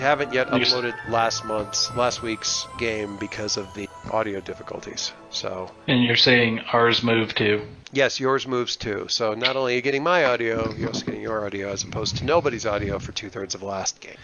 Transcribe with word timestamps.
I 0.00 0.02
haven't 0.04 0.32
yet 0.32 0.52
You 0.52 0.60
s- 0.60 0.72
uploaded 0.72 0.94
last 1.08 1.44
month's, 1.44 1.94
last 1.96 2.22
week's 2.22 2.66
game 2.78 3.16
because 3.16 3.56
of 3.56 3.72
the 3.74 3.88
audio 4.10 4.40
difficulties. 4.40 5.12
So 5.30 5.70
And 5.88 6.04
you're 6.04 6.16
saying 6.16 6.60
ours 6.72 7.02
moved 7.02 7.36
too. 7.36 7.66
yes, 7.92 8.20
yours 8.20 8.46
moves 8.46 8.76
too. 8.76 9.06
So 9.08 9.34
not 9.34 9.56
only 9.56 9.72
are 9.72 9.76
you 9.76 9.82
getting 9.82 10.02
my 10.02 10.24
audio, 10.24 10.72
you're 10.74 10.88
also 10.88 11.04
getting 11.06 11.22
your 11.22 11.44
audio 11.44 11.70
as 11.70 11.82
opposed 11.82 12.18
to 12.18 12.24
nobody's 12.24 12.66
audio 12.66 12.98
for 12.98 13.12
two 13.12 13.28
thirds 13.30 13.54
of 13.54 13.62
last 13.62 14.00
game. 14.00 14.16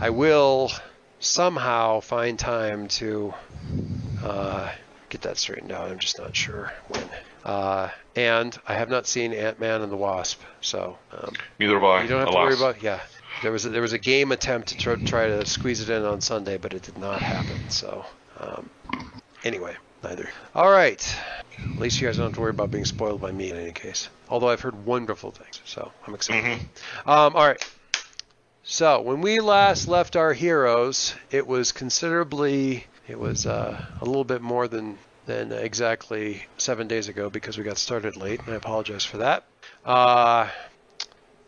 I 0.00 0.10
will 0.10 0.70
somehow 1.20 2.00
find 2.00 2.38
time 2.38 2.86
to 2.88 3.34
uh, 4.22 4.70
get 5.08 5.22
that 5.22 5.36
straightened 5.36 5.72
out. 5.72 5.90
I'm 5.90 5.98
just 5.98 6.18
not 6.18 6.34
sure 6.36 6.72
when. 6.88 7.02
Uh, 7.44 7.88
and 8.14 8.56
I 8.66 8.74
have 8.74 8.90
not 8.90 9.06
seen 9.06 9.32
Ant 9.32 9.58
Man 9.58 9.80
and 9.80 9.90
the 9.90 9.96
Wasp, 9.96 10.40
so 10.60 10.98
um, 11.12 11.32
Neither 11.58 11.74
have 11.74 11.84
I. 11.84 12.02
you 12.02 12.08
don't 12.08 12.18
have 12.20 12.28
alas. 12.28 12.54
to 12.56 12.62
worry 12.62 12.70
about. 12.70 12.82
Yeah, 12.82 13.00
there 13.42 13.52
was 13.52 13.64
a, 13.64 13.68
there 13.68 13.82
was 13.82 13.92
a 13.92 13.98
game 13.98 14.32
attempt 14.32 14.68
to 14.68 14.76
try, 14.76 14.94
try 14.96 15.28
to 15.28 15.46
squeeze 15.46 15.80
it 15.80 15.90
in 15.90 16.04
on 16.04 16.20
Sunday, 16.20 16.58
but 16.58 16.74
it 16.74 16.82
did 16.82 16.98
not 16.98 17.20
happen. 17.20 17.70
So 17.70 18.04
um, 18.40 18.68
anyway, 19.44 19.76
neither. 20.02 20.28
All 20.54 20.70
right. 20.70 21.16
At 21.58 21.78
least 21.78 22.00
you 22.00 22.06
guys 22.06 22.16
don't 22.16 22.26
have 22.26 22.34
to 22.34 22.40
worry 22.40 22.50
about 22.50 22.70
being 22.70 22.84
spoiled 22.84 23.20
by 23.20 23.32
me 23.32 23.50
in 23.50 23.56
any 23.56 23.72
case. 23.72 24.08
Although 24.28 24.48
I've 24.48 24.60
heard 24.60 24.86
wonderful 24.86 25.30
things, 25.30 25.60
so 25.64 25.92
I'm 26.06 26.14
excited. 26.14 26.60
Um, 27.06 27.34
all 27.34 27.46
right. 27.46 27.64
So 28.62 29.00
when 29.00 29.22
we 29.22 29.40
last 29.40 29.88
left 29.88 30.14
our 30.14 30.32
heroes, 30.32 31.14
it 31.30 31.46
was 31.46 31.72
considerably, 31.72 32.86
it 33.08 33.18
was 33.18 33.46
uh, 33.46 33.82
a 34.00 34.04
little 34.04 34.24
bit 34.24 34.42
more 34.42 34.68
than 34.68 34.98
than 35.24 35.52
exactly 35.52 36.42
seven 36.56 36.88
days 36.88 37.08
ago 37.08 37.28
because 37.28 37.58
we 37.58 37.64
got 37.64 37.76
started 37.76 38.16
late, 38.16 38.40
and 38.44 38.54
I 38.54 38.56
apologize 38.56 39.04
for 39.04 39.18
that. 39.18 39.44
Uh, 39.84 40.48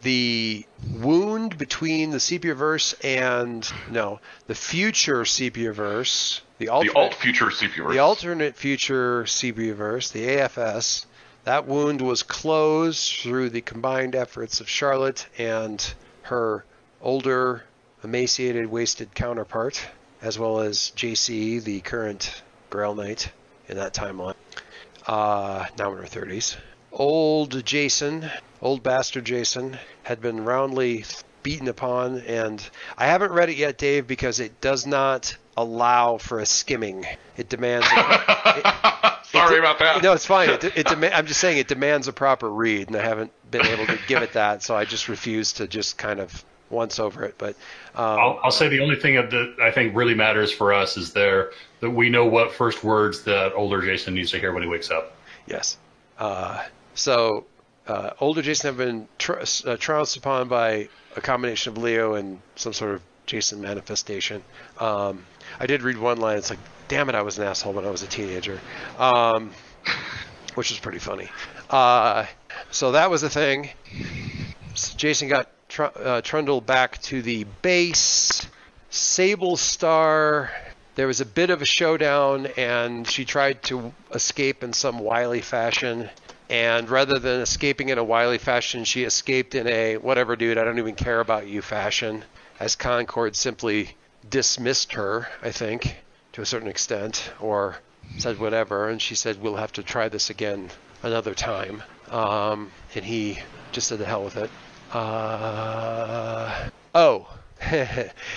the 0.02 0.64
wound 0.96 1.58
between 1.58 2.10
the 2.10 2.18
Sepiaverse 2.18 2.94
and 3.04 3.70
no, 3.90 4.20
the 4.46 4.54
future 4.54 5.22
Sepiaverse, 5.22 6.40
the 6.58 6.66
The 6.66 6.68
alternate, 6.70 6.96
alt 6.96 7.14
future 7.14 7.46
CP 7.46 7.92
the 7.92 7.98
alternate 7.98 8.56
future 8.56 9.24
Sepiaverse, 9.24 10.12
the 10.12 10.26
AFS, 10.26 11.06
that 11.44 11.66
wound 11.66 12.00
was 12.00 12.22
closed 12.22 13.14
through 13.20 13.50
the 13.50 13.60
combined 13.60 14.14
efforts 14.14 14.60
of 14.60 14.68
Charlotte 14.68 15.26
and 15.38 15.94
her 16.22 16.64
older, 17.00 17.64
emaciated, 18.04 18.66
wasted 18.66 19.14
counterpart, 19.14 19.80
as 20.22 20.38
well 20.38 20.60
as 20.60 20.92
JC, 20.96 21.62
the 21.62 21.80
current 21.80 22.42
Grail 22.68 22.94
Knight 22.94 23.32
in 23.68 23.76
that 23.76 23.94
timeline, 23.94 24.34
uh, 25.06 25.66
now 25.78 25.92
in 25.92 25.98
her 25.98 26.04
30s. 26.04 26.56
Old 26.92 27.64
Jason, 27.64 28.30
old 28.60 28.82
bastard 28.82 29.24
Jason, 29.24 29.78
had 30.02 30.20
been 30.20 30.44
roundly 30.44 31.04
beaten 31.42 31.68
upon, 31.68 32.18
and 32.20 32.68
I 32.98 33.06
haven't 33.06 33.32
read 33.32 33.48
it 33.48 33.56
yet, 33.56 33.78
Dave, 33.78 34.06
because 34.06 34.40
it 34.40 34.60
does 34.60 34.86
not 34.86 35.36
allow 35.56 36.18
for 36.18 36.40
a 36.40 36.46
skimming. 36.46 37.06
It 37.36 37.48
demands. 37.48 37.86
it, 37.90 38.66
Sorry 39.26 39.56
it- 39.56 39.60
about 39.60 39.78
that. 39.78 40.02
No, 40.02 40.12
it's 40.12 40.26
fine. 40.26 40.50
It, 40.50 40.64
it 40.64 40.74
dema- 40.86 41.12
I'm 41.14 41.26
just 41.26 41.40
saying 41.40 41.58
it 41.58 41.68
demands 41.68 42.08
a 42.08 42.12
proper 42.12 42.50
read, 42.50 42.88
and 42.88 42.96
I 42.96 43.02
haven't 43.02 43.32
been 43.50 43.66
able 43.66 43.86
to 43.86 43.98
give 44.08 44.22
it 44.22 44.32
that, 44.34 44.62
so 44.62 44.76
I 44.76 44.84
just 44.84 45.08
refuse 45.08 45.54
to 45.54 45.66
just 45.68 45.96
kind 45.96 46.20
of 46.20 46.44
once 46.70 46.98
over 46.98 47.24
it. 47.24 47.36
But 47.38 47.54
um, 47.94 48.18
I'll, 48.18 48.40
I'll 48.44 48.50
say 48.50 48.68
the 48.68 48.80
only 48.80 48.96
thing 48.96 49.14
that 49.14 49.56
I 49.62 49.70
think 49.70 49.94
really 49.96 50.14
matters 50.14 50.52
for 50.52 50.72
us 50.72 50.96
is 50.96 51.12
there 51.12 51.52
that 51.80 51.90
we 51.90 52.10
know 52.10 52.26
what 52.26 52.52
first 52.52 52.84
words 52.84 53.22
that 53.24 53.52
older 53.54 53.80
Jason 53.80 54.14
needs 54.14 54.30
to 54.32 54.38
hear 54.38 54.52
when 54.52 54.62
he 54.62 54.68
wakes 54.68 54.90
up. 54.90 55.16
Yes. 55.46 55.78
Uh, 56.18 56.62
so 56.94 57.46
uh, 57.86 58.10
older 58.20 58.42
Jason 58.42 58.68
have 58.68 58.76
been 58.76 59.08
tr- 59.18 59.40
uh, 59.66 59.76
trounced 59.76 60.16
upon 60.16 60.48
by 60.48 60.88
a 61.16 61.20
combination 61.20 61.72
of 61.72 61.82
Leo 61.82 62.14
and 62.14 62.40
some 62.56 62.72
sort 62.72 62.94
of 62.94 63.02
Jason 63.26 63.60
manifestation. 63.60 64.42
Um, 64.78 65.24
I 65.58 65.66
did 65.66 65.82
read 65.82 65.98
one 65.98 66.18
line. 66.18 66.38
It's 66.38 66.50
like, 66.50 66.58
"Damn 66.88 67.08
it, 67.08 67.14
I 67.14 67.22
was 67.22 67.38
an 67.38 67.44
asshole 67.44 67.72
when 67.72 67.84
I 67.84 67.90
was 67.90 68.02
a 68.02 68.06
teenager," 68.06 68.60
um, 68.98 69.52
which 70.54 70.70
was 70.70 70.78
pretty 70.78 70.98
funny. 70.98 71.28
Uh, 71.68 72.26
so 72.70 72.92
that 72.92 73.10
was 73.10 73.22
the 73.22 73.30
thing. 73.30 73.70
So 74.74 74.96
Jason 74.96 75.28
got 75.28 75.48
tr- 75.68 75.84
uh, 75.84 76.20
trundled 76.22 76.66
back 76.66 77.00
to 77.02 77.22
the 77.22 77.44
base. 77.62 78.46
Sable 78.90 79.56
Star. 79.56 80.50
There 80.96 81.06
was 81.06 81.20
a 81.20 81.26
bit 81.26 81.50
of 81.50 81.62
a 81.62 81.64
showdown, 81.64 82.46
and 82.56 83.06
she 83.06 83.24
tried 83.24 83.62
to 83.64 83.94
escape 84.12 84.64
in 84.64 84.72
some 84.72 84.98
wily 84.98 85.40
fashion. 85.40 86.10
And 86.50 86.90
rather 86.90 87.20
than 87.20 87.40
escaping 87.40 87.90
in 87.90 87.98
a 87.98 88.02
wily 88.02 88.38
fashion, 88.38 88.82
she 88.82 89.04
escaped 89.04 89.54
in 89.54 89.68
a 89.68 89.98
whatever, 89.98 90.34
dude, 90.34 90.58
I 90.58 90.64
don't 90.64 90.80
even 90.80 90.96
care 90.96 91.20
about 91.20 91.46
you 91.46 91.62
fashion. 91.62 92.24
As 92.58 92.74
Concord 92.74 93.36
simply 93.36 93.96
dismissed 94.28 94.94
her, 94.94 95.28
I 95.42 95.52
think, 95.52 95.96
to 96.32 96.42
a 96.42 96.46
certain 96.46 96.66
extent, 96.66 97.30
or 97.40 97.76
said 98.18 98.40
whatever. 98.40 98.88
And 98.88 99.00
she 99.00 99.14
said, 99.14 99.40
We'll 99.40 99.56
have 99.56 99.72
to 99.74 99.84
try 99.84 100.08
this 100.08 100.28
again 100.28 100.70
another 101.04 101.34
time. 101.34 101.84
Um, 102.10 102.72
and 102.96 103.04
he 103.04 103.38
just 103.70 103.86
said, 103.86 104.00
The 104.00 104.04
hell 104.04 104.24
with 104.24 104.36
it. 104.36 104.50
Uh, 104.92 106.68
oh, 106.96 107.28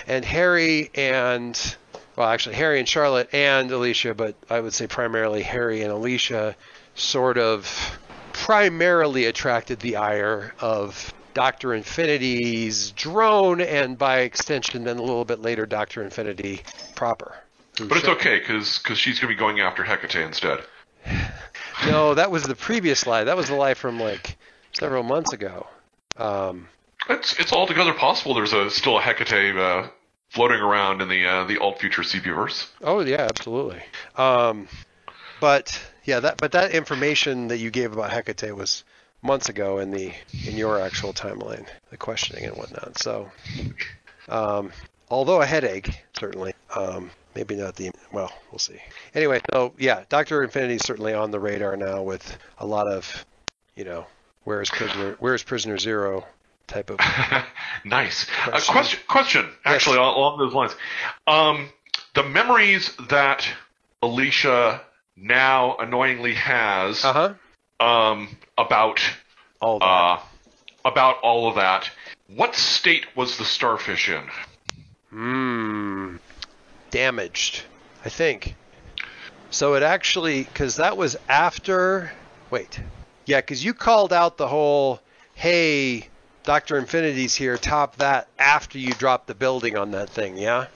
and 0.08 0.24
Harry 0.24 0.92
and 0.94 1.76
well, 2.16 2.30
actually 2.30 2.56
Harry 2.56 2.78
and 2.78 2.88
Charlotte 2.88 3.34
and 3.34 3.72
Alicia, 3.72 4.14
but 4.14 4.36
I 4.52 4.60
would 4.60 4.74
say 4.74 4.86
primarily 4.86 5.42
Harry 5.42 5.82
and 5.82 5.92
Alicia, 5.92 6.56
sort 6.96 7.38
of 7.38 7.98
primarily 8.34 9.26
attracted 9.26 9.80
the 9.80 9.96
ire 9.96 10.54
of 10.60 11.14
Doctor 11.34 11.74
Infinity's 11.74 12.92
drone, 12.92 13.62
and 13.62 13.98
by 13.98 14.20
extension, 14.20 14.84
then 14.84 14.98
a 14.98 15.02
little 15.02 15.26
bit 15.26 15.42
later, 15.42 15.66
Doctor 15.66 16.04
Infinity 16.04 16.62
proper. 16.96 17.36
But 17.78 17.98
it's 17.98 18.08
okay 18.08 18.40
because 18.40 18.80
she's 18.98 19.20
going 19.20 19.32
to 19.32 19.36
be 19.36 19.40
going 19.40 19.60
after 19.60 19.84
Hecate 19.84 20.26
instead. 20.26 20.60
No, 21.88 22.14
that 22.14 22.30
was 22.30 22.44
the 22.44 22.56
previous 22.56 23.08
lie. 23.08 23.24
That 23.24 23.36
was 23.36 23.48
the 23.48 23.56
lie 23.56 23.74
from 23.74 24.00
like 24.00 24.38
several 24.74 25.02
months 25.02 25.34
ago. 25.34 25.66
Um, 26.18 26.68
It's 27.10 27.38
it's 27.40 27.52
altogether 27.52 27.94
possible. 27.94 28.36
There's 28.36 28.54
a 28.54 28.70
still 28.70 29.00
a 29.00 29.02
Hecate 29.02 29.58
uh, 29.58 29.88
floating 30.30 30.60
around 30.60 31.02
in 31.02 31.10
the 31.10 31.26
uh, 31.26 31.44
the 31.46 31.58
alt 31.58 31.80
future 31.80 32.04
CP-verse. 32.04 32.72
Oh 32.84 33.02
yeah, 33.02 33.22
absolutely. 33.22 33.82
Um, 34.16 34.68
but 35.44 35.78
yeah, 36.06 36.22
that 36.22 36.38
but 36.38 36.54
that 36.54 36.72
information 36.72 37.50
that 37.50 37.58
you 37.58 37.70
gave 37.70 37.92
about 37.92 38.12
Hecate 38.12 38.56
was 38.56 38.86
months 39.22 39.50
ago 39.50 39.80
in 39.80 39.92
the 39.92 40.14
in 40.48 40.56
your 40.56 40.80
actual 40.80 41.12
timeline, 41.12 41.68
the 41.90 41.98
questioning 41.98 42.46
and 42.46 42.56
whatnot. 42.56 42.98
So, 42.98 43.30
um, 44.30 44.72
although 45.10 45.42
a 45.42 45.46
headache 45.46 46.06
certainly, 46.18 46.54
um, 46.74 47.12
maybe 47.36 47.56
not 47.58 47.76
the 47.76 47.92
well, 48.14 48.32
we'll 48.52 48.60
see. 48.60 48.80
Anyway, 49.14 49.42
so 49.52 49.74
yeah, 49.78 50.06
Doctor 50.08 50.44
Infinity 50.44 50.76
is 50.76 50.84
certainly 50.84 51.14
on 51.14 51.32
the 51.32 51.42
radar 51.42 51.76
now 51.76 52.04
with 52.04 52.38
a 52.60 52.66
lot 52.66 52.88
of, 52.88 53.26
you 53.76 53.84
know, 53.84 54.06
where 54.46 54.62
is 54.62 54.70
prisoner 54.70 55.18
where 55.20 55.34
is 55.34 55.44
prisoner 55.44 55.78
zero 55.78 56.26
type 56.68 56.90
of 56.90 57.02
nice. 57.84 58.28
A 58.48 58.52
Question. 58.52 58.74
question. 58.74 59.00
Question. 59.10 59.50
Actually, 59.66 59.98
al- 59.98 60.16
along 60.16 60.38
those 60.38 60.54
lines, 60.54 60.74
um, 61.28 61.68
the 62.14 62.24
memories 62.24 62.96
that 63.10 63.46
Alicia 64.02 64.80
now 65.16 65.78
annoyingly 65.78 66.34
has 66.34 67.04
uh 67.04 67.14
huh 67.14 67.34
um, 67.80 68.30
about 68.58 69.00
all 69.60 69.80
that. 69.80 69.86
uh, 69.86 70.20
about 70.86 71.18
all 71.22 71.48
of 71.48 71.56
that. 71.56 71.90
What 72.28 72.56
state 72.56 73.06
was 73.16 73.38
the 73.38 73.46
starfish 73.46 74.10
in? 74.10 74.24
Hmm. 75.10 76.16
Damaged, 76.92 77.64
I 78.06 78.10
think. 78.10 78.56
So 79.50 79.76
it 79.76 79.84
actually, 79.84 80.44
because 80.44 80.78
that 80.78 80.98
was 80.98 81.16
after. 81.28 82.12
Wait. 82.50 82.80
Yeah, 83.26 83.40
because 83.40 83.64
you 83.64 83.74
called 83.74 84.12
out 84.12 84.38
the 84.38 84.48
whole, 84.48 85.00
hey, 85.34 86.08
Dr. 86.44 86.78
Infinity's 86.78 87.36
here, 87.36 87.58
top 87.58 87.98
that 87.98 88.28
after 88.38 88.78
you 88.78 88.94
dropped 88.94 89.28
the 89.28 89.36
building 89.36 89.78
on 89.78 89.92
that 89.92 90.10
thing, 90.10 90.38
yeah? 90.38 90.68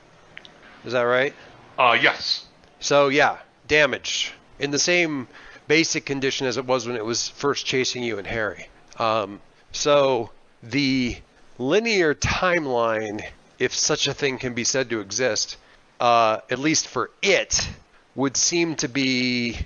Is 0.86 0.94
that 0.94 1.01
right? 1.01 1.34
Uh, 1.78 1.98
yes. 2.00 2.45
So, 2.80 3.10
yeah, 3.10 3.38
damaged. 3.68 4.31
In 4.60 4.72
the 4.72 4.80
same 4.80 5.28
basic 5.68 6.06
condition 6.06 6.48
as 6.48 6.58
it 6.58 6.66
was 6.66 6.88
when 6.88 6.96
it 6.96 7.06
was 7.06 7.28
first 7.30 7.66
chasing 7.66 8.04
you 8.04 8.18
and 8.18 8.28
Harry. 8.28 8.68
Um, 8.98 9.42
so, 9.72 10.31
the 10.64 11.18
linear 11.58 12.16
timeline, 12.16 13.22
if 13.60 13.74
such 13.74 14.08
a 14.08 14.14
thing 14.14 14.38
can 14.38 14.54
be 14.54 14.64
said 14.64 14.90
to 14.90 15.00
exist, 15.00 15.58
uh, 16.00 16.40
at 16.50 16.60
least 16.60 16.88
for 16.88 17.12
it, 17.22 17.69
would 18.16 18.38
seem 18.38 18.75
to 18.75 18.88
be 18.88 19.58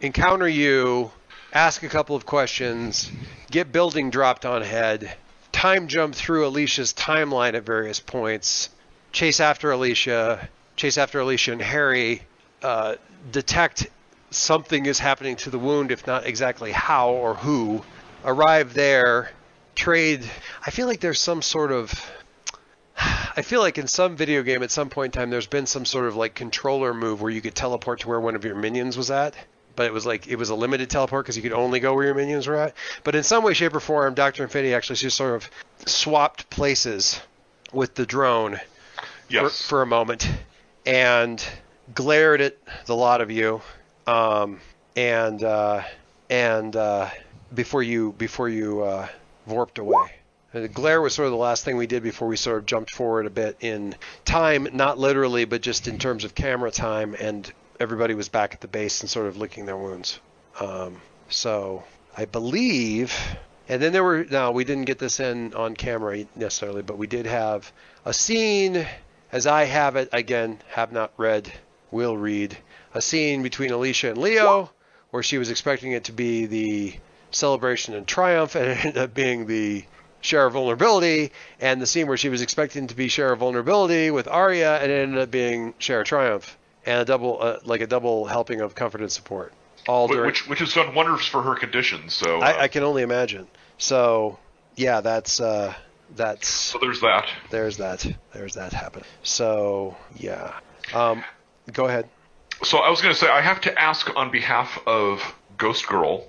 encounter 0.00 0.48
you, 0.48 1.10
ask 1.52 1.82
a 1.82 1.88
couple 1.88 2.16
of 2.16 2.24
questions, 2.24 3.10
get 3.50 3.72
building 3.72 4.10
dropped 4.10 4.46
on 4.46 4.62
head, 4.62 5.14
time 5.52 5.88
jump 5.88 6.14
through 6.14 6.46
Alicia's 6.46 6.92
timeline 6.92 7.54
at 7.54 7.64
various 7.64 8.00
points, 8.00 8.70
chase 9.12 9.40
after 9.40 9.72
Alicia, 9.72 10.48
chase 10.76 10.98
after 10.98 11.20
Alicia 11.20 11.52
and 11.52 11.62
Harry, 11.62 12.22
uh, 12.62 12.96
detect 13.30 13.88
something 14.30 14.86
is 14.86 14.98
happening 14.98 15.36
to 15.36 15.50
the 15.50 15.58
wound, 15.58 15.90
if 15.90 16.06
not 16.06 16.26
exactly 16.26 16.72
how 16.72 17.10
or 17.10 17.34
who, 17.34 17.82
arrive 18.24 18.74
there, 18.74 19.30
trade. 19.74 20.24
I 20.64 20.70
feel 20.70 20.86
like 20.86 21.00
there's 21.00 21.20
some 21.20 21.42
sort 21.42 21.72
of. 21.72 21.92
I 22.96 23.42
feel 23.42 23.60
like 23.60 23.78
in 23.78 23.86
some 23.86 24.16
video 24.16 24.42
game 24.42 24.64
at 24.64 24.72
some 24.72 24.90
point 24.90 25.14
in 25.14 25.20
time, 25.20 25.30
there's 25.30 25.46
been 25.46 25.66
some 25.66 25.84
sort 25.84 26.06
of 26.06 26.16
like 26.16 26.34
controller 26.34 26.92
move 26.92 27.22
where 27.22 27.30
you 27.30 27.40
could 27.40 27.54
teleport 27.54 28.00
to 28.00 28.08
where 28.08 28.20
one 28.20 28.34
of 28.34 28.44
your 28.44 28.56
minions 28.56 28.96
was 28.96 29.10
at. 29.10 29.36
But 29.76 29.86
it 29.86 29.92
was 29.92 30.04
like 30.04 30.26
it 30.26 30.34
was 30.34 30.50
a 30.50 30.56
limited 30.56 30.90
teleport 30.90 31.24
because 31.24 31.36
you 31.36 31.42
could 31.42 31.52
only 31.52 31.78
go 31.78 31.94
where 31.94 32.06
your 32.06 32.14
minions 32.14 32.48
were 32.48 32.56
at. 32.56 32.74
But 33.04 33.14
in 33.14 33.22
some 33.22 33.44
way, 33.44 33.54
shape, 33.54 33.76
or 33.76 33.80
form, 33.80 34.14
Doctor 34.14 34.42
Infinity 34.42 34.74
actually 34.74 34.96
just 34.96 35.16
sort 35.16 35.36
of 35.36 35.48
swapped 35.86 36.50
places 36.50 37.20
with 37.72 37.94
the 37.94 38.04
drone 38.04 38.58
for, 39.30 39.50
for 39.50 39.82
a 39.82 39.86
moment 39.86 40.28
and 40.88 41.44
glared 41.94 42.40
at 42.40 42.56
the 42.86 42.94
lot 42.94 43.20
of 43.20 43.30
you, 43.30 43.60
um, 44.06 44.60
and 44.96 45.42
uh, 45.42 45.82
and 46.30 46.74
uh, 46.76 47.08
before 47.54 47.82
you 47.82 48.12
before 48.18 48.48
you 48.48 48.82
uh, 48.82 49.08
warped 49.46 49.78
away. 49.78 50.12
Uh, 50.54 50.60
The 50.60 50.68
glare 50.68 51.00
was 51.00 51.14
sort 51.14 51.26
of 51.26 51.32
the 51.32 51.38
last 51.38 51.64
thing 51.64 51.76
we 51.76 51.86
did 51.86 52.02
before 52.02 52.28
we 52.28 52.36
sort 52.36 52.58
of 52.58 52.66
jumped 52.66 52.90
forward 52.90 53.26
a 53.26 53.30
bit 53.30 53.56
in 53.60 53.94
time, 54.24 54.68
not 54.72 54.98
literally, 54.98 55.44
but 55.44 55.60
just 55.60 55.88
in 55.88 55.98
terms 55.98 56.24
of 56.24 56.34
camera 56.34 56.70
time, 56.70 57.14
and 57.18 57.50
everybody 57.78 58.14
was 58.14 58.28
back 58.28 58.54
at 58.54 58.60
the 58.60 58.68
base 58.68 59.02
and 59.02 59.10
sort 59.10 59.26
of 59.26 59.36
licking 59.36 59.66
their 59.66 59.76
wounds. 59.76 60.20
Um, 60.58 61.00
so 61.28 61.84
I 62.16 62.24
believe, 62.24 63.14
and 63.68 63.80
then 63.80 63.92
there 63.92 64.02
were 64.02 64.24
no, 64.24 64.50
we 64.50 64.64
didn't 64.64 64.86
get 64.86 64.98
this 64.98 65.20
in 65.20 65.54
on 65.54 65.76
camera 65.76 66.24
necessarily, 66.34 66.82
but 66.82 66.98
we 66.98 67.06
did 67.06 67.26
have 67.26 67.70
a 68.04 68.12
scene, 68.12 68.86
as 69.30 69.46
I 69.46 69.64
have 69.64 69.96
it 69.96 70.08
again, 70.12 70.60
have 70.70 70.92
not 70.92 71.12
read, 71.18 71.52
will 71.90 72.16
read, 72.16 72.56
a 72.94 73.00
scene 73.00 73.42
between 73.42 73.70
Alicia 73.70 74.10
and 74.10 74.18
Leo, 74.18 74.70
where 75.10 75.22
she 75.22 75.38
was 75.38 75.50
expecting 75.50 75.92
it 75.92 76.04
to 76.04 76.12
be 76.12 76.46
the 76.46 76.94
celebration 77.30 77.94
and 77.94 78.06
triumph, 78.06 78.54
and 78.56 78.66
it 78.70 78.84
ended 78.84 79.02
up 79.02 79.14
being 79.14 79.46
the 79.46 79.84
share 80.20 80.46
of 80.46 80.54
vulnerability, 80.54 81.32
and 81.60 81.80
the 81.80 81.86
scene 81.86 82.06
where 82.06 82.16
she 82.16 82.28
was 82.28 82.42
expecting 82.42 82.88
to 82.88 82.96
be 82.96 83.08
share 83.08 83.32
of 83.32 83.38
vulnerability 83.38 84.10
with 84.10 84.26
Arya, 84.26 84.78
and 84.78 84.90
it 84.90 85.02
ended 85.02 85.20
up 85.20 85.30
being 85.30 85.74
share 85.78 86.00
of 86.00 86.06
triumph, 86.06 86.58
and 86.84 87.00
a 87.00 87.04
double, 87.04 87.38
uh, 87.40 87.58
like 87.64 87.80
a 87.80 87.86
double 87.86 88.26
helping 88.26 88.60
of 88.60 88.74
comfort 88.74 89.00
and 89.00 89.12
support. 89.12 89.52
All 89.86 90.06
during, 90.06 90.26
which 90.26 90.46
which 90.48 90.58
has 90.58 90.74
done 90.74 90.94
wonders 90.94 91.26
for 91.26 91.40
her 91.40 91.54
condition. 91.54 92.10
So 92.10 92.38
uh, 92.38 92.44
I, 92.44 92.62
I 92.64 92.68
can 92.68 92.82
only 92.82 93.02
imagine. 93.02 93.46
So, 93.78 94.38
yeah, 94.76 95.00
that's 95.00 95.40
uh, 95.40 95.72
that's 96.14 96.48
so 96.48 96.78
there's 96.78 97.00
that. 97.00 97.26
there's 97.50 97.78
that 97.78 98.06
there's 98.34 98.54
that 98.54 98.72
happening 98.72 99.06
So, 99.22 99.96
yeah. 100.16 100.58
Um, 100.92 101.24
go 101.72 101.86
ahead. 101.86 102.08
So 102.62 102.78
I 102.78 102.90
was 102.90 103.00
going 103.00 103.14
to 103.14 103.18
say 103.18 103.28
I 103.28 103.40
have 103.40 103.60
to 103.62 103.80
ask 103.80 104.14
on 104.16 104.30
behalf 104.30 104.78
of 104.86 105.22
Ghost 105.56 105.86
Girl, 105.86 106.26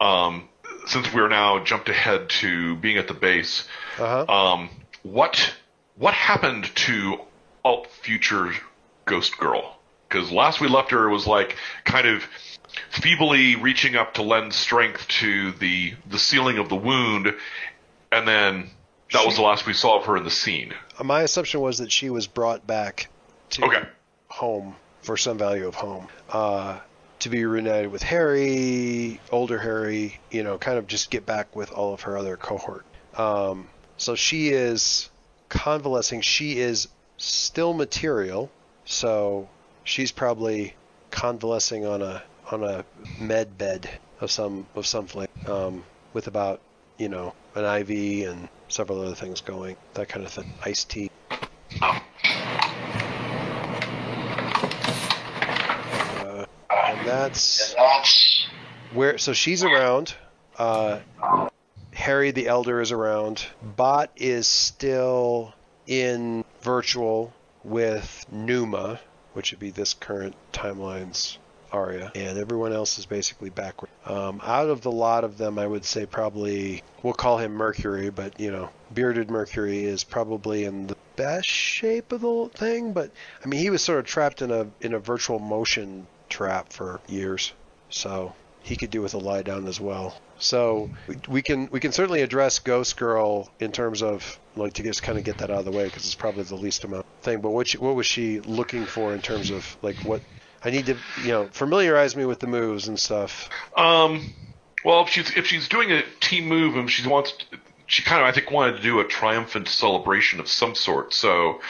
um, 0.00 0.48
since 0.86 1.12
we're 1.12 1.28
now 1.28 1.62
jumped 1.62 1.88
ahead 1.88 2.30
to 2.30 2.76
being 2.76 2.96
at 2.96 3.08
the 3.08 3.14
base. 3.14 3.68
Uh 3.98 4.24
huh. 4.26 4.32
Um, 4.32 4.70
what 5.02 5.54
what 5.96 6.14
happened 6.14 6.64
to 6.76 7.18
alt 7.64 7.88
future 7.88 8.52
Ghost 9.04 9.38
Girl? 9.38 9.76
Because 10.08 10.30
last 10.30 10.60
we 10.60 10.68
left 10.68 10.90
her 10.90 11.08
it 11.08 11.12
was 11.12 11.26
like 11.26 11.56
kind 11.84 12.06
of 12.06 12.26
feebly 12.90 13.56
reaching 13.56 13.96
up 13.96 14.14
to 14.14 14.22
lend 14.22 14.52
strength 14.52 15.06
to 15.08 15.52
the 15.52 15.94
the 16.08 16.18
sealing 16.18 16.58
of 16.58 16.68
the 16.68 16.76
wound, 16.76 17.34
and 18.10 18.26
then 18.26 18.70
that 19.12 19.26
was 19.26 19.36
the 19.36 19.42
last 19.42 19.66
we 19.66 19.72
saw 19.72 19.98
of 19.98 20.06
her 20.06 20.16
in 20.16 20.24
the 20.24 20.30
scene. 20.30 20.72
My 21.02 21.22
assumption 21.22 21.60
was 21.60 21.78
that 21.78 21.92
she 21.92 22.10
was 22.10 22.26
brought 22.26 22.66
back 22.66 23.08
to 23.50 23.64
Okay. 23.64 23.82
Home 24.32 24.74
for 25.02 25.16
some 25.16 25.36
value 25.36 25.68
of 25.68 25.74
home. 25.74 26.08
Uh, 26.30 26.78
to 27.20 27.28
be 27.28 27.44
reunited 27.44 27.92
with 27.92 28.02
Harry, 28.02 29.20
older 29.30 29.58
Harry, 29.58 30.18
you 30.30 30.42
know, 30.42 30.58
kind 30.58 30.78
of 30.78 30.86
just 30.86 31.10
get 31.10 31.24
back 31.24 31.54
with 31.54 31.70
all 31.70 31.94
of 31.94 32.00
her 32.02 32.16
other 32.18 32.36
cohort. 32.36 32.84
Um, 33.16 33.68
so 33.96 34.14
she 34.16 34.48
is 34.48 35.10
convalescing. 35.48 36.22
She 36.22 36.58
is 36.58 36.88
still 37.18 37.74
material, 37.74 38.50
so 38.84 39.48
she's 39.84 40.10
probably 40.10 40.74
convalescing 41.10 41.86
on 41.86 42.02
a 42.02 42.22
on 42.50 42.64
a 42.64 42.84
med 43.20 43.56
bed 43.56 43.88
of 44.20 44.30
some 44.30 44.66
of 44.74 44.86
some 44.86 45.06
flavor, 45.06 45.30
um, 45.46 45.84
with 46.14 46.26
about 46.26 46.60
you 46.98 47.08
know 47.08 47.34
an 47.54 47.64
IV 47.64 48.28
and 48.28 48.48
several 48.68 49.00
other 49.02 49.14
things 49.14 49.42
going, 49.42 49.76
that 49.94 50.08
kind 50.08 50.24
of 50.24 50.32
thing. 50.32 50.50
Iced 50.64 50.90
tea. 50.90 51.10
Uh, 51.80 52.00
that's 57.04 57.74
where. 58.92 59.18
So 59.18 59.32
she's 59.32 59.64
around. 59.64 60.14
Uh, 60.58 61.00
Harry 61.92 62.30
the 62.30 62.48
Elder 62.48 62.80
is 62.80 62.92
around. 62.92 63.46
Bot 63.62 64.10
is 64.16 64.46
still 64.46 65.54
in 65.86 66.44
virtual 66.62 67.32
with 67.64 68.24
Numa, 68.30 69.00
which 69.34 69.52
would 69.52 69.60
be 69.60 69.70
this 69.70 69.94
current 69.94 70.34
timeline's 70.52 71.38
Arya, 71.72 72.12
and 72.14 72.38
everyone 72.38 72.72
else 72.72 72.98
is 72.98 73.06
basically 73.06 73.48
backward. 73.48 73.90
Um, 74.04 74.40
out 74.44 74.68
of 74.68 74.82
the 74.82 74.92
lot 74.92 75.24
of 75.24 75.38
them, 75.38 75.58
I 75.58 75.66
would 75.66 75.84
say 75.84 76.04
probably 76.04 76.82
we'll 77.02 77.14
call 77.14 77.38
him 77.38 77.52
Mercury, 77.52 78.10
but 78.10 78.38
you 78.38 78.50
know, 78.50 78.68
bearded 78.92 79.30
Mercury 79.30 79.84
is 79.84 80.04
probably 80.04 80.64
in 80.64 80.86
the 80.86 80.96
best 81.16 81.48
shape 81.48 82.12
of 82.12 82.20
the 82.20 82.50
thing. 82.54 82.92
But 82.92 83.10
I 83.42 83.48
mean, 83.48 83.60
he 83.60 83.70
was 83.70 83.82
sort 83.82 83.98
of 83.98 84.04
trapped 84.04 84.42
in 84.42 84.50
a 84.50 84.66
in 84.80 84.92
a 84.92 84.98
virtual 84.98 85.38
motion 85.38 86.06
trap 86.32 86.72
for 86.72 87.00
years, 87.06 87.52
so 87.90 88.34
he 88.62 88.76
could 88.76 88.90
do 88.90 89.02
with 89.02 89.14
a 89.14 89.18
lie 89.18 89.42
down 89.42 89.66
as 89.66 89.80
well. 89.80 90.20
So 90.38 90.90
we, 91.28 91.42
can 91.42 91.68
we 91.70 91.78
can 91.78 91.92
certainly 91.92 92.22
address 92.22 92.58
Ghost 92.58 92.96
Girl 92.96 93.48
in 93.60 93.70
terms 93.70 94.02
of 94.02 94.38
like 94.56 94.72
to 94.74 94.82
just 94.82 95.02
kind 95.02 95.18
of 95.18 95.24
get 95.24 95.38
that 95.38 95.50
out 95.50 95.60
of 95.60 95.64
the 95.64 95.70
way 95.70 95.84
because 95.84 96.04
it's 96.04 96.14
probably 96.14 96.42
the 96.42 96.56
least 96.56 96.82
amount 96.84 97.06
thing. 97.20 97.40
But 97.40 97.50
what 97.50 97.68
she, 97.68 97.78
what 97.78 97.94
was 97.94 98.06
she 98.06 98.40
looking 98.40 98.84
for 98.84 99.14
in 99.14 99.20
terms 99.20 99.50
of 99.50 99.76
like 99.82 99.96
what 99.98 100.20
I 100.64 100.70
need 100.70 100.86
to 100.86 100.96
you 101.22 101.28
know 101.28 101.48
familiarize 101.52 102.16
me 102.16 102.24
with 102.24 102.40
the 102.40 102.46
moves 102.46 102.88
and 102.88 102.98
stuff. 102.98 103.50
Um, 103.76 104.32
well, 104.84 105.02
if 105.02 105.10
she's 105.10 105.36
if 105.36 105.46
she's 105.46 105.68
doing 105.68 105.92
a 105.92 106.02
team 106.20 106.48
move 106.48 106.76
and 106.76 106.90
she 106.90 107.06
wants, 107.06 107.32
to, 107.32 107.58
she 107.86 108.02
kind 108.02 108.20
of 108.20 108.26
I 108.26 108.32
think 108.32 108.50
wanted 108.50 108.76
to 108.76 108.82
do 108.82 109.00
a 109.00 109.04
triumphant 109.04 109.68
celebration 109.68 110.40
of 110.40 110.48
some 110.48 110.74
sort. 110.74 111.14
So, 111.14 111.60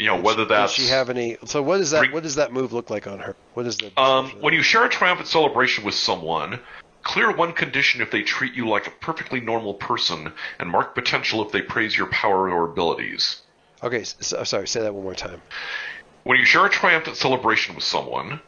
you 0.00 0.06
know, 0.06 0.18
whether 0.18 0.46
that's 0.46 0.74
Does 0.74 0.86
she 0.86 0.90
have 0.90 1.10
any? 1.10 1.36
So 1.44 1.60
what 1.62 1.76
does 1.76 1.90
that 1.90 1.98
Bring- 1.98 2.12
what 2.12 2.22
does 2.22 2.36
that 2.36 2.54
move 2.54 2.72
look 2.72 2.88
like 2.88 3.06
on 3.06 3.18
her? 3.18 3.36
What 3.52 3.66
is 3.66 3.76
the 3.76 3.92
um, 4.00 4.30
when 4.40 4.54
you 4.54 4.62
share 4.62 4.86
a 4.86 4.88
triumphant 4.88 5.28
celebration 5.28 5.84
with 5.84 5.94
someone, 5.94 6.58
clear 7.02 7.30
one 7.30 7.52
condition 7.52 8.00
if 8.00 8.10
they 8.10 8.22
treat 8.22 8.54
you 8.54 8.66
like 8.66 8.86
a 8.86 8.90
perfectly 9.02 9.40
normal 9.40 9.74
person, 9.74 10.32
and 10.58 10.70
mark 10.70 10.94
potential 10.94 11.44
if 11.44 11.52
they 11.52 11.60
praise 11.60 11.94
your 11.98 12.06
power 12.06 12.48
or 12.48 12.64
abilities. 12.70 13.42
okay? 13.82 14.04
So, 14.04 14.42
sorry, 14.44 14.66
say 14.66 14.80
that 14.80 14.94
one 14.94 15.04
more 15.04 15.14
time. 15.14 15.42
When 16.24 16.38
you 16.38 16.46
share 16.46 16.64
a 16.64 16.70
triumphant 16.70 17.18
celebration 17.18 17.74
with 17.74 17.84
someone, 17.84 18.40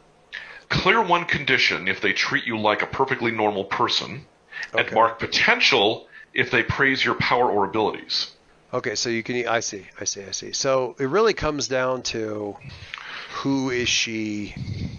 clear 0.69 1.03
one 1.03 1.25
condition 1.25 1.87
if 1.87 2.01
they 2.01 2.13
treat 2.13 2.45
you 2.47 2.57
like 2.57 2.81
a 2.81 2.87
perfectly 2.87 3.29
normal 3.29 3.65
person, 3.65 4.25
and 4.71 4.87
Okay. 4.87 4.95
mark 4.95 5.19
potential 5.19 6.07
if 6.33 6.49
they 6.49 6.63
praise 6.63 7.05
your 7.05 7.15
power 7.15 7.51
or 7.51 7.65
abilities. 7.65 8.31
Okay, 8.73 8.95
so 8.95 9.09
you 9.09 9.21
can. 9.21 9.47
I 9.47 9.59
see. 9.59 9.85
I 9.99 10.05
see. 10.05 10.23
I 10.23 10.31
see. 10.31 10.51
So 10.51 10.95
it 10.99 11.05
really 11.05 11.33
comes 11.33 11.67
down 11.67 12.01
to 12.03 12.55
who 13.31 13.69
is 13.69 13.87
she? 13.87 14.55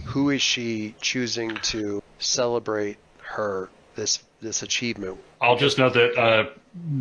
Who 0.06 0.30
is 0.30 0.40
she 0.42 0.94
choosing 1.00 1.56
to 1.56 2.00
celebrate 2.18 2.98
her 3.22 3.68
this 3.96 4.22
this 4.40 4.62
achievement? 4.62 5.18
I'll 5.40 5.56
just 5.56 5.78
note 5.78 5.94
that 5.94 6.16
uh, 6.16 6.50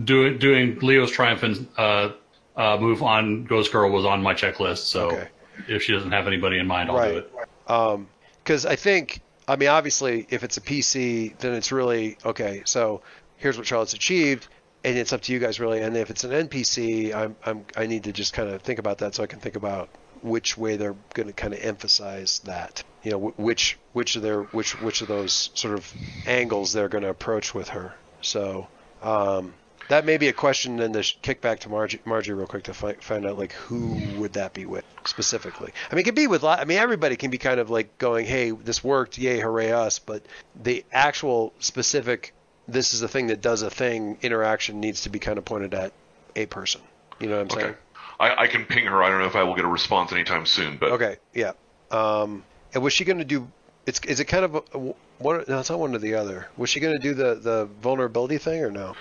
doing 0.04 0.40
doing 0.40 0.80
Leo's 0.80 1.12
triumphant 1.12 1.70
uh, 1.78 2.10
uh, 2.56 2.78
move 2.80 3.04
on 3.04 3.46
Ghost 3.46 3.72
Girl 3.72 3.92
was 3.92 4.06
on 4.06 4.24
my 4.24 4.34
checklist. 4.34 4.86
So 4.88 5.12
Okay. 5.12 5.28
if 5.68 5.84
she 5.84 5.94
doesn't 5.94 6.12
have 6.12 6.26
anybody 6.26 6.58
in 6.58 6.66
mind, 6.66 6.90
I'll 6.90 6.96
do 6.96 7.02
Right. 7.02 7.18
it. 7.18 8.08
Because 8.44 8.66
I 8.66 8.76
think, 8.76 9.22
I 9.48 9.56
mean, 9.56 9.70
obviously, 9.70 10.26
if 10.30 10.44
it's 10.44 10.58
a 10.58 10.62
PC, 10.62 11.38
then 11.40 11.54
it's 11.54 11.72
really 11.72 12.18
okay. 12.26 12.64
So 12.66 13.04
here's 13.38 13.58
what 13.58 13.66
Charlotte's 13.68 13.94
achieved, 13.94 14.48
and 14.84 14.98
it's 14.98 15.14
up 15.14 15.22
to 15.22 15.34
you 15.34 15.40
guys 15.40 15.60
really. 15.60 15.82
And 15.82 15.96
if 15.96 16.10
it's 16.10 16.24
an 16.24 16.32
NPC, 16.32 17.14
I'm, 17.14 17.36
I'm 17.46 17.66
I 17.76 17.86
need 17.86 18.06
to 18.06 18.12
just 18.12 18.34
kind 18.34 18.50
of 18.50 18.62
think 18.62 18.80
about 18.80 19.00
that 19.00 19.16
so 19.16 19.24
I 19.24 19.28
can 19.28 19.40
think 19.40 19.56
about 19.56 19.90
which 20.22 20.58
way 20.58 20.78
they're 20.78 20.96
going 21.14 21.28
to 21.28 21.34
kind 21.34 21.54
of 21.54 21.60
emphasize 21.62 22.40
that. 22.46 22.84
You 23.04 23.12
know, 23.12 23.20
wh- 23.20 23.40
which 23.40 23.78
which 23.94 24.16
of 24.16 24.22
their 24.22 24.44
which 24.44 24.80
which 24.82 25.02
of 25.02 25.08
those 25.08 25.50
sort 25.54 25.74
of 25.74 25.94
angles 26.26 26.74
they're 26.74 26.90
going 26.90 27.04
to 27.04 27.10
approach 27.10 27.54
with 27.54 27.70
her. 27.70 27.94
So. 28.22 28.68
Um, 29.02 29.54
that 29.90 30.06
may 30.06 30.18
be 30.18 30.30
a 30.30 30.34
question 30.34 30.78
then 30.78 30.94
to 30.94 31.04
kick 31.22 31.42
back 31.42 31.60
to 31.62 31.70
Margie, 31.70 32.00
Margie 32.06 32.32
real 32.32 32.48
quick 32.48 32.64
to 32.64 32.74
fi- 32.74 32.94
find 32.94 33.26
out 33.26 33.38
like 33.38 33.52
who 33.54 34.00
would 34.18 34.34
that 34.34 34.54
be 34.54 34.66
with 34.66 34.86
specifically. 35.06 35.74
I 35.92 35.96
mean, 35.96 36.02
it 36.02 36.04
could 36.04 36.16
be 36.16 36.28
with. 36.28 36.44
I 36.44 36.64
mean, 36.64 36.78
everybody 36.78 37.16
can 37.16 37.32
be 37.32 37.38
kind 37.38 37.60
of 37.60 37.70
like 37.70 37.98
going, 37.98 38.26
"Hey, 38.26 38.52
this 38.52 38.84
worked, 38.84 39.18
yay, 39.18 39.40
hooray 39.40 39.72
us!" 39.72 40.00
But 40.00 40.24
the 40.56 40.86
actual 40.92 41.54
specific, 41.60 42.34
this 42.68 42.94
is 42.94 43.00
the 43.00 43.08
thing 43.08 43.28
that 43.28 43.42
does 43.42 43.62
a 43.62 43.70
thing 43.70 44.18
interaction 44.22 44.80
needs 44.80 45.02
to 45.02 45.10
be 45.10 45.20
kind 45.20 45.38
of 45.38 45.46
pointed 45.46 45.74
at 45.74 45.92
a 46.36 46.46
person. 46.46 46.82
You 47.20 47.28
know 47.28 47.36
what 47.38 47.42
I'm 47.42 47.58
Okay. 47.58 47.62
saying? 47.62 47.76
I, 48.20 48.44
I 48.44 48.48
can 48.48 48.66
ping 48.66 48.86
her. 48.86 49.04
I 49.04 49.10
don't 49.10 49.20
know 49.20 49.26
if 49.28 49.36
I 49.36 49.44
will 49.44 49.56
get 49.56 49.66
a 49.66 49.70
response 49.70 50.12
anytime 50.12 50.46
soon, 50.46 50.78
but 50.78 50.92
Okay, 50.94 51.18
yeah. 51.34 51.54
Um, 51.92 52.44
and 52.74 52.82
was 52.84 52.94
she 52.94 53.06
going 53.06 53.18
to 53.20 53.26
do? 53.26 53.48
It's 53.86 54.00
is 54.06 54.20
it 54.20 54.26
kind 54.26 54.46
of 54.46 54.56
a, 54.56 54.62
a- 54.74 54.94
one? 55.20 55.44
No, 55.48 55.60
it's 55.60 55.70
not 55.70 55.80
one 55.80 55.94
or 55.94 56.00
the 56.00 56.16
other. 56.16 56.48
Was 56.58 56.70
she 56.70 56.80
going 56.80 56.94
to 56.94 57.00
do 57.02 57.14
the 57.14 57.36
the 57.36 57.66
vulnerability 57.82 58.38
thing 58.38 58.64
or 58.64 58.72
no? 58.72 58.96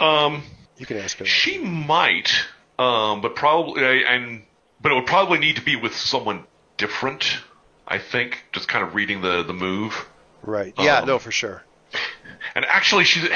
um, 0.00 0.42
You 0.76 0.86
can 0.86 0.98
ask 0.98 1.16
her. 1.18 1.24
she 1.24 1.58
might. 1.58 2.30
Um, 2.78 3.20
but 3.22 3.34
probably 3.36 4.04
and 4.04 4.42
but 4.80 4.92
it 4.92 4.94
would 4.96 5.06
probably 5.06 5.38
need 5.38 5.56
to 5.56 5.62
be 5.62 5.76
with 5.76 5.96
someone 5.96 6.44
different. 6.76 7.38
I 7.86 7.98
think 7.98 8.44
just 8.52 8.68
kind 8.68 8.84
of 8.86 8.94
reading 8.94 9.20
the 9.22 9.42
the 9.42 9.54
move. 9.54 10.06
Right. 10.42 10.74
Yeah. 10.78 10.98
Um, 10.98 11.06
no, 11.08 11.18
for 11.18 11.32
sure. 11.32 11.62
And 12.54 12.64
actually, 12.64 13.04
she, 13.04 13.28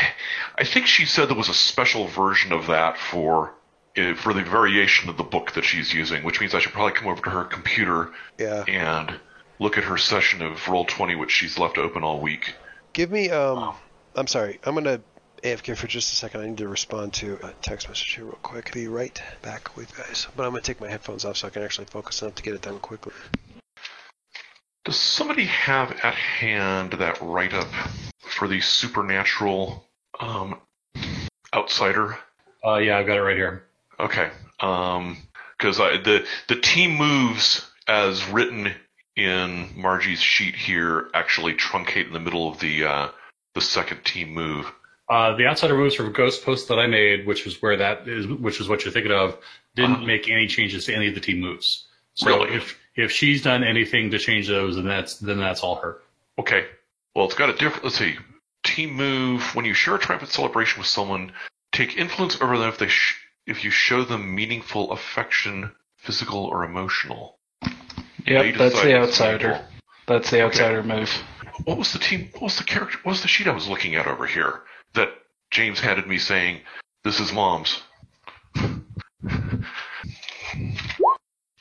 I 0.58 0.64
think 0.64 0.86
she 0.86 1.04
said 1.06 1.28
there 1.28 1.36
was 1.36 1.48
a 1.48 1.54
special 1.54 2.06
version 2.06 2.52
of 2.52 2.66
that 2.68 2.98
for 2.98 3.52
uh, 3.96 4.14
for 4.14 4.32
the 4.32 4.42
variation 4.42 5.08
of 5.10 5.16
the 5.16 5.22
book 5.22 5.52
that 5.52 5.64
she's 5.64 5.92
using, 5.92 6.24
which 6.24 6.40
means 6.40 6.54
I 6.54 6.58
should 6.60 6.72
probably 6.72 6.92
come 6.92 7.08
over 7.08 7.22
to 7.22 7.30
her 7.30 7.44
computer 7.44 8.10
Yeah. 8.38 8.64
and 8.66 9.14
look 9.58 9.76
at 9.78 9.84
her 9.84 9.98
session 9.98 10.40
of 10.42 10.66
Roll 10.68 10.84
Twenty, 10.86 11.14
which 11.14 11.30
she's 11.30 11.58
left 11.58 11.76
open 11.78 12.02
all 12.02 12.20
week. 12.20 12.54
Give 12.92 13.10
me. 13.10 13.30
Um. 13.30 13.74
I'm 14.16 14.26
sorry. 14.26 14.58
I'm 14.64 14.74
gonna 14.74 15.00
AFK 15.42 15.76
for 15.76 15.86
just 15.86 16.12
a 16.12 16.16
second. 16.16 16.40
I 16.42 16.46
need 16.46 16.58
to 16.58 16.68
respond 16.68 17.12
to 17.14 17.38
a 17.42 17.52
text 17.62 17.88
message 17.88 18.14
here 18.14 18.24
real 18.24 18.38
quick. 18.42 18.72
Be 18.72 18.88
right 18.88 19.20
back 19.42 19.76
with 19.76 19.90
you 19.96 20.04
guys. 20.04 20.26
But 20.36 20.44
I'm 20.44 20.50
gonna 20.52 20.62
take 20.62 20.80
my 20.80 20.88
headphones 20.88 21.24
off 21.24 21.36
so 21.38 21.46
I 21.46 21.50
can 21.50 21.62
actually 21.62 21.86
focus 21.86 22.22
enough 22.22 22.34
to 22.36 22.42
get 22.42 22.54
it 22.54 22.62
done 22.62 22.78
quickly. 22.78 23.12
Does 24.84 24.96
somebody 24.96 25.44
have 25.44 25.92
at 26.02 26.14
hand 26.14 26.92
that 26.94 27.20
write 27.20 27.54
up 27.54 27.68
for 28.18 28.48
the 28.48 28.60
supernatural 28.60 29.86
um, 30.18 30.60
outsider? 31.54 32.18
Uh, 32.64 32.76
yeah, 32.76 32.98
I've 32.98 33.06
got 33.06 33.16
it 33.16 33.22
right 33.22 33.36
here. 33.36 33.64
Okay. 34.00 34.30
Um 34.60 35.16
'cause 35.58 35.78
because 35.78 36.04
the 36.04 36.26
the 36.48 36.60
team 36.60 36.96
moves 36.96 37.68
as 37.86 38.24
written 38.28 38.72
in 39.16 39.70
Margie's 39.76 40.20
sheet 40.20 40.54
here 40.56 41.10
actually 41.14 41.54
truncate 41.54 42.06
in 42.06 42.12
the 42.12 42.20
middle 42.20 42.48
of 42.50 42.58
the 42.60 42.84
uh, 42.84 43.08
the 43.54 43.60
second 43.60 44.04
team 44.04 44.30
move. 44.34 44.72
Uh, 45.08 45.36
the 45.36 45.46
outsider 45.46 45.76
moves 45.76 45.94
from 45.94 46.12
Ghost 46.12 46.44
Post 46.44 46.68
that 46.68 46.78
I 46.78 46.86
made, 46.86 47.26
which 47.26 47.44
was 47.44 47.60
where 47.60 47.76
that 47.76 48.08
is, 48.08 48.26
which 48.26 48.60
is 48.60 48.68
what 48.68 48.84
you're 48.84 48.92
thinking 48.92 49.12
of, 49.12 49.36
didn't 49.76 49.96
Uh-huh. 49.96 50.06
make 50.06 50.28
any 50.28 50.46
changes 50.46 50.86
to 50.86 50.94
any 50.94 51.08
of 51.08 51.14
the 51.14 51.20
team 51.20 51.38
moves. 51.40 51.86
So 52.14 52.28
Really? 52.28 52.56
if 52.56 52.78
if 52.94 53.10
she's 53.10 53.42
done 53.42 53.64
anything 53.64 54.10
to 54.10 54.18
change 54.18 54.48
those, 54.48 54.76
then 54.76 54.84
that's 54.86 55.18
then 55.18 55.38
that's 55.38 55.60
all 55.62 55.76
her. 55.76 55.98
Okay. 56.38 56.66
Well, 57.14 57.26
it's 57.26 57.34
got 57.34 57.50
a 57.50 57.54
different. 57.54 57.84
Let's 57.84 57.96
see. 57.98 58.16
Team 58.64 58.92
move. 58.94 59.54
When 59.54 59.64
you 59.64 59.74
share 59.74 59.96
a 59.96 59.98
triumphant 59.98 60.30
celebration 60.32 60.80
with 60.80 60.86
someone, 60.88 61.32
take 61.72 61.96
influence 61.96 62.40
over 62.40 62.56
them 62.58 62.68
if 62.68 62.78
they 62.78 62.88
sh- 62.88 63.16
if 63.46 63.64
you 63.64 63.70
show 63.70 64.04
them 64.04 64.34
meaningful 64.34 64.92
affection, 64.92 65.72
physical 65.96 66.44
or 66.44 66.64
emotional. 66.64 67.38
They 68.26 68.50
Yep, 68.50 68.54
that's 68.56 68.82
the 68.82 68.96
outsider. 68.98 69.48
meaningful. 69.48 69.68
That's 70.06 70.30
the 70.30 70.42
outsider 70.42 70.82
move. 70.82 71.10
What 71.64 71.76
was 71.78 71.92
the 71.92 71.98
team? 71.98 72.28
What 72.32 72.42
was 72.42 72.56
the 72.56 72.64
character? 72.64 72.98
What 73.02 73.12
was 73.12 73.22
the 73.22 73.28
sheet 73.28 73.46
I 73.48 73.52
was 73.52 73.68
looking 73.68 73.94
at 73.96 74.06
over 74.06 74.26
here 74.26 74.62
that 74.94 75.10
James 75.50 75.80
handed 75.80 76.06
me 76.06 76.18
saying, 76.18 76.60
"This 77.04 77.20
is 77.20 77.32
mom's." 77.32 77.82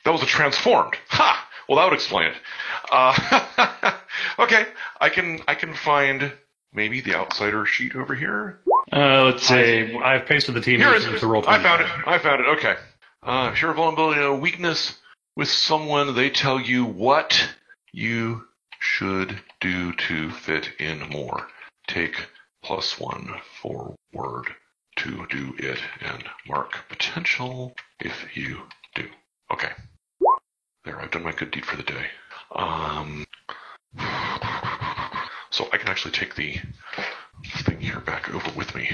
That 0.04 0.10
was 0.12 0.22
a 0.22 0.26
transformed. 0.26 0.94
Ha! 1.08 1.48
Well, 1.68 1.78
that 1.78 1.84
would 1.84 1.94
explain 1.94 2.26
it. 2.26 2.36
Uh, 2.90 3.94
okay, 4.38 4.66
I 5.00 5.08
can 5.08 5.40
I 5.46 5.54
can 5.54 5.74
find 5.74 6.32
maybe 6.72 7.00
the 7.00 7.14
outsider 7.14 7.64
sheet 7.66 7.94
over 7.94 8.14
here. 8.14 8.60
Uh, 8.92 9.24
let's 9.24 9.46
see. 9.46 9.96
I've 9.96 10.26
pasted 10.26 10.54
the 10.54 10.60
team 10.60 10.80
Here 10.80 10.92
it 10.94 11.02
is. 11.02 11.22
I 11.22 11.62
found 11.62 11.82
it. 11.82 11.88
I 12.06 12.18
found 12.18 12.40
it. 12.40 12.48
Okay. 12.58 12.74
Uh, 13.22 13.54
share 13.54 13.72
vulnerability 13.72 14.20
a 14.20 14.32
weakness 14.32 14.98
with 15.36 15.48
someone. 15.48 16.14
They 16.14 16.30
tell 16.30 16.60
you 16.60 16.84
what 16.84 17.48
you 17.92 18.44
should 18.80 19.40
do 19.60 19.92
to 19.92 20.30
fit 20.30 20.70
in 20.80 21.08
more. 21.10 21.46
Take 21.86 22.26
plus 22.64 22.98
one 22.98 23.40
forward 23.60 24.46
to 24.96 25.26
do 25.30 25.54
it 25.58 25.78
and 26.00 26.24
mark 26.46 26.76
potential 26.88 27.74
if 28.00 28.36
you 28.36 28.62
do. 28.94 29.06
Okay. 29.52 29.70
There, 30.84 31.00
I've 31.00 31.10
done 31.10 31.22
my 31.22 31.32
good 31.32 31.50
deed 31.50 31.64
for 31.64 31.76
the 31.76 31.82
day. 31.84 32.06
Um, 32.54 33.24
so 35.50 35.68
I 35.72 35.78
can 35.78 35.88
actually 35.88 36.12
take 36.12 36.34
the 36.34 36.56
thing 37.64 37.80
here 37.80 38.00
back 38.00 38.32
over 38.34 38.50
with 38.56 38.74
me. 38.74 38.90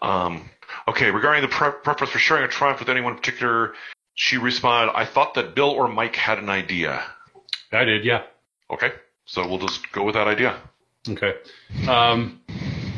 Um, 0.00 0.48
okay, 0.88 1.10
regarding 1.10 1.42
the 1.42 1.48
pre- 1.48 1.72
preference 1.82 2.12
for 2.12 2.18
sharing 2.18 2.44
a 2.44 2.48
triumph 2.48 2.78
with 2.78 2.88
anyone 2.88 3.12
in 3.12 3.18
particular, 3.18 3.74
she 4.14 4.36
responded, 4.36 4.92
I 4.94 5.04
thought 5.04 5.34
that 5.34 5.54
Bill 5.54 5.70
or 5.70 5.88
Mike 5.88 6.16
had 6.16 6.38
an 6.38 6.48
idea. 6.48 7.02
I 7.72 7.84
did, 7.84 8.04
yeah. 8.04 8.22
Okay, 8.70 8.92
so 9.24 9.46
we'll 9.46 9.58
just 9.58 9.90
go 9.92 10.04
with 10.04 10.14
that 10.14 10.28
idea. 10.28 10.60
Okay. 11.08 11.34
Um, 11.88 12.40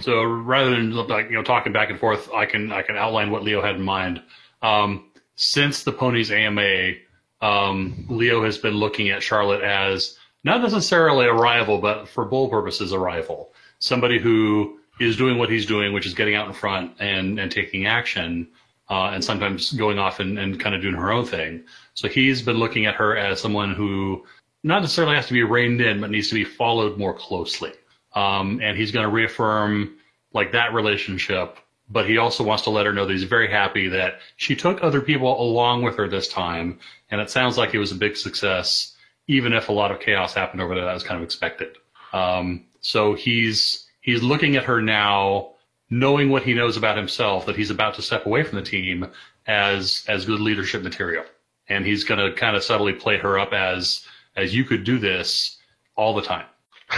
so 0.02 0.22
rather 0.22 0.70
than 0.70 0.92
like 0.92 1.30
you 1.30 1.36
know 1.36 1.42
talking 1.42 1.72
back 1.72 1.88
and 1.88 1.98
forth, 1.98 2.30
I 2.32 2.44
can 2.44 2.70
I 2.72 2.82
can 2.82 2.96
outline 2.96 3.30
what 3.30 3.42
Leo 3.42 3.62
had 3.62 3.76
in 3.76 3.82
mind. 3.82 4.22
Um, 4.60 5.10
since 5.36 5.82
the 5.82 5.92
ponies 5.92 6.30
AMA, 6.30 6.92
um, 7.40 8.06
Leo 8.08 8.44
has 8.44 8.58
been 8.58 8.74
looking 8.74 9.10
at 9.10 9.22
Charlotte 9.22 9.62
as 9.62 10.16
not 10.44 10.62
necessarily 10.62 11.26
a 11.26 11.32
rival, 11.32 11.78
but 11.78 12.08
for 12.08 12.24
bull 12.24 12.48
purposes, 12.48 12.92
a 12.92 12.98
rival. 12.98 13.52
Somebody 13.78 14.18
who 14.18 14.78
is 15.00 15.16
doing 15.16 15.38
what 15.38 15.50
he's 15.50 15.66
doing, 15.66 15.92
which 15.92 16.06
is 16.06 16.14
getting 16.14 16.34
out 16.34 16.46
in 16.46 16.52
front 16.52 16.92
and 17.00 17.38
and 17.38 17.50
taking 17.50 17.86
action, 17.86 18.48
uh, 18.90 19.10
and 19.12 19.24
sometimes 19.24 19.72
going 19.72 19.98
off 19.98 20.20
and, 20.20 20.38
and 20.38 20.60
kind 20.60 20.74
of 20.74 20.82
doing 20.82 20.94
her 20.94 21.12
own 21.12 21.24
thing. 21.24 21.64
So 21.94 22.08
he's 22.08 22.42
been 22.42 22.56
looking 22.56 22.86
at 22.86 22.94
her 22.94 23.16
as 23.16 23.40
someone 23.40 23.74
who 23.74 24.24
not 24.62 24.80
necessarily 24.80 25.16
has 25.16 25.26
to 25.26 25.32
be 25.32 25.42
reined 25.42 25.80
in, 25.80 26.00
but 26.00 26.10
needs 26.10 26.28
to 26.28 26.34
be 26.34 26.44
followed 26.44 26.98
more 26.98 27.14
closely. 27.14 27.72
Um, 28.14 28.60
and 28.62 28.76
he's 28.76 28.92
going 28.92 29.04
to 29.04 29.12
reaffirm 29.12 29.96
like 30.32 30.52
that 30.52 30.72
relationship, 30.72 31.58
but 31.94 32.08
he 32.08 32.18
also 32.18 32.42
wants 32.42 32.64
to 32.64 32.70
let 32.70 32.86
her 32.86 32.92
know 32.92 33.06
that 33.06 33.12
he's 33.12 33.22
very 33.22 33.48
happy 33.48 33.86
that 33.88 34.18
she 34.36 34.56
took 34.56 34.82
other 34.82 35.00
people 35.00 35.40
along 35.40 35.82
with 35.82 35.96
her 35.96 36.08
this 36.08 36.26
time, 36.26 36.80
and 37.08 37.20
it 37.20 37.30
sounds 37.30 37.56
like 37.56 37.72
it 37.72 37.78
was 37.78 37.92
a 37.92 37.94
big 37.94 38.16
success, 38.16 38.96
even 39.28 39.52
if 39.52 39.68
a 39.68 39.72
lot 39.72 39.92
of 39.92 40.00
chaos 40.00 40.34
happened 40.34 40.60
over 40.60 40.74
there 40.74 40.84
that 40.84 40.92
was 40.92 41.04
kind 41.04 41.18
of 41.18 41.24
expected. 41.24 41.76
Um, 42.12 42.64
so 42.80 43.14
he's 43.14 43.88
he's 44.00 44.24
looking 44.24 44.56
at 44.56 44.64
her 44.64 44.82
now, 44.82 45.52
knowing 45.88 46.30
what 46.30 46.42
he 46.42 46.52
knows 46.52 46.76
about 46.76 46.96
himself, 46.96 47.46
that 47.46 47.54
he's 47.54 47.70
about 47.70 47.94
to 47.94 48.02
step 48.02 48.26
away 48.26 48.42
from 48.42 48.56
the 48.56 48.64
team 48.64 49.06
as 49.46 50.04
as 50.08 50.26
good 50.26 50.40
leadership 50.40 50.82
material, 50.82 51.24
and 51.68 51.86
he's 51.86 52.02
going 52.02 52.18
to 52.18 52.36
kind 52.36 52.56
of 52.56 52.64
subtly 52.64 52.92
play 52.92 53.18
her 53.18 53.38
up 53.38 53.52
as 53.52 54.04
as 54.34 54.52
you 54.52 54.64
could 54.64 54.82
do 54.82 54.98
this 54.98 55.58
all 55.94 56.12
the 56.12 56.22
time. 56.22 56.46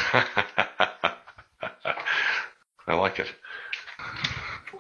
I 2.89 2.95
like 2.95 3.19
it. 3.19 3.29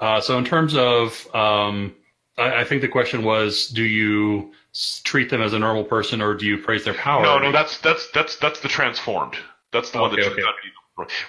Uh, 0.00 0.20
so 0.20 0.38
in 0.38 0.44
terms 0.44 0.74
of, 0.74 1.26
um, 1.34 1.94
I, 2.38 2.60
I 2.60 2.64
think 2.64 2.82
the 2.82 2.88
question 2.88 3.22
was, 3.24 3.68
do 3.68 3.82
you 3.82 4.52
treat 5.04 5.30
them 5.30 5.42
as 5.42 5.52
a 5.52 5.58
normal 5.58 5.84
person 5.84 6.20
or 6.20 6.34
do 6.34 6.46
you 6.46 6.58
praise 6.58 6.84
their 6.84 6.94
power? 6.94 7.22
No, 7.22 7.38
no, 7.38 7.52
that's 7.52 7.78
that's 7.78 8.08
that's 8.12 8.36
that's 8.36 8.60
the 8.60 8.68
transformed. 8.68 9.36
That's 9.72 9.90
the 9.90 10.00
one 10.00 10.10
that 10.10 10.20
Okay, 10.20 10.28
turns 10.28 10.38
okay. 10.38 10.46
out 10.46 10.54
to 10.62 10.68
be 10.68 10.72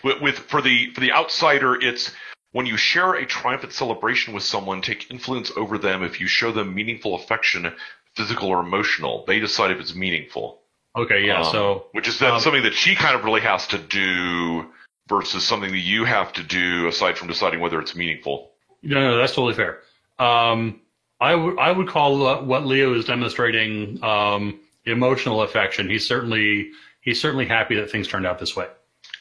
with, 0.04 0.22
with 0.22 0.40
for 0.40 0.62
the 0.62 0.92
for 0.92 1.02
the 1.02 1.12
outsider. 1.12 1.76
It's 1.82 2.12
when 2.52 2.66
you 2.66 2.78
share 2.78 3.16
a 3.16 3.26
triumphant 3.26 3.74
celebration 3.74 4.34
with 4.34 4.44
someone, 4.44 4.82
take 4.82 5.12
influence 5.12 5.52
over 5.56 5.78
them. 5.78 6.04
If 6.04 6.20
you 6.20 6.28
show 6.28 6.52
them 6.52 6.74
meaningful 6.74 7.16
affection, 7.16 7.74
physical 8.16 8.50
or 8.50 8.62
emotional, 8.62 9.26
they 9.28 9.40
decide 9.40 9.72
if 9.72 9.80
it's 9.80 9.96
meaningful. 9.96 10.62
Okay, 10.96 11.26
yeah. 11.26 11.42
Um, 11.42 11.52
so 11.52 11.86
which 11.92 12.08
is 12.08 12.20
then 12.20 12.34
um, 12.34 12.40
something 12.40 12.64
that 12.64 12.74
she 12.74 12.96
kind 12.96 13.16
of 13.16 13.24
really 13.24 13.42
has 13.42 13.68
to 13.68 13.78
do 13.78 14.66
versus 15.08 15.44
something 15.44 15.72
that 15.72 15.78
you 15.78 16.04
have 16.06 16.34
to 16.34 16.44
do 16.44 16.88
aside 16.88 17.18
from 17.18 17.28
deciding 17.28 17.60
whether 17.60 17.80
it's 17.80 17.96
meaningful. 17.96 18.52
No, 18.96 19.12
no, 19.12 19.18
that's 19.18 19.34
totally 19.34 19.54
fair. 19.54 19.80
Um, 20.20 20.82
I 21.20 21.36
would 21.36 21.60
I 21.60 21.72
would 21.72 21.88
call 21.88 22.26
uh, 22.26 22.42
what 22.44 22.66
Leo 22.66 22.94
is 22.94 23.06
demonstrating 23.06 24.04
um, 24.04 24.60
emotional 24.86 25.42
affection. 25.42 25.90
He's 25.90 26.08
certainly 26.08 26.72
he's 27.02 27.20
certainly 27.22 27.46
happy 27.46 27.76
that 27.76 27.92
things 27.92 28.08
turned 28.08 28.26
out 28.26 28.40
this 28.40 28.56
way, 28.56 28.68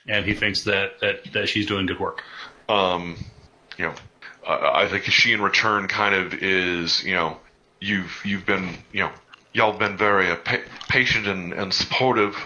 and 0.08 0.24
he 0.24 0.34
thinks 0.34 0.64
that 0.64 1.00
that 1.00 1.32
that 1.32 1.48
she's 1.48 1.66
doing 1.66 1.86
good 1.86 1.98
work. 2.00 2.22
um, 2.68 3.16
you 3.78 3.86
know, 3.86 3.94
uh, 4.46 4.70
I 4.74 4.88
think 4.88 5.04
she 5.04 5.32
in 5.32 5.40
return 5.40 5.88
kind 5.88 6.14
of 6.14 6.34
is, 6.34 7.04
you 7.04 7.14
know, 7.14 7.38
you've 7.80 8.20
you've 8.24 8.46
been, 8.46 8.76
you 8.92 9.00
know, 9.04 9.10
y'all 9.52 9.76
been 9.76 9.96
very 9.96 10.30
uh, 10.30 10.36
pa- 10.36 10.64
patient 10.88 11.26
and, 11.26 11.52
and 11.52 11.72
supportive 11.72 12.36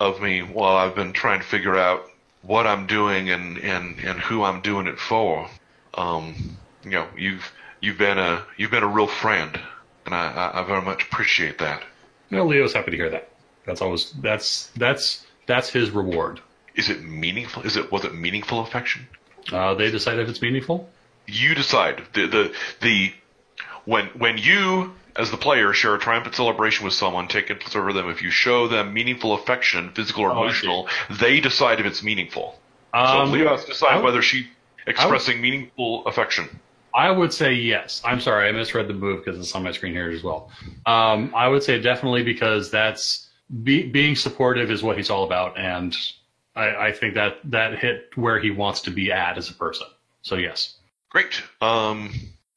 of 0.00 0.20
me 0.20 0.42
while 0.42 0.76
I've 0.76 0.94
been 0.94 1.12
trying 1.12 1.40
to 1.40 1.46
figure 1.46 1.76
out 1.76 2.04
what 2.42 2.66
I'm 2.66 2.86
doing 2.86 3.30
and, 3.30 3.58
and, 3.58 3.98
and 4.00 4.20
who 4.20 4.42
I'm 4.44 4.60
doing 4.60 4.86
it 4.86 4.98
for. 4.98 5.48
Um, 5.94 6.56
you 6.84 6.90
know, 6.90 7.06
you've 7.16 7.50
you've 7.80 7.98
been 7.98 8.18
a 8.18 8.44
you've 8.56 8.70
been 8.70 8.82
a 8.82 8.88
real 8.88 9.06
friend, 9.06 9.58
and 10.06 10.14
I, 10.14 10.30
I, 10.54 10.60
I 10.60 10.64
very 10.64 10.82
much 10.82 11.04
appreciate 11.04 11.58
that. 11.58 11.82
You 12.30 12.38
know, 12.38 12.46
Leo's 12.46 12.72
happy 12.72 12.90
to 12.92 12.96
hear 12.96 13.10
that. 13.10 13.30
That's 13.66 13.80
always 13.80 14.12
that's 14.20 14.68
that's 14.76 15.26
that's 15.46 15.70
his 15.70 15.90
reward. 15.90 16.40
Is 16.74 16.90
it 16.90 17.02
meaningful? 17.02 17.62
Is 17.62 17.76
it 17.76 17.90
was 17.92 18.04
it 18.04 18.14
meaningful 18.14 18.60
affection? 18.60 19.06
Uh, 19.52 19.74
they 19.74 19.90
decide 19.90 20.18
if 20.18 20.28
it's 20.28 20.40
meaningful. 20.42 20.88
you 21.26 21.54
decide 21.54 22.02
the 22.14 22.26
the 22.26 22.54
the 22.80 23.12
when 23.84 24.06
when 24.18 24.38
you 24.38 24.92
as 25.16 25.30
the 25.30 25.36
player 25.36 25.72
share 25.72 25.94
a 25.94 25.98
triumphant 25.98 26.34
celebration 26.34 26.84
with 26.84 26.92
someone, 26.94 27.28
take 27.28 27.48
influence 27.48 27.76
over 27.76 27.92
them. 27.92 28.08
If 28.10 28.20
you 28.20 28.30
show 28.30 28.66
them 28.66 28.92
meaningful 28.92 29.32
affection, 29.34 29.90
physical 29.92 30.24
or 30.24 30.30
Oh, 30.32 30.42
emotional, 30.42 30.88
they 31.08 31.38
decide 31.40 31.78
if 31.78 31.86
it's 31.86 32.02
meaningful. 32.02 32.58
Um, 32.92 33.28
so 33.28 33.32
Leo 33.32 33.48
has 33.50 33.62
to 33.64 33.68
decide 33.72 33.96
would- 33.96 34.04
whether 34.04 34.22
she 34.22 34.48
expressing 34.86 35.40
meaningful 35.40 36.04
affection. 36.06 36.60
I 36.94 37.10
would 37.10 37.32
say 37.32 37.52
yes. 37.52 38.00
I'm 38.04 38.20
sorry, 38.20 38.48
I 38.48 38.52
misread 38.52 38.86
the 38.86 38.94
move 38.94 39.24
because 39.24 39.38
it's 39.38 39.54
on 39.54 39.64
my 39.64 39.72
screen 39.72 39.92
here 39.92 40.10
as 40.10 40.22
well. 40.22 40.50
Um, 40.86 41.32
I 41.34 41.48
would 41.48 41.62
say 41.62 41.80
definitely 41.80 42.22
because 42.22 42.70
that's 42.70 43.28
be, 43.62 43.82
being 43.88 44.14
supportive 44.14 44.70
is 44.70 44.82
what 44.82 44.96
he's 44.96 45.10
all 45.10 45.24
about, 45.24 45.58
and 45.58 45.96
I, 46.54 46.86
I 46.86 46.92
think 46.92 47.14
that 47.14 47.38
that 47.44 47.78
hit 47.78 48.10
where 48.14 48.38
he 48.38 48.50
wants 48.50 48.80
to 48.82 48.90
be 48.90 49.10
at 49.10 49.36
as 49.36 49.50
a 49.50 49.54
person. 49.54 49.86
So 50.22 50.36
yes. 50.36 50.76
Great. 51.10 51.42
Um, 51.60 52.12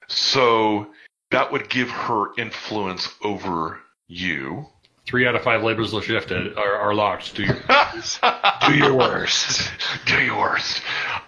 so 0.08 0.88
that 1.32 1.52
would 1.52 1.70
give 1.70 1.90
her 1.90 2.34
influence 2.38 3.10
over 3.24 3.80
you. 4.08 4.68
Three 5.06 5.26
out 5.26 5.36
of 5.36 5.44
five 5.44 5.64
labels 5.64 5.94
are 5.94 6.02
shifted 6.02 6.58
are, 6.58 6.76
are 6.76 6.94
locked. 6.94 7.36
Do 7.36 7.44
your 7.44 7.56
Do 8.68 8.76
your 8.76 8.94
worst. 8.94 9.72
Do 10.06 10.22
your 10.22 10.38
worst. 10.38 10.82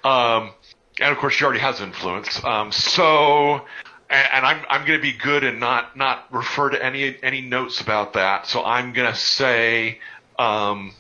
Um, 0.04 0.52
and 1.00 1.12
of 1.12 1.18
course, 1.18 1.34
she 1.34 1.44
already 1.44 1.60
has 1.60 1.82
influence. 1.82 2.44
Um, 2.44 2.72
so, 2.72 3.66
and, 4.10 4.28
and 4.34 4.46
I'm 4.46 4.66
I'm 4.70 4.86
going 4.86 5.00
to 5.00 5.04
be 5.04 5.14
good 5.14 5.44
and 5.44 5.60
not 5.60 5.96
not 5.96 6.32
refer 6.32 6.70
to 6.70 6.84
any 6.84 7.16
any 7.24 7.42
notes 7.42 7.82
about 7.82 8.14
that. 8.14 8.48
So 8.48 8.64
I'm 8.64 8.94
going 8.94 9.12
to 9.12 9.18
say, 9.18 10.00
um, 10.38 10.94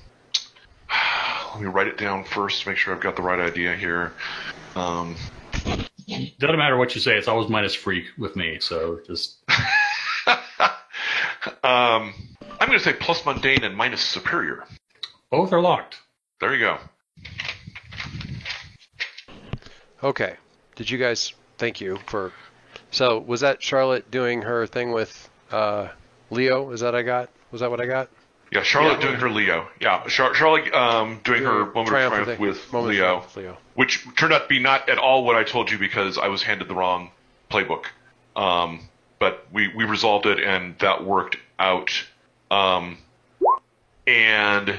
let 1.53 1.61
me 1.61 1.67
write 1.67 1.87
it 1.87 1.97
down 1.97 2.23
first 2.23 2.63
to 2.63 2.69
make 2.69 2.77
sure 2.77 2.93
I've 2.93 3.01
got 3.01 3.15
the 3.15 3.21
right 3.21 3.39
idea 3.39 3.75
here. 3.75 4.13
Um, 4.75 5.15
doesn't 6.39 6.57
matter 6.57 6.77
what 6.77 6.95
you 6.95 7.01
say. 7.01 7.17
It's 7.17 7.27
always 7.27 7.49
minus 7.49 7.75
freak 7.75 8.05
with 8.17 8.35
me. 8.35 8.59
So 8.59 8.99
just 9.05 9.37
um, 11.63 12.13
I'm 12.59 12.67
going 12.67 12.77
to 12.77 12.79
say 12.79 12.93
plus 12.93 13.25
mundane 13.25 13.63
and 13.63 13.75
minus 13.75 14.01
superior. 14.01 14.65
both 15.29 15.53
are 15.53 15.61
locked. 15.61 15.97
There 16.39 16.53
you 16.53 16.59
go. 16.59 16.77
Okay. 20.03 20.35
Did 20.75 20.89
you 20.89 20.97
guys? 20.97 21.33
Thank 21.57 21.81
you 21.81 21.97
for. 22.07 22.31
So 22.91 23.19
was 23.19 23.41
that 23.41 23.61
Charlotte 23.61 24.09
doing 24.09 24.41
her 24.43 24.65
thing 24.65 24.91
with 24.91 25.29
uh, 25.51 25.89
Leo? 26.29 26.71
Is 26.71 26.79
that 26.81 26.95
I 26.95 27.01
got? 27.01 27.29
Was 27.51 27.61
that 27.61 27.69
what 27.69 27.81
I 27.81 27.85
got? 27.85 28.09
Yeah, 28.51 28.63
Charlotte 28.63 28.99
Yeah. 28.99 29.07
doing 29.07 29.15
her 29.19 29.29
Leo. 29.29 29.67
Yeah, 29.79 30.03
Char- 30.07 30.33
Charlotte 30.33 30.73
um, 30.73 31.19
doing 31.23 31.43
her 31.43 31.65
moment 31.65 31.77
of 31.77 31.85
Triumphant 31.87 32.23
triumph 32.25 32.39
with 32.39 32.73
Moment 32.73 32.93
Leo. 32.93 33.05
triumph 33.17 33.35
Leo. 33.35 33.57
which 33.75 34.07
turned 34.15 34.33
out 34.33 34.43
to 34.43 34.47
be 34.47 34.57
not 34.59 34.89
at 34.89 34.97
all 34.97 35.23
what 35.23 35.35
I 35.35 35.43
told 35.43 35.69
you 35.69 35.77
because 35.77 36.17
I 36.17 36.27
was 36.29 36.41
handed 36.41 36.67
the 36.67 36.73
wrong 36.73 37.11
playbook. 37.51 37.85
Um, 38.35 38.87
but 39.19 39.45
we, 39.51 39.67
we 39.75 39.83
resolved 39.83 40.25
it 40.25 40.39
and 40.39 40.77
that 40.79 41.03
worked 41.03 41.37
out. 41.59 41.91
Um, 42.49 42.97
and 44.07 44.75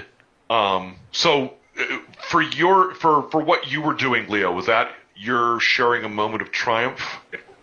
um, 0.48 0.96
so 1.12 1.54
uh, 1.78 1.85
for 2.28 2.42
your 2.42 2.94
for 2.94 3.28
for 3.30 3.40
what 3.40 3.70
you 3.70 3.83
were 3.83 3.94
doing, 3.94 4.28
Leo, 4.28 4.50
was 4.52 4.66
that 4.66 4.92
you're 5.20 5.61
sharing 5.61 6.04
a 6.04 6.09
moment 6.09 6.42
of 6.42 6.50
triumph? 6.50 7.00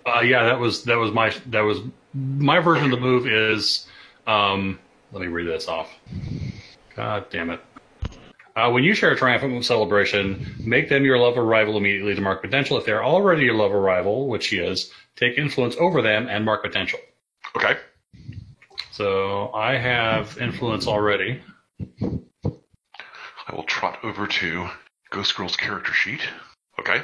Uh, 0.06 0.22
yeah, 0.22 0.46
that 0.46 0.60
was 0.60 0.84
that 0.84 0.96
was 0.96 1.12
my 1.12 1.34
that 1.48 1.62
was 1.62 1.80
my 2.14 2.60
version 2.60 2.86
of 2.86 2.92
the 2.92 3.00
move 3.00 3.28
is. 3.28 3.88
Um, 4.26 4.80
let 5.12 5.22
me 5.22 5.28
read 5.28 5.48
this 5.48 5.68
off. 5.68 5.90
God 6.96 7.30
damn 7.30 7.50
it. 7.50 7.62
Uh, 8.56 8.72
when 8.72 8.84
you 8.84 8.94
share 8.94 9.12
a 9.12 9.16
triumphant 9.16 9.64
celebration, 9.64 10.56
make 10.60 10.90
them 10.90 11.06
your 11.06 11.18
love 11.18 11.38
rival 11.38 11.78
immediately 11.78 12.16
to 12.16 12.22
mark 12.22 12.42
potential. 12.42 12.78
If 12.78 12.86
they're 12.86 13.04
already 13.04 13.44
your 13.44 13.54
love 13.54 13.72
rival, 13.72 14.28
which 14.28 14.48
he 14.48 14.58
is, 14.58 14.92
take 15.16 15.38
influence 15.38 15.76
over 15.80 16.02
them 16.02 16.28
and 16.28 16.44
mark 16.44 16.64
potential. 16.64 17.00
Okay. 17.56 17.78
So 18.92 19.52
I 19.54 19.78
have 19.78 20.38
influence 20.40 20.88
already. 20.88 21.40
I 21.80 23.56
will 23.56 23.64
trot 23.64 24.00
over 24.04 24.28
to 24.28 24.68
Ghost 25.12 25.36
Girl's 25.36 25.56
character 25.56 25.94
sheet. 25.94 26.22
Okay. 26.80 27.04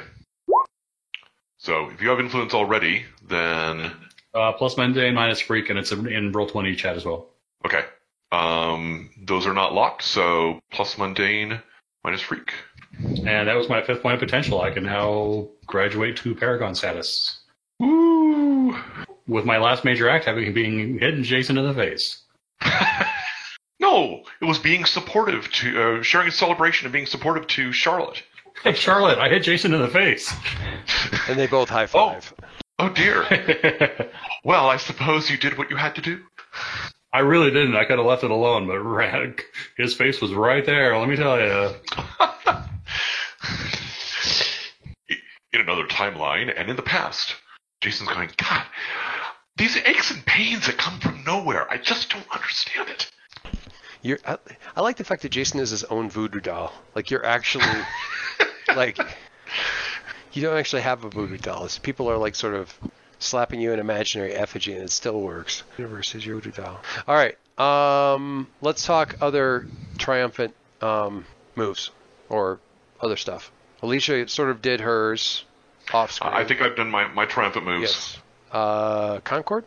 So 1.64 1.88
if 1.88 2.02
you 2.02 2.10
have 2.10 2.20
influence 2.20 2.52
already, 2.52 3.06
then 3.26 3.90
Uh, 4.34 4.52
plus 4.52 4.76
mundane 4.76 5.14
minus 5.14 5.40
freak, 5.40 5.70
and 5.70 5.78
it's 5.78 5.92
in 5.92 6.06
in 6.06 6.30
roll 6.30 6.46
twenty 6.46 6.76
chat 6.76 6.94
as 6.94 7.06
well. 7.06 7.30
Okay. 7.64 7.84
Um, 8.32 9.08
those 9.16 9.46
are 9.46 9.54
not 9.54 9.72
locked, 9.72 10.02
so 10.02 10.60
plus 10.70 10.98
mundane 10.98 11.62
minus 12.04 12.20
freak. 12.20 12.52
And 12.98 13.48
that 13.48 13.56
was 13.56 13.70
my 13.70 13.80
fifth 13.80 14.02
point 14.02 14.12
of 14.12 14.20
potential. 14.20 14.60
I 14.60 14.72
can 14.72 14.84
now 14.84 15.48
graduate 15.66 16.18
to 16.18 16.34
Paragon 16.34 16.74
status. 16.74 17.40
Woo! 17.80 18.76
With 19.26 19.46
my 19.46 19.56
last 19.56 19.86
major 19.86 20.10
act 20.10 20.26
having 20.26 20.52
being 20.52 20.98
hitting 20.98 21.22
Jason 21.22 21.56
in 21.56 21.66
the 21.66 21.72
face. 21.72 22.24
no, 23.80 24.22
it 24.42 24.44
was 24.44 24.58
being 24.58 24.84
supportive 24.84 25.50
to 25.52 25.82
uh, 25.82 26.02
sharing 26.02 26.28
a 26.28 26.32
celebration 26.32 26.84
and 26.84 26.92
being 26.92 27.06
supportive 27.06 27.46
to 27.46 27.72
Charlotte. 27.72 28.22
Hey 28.62 28.72
Charlotte, 28.72 29.18
I 29.18 29.28
hit 29.28 29.42
Jason 29.42 29.74
in 29.74 29.82
the 29.82 29.88
face. 29.88 30.32
And 31.28 31.38
they 31.38 31.46
both 31.46 31.68
high 31.68 31.86
five. 31.86 32.32
Oh, 32.78 32.86
oh 32.86 32.88
dear. 32.90 34.10
well, 34.44 34.68
I 34.68 34.76
suppose 34.76 35.30
you 35.30 35.36
did 35.36 35.58
what 35.58 35.70
you 35.70 35.76
had 35.76 35.94
to 35.96 36.00
do. 36.00 36.22
I 37.12 37.20
really 37.20 37.50
didn't. 37.50 37.76
I 37.76 37.84
could 37.84 37.98
have 37.98 38.06
left 38.06 38.24
it 38.24 38.30
alone, 38.30 38.66
but 38.66 38.80
Rad, 38.80 39.40
his 39.76 39.94
face 39.94 40.20
was 40.20 40.32
right 40.32 40.64
there. 40.64 40.96
Let 40.98 41.08
me 41.08 41.16
tell 41.16 41.38
you. 41.38 41.74
In 45.52 45.60
another 45.60 45.86
timeline 45.86 46.52
and 46.56 46.68
in 46.68 46.76
the 46.76 46.82
past, 46.82 47.36
Jason's 47.80 48.08
going, 48.08 48.30
God, 48.36 48.64
these 49.56 49.76
aches 49.76 50.10
and 50.10 50.26
pains 50.26 50.66
that 50.66 50.76
come 50.76 50.98
from 50.98 51.22
nowhere, 51.24 51.70
I 51.70 51.76
just 51.78 52.10
don't 52.10 52.26
understand 52.34 52.88
it. 52.88 53.10
You're, 54.04 54.18
I, 54.26 54.36
I 54.76 54.82
like 54.82 54.98
the 54.98 55.04
fact 55.04 55.22
that 55.22 55.30
Jason 55.30 55.60
is 55.60 55.70
his 55.70 55.82
own 55.84 56.10
voodoo 56.10 56.38
doll. 56.38 56.74
Like 56.94 57.10
you're 57.10 57.24
actually, 57.24 57.64
like, 58.76 58.98
you 60.34 60.42
don't 60.42 60.58
actually 60.58 60.82
have 60.82 61.04
a 61.04 61.08
voodoo 61.08 61.38
doll. 61.38 61.64
It's, 61.64 61.78
people 61.78 62.10
are 62.10 62.18
like 62.18 62.34
sort 62.34 62.54
of 62.54 62.78
slapping 63.18 63.60
you 63.62 63.72
an 63.72 63.80
imaginary 63.80 64.34
effigy, 64.34 64.74
and 64.74 64.82
it 64.82 64.90
still 64.90 65.22
works. 65.22 65.62
Universe 65.78 66.14
is 66.14 66.26
your 66.26 66.36
voodoo 66.36 66.52
doll. 66.52 66.80
All 67.08 67.16
right, 67.16 67.38
um, 67.58 68.46
let's 68.60 68.84
talk 68.84 69.16
other 69.22 69.66
triumphant 69.96 70.54
um, 70.82 71.24
moves 71.56 71.90
or 72.28 72.60
other 73.00 73.16
stuff. 73.16 73.50
Alicia 73.82 74.28
sort 74.28 74.50
of 74.50 74.60
did 74.60 74.80
hers 74.80 75.44
off 75.94 76.12
screen. 76.12 76.34
I 76.34 76.44
think 76.44 76.60
I've 76.60 76.76
done 76.76 76.90
my, 76.90 77.08
my 77.08 77.24
triumphant 77.24 77.64
moves. 77.64 77.82
yes. 77.82 78.18
Uh, 78.52 79.20
Concord. 79.20 79.64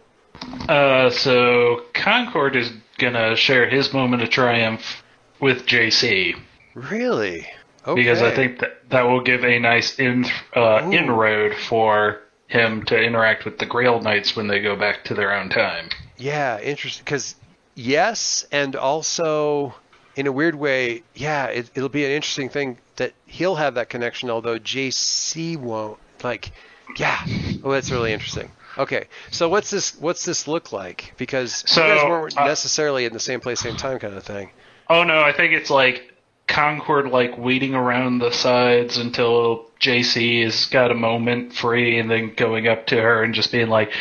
Uh, 0.69 1.09
so 1.09 1.85
Concord 1.93 2.55
is 2.55 2.71
gonna 2.97 3.35
share 3.35 3.67
his 3.69 3.93
moment 3.93 4.23
of 4.23 4.29
triumph 4.29 5.03
with 5.39 5.65
JC 5.65 6.35
Really? 6.73 7.47
Okay. 7.87 8.01
because 8.01 8.21
I 8.21 8.35
think 8.35 8.59
that 8.59 8.89
that 8.89 9.03
will 9.03 9.21
give 9.21 9.43
a 9.45 9.59
nice 9.59 9.97
in, 9.97 10.25
uh, 10.55 10.89
inroad 10.91 11.55
for 11.55 12.19
him 12.47 12.83
to 12.85 13.01
interact 13.01 13.45
with 13.45 13.59
the 13.59 13.65
Grail 13.65 14.01
Knights 14.01 14.35
when 14.35 14.47
they 14.47 14.59
go 14.59 14.75
back 14.75 15.05
to 15.05 15.13
their 15.13 15.33
own 15.33 15.49
time. 15.49 15.89
Yeah, 16.17 16.59
interesting. 16.59 17.03
Because 17.03 17.35
yes, 17.75 18.45
and 18.51 18.75
also 18.75 19.73
in 20.15 20.27
a 20.27 20.31
weird 20.31 20.55
way, 20.55 21.03
yeah, 21.15 21.45
it, 21.45 21.69
it'll 21.75 21.89
be 21.89 22.05
an 22.05 22.11
interesting 22.11 22.49
thing 22.49 22.77
that 22.97 23.13
he'll 23.25 23.55
have 23.55 23.75
that 23.75 23.89
connection, 23.89 24.29
although 24.29 24.59
JC 24.59 25.57
won't. 25.57 25.97
Like, 26.23 26.51
yeah, 26.97 27.19
oh, 27.63 27.71
that's 27.71 27.91
really 27.91 28.11
interesting. 28.11 28.51
Okay, 28.77 29.05
so 29.31 29.49
what's 29.49 29.69
this? 29.71 29.95
What's 29.99 30.23
this 30.25 30.47
look 30.47 30.71
like? 30.71 31.13
Because 31.17 31.63
So, 31.67 31.85
you 31.85 31.95
guys 31.95 32.03
weren't 32.09 32.37
uh, 32.37 32.45
necessarily 32.45 33.05
in 33.05 33.13
the 33.13 33.19
same 33.19 33.39
place, 33.39 33.59
same 33.59 33.75
time, 33.77 33.99
kind 33.99 34.13
of 34.13 34.23
thing. 34.23 34.51
Oh 34.89 35.03
no, 35.03 35.21
I 35.21 35.33
think 35.33 35.53
it's 35.53 35.69
like 35.69 36.13
Concord 36.47 37.09
like 37.09 37.37
waiting 37.37 37.73
around 37.75 38.19
the 38.19 38.31
sides 38.31 38.97
until 38.97 39.65
JC 39.81 40.43
has 40.43 40.65
got 40.67 40.91
a 40.91 40.95
moment 40.95 41.53
free 41.53 41.99
and 41.99 42.09
then 42.09 42.33
going 42.35 42.67
up 42.67 42.87
to 42.87 42.95
her 43.01 43.23
and 43.23 43.33
just 43.33 43.51
being 43.51 43.67
like, 43.69 43.91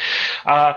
uh, 0.45 0.75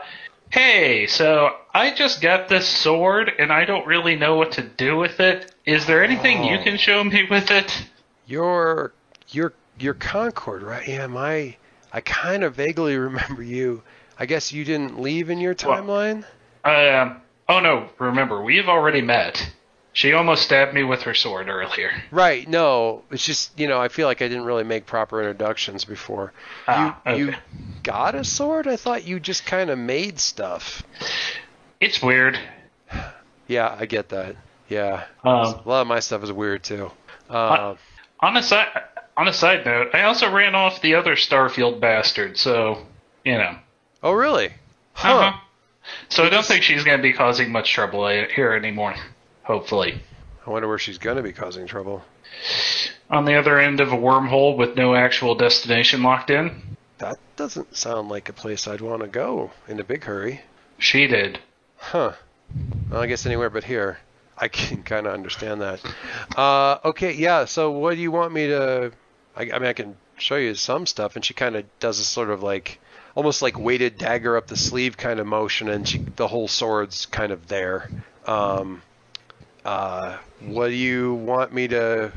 hey, 0.49 1.05
so 1.07 1.49
I 1.73 1.93
just 1.93 2.21
got 2.21 2.49
this 2.49 2.67
sword 2.67 3.31
and 3.37 3.51
I 3.51 3.65
don't 3.65 3.85
really 3.85 4.15
know 4.15 4.35
what 4.35 4.53
to 4.53 4.63
do 4.63 4.97
with 4.97 5.19
it. 5.19 5.53
Is 5.65 5.85
there 5.85 6.03
anything 6.03 6.43
you 6.43 6.57
Oh. 6.59 6.63
can 6.63 6.77
show 6.77 7.03
me 7.03 7.27
with 7.29 7.51
it? 7.51 7.85
You're 8.25 8.93
you're 9.29 9.53
you're 9.77 9.93
Concord, 9.93 10.63
right? 10.63 10.87
Yeah, 10.87 11.05
my 11.07 11.55
I 11.91 12.01
kind 12.01 12.43
of 12.43 12.55
vaguely 12.55 12.97
remember 12.97 13.41
you. 13.43 13.81
I 14.17 14.25
guess 14.25 14.51
you 14.51 14.65
didn't 14.65 14.99
leave 14.99 15.29
in 15.29 15.39
your 15.39 15.55
Well- 15.65 15.81
timeline. 15.81 16.25
Um, 16.63 17.21
oh 17.47 17.59
no, 17.61 17.89
remember, 17.99 18.41
we've 18.41 18.67
already 18.67 19.01
met. 19.01 19.51
She 19.93 20.13
almost 20.13 20.43
stabbed 20.43 20.73
me 20.73 20.83
with 20.83 21.01
her 21.03 21.13
sword 21.15 21.49
earlier. 21.49 21.91
Right. 22.11 22.47
No, 22.47 23.03
it's 23.11 23.25
just 23.25 23.57
you 23.59 23.67
know 23.67 23.79
I 23.81 23.87
feel 23.87 24.07
like 24.07 24.21
I 24.21 24.27
didn't 24.27 24.43
really 24.45 24.63
make 24.63 24.85
proper 24.85 25.19
introductions 25.19 25.83
before. 25.83 26.31
Ah, 26.67 26.99
you 27.15 27.27
you 27.27 27.33
got 27.83 28.13
a 28.13 28.23
sword? 28.23 28.67
I 28.67 28.75
thought 28.75 29.05
you 29.05 29.19
just 29.19 29.45
kind 29.45 29.69
of 29.69 29.79
made 29.79 30.19
stuff. 30.19 30.83
It's 31.79 32.01
weird. 32.03 32.37
Yeah, 33.47 33.75
I 33.79 33.85
get 33.87 34.09
that. 34.09 34.35
Yeah, 34.67 35.05
Um, 35.23 35.31
a 35.33 35.61
lot 35.65 35.81
of 35.81 35.87
my 35.87 35.99
stuff 36.01 36.23
is 36.23 36.31
weird 36.31 36.63
too. 36.63 36.91
Uh, 37.29 37.75
On 38.19 38.37
a 38.37 38.43
side, 38.43 38.67
on 39.19 39.27
a 39.27 39.33
side 39.33 39.65
note, 39.65 39.89
I 39.93 40.03
also 40.03 40.31
ran 40.31 40.55
off 40.55 40.81
the 40.81 40.95
other 40.95 41.15
Starfield 41.15 41.81
bastard, 41.81 42.37
so 42.37 42.85
you 43.25 43.37
know. 43.37 43.57
oh 44.01 44.13
really? 44.13 44.53
Huh. 44.93 45.13
Uh-huh. 45.13 45.39
So 46.07 46.23
I 46.23 46.29
don't 46.29 46.45
think 46.45 46.63
she's 46.63 46.83
going 46.83 46.97
to 46.97 47.03
be 47.03 47.13
causing 47.13 47.51
much 47.51 47.73
trouble 47.73 48.07
here 48.07 48.53
anymore. 48.53 48.95
Hopefully. 49.43 50.01
I 50.45 50.49
wonder 50.49 50.67
where 50.67 50.77
she's 50.77 50.97
gonna 50.97 51.21
be 51.21 51.33
causing 51.33 51.67
trouble. 51.67 52.03
On 53.09 53.25
the 53.25 53.35
other 53.35 53.59
end 53.59 53.81
of 53.81 53.91
a 53.91 53.97
wormhole 53.97 54.55
with 54.55 54.75
no 54.75 54.95
actual 54.95 55.35
destination 55.35 56.01
locked 56.01 56.29
in. 56.29 56.77
that 56.99 57.17
doesn't 57.35 57.75
sound 57.75 58.09
like 58.09 58.29
a 58.29 58.33
place 58.33 58.67
I'd 58.67 58.81
want 58.81 59.01
to 59.01 59.07
go 59.07 59.51
in 59.67 59.79
a 59.79 59.83
big 59.83 60.03
hurry. 60.03 60.41
She 60.77 61.07
did. 61.07 61.39
Huh. 61.77 62.13
Well, 62.89 63.01
I 63.01 63.07
guess 63.07 63.25
anywhere 63.25 63.49
but 63.49 63.63
here. 63.63 63.99
I 64.39 64.47
can 64.47 64.83
kind 64.83 65.05
of 65.05 65.13
understand 65.13 65.61
that. 65.61 65.81
Uh, 66.37 66.77
okay, 66.85 67.13
yeah. 67.13 67.45
So, 67.45 67.71
what 67.71 67.95
do 67.95 68.01
you 68.01 68.11
want 68.11 68.33
me 68.33 68.47
to? 68.47 68.91
I, 69.35 69.43
I 69.53 69.59
mean, 69.59 69.69
I 69.69 69.73
can 69.73 69.95
show 70.17 70.35
you 70.35 70.55
some 70.55 70.85
stuff, 70.85 71.15
and 71.15 71.23
she 71.23 71.33
kind 71.33 71.55
of 71.55 71.65
does 71.79 71.99
a 71.99 72.03
sort 72.03 72.29
of 72.29 72.43
like, 72.43 72.79
almost 73.15 73.41
like 73.41 73.57
weighted 73.57 73.97
dagger 73.97 74.37
up 74.37 74.47
the 74.47 74.57
sleeve 74.57 74.97
kind 74.97 75.19
of 75.19 75.27
motion, 75.27 75.69
and 75.69 75.87
she 75.87 75.99
the 76.15 76.27
whole 76.27 76.47
sword's 76.47 77.05
kind 77.05 77.31
of 77.31 77.47
there. 77.47 77.89
Um, 78.25 78.81
uh, 79.65 80.17
what 80.41 80.67
do 80.67 80.75
you 80.75 81.13
want 81.13 81.53
me 81.53 81.67
to 81.69 82.11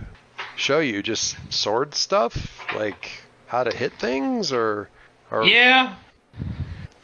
show 0.56 0.80
you? 0.80 1.02
Just 1.02 1.36
sword 1.52 1.94
stuff, 1.94 2.64
like 2.74 3.10
how 3.46 3.64
to 3.64 3.76
hit 3.76 3.92
things, 3.94 4.52
or, 4.52 4.88
or 5.30 5.44
Yeah. 5.44 5.94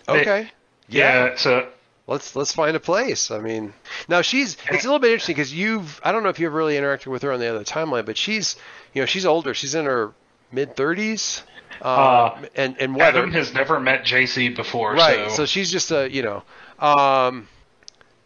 okay, 0.09 0.51
Yeah. 0.89 1.37
So 1.37 1.69
let's 2.09 2.35
let's 2.35 2.53
find 2.53 2.75
a 2.75 2.81
place. 2.81 3.31
I 3.31 3.39
mean, 3.39 3.73
now 4.09 4.23
she's 4.23 4.57
it's 4.71 4.83
a 4.85 4.89
little 4.89 4.99
bit 4.99 5.13
interesting 5.13 5.37
because 5.37 5.55
you've 5.55 6.01
I 6.03 6.11
don't 6.11 6.25
know 6.25 6.31
if 6.31 6.41
you've 6.41 6.53
really 6.53 6.75
interacted 6.75 7.07
with 7.07 7.23
her 7.23 7.31
on 7.31 7.39
the 7.39 7.47
other 7.47 7.63
timeline, 7.65 8.05
but 8.05 8.17
she's 8.17 8.57
you 8.93 9.01
know 9.03 9.07
she's 9.07 9.25
older. 9.25 9.55
She's 9.55 9.77
in 9.77 9.85
her 9.85 10.13
mid 10.51 10.75
thirties, 10.75 11.43
uh, 11.83 11.85
Uh, 11.85 12.41
and 12.57 12.77
and 12.81 12.97
whether 12.97 13.19
Adam 13.21 13.33
has 13.33 13.55
never 13.55 13.79
met 13.79 14.05
JC 14.05 14.57
before. 14.57 14.95
right. 14.95 15.31
So, 15.31 15.37
So 15.37 15.47
she's 15.47 15.71
just 15.71 15.93
a 15.93 16.11
you 16.11 16.23
know, 16.23 16.43
um, 16.81 17.47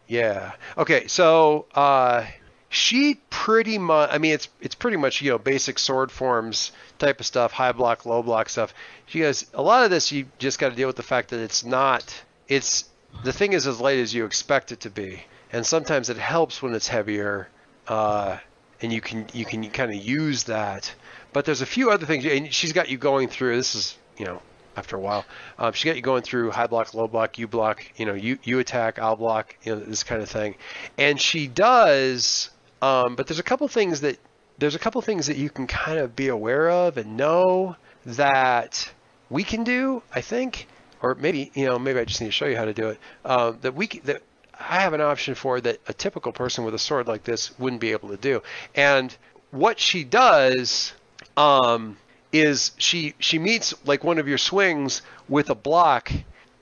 yeah. 0.07 0.53
Okay, 0.79 1.07
so 1.09 1.67
uh, 1.75 2.25
she 2.69 3.21
pretty 3.31 3.79
much. 3.79 4.11
I 4.13 4.19
mean, 4.19 4.33
it's 4.33 4.49
it's 4.61 4.75
pretty 4.75 4.97
much 4.97 5.21
you 5.23 5.31
know 5.31 5.39
basic 5.39 5.79
sword 5.79 6.11
forms 6.11 6.73
type 6.99 7.19
of 7.21 7.27
stuff, 7.27 7.53
high 7.53 7.73
block, 7.73 8.07
low 8.07 8.23
block 8.23 8.49
stuff. 8.49 8.73
She 9.07 9.19
goes 9.21 9.47
a 9.55 9.63
lot 9.63 9.85
of 9.85 9.91
this. 9.91 10.13
You 10.13 10.27
just 10.39 10.59
got 10.59 10.71
to 10.71 10.77
deal 10.77 10.87
with 10.87 10.97
the 10.97 11.03
fact 11.03 11.31
that 11.31 11.41
it's 11.41 11.65
not. 11.65 12.23
It's 12.49 12.85
the 13.25 13.33
thing 13.33 13.53
is 13.53 13.67
as 13.67 13.81
light 13.81 13.99
as 13.99 14.13
you 14.15 14.25
expect 14.25 14.73
it 14.73 14.81
to 14.81 14.91
be, 14.91 15.23
and 15.53 15.65
sometimes 15.65 16.11
it 16.11 16.17
helps 16.17 16.63
when 16.63 16.75
it's 16.75 16.89
heavier, 16.89 17.49
uh, 17.89 18.39
and 18.81 18.93
you 18.93 19.01
can 19.01 19.27
you 19.33 19.45
can 19.45 19.69
kind 19.71 19.91
of 19.91 20.03
use 20.03 20.45
that. 20.45 20.93
But 21.33 21.45
there's 21.45 21.63
a 21.63 21.67
few 21.67 21.91
other 21.91 22.07
things, 22.07 22.25
and 22.25 22.53
she's 22.53 22.73
got 22.73 22.91
you 22.91 22.99
going 22.99 23.29
through. 23.29 23.57
This 23.57 23.75
is 23.75 23.99
you 24.19 24.25
know 24.25 24.43
after 24.77 24.97
a 24.97 25.01
while. 25.01 25.25
Um, 25.59 25.73
she 25.73 25.89
got 25.89 25.97
you 25.97 26.03
going 26.03 26.23
through 26.23 26.51
high 26.51 26.67
block, 26.67 26.95
low 26.95 27.07
block, 27.07 27.39
you 27.39 27.47
block, 27.47 27.85
you 27.97 28.07
know, 28.07 28.15
you 28.15 28.39
you 28.43 28.59
attack, 28.59 28.99
I'll 28.99 29.17
block, 29.17 29.57
you 29.63 29.75
know, 29.75 29.81
this 29.81 30.05
kind 30.05 30.23
of 30.23 30.29
thing. 30.29 30.57
And 30.99 31.21
she 31.21 31.47
does, 31.47 32.51
um, 32.81 33.17
but 33.17 33.27
there's 33.27 33.39
a 33.39 33.45
couple 33.45 33.69
things 33.69 34.01
that 34.01 34.19
there's 34.59 34.75
a 34.75 34.79
couple 34.79 35.01
things 35.03 35.27
that 35.27 35.37
you 35.37 35.51
can 35.51 35.67
kind 35.67 35.99
of 35.99 36.15
be 36.15 36.29
aware 36.29 36.71
of 36.71 36.97
and 36.97 37.17
know 37.17 37.77
that 38.07 38.93
we 39.31 39.45
can 39.45 39.65
do. 39.65 40.03
I 40.13 40.21
think, 40.21 40.67
or 41.03 41.17
maybe 41.17 41.51
you 41.55 41.67
know, 41.67 41.79
maybe 41.79 41.99
I 41.99 42.05
just 42.05 42.21
need 42.21 42.29
to 42.29 42.33
show 42.33 42.47
you 42.47 42.57
how 42.57 42.65
to 42.65 42.73
do 42.73 42.89
it. 42.89 42.99
Um, 43.25 43.59
that 43.63 43.75
we 43.75 43.87
that 44.05 44.23
I 44.59 44.81
have 44.81 44.93
an 44.93 45.01
option 45.01 45.35
for 45.35 45.61
that 45.61 45.81
a 45.89 45.93
typical 45.93 46.33
person 46.33 46.65
with 46.65 46.75
a 46.75 46.79
sword 46.79 47.09
like 47.09 47.25
this 47.25 47.59
wouldn't 47.59 47.81
be 47.81 47.93
able 47.93 48.11
to 48.11 48.17
do. 48.17 48.43
And 48.75 49.15
what 49.51 49.79
she 49.81 50.05
does 50.05 50.93
um, 51.37 51.97
is 52.33 52.73
she 52.79 53.15
she 53.19 53.39
meets 53.39 53.75
like 53.85 54.05
one 54.05 54.19
of 54.19 54.29
your 54.29 54.39
swings 54.39 55.03
with 55.29 55.51
a 55.51 55.55
block, 55.55 56.11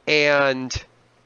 and 0.07 0.74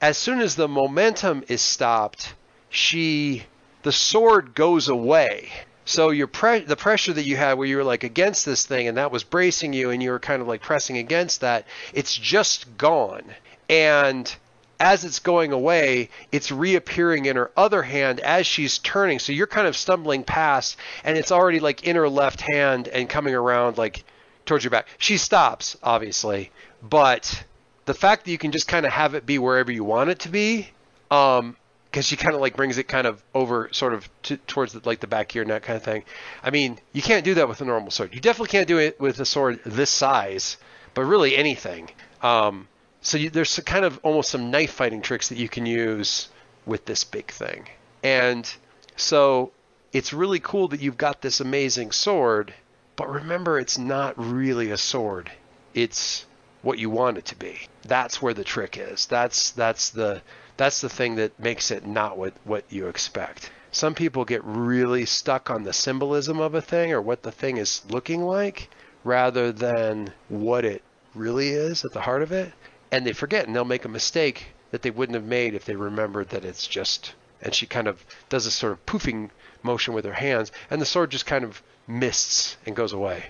as 0.01 0.19
soon 0.19 0.41
as 0.41 0.57
the 0.57 0.69
momentum 0.69 1.45
is 1.49 1.63
stopped, 1.63 2.35
she 2.69 3.45
the 3.83 3.93
sword 3.93 4.55
goes 4.55 4.89
away. 4.89 5.51
So 5.85 6.11
your 6.11 6.27
pre- 6.27 6.61
the 6.61 6.77
pressure 6.77 7.13
that 7.13 7.25
you 7.25 7.37
had 7.37 7.55
where 7.55 7.67
you 7.67 7.77
were 7.77 7.85
like 7.85 8.05
against 8.05 8.47
this 8.47 8.65
thing 8.65 8.89
and 8.89 8.97
that 8.97 9.11
was 9.11 9.25
bracing 9.25 9.73
you 9.73 9.91
and 9.91 10.03
you 10.03 10.11
were 10.11 10.19
kind 10.19 10.41
of 10.41 10.49
like 10.49 10.63
pressing 10.63 10.97
against 10.97 11.43
that, 11.43 11.67
it's 11.93 12.17
just 12.17 12.77
gone. 12.79 13.25
And 13.69 14.35
as 14.81 15.05
it's 15.05 15.19
going 15.19 15.53
away, 15.53 16.11
it's 16.33 16.51
reappearing 16.51 17.27
in 17.27 17.37
her 17.37 17.51
other 17.57 17.83
hand 17.83 18.21
as 18.21 18.47
she's 18.47 18.79
turning. 18.79 19.19
So 19.19 19.33
you're 19.33 19.47
kind 19.47 19.67
of 19.67 19.77
stumbling 19.77 20.25
past, 20.25 20.77
and 21.05 21.17
it's 21.17 21.33
already 21.33 21.61
like 21.61 21.85
in 21.85 21.97
her 21.97 22.09
left 22.09 22.41
hand 22.41 22.89
and 22.89 23.09
coming 23.09 23.35
around 23.35 23.79
like 23.79 24.05
towards 24.47 24.65
your 24.65 24.71
back. 24.71 24.89
She 24.99 25.17
stops, 25.17 25.77
obviously, 25.83 26.51
but 26.83 27.45
the 27.85 27.95
fact 27.95 28.25
that 28.25 28.31
you 28.31 28.39
can 28.39 28.53
just 28.53 28.69
kind 28.69 28.85
of 28.87 28.93
have 28.93 29.15
it 29.15 29.27
be 29.27 29.39
wherever 29.39 29.71
you 29.71 29.85
want 29.85 30.11
it 30.11 30.21
to 30.21 30.29
be, 30.29 30.69
um, 31.11 31.57
because 31.95 32.07
she 32.07 32.17
kind 32.17 32.35
of 32.35 32.41
like 32.41 32.57
brings 32.57 32.77
it 32.77 32.89
kind 32.89 33.07
of 33.07 33.23
over, 33.37 33.69
sort 33.71 33.95
of 33.95 34.09
to, 34.25 34.37
towards 34.37 34.73
the, 34.73 34.81
like 34.85 34.99
the 34.99 35.07
back 35.07 35.31
here 35.31 35.43
your 35.43 35.47
neck 35.47 35.63
kind 35.63 35.77
of 35.77 35.85
thing. 35.85 36.03
I 36.43 36.51
mean, 36.51 36.81
you 36.93 37.01
can't 37.01 37.25
do 37.25 37.35
that 37.35 37.49
with 37.49 37.61
a 37.61 37.65
normal 37.65 37.93
sword. 37.93 38.13
You 38.13 38.21
definitely 38.21 38.49
can't 38.49 38.67
do 38.67 38.79
it 38.79 38.99
with 38.99 39.21
a 39.21 39.25
sword 39.25 39.61
this 39.65 39.91
size, 39.91 40.57
but 40.95 41.05
really 41.05 41.37
anything. 41.37 41.89
Um, 42.21 42.67
so 43.01 43.17
you, 43.17 43.31
there's 43.31 43.61
kind 43.61 43.85
of 43.85 44.01
almost 44.03 44.33
some 44.33 44.51
knife 44.51 44.73
fighting 44.73 45.03
tricks 45.03 45.29
that 45.29 45.39
you 45.39 45.49
can 45.49 45.67
use 45.67 46.31
with 46.67 46.85
this 46.85 47.05
big 47.05 47.31
thing. 47.31 47.69
And 48.03 48.53
so 48.97 49.53
it's 49.93 50.13
really 50.13 50.41
cool 50.41 50.67
that 50.69 50.81
you've 50.81 50.99
got 50.99 51.23
this 51.23 51.39
amazing 51.39 51.93
sword, 51.93 52.53
but 52.97 53.09
remember 53.09 53.57
it's 53.57 53.79
not 53.79 54.15
really 54.17 54.73
a 54.73 54.79
sword. 54.79 55.31
It's 55.75 56.27
what 56.63 56.81
you 56.81 56.91
want 56.91 57.19
it 57.19 57.27
to 57.27 57.37
be. 57.37 57.69
That's 57.83 58.21
where 58.21 58.35
the 58.35 58.43
trick 58.43 58.77
is. 58.77 59.07
That's 59.07 59.53
that's 59.53 59.91
the 59.91 60.23
that's 60.57 60.81
the 60.81 60.89
thing 60.89 61.17
that 61.17 61.39
makes 61.39 61.71
it 61.71 61.87
not 61.87 62.17
what 62.17 62.35
what 62.45 62.65
you 62.71 62.87
expect. 62.89 63.51
Some 63.73 63.95
people 63.95 64.25
get 64.25 64.43
really 64.45 65.05
stuck 65.05 65.51
on 65.51 65.65
the 65.65 65.73
symbolism 65.73 66.39
of 66.41 66.55
a 66.55 66.61
thing 66.61 66.93
or 66.93 67.01
what 67.03 67.23
the 67.23 67.33
thing 67.33 67.57
is 67.57 67.83
looking 67.91 68.23
like 68.23 68.69
rather 69.03 69.51
than 69.51 70.13
what 70.29 70.65
it 70.65 70.83
really 71.15 71.49
is 71.49 71.85
at 71.85 71.93
the 71.93 72.01
heart 72.01 72.23
of 72.23 72.31
it. 72.31 72.53
And 72.93 73.05
they 73.05 73.13
forget 73.13 73.47
and 73.47 73.55
they'll 73.55 73.65
make 73.65 73.85
a 73.85 73.89
mistake 73.89 74.47
that 74.71 74.83
they 74.83 74.91
wouldn't 74.91 75.15
have 75.17 75.25
made 75.25 75.55
if 75.55 75.65
they 75.65 75.75
remembered 75.75 76.29
that 76.31 76.45
it's 76.45 76.67
just 76.67 77.15
and 77.43 77.53
she 77.55 77.67
kind 77.67 77.89
of 77.89 78.05
does 78.29 78.45
this 78.45 78.55
sort 78.55 78.73
of 78.73 78.87
poofing 78.87 79.31
motion 79.63 79.93
with 79.93 80.05
her 80.05 80.13
hands 80.13 80.53
and 80.71 80.81
the 80.81 80.87
sword 80.87 81.11
just 81.11 81.27
kind 81.27 81.45
of 81.45 81.61
mists 81.89 82.57
and 82.67 82.77
goes 82.77 82.93
away. 82.93 83.25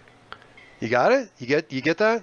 You 0.80 0.88
got 0.88 1.12
it? 1.12 1.30
You 1.38 1.46
get 1.46 1.72
you 1.72 1.80
get 1.80 1.98
that? 1.98 2.22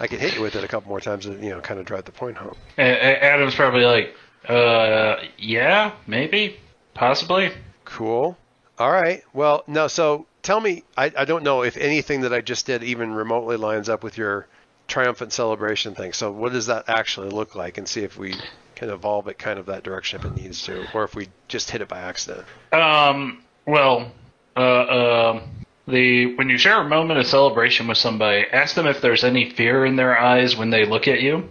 I 0.00 0.06
could 0.06 0.20
hit 0.20 0.34
you 0.34 0.42
with 0.42 0.56
it 0.56 0.64
a 0.64 0.68
couple 0.68 0.88
more 0.88 1.00
times 1.00 1.26
to 1.26 1.32
you 1.32 1.50
know 1.50 1.60
kind 1.60 1.78
of 1.78 1.86
drive 1.86 2.06
the 2.06 2.12
point 2.12 2.36
home. 2.38 2.56
A- 2.78 2.82
A- 2.82 3.22
Adam's 3.22 3.54
probably 3.54 3.84
like, 3.84 4.14
uh, 4.48 5.16
yeah, 5.38 5.92
maybe, 6.06 6.56
possibly. 6.94 7.52
cool. 7.84 8.36
All 8.78 8.90
right. 8.90 9.22
Well 9.32 9.62
no 9.66 9.86
so 9.86 10.26
tell 10.42 10.60
me 10.60 10.82
I, 10.96 11.12
I 11.16 11.24
don't 11.24 11.44
know 11.44 11.62
if 11.62 11.76
anything 11.76 12.22
that 12.22 12.32
i 12.32 12.40
just 12.40 12.66
did 12.66 12.82
even 12.82 13.12
remotely 13.14 13.56
lines 13.56 13.88
up 13.88 14.02
with 14.02 14.18
your 14.18 14.48
triumphant 14.88 15.32
celebration 15.32 15.94
thing. 15.94 16.12
So 16.12 16.30
what 16.30 16.52
does 16.52 16.66
that 16.66 16.88
actually 16.88 17.30
look 17.30 17.54
like? 17.54 17.78
And 17.78 17.88
see 17.88 18.02
if 18.02 18.18
we 18.18 18.34
can 18.74 18.90
evolve 18.90 19.28
it 19.28 19.38
kind 19.38 19.58
of 19.58 19.66
that 19.66 19.82
direction 19.84 20.20
if 20.20 20.26
it 20.26 20.34
needs 20.34 20.62
to 20.64 20.86
or 20.92 21.04
if 21.04 21.14
we 21.14 21.28
just 21.48 21.70
hit 21.70 21.80
it 21.80 21.88
by 21.88 22.00
accident. 22.00 22.44
Um, 22.72 23.42
well, 23.66 24.10
uh, 24.56 24.60
um, 24.60 25.42
the 25.86 26.34
when 26.36 26.48
you 26.48 26.58
share 26.58 26.80
a 26.80 26.88
moment 26.88 27.18
of 27.20 27.26
celebration 27.26 27.86
with 27.86 27.98
somebody, 27.98 28.44
ask 28.52 28.74
them 28.74 28.86
if 28.86 29.00
there's 29.00 29.24
any 29.24 29.50
fear 29.50 29.84
in 29.84 29.96
their 29.96 30.18
eyes 30.18 30.56
when 30.56 30.70
they 30.70 30.84
look 30.84 31.08
at 31.08 31.20
you. 31.22 31.48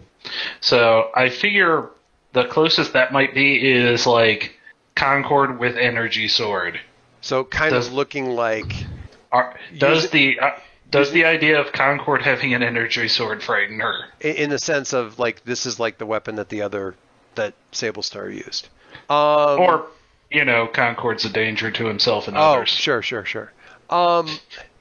So 0.59 1.09
I 1.15 1.29
figure 1.29 1.89
the 2.33 2.45
closest 2.45 2.93
that 2.93 3.11
might 3.11 3.33
be 3.33 3.55
is 3.71 4.05
like 4.07 4.57
Concord 4.95 5.59
with 5.59 5.77
energy 5.77 6.27
sword. 6.27 6.79
So 7.21 7.43
kind 7.43 7.71
Does- 7.71 7.87
of 7.87 7.93
looking 7.93 8.31
like 8.35 8.73
Are, 9.31 9.55
does 9.77 10.09
the 10.09 10.39
uh, 10.39 10.51
does 10.89 11.11
the 11.11 11.23
idea 11.25 11.59
of 11.61 11.71
Concord 11.71 12.21
having 12.21 12.53
an 12.53 12.61
energy 12.63 13.07
sword 13.07 13.41
frighten 13.41 13.79
her? 13.79 14.05
in 14.19 14.49
the 14.49 14.59
sense 14.59 14.91
of 14.93 15.19
like 15.19 15.43
this 15.45 15.65
is 15.65 15.79
like 15.79 15.97
the 15.97 16.05
weapon 16.05 16.35
that 16.35 16.49
the 16.49 16.61
other 16.61 16.95
that 17.35 17.53
Sable 17.71 18.03
Star 18.03 18.29
used. 18.29 18.67
Um, 19.09 19.59
Or 19.59 19.85
you 20.29 20.43
know, 20.45 20.67
Concord's 20.67 21.23
a 21.25 21.29
danger 21.29 21.71
to 21.71 21.85
himself 21.85 22.27
and 22.27 22.37
oh, 22.37 22.41
others. 22.41 22.69
sure, 22.69 23.01
sure, 23.01 23.23
sure. 23.25 23.51
Um, 23.89 24.27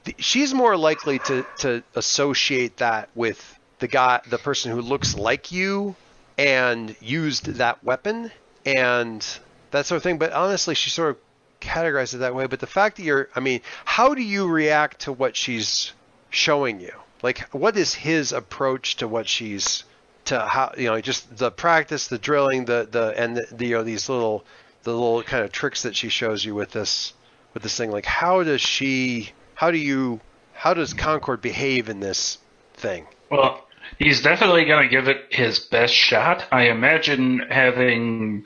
th- 0.05 0.21
she's 0.21 0.53
more 0.53 0.75
likely 0.77 1.19
to 1.19 1.45
to 1.59 1.83
associate 1.95 2.77
that 2.77 3.09
with 3.15 3.57
the 3.79 3.87
guy, 3.87 4.21
the 4.29 4.37
person 4.37 4.71
who 4.71 4.81
looks 4.81 5.15
like 5.15 5.51
you 5.51 5.95
and 6.37 6.95
used 7.01 7.45
that 7.45 7.83
weapon 7.83 8.31
and 8.65 9.25
that 9.71 9.85
sort 9.85 9.97
of 9.97 10.03
thing. 10.03 10.17
But 10.17 10.33
honestly, 10.33 10.75
she 10.75 10.89
sort 10.89 11.11
of 11.11 11.17
categorized 11.59 12.13
it 12.13 12.17
that 12.17 12.35
way. 12.35 12.47
But 12.47 12.59
the 12.59 12.67
fact 12.67 12.97
that 12.97 13.03
you're, 13.03 13.29
I 13.35 13.39
mean, 13.39 13.61
how 13.85 14.13
do 14.13 14.21
you 14.21 14.47
react 14.47 15.01
to 15.01 15.11
what 15.11 15.35
she's 15.35 15.93
showing 16.29 16.79
you? 16.79 16.93
Like, 17.21 17.39
what 17.53 17.77
is 17.77 17.93
his 17.93 18.31
approach 18.31 18.97
to 18.97 19.07
what 19.07 19.27
she's 19.27 19.83
to 20.25 20.39
how 20.39 20.73
you 20.77 20.87
know 20.87 21.01
just 21.01 21.37
the 21.37 21.51
practice, 21.51 22.07
the 22.07 22.17
drilling, 22.17 22.65
the 22.65 22.87
the 22.89 23.13
and 23.17 23.37
the, 23.37 23.47
the 23.51 23.67
you 23.67 23.75
know 23.75 23.83
these 23.83 24.09
little 24.09 24.43
the 24.83 24.91
little 24.91 25.21
kind 25.23 25.43
of 25.43 25.51
tricks 25.51 25.83
that 25.83 25.95
she 25.95 26.09
shows 26.09 26.43
you 26.43 26.55
with 26.55 26.71
this 26.71 27.13
with 27.53 27.63
this 27.63 27.77
thing. 27.77 27.91
Like, 27.91 28.05
how 28.05 28.43
does 28.43 28.61
she? 28.61 29.31
How 29.55 29.71
do 29.71 29.77
you? 29.77 30.19
How 30.53 30.73
does 30.73 30.93
Concord 30.93 31.41
behave 31.41 31.89
in 31.89 31.99
this 31.99 32.37
thing? 32.73 33.05
Well, 33.29 33.65
he's 34.01 34.21
definitely 34.21 34.65
going 34.65 34.83
to 34.83 34.89
give 34.89 35.07
it 35.07 35.27
his 35.29 35.59
best 35.59 35.93
shot. 35.93 36.45
I 36.51 36.69
imagine 36.69 37.39
having. 37.49 38.45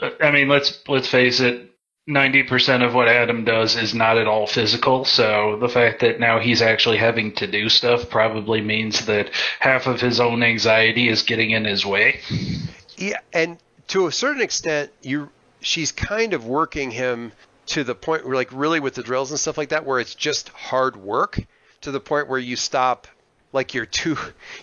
Uh, 0.00 0.10
I 0.20 0.30
mean, 0.30 0.48
let's 0.48 0.78
let's 0.88 1.08
face 1.08 1.40
it. 1.40 1.64
90% 2.08 2.86
of 2.86 2.94
what 2.94 3.06
Adam 3.06 3.44
does 3.44 3.76
is 3.76 3.92
not 3.92 4.16
at 4.16 4.26
all 4.26 4.46
physical, 4.46 5.04
so 5.04 5.58
the 5.60 5.68
fact 5.68 6.00
that 6.00 6.18
now 6.18 6.38
he's 6.40 6.62
actually 6.62 6.96
having 6.96 7.34
to 7.34 7.46
do 7.46 7.68
stuff 7.68 8.08
probably 8.08 8.62
means 8.62 9.04
that 9.04 9.28
half 9.60 9.86
of 9.86 10.00
his 10.00 10.18
own 10.18 10.42
anxiety 10.42 11.10
is 11.10 11.22
getting 11.22 11.50
in 11.50 11.66
his 11.66 11.84
way. 11.84 12.20
Yeah, 12.96 13.18
and 13.34 13.58
to 13.88 14.06
a 14.06 14.12
certain 14.12 14.40
extent, 14.40 14.90
you 15.02 15.28
she's 15.60 15.92
kind 15.92 16.32
of 16.32 16.46
working 16.46 16.90
him 16.90 17.32
to 17.66 17.84
the 17.84 17.94
point 17.94 18.24
where, 18.24 18.34
like, 18.34 18.48
really 18.52 18.80
with 18.80 18.94
the 18.94 19.02
drills 19.02 19.30
and 19.30 19.38
stuff 19.38 19.58
like 19.58 19.68
that, 19.68 19.84
where 19.84 20.00
it's 20.00 20.14
just 20.14 20.48
hard 20.48 20.96
work 20.96 21.38
to 21.82 21.90
the 21.90 22.00
point 22.00 22.28
where 22.28 22.38
you 22.38 22.56
stop, 22.56 23.06
like, 23.52 23.74
you're 23.74 23.86
too, 23.86 24.16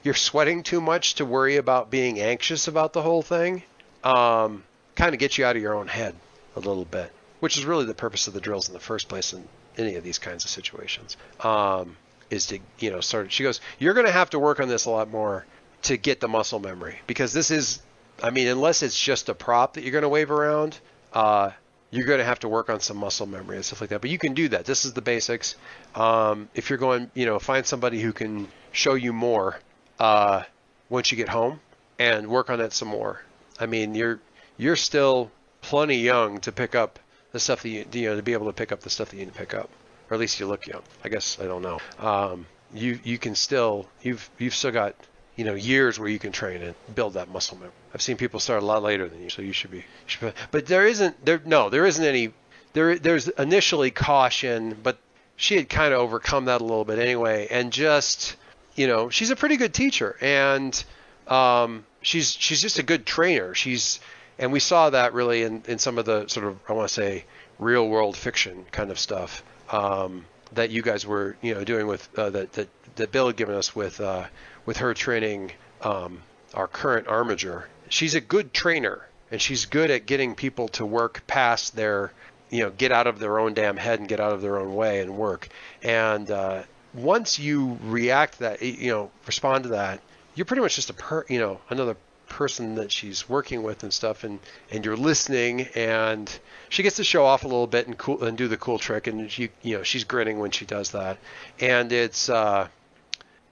you're 0.03 0.13
sweating 0.13 0.63
too 0.63 0.81
much 0.81 1.15
to 1.15 1.25
worry 1.25 1.57
about 1.57 1.89
being 1.89 2.19
anxious 2.19 2.67
about 2.67 2.93
the 2.93 3.01
whole 3.01 3.21
thing. 3.21 3.63
Um, 4.03 4.63
kind 4.95 5.13
of 5.13 5.19
gets 5.19 5.37
you 5.37 5.45
out 5.45 5.55
of 5.55 5.61
your 5.61 5.75
own 5.75 5.87
head 5.87 6.15
a 6.55 6.59
little 6.59 6.85
bit, 6.85 7.11
which 7.39 7.57
is 7.57 7.65
really 7.65 7.85
the 7.85 7.93
purpose 7.93 8.27
of 8.27 8.33
the 8.33 8.41
drills 8.41 8.67
in 8.67 8.73
the 8.73 8.79
first 8.79 9.09
place 9.09 9.33
in 9.33 9.47
any 9.77 9.95
of 9.95 10.03
these 10.03 10.19
kinds 10.19 10.45
of 10.45 10.49
situations. 10.49 11.17
Um, 11.41 11.97
is 12.29 12.47
to 12.47 12.59
you 12.79 12.91
know 12.91 13.01
start. 13.01 13.31
She 13.31 13.43
goes, 13.43 13.61
you're 13.79 13.93
going 13.93 14.05
to 14.05 14.11
have 14.11 14.31
to 14.31 14.39
work 14.39 14.59
on 14.59 14.67
this 14.67 14.85
a 14.85 14.89
lot 14.89 15.09
more 15.09 15.45
to 15.83 15.97
get 15.97 16.19
the 16.19 16.27
muscle 16.27 16.59
memory 16.59 16.97
because 17.07 17.33
this 17.33 17.51
is, 17.51 17.81
I 18.21 18.31
mean, 18.31 18.47
unless 18.47 18.81
it's 18.81 18.99
just 18.99 19.29
a 19.29 19.35
prop 19.35 19.73
that 19.73 19.83
you're 19.83 19.91
going 19.91 20.03
to 20.03 20.09
wave 20.09 20.31
around, 20.31 20.79
uh, 21.13 21.51
you're 21.91 22.07
going 22.07 22.19
to 22.19 22.25
have 22.25 22.39
to 22.39 22.49
work 22.49 22.69
on 22.69 22.79
some 22.79 22.97
muscle 22.97 23.27
memory 23.27 23.57
and 23.57 23.65
stuff 23.65 23.81
like 23.81 23.91
that. 23.91 24.01
But 24.01 24.09
you 24.09 24.17
can 24.17 24.33
do 24.33 24.49
that. 24.49 24.65
This 24.65 24.85
is 24.85 24.93
the 24.93 25.01
basics. 25.01 25.55
Um, 25.93 26.49
if 26.55 26.69
you're 26.69 26.79
going, 26.79 27.11
you 27.13 27.25
know, 27.25 27.37
find 27.39 27.65
somebody 27.65 28.01
who 28.01 28.13
can 28.13 28.47
show 28.75 28.93
you 28.93 29.13
more 29.13 29.59
uh, 29.99 30.43
once 30.89 31.11
you 31.11 31.17
get 31.17 31.29
home 31.29 31.59
and 31.97 32.27
work 32.27 32.49
on 32.49 32.59
it 32.59 32.73
some 32.73 32.89
more. 32.89 33.21
I 33.59 33.65
mean, 33.65 33.95
you're 33.95 34.19
you're 34.57 34.75
still 34.75 35.31
plenty 35.61 35.97
young 35.97 36.39
to 36.41 36.51
pick 36.51 36.75
up 36.75 36.99
the 37.31 37.39
stuff 37.39 37.63
that 37.63 37.69
you, 37.69 37.85
you 37.91 38.09
know 38.09 38.15
to 38.15 38.21
be 38.21 38.33
able 38.33 38.47
to 38.47 38.53
pick 38.53 38.71
up 38.71 38.81
the 38.81 38.89
stuff 38.89 39.09
that 39.09 39.17
you 39.17 39.25
need 39.25 39.33
to 39.33 39.37
pick 39.37 39.53
up, 39.53 39.69
or 40.09 40.15
at 40.15 40.19
least 40.19 40.39
you 40.39 40.47
look 40.47 40.67
young. 40.67 40.83
I 41.03 41.09
guess 41.09 41.39
I 41.39 41.45
don't 41.45 41.61
know. 41.61 41.79
Um, 41.99 42.45
you 42.73 42.99
you 43.03 43.17
can 43.17 43.35
still 43.35 43.87
you've 44.01 44.29
you've 44.37 44.55
still 44.55 44.71
got 44.71 44.95
you 45.35 45.45
know 45.45 45.53
years 45.53 45.97
where 45.99 46.09
you 46.09 46.19
can 46.19 46.31
train 46.31 46.61
and 46.61 46.75
build 46.93 47.13
that 47.13 47.29
muscle 47.29 47.57
memory. 47.57 47.73
I've 47.93 48.01
seen 48.01 48.17
people 48.17 48.39
start 48.39 48.61
a 48.61 48.65
lot 48.65 48.83
later 48.83 49.07
than 49.07 49.21
you, 49.21 49.29
so 49.29 49.41
you 49.41 49.53
should 49.53 49.71
be. 49.71 49.77
You 49.77 49.83
should 50.05 50.21
be 50.21 50.41
but 50.51 50.65
there 50.65 50.85
isn't 50.85 51.23
there 51.25 51.41
no 51.45 51.69
there 51.69 51.85
isn't 51.85 52.03
any 52.03 52.33
there 52.73 52.99
there's 52.99 53.29
initially 53.29 53.91
caution, 53.91 54.77
but 54.83 54.97
she 55.37 55.55
had 55.55 55.69
kind 55.69 55.93
of 55.93 55.99
overcome 56.01 56.45
that 56.45 56.61
a 56.61 56.63
little 56.63 56.85
bit 56.85 56.99
anyway, 56.99 57.47
and 57.49 57.71
just 57.71 58.35
you 58.75 58.87
know 58.87 59.09
she's 59.09 59.31
a 59.31 59.35
pretty 59.35 59.57
good 59.57 59.73
teacher 59.73 60.15
and 60.21 60.83
um, 61.27 61.85
she's 62.01 62.31
she's 62.31 62.61
just 62.61 62.79
a 62.79 62.83
good 62.83 63.05
trainer. 63.05 63.55
She's 63.55 63.99
and 64.37 64.51
we 64.51 64.59
saw 64.59 64.89
that 64.89 65.13
really 65.13 65.43
in, 65.43 65.63
in 65.67 65.79
some 65.79 65.97
of 65.97 66.05
the 66.05 66.27
sort 66.27 66.45
of 66.45 66.59
I 66.69 66.73
want 66.73 66.87
to 66.87 66.93
say 66.93 67.25
real 67.57 67.87
world 67.87 68.15
fiction 68.17 68.65
kind 68.71 68.91
of 68.91 68.99
stuff 68.99 69.43
um, 69.71 70.25
that 70.53 70.69
you 70.69 70.81
guys 70.81 71.05
were 71.05 71.35
you 71.41 71.55
know 71.55 71.63
doing 71.63 71.87
with 71.87 72.07
uh, 72.17 72.29
that, 72.31 72.53
that 72.53 72.69
that 72.95 73.11
Bill 73.11 73.27
had 73.27 73.35
given 73.35 73.55
us 73.55 73.75
with 73.75 73.99
uh, 73.99 74.25
with 74.65 74.77
her 74.77 74.93
training 74.93 75.51
um, 75.81 76.21
our 76.53 76.67
current 76.67 77.07
armiger. 77.07 77.67
She's 77.89 78.15
a 78.15 78.21
good 78.21 78.53
trainer 78.53 79.07
and 79.31 79.41
she's 79.41 79.65
good 79.65 79.91
at 79.91 80.05
getting 80.05 80.35
people 80.35 80.67
to 80.69 80.85
work 80.85 81.23
past 81.27 81.75
their 81.75 82.11
you 82.49 82.63
know 82.63 82.69
get 82.69 82.91
out 82.91 83.07
of 83.07 83.19
their 83.19 83.39
own 83.39 83.53
damn 83.53 83.77
head 83.77 83.99
and 83.99 84.07
get 84.07 84.19
out 84.19 84.33
of 84.33 84.41
their 84.41 84.57
own 84.57 84.75
way 84.75 85.01
and 85.01 85.17
work 85.17 85.49
and 85.81 86.29
uh, 86.29 86.63
once 86.95 87.37
you 87.37 87.77
react 87.83 88.35
to 88.35 88.39
that 88.39 88.61
you 88.61 88.89
know 88.89 89.11
respond 89.27 89.63
to 89.63 89.69
that 89.69 89.99
you're 90.35 90.45
pretty 90.45 90.61
much 90.61 90.75
just 90.75 90.89
a 90.89 90.93
per 90.93 91.25
you 91.29 91.39
know 91.39 91.59
another 91.69 91.95
person 92.27 92.75
that 92.75 92.91
she's 92.91 93.29
working 93.29 93.63
with 93.63 93.83
and 93.83 93.93
stuff 93.93 94.23
and 94.23 94.39
and 94.71 94.85
you're 94.85 94.97
listening 94.97 95.61
and 95.75 96.39
she 96.69 96.83
gets 96.83 96.97
to 96.97 97.03
show 97.03 97.25
off 97.25 97.43
a 97.43 97.47
little 97.47 97.67
bit 97.67 97.87
and 97.87 97.97
cool 97.97 98.23
and 98.23 98.37
do 98.37 98.47
the 98.47 98.57
cool 98.57 98.77
trick 98.77 99.07
and 99.07 99.31
she 99.31 99.49
you 99.61 99.77
know 99.77 99.83
she's 99.83 100.03
grinning 100.03 100.39
when 100.39 100.51
she 100.51 100.65
does 100.65 100.91
that. 100.91 101.17
And 101.59 101.91
it's 101.91 102.29
uh 102.29 102.67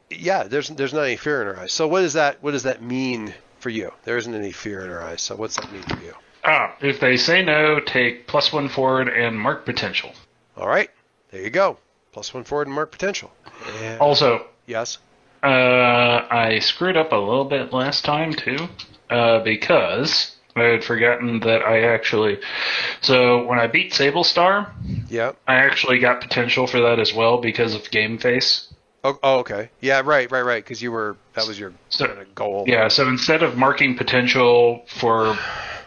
yeah 0.09 0.43
there's 0.43 0.69
there's 0.69 0.93
not 0.93 1.03
any 1.03 1.15
fear 1.15 1.41
in 1.41 1.47
her 1.47 1.59
eyes. 1.59 1.71
So 1.71 1.87
what 1.87 2.01
does 2.01 2.13
that 2.13 2.41
what 2.41 2.51
does 2.51 2.63
that 2.63 2.81
mean 2.81 3.33
for 3.59 3.69
you? 3.69 3.91
There 4.03 4.17
isn't 4.17 4.33
any 4.33 4.51
fear 4.51 4.81
in 4.81 4.89
her 4.89 5.01
eyes. 5.01 5.21
So 5.21 5.35
what's 5.35 5.55
that 5.55 5.71
mean 5.71 5.83
for 5.83 6.01
you? 6.03 6.13
Ah, 6.43 6.75
if 6.81 6.99
they 6.99 7.15
say 7.15 7.43
no, 7.43 7.79
take 7.79 8.27
plus 8.27 8.51
one 8.51 8.67
forward 8.67 9.07
and 9.07 9.39
mark 9.39 9.65
potential. 9.65 10.11
all 10.57 10.67
right. 10.67 10.89
There 11.31 11.41
you 11.41 11.49
go 11.49 11.77
plus 12.13 12.33
one 12.33 12.43
forward 12.45 12.67
and 12.67 12.75
mark 12.75 12.91
potential 12.91 13.31
and, 13.81 13.99
Also, 13.99 14.45
yes 14.65 14.97
uh, 15.43 16.25
I 16.31 16.59
screwed 16.59 16.95
up 16.95 17.11
a 17.11 17.17
little 17.17 17.43
bit 17.43 17.73
last 17.73 18.05
time 18.05 18.33
too, 18.33 18.69
uh, 19.09 19.39
because 19.43 20.37
I 20.55 20.61
had 20.63 20.83
forgotten 20.85 21.41
that 21.41 21.63
I 21.63 21.81
actually. 21.93 22.39
So 23.01 23.45
when 23.45 23.59
I 23.59 23.67
beat 23.67 23.93
Sable 23.93 24.23
Star, 24.23 24.73
yeah 25.09 25.33
I 25.45 25.55
actually 25.55 25.99
got 25.99 26.21
potential 26.21 26.65
for 26.65 26.79
that 26.79 26.97
as 26.99 27.13
well 27.13 27.41
because 27.41 27.75
of 27.75 27.91
Game 27.91 28.17
Face. 28.19 28.73
oh, 29.03 29.19
oh 29.21 29.39
okay 29.39 29.69
yeah 29.81 30.01
right 30.05 30.31
right 30.31 30.45
right 30.45 30.63
because 30.63 30.81
you 30.81 30.93
were 30.93 31.17
that 31.33 31.45
was 31.45 31.59
your 31.59 31.73
So- 31.89 32.07
kind 32.07 32.19
of 32.19 32.33
goal 32.33 32.63
Yeah, 32.65 32.87
so 32.87 33.05
instead 33.09 33.43
of 33.43 33.57
marking 33.57 33.97
potential 33.97 34.85
for 35.01 35.35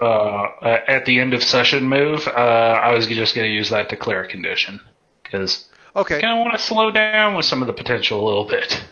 uh, 0.03 0.47
at 0.87 1.07
the 1.07 1.19
end 1.19 1.33
of 1.33 1.43
session 1.43 1.89
move, 1.89 2.29
uh, 2.29 2.31
I 2.33 2.93
was 2.93 3.07
just 3.07 3.35
going 3.35 3.49
to 3.49 3.55
use 3.55 3.71
that 3.71 3.89
to 3.89 3.97
clear 3.97 4.23
a 4.25 4.29
condition 4.29 4.81
because 5.23 5.65
okay 5.97 6.19
I 6.19 6.21
kind 6.21 6.39
of 6.39 6.45
want 6.45 6.59
to 6.59 6.65
slow 6.65 6.91
down 6.91 7.35
with 7.35 7.45
some 7.45 7.63
of 7.63 7.67
the 7.67 7.73
potential 7.73 8.23
a 8.23 8.27
little 8.27 8.45
bit. 8.45 8.83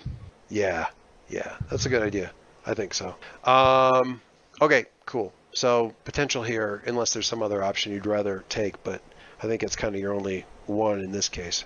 Yeah, 0.48 0.86
yeah, 1.28 1.56
that's 1.70 1.86
a 1.86 1.88
good 1.88 2.02
idea. 2.02 2.32
I 2.66 2.74
think 2.74 2.94
so. 2.94 3.14
Um, 3.44 4.20
okay, 4.60 4.86
cool. 5.06 5.32
So 5.52 5.94
potential 6.04 6.42
here, 6.42 6.82
unless 6.86 7.12
there's 7.12 7.26
some 7.26 7.42
other 7.42 7.62
option 7.62 7.92
you'd 7.92 8.06
rather 8.06 8.44
take, 8.48 8.82
but 8.82 9.02
I 9.42 9.46
think 9.46 9.62
it's 9.62 9.76
kind 9.76 9.94
of 9.94 10.00
your 10.00 10.14
only 10.14 10.46
one 10.66 11.00
in 11.00 11.12
this 11.12 11.28
case. 11.28 11.64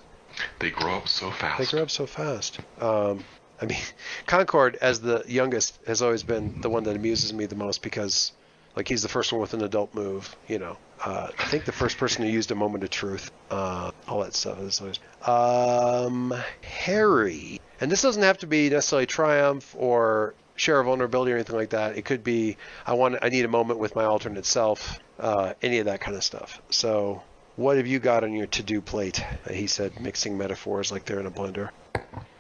They 0.59 0.71
grow 0.71 0.97
up 0.97 1.09
so 1.09 1.31
fast. 1.31 1.59
They 1.59 1.67
grow 1.67 1.83
up 1.83 1.91
so 1.91 2.07
fast. 2.07 2.59
Um, 2.81 3.25
I 3.61 3.67
mean, 3.67 3.79
Concord, 4.27 4.77
as 4.77 5.01
the 5.01 5.25
youngest, 5.27 5.79
has 5.87 6.03
always 6.03 6.23
been 6.23 6.61
the 6.61 6.71
one 6.71 6.85
that 6.85 6.97
amuses 6.97 7.33
me 7.33 7.47
the 7.47 7.57
most 7.57 7.83
because, 7.83 8.33
like, 8.77 8.89
he's 8.89 9.03
the 9.03 9.09
first 9.09 9.33
one 9.33 9.41
with 9.41 9.55
an 9.55 9.63
adult 9.63 9.95
move. 9.95 10.35
You 10.47 10.59
know, 10.59 10.77
uh, 11.05 11.29
I 11.39 11.45
think 11.45 11.65
the 11.65 11.73
first 11.73 11.99
person 11.99 12.25
who 12.25 12.31
used 12.31 12.51
a 12.51 12.55
moment 12.55 12.85
of 12.85 12.91
truth, 12.91 13.31
uh, 13.51 13.91
all 14.07 14.21
that 14.23 14.35
stuff 14.35 14.59
is 14.61 14.81
always. 14.81 14.99
Um, 15.27 16.35
Harry, 16.63 17.61
and 17.81 17.91
this 17.91 18.03
doesn't 18.03 18.23
have 18.23 18.39
to 18.39 18.47
be 18.47 18.71
necessarily 18.71 19.07
triumph 19.07 19.75
or 19.79 20.35
share 20.57 20.81
a 20.81 20.85
vulnerability 20.85 21.33
or 21.33 21.37
anything 21.37 21.57
like 21.57 21.71
that. 21.71 21.97
It 21.97 22.05
could 22.05 22.25
be 22.25 22.57
I 22.87 22.95
want 22.95 23.17
I 23.23 23.29
need 23.29 23.45
a 23.45 23.49
moment 23.49 23.79
with 23.79 23.95
my 23.95 24.05
alternate 24.05 24.45
self, 24.47 24.99
uh, 25.19 25.55
any 25.63 25.79
of 25.79 25.87
that 25.87 26.01
kind 26.01 26.17
of 26.17 26.25
stuff. 26.25 26.61
So. 26.71 27.23
What 27.57 27.77
have 27.77 27.89
you 27.89 27.99
got 27.99 28.23
on 28.23 28.33
your 28.35 28.47
to-do 28.47 28.81
plate? 28.81 29.21
He 29.51 29.67
said, 29.67 30.01
mixing 30.01 30.39
metaphors 30.39 30.93
like 30.93 31.05
they're 31.07 31.19
in 31.19 31.27
a 31.27 31.31
blender. 31.33 31.71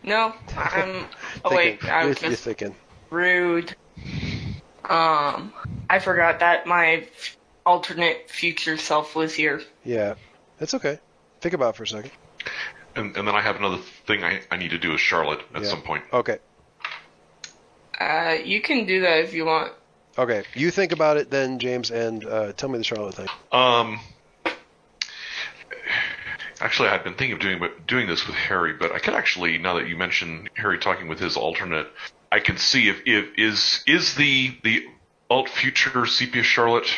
No, 0.05 0.33
I'm 0.57 1.07
awake. 1.45 1.81
Thinking- 1.83 1.91
I 1.91 2.01
you're, 2.03 2.09
was 2.11 2.23
you're 2.23 2.31
just 2.31 2.45
thinking. 2.45 2.77
rude. 3.11 3.75
Um, 4.89 5.53
I 5.91 5.99
forgot 5.99 6.41
that 6.41 6.67
my 6.67 7.07
alternate 7.67 8.31
future 8.31 8.77
self 8.79 9.15
was 9.15 9.35
here. 9.35 9.61
Yeah, 9.85 10.15
that's 10.59 10.75
okay. 10.75 10.99
Think 11.41 11.55
about 11.55 11.75
it 11.75 11.77
for 11.77 11.83
a 11.83 11.87
second. 11.87 12.11
And, 12.97 13.17
and 13.17 13.29
then 13.29 13.35
I 13.35 13.43
have 13.43 13.57
another 13.57 13.79
thing 14.07 14.25
I, 14.25 14.41
I 14.51 14.57
need 14.57 14.71
to 14.71 14.79
do 14.79 14.91
with 14.93 15.01
Charlotte 15.01 15.41
at 15.55 15.63
Yeah. 15.63 15.69
some 15.69 15.83
point. 15.83 16.05
Okay, 16.13 16.39
Uh, 18.01 18.37
you 18.45 18.61
can 18.63 18.87
do 18.87 19.03
that 19.03 19.19
if 19.19 19.35
you 19.35 19.45
want. 19.45 19.73
okay. 20.17 20.43
You 20.55 20.71
think 20.71 20.93
about 20.93 21.17
it 21.17 21.31
then, 21.31 21.59
James, 21.59 21.91
and 21.91 22.25
uh, 22.25 22.53
tell 22.55 22.69
me 22.71 22.79
the 22.79 22.85
Charlotte 22.85 23.15
thing. 23.15 23.29
Um, 23.53 24.01
actually, 26.61 26.89
I've 26.89 27.05
been 27.05 27.15
thinking 27.15 27.33
of 27.35 27.41
doing 27.41 27.61
doing 27.87 28.07
this 28.07 28.27
with 28.27 28.37
Harry, 28.37 28.73
but 28.73 28.93
I 28.93 28.99
could 28.99 29.15
actually, 29.15 29.59
now 29.59 29.75
that 29.75 29.87
you 29.89 29.97
mention 29.97 30.49
Harry 30.55 30.79
talking 30.79 31.09
with 31.09 31.19
his 31.21 31.37
alternate, 31.37 31.89
I 32.31 32.41
can 32.41 32.57
see 32.59 32.89
if, 32.89 33.03
if 33.07 33.27
is 33.37 33.83
is 33.87 34.15
the 34.15 34.57
the 34.63 34.87
alt 35.31 35.49
future 35.49 36.07
sepia 36.07 36.43
Charlotte 36.43 36.89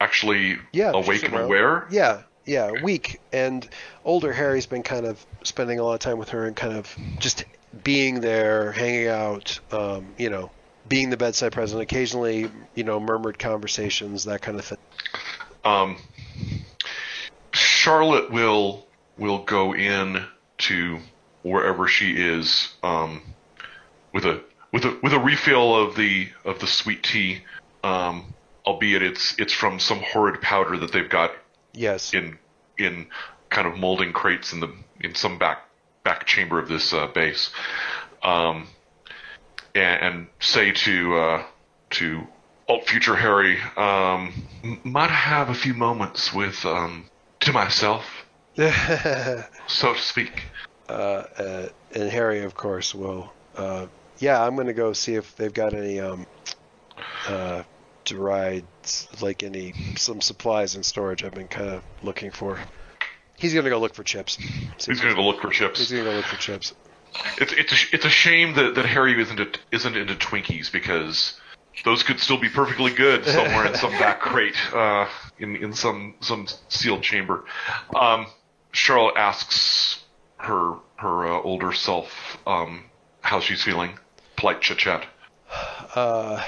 actually 0.00 0.58
Yeah, 0.72 0.92
awake 0.92 1.24
and 1.24 1.34
aware? 1.34 1.86
Yeah, 1.90 2.22
yeah. 2.44 2.70
Weak 2.82 3.20
and 3.32 3.68
older 4.04 4.32
Harry's 4.32 4.66
been 4.66 4.82
kind 4.82 5.06
of 5.06 5.24
spending 5.42 5.78
a 5.78 5.82
lot 5.82 5.94
of 5.94 6.00
time 6.00 6.18
with 6.18 6.30
her 6.30 6.46
and 6.46 6.54
kind 6.54 6.74
of 6.74 6.94
just 7.18 7.44
being 7.82 8.20
there, 8.20 8.72
hanging 8.72 9.08
out. 9.08 9.58
Um, 9.72 10.14
you 10.16 10.30
know, 10.30 10.50
being 10.88 11.10
the 11.10 11.16
bedside 11.16 11.52
present. 11.52 11.82
Occasionally, 11.82 12.50
you 12.74 12.84
know, 12.84 13.00
murmured 13.00 13.38
conversations, 13.38 14.24
that 14.24 14.42
kind 14.42 14.58
of 14.58 14.64
thing. 14.64 14.78
Um, 15.64 15.96
Charlotte 17.52 18.30
will 18.30 18.86
will 19.16 19.44
go 19.44 19.74
in 19.74 20.24
to 20.58 20.98
wherever 21.42 21.88
she 21.88 22.12
is 22.12 22.74
um, 22.82 23.22
with 24.12 24.24
a 24.24 24.42
with 24.72 24.84
a 24.84 24.98
with 25.02 25.12
a 25.12 25.18
refill 25.18 25.74
of 25.76 25.96
the 25.96 26.28
of 26.44 26.58
the 26.58 26.66
sweet 26.66 27.02
tea, 27.02 27.42
um, 27.84 28.34
albeit 28.66 29.02
it's 29.02 29.34
it's 29.38 29.52
from 29.52 29.78
some 29.78 30.00
horrid 30.00 30.40
powder 30.42 30.76
that 30.78 30.92
they've 30.92 31.08
got 31.08 31.32
Yes. 31.72 32.12
in 32.14 32.38
in 32.78 33.06
kind 33.50 33.66
of 33.66 33.76
molding 33.78 34.12
crates 34.12 34.52
in 34.52 34.60
the 34.60 34.72
in 35.00 35.14
some 35.14 35.38
back 35.38 35.64
back 36.04 36.26
chamber 36.26 36.58
of 36.58 36.68
this 36.68 36.92
uh, 36.92 37.06
base, 37.08 37.50
um, 38.22 38.66
and, 39.74 40.02
and 40.02 40.26
say 40.40 40.72
to 40.72 41.16
uh, 41.18 41.42
to 41.90 42.26
alt 42.68 42.86
future 42.86 43.16
Harry, 43.16 43.58
um, 43.76 44.32
might 44.84 45.10
have 45.10 45.48
a 45.48 45.54
few 45.54 45.72
moments 45.74 46.32
with 46.32 46.64
um, 46.66 47.06
to 47.40 47.52
myself, 47.52 48.04
uh, 48.58 49.42
so 49.66 49.94
to 49.94 50.00
speak. 50.00 50.44
uh, 50.88 51.68
and 51.94 52.10
Harry, 52.10 52.42
of 52.42 52.54
course, 52.54 52.94
will. 52.94 53.32
Yeah, 54.18 54.42
I'm 54.42 54.56
gonna 54.56 54.72
go 54.72 54.92
see 54.92 55.14
if 55.14 55.36
they've 55.36 55.52
got 55.52 55.74
any 55.74 56.00
um, 56.00 56.26
uh, 57.26 57.62
dried, 58.04 58.64
like 59.20 59.42
any 59.42 59.74
some 59.96 60.20
supplies 60.20 60.74
in 60.74 60.82
storage. 60.82 61.24
I've 61.24 61.34
been 61.34 61.48
kind 61.48 61.70
of 61.70 61.82
looking 62.02 62.30
for. 62.30 62.58
He's 63.36 63.54
gonna 63.54 63.70
go 63.70 63.78
look 63.78 63.94
for 63.94 64.02
chips. 64.02 64.36
He's 64.36 65.00
going 65.00 65.14
to 65.14 65.14
go 65.14 65.26
look 65.26 65.40
for 65.40 65.50
chips. 65.50 65.78
He's 65.78 65.90
gonna 65.90 66.04
go 66.04 66.16
look 66.16 66.24
for 66.24 66.36
chips. 66.36 66.74
It's 67.40 67.52
it's 67.52 67.72
a, 67.72 67.94
it's 67.94 68.04
a 68.04 68.10
shame 68.10 68.54
that, 68.54 68.74
that 68.74 68.84
Harry 68.84 69.20
isn't 69.20 69.40
a, 69.40 69.46
isn't 69.70 69.96
into 69.96 70.14
Twinkies 70.14 70.70
because 70.72 71.38
those 71.84 72.02
could 72.02 72.18
still 72.18 72.38
be 72.38 72.48
perfectly 72.48 72.92
good 72.92 73.24
somewhere 73.24 73.66
in 73.66 73.74
some 73.74 73.92
back 73.92 74.20
crate, 74.20 74.56
uh, 74.74 75.06
in 75.38 75.56
in 75.56 75.72
some 75.72 76.14
some 76.20 76.46
sealed 76.68 77.02
chamber. 77.02 77.44
Um, 77.94 78.26
Charlotte 78.72 79.16
asks 79.16 80.04
her 80.38 80.74
her 80.96 81.28
uh, 81.28 81.42
older 81.42 81.72
self 81.72 82.38
um, 82.46 82.84
how 83.20 83.40
she's 83.40 83.62
feeling. 83.62 83.98
Polite 84.38 84.60
chit 84.60 84.78
chat. 84.78 85.04
Uh, 85.96 86.40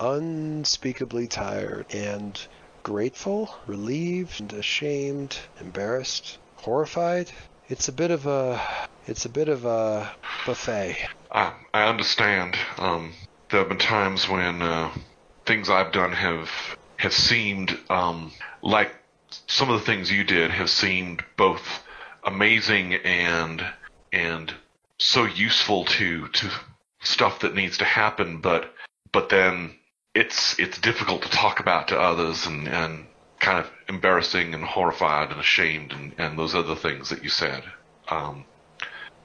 unspeakably 0.00 1.28
tired 1.28 1.86
and 1.94 2.44
grateful, 2.82 3.54
relieved, 3.68 4.40
and 4.40 4.52
ashamed, 4.52 5.38
embarrassed, 5.60 6.38
horrified. 6.56 7.30
It's 7.68 7.86
a 7.86 7.92
bit 7.92 8.10
of 8.10 8.26
a, 8.26 8.60
it's 9.06 9.26
a 9.26 9.28
bit 9.28 9.48
of 9.48 9.64
a 9.64 10.10
buffet. 10.44 10.96
I 11.30 11.52
I 11.72 11.84
understand. 11.84 12.56
Um, 12.78 13.12
there 13.50 13.60
have 13.60 13.68
been 13.68 13.78
times 13.78 14.28
when 14.28 14.60
uh, 14.60 14.90
things 15.44 15.70
I've 15.70 15.92
done 15.92 16.10
have 16.10 16.50
have 16.96 17.12
seemed 17.12 17.78
um, 17.88 18.32
like 18.60 18.92
some 19.46 19.70
of 19.70 19.78
the 19.78 19.86
things 19.86 20.10
you 20.10 20.24
did 20.24 20.50
have 20.50 20.68
seemed 20.68 21.22
both 21.36 21.84
amazing 22.24 22.94
and 22.94 23.64
and 24.12 24.52
so 24.98 25.26
useful 25.26 25.84
to 25.84 26.26
to 26.26 26.50
stuff 27.02 27.40
that 27.40 27.54
needs 27.54 27.78
to 27.78 27.84
happen, 27.84 28.40
but 28.40 28.72
but 29.12 29.28
then 29.28 29.74
it's 30.14 30.58
it's 30.58 30.80
difficult 30.80 31.22
to 31.22 31.30
talk 31.30 31.60
about 31.60 31.88
to 31.88 31.98
others 31.98 32.46
and 32.46 32.68
and 32.68 33.06
kind 33.38 33.58
of 33.58 33.70
embarrassing 33.88 34.54
and 34.54 34.64
horrified 34.64 35.30
and 35.30 35.38
ashamed 35.40 35.92
and, 35.92 36.14
and 36.18 36.38
those 36.38 36.54
other 36.54 36.74
things 36.74 37.10
that 37.10 37.22
you 37.22 37.28
said. 37.28 37.62
Um, 38.08 38.44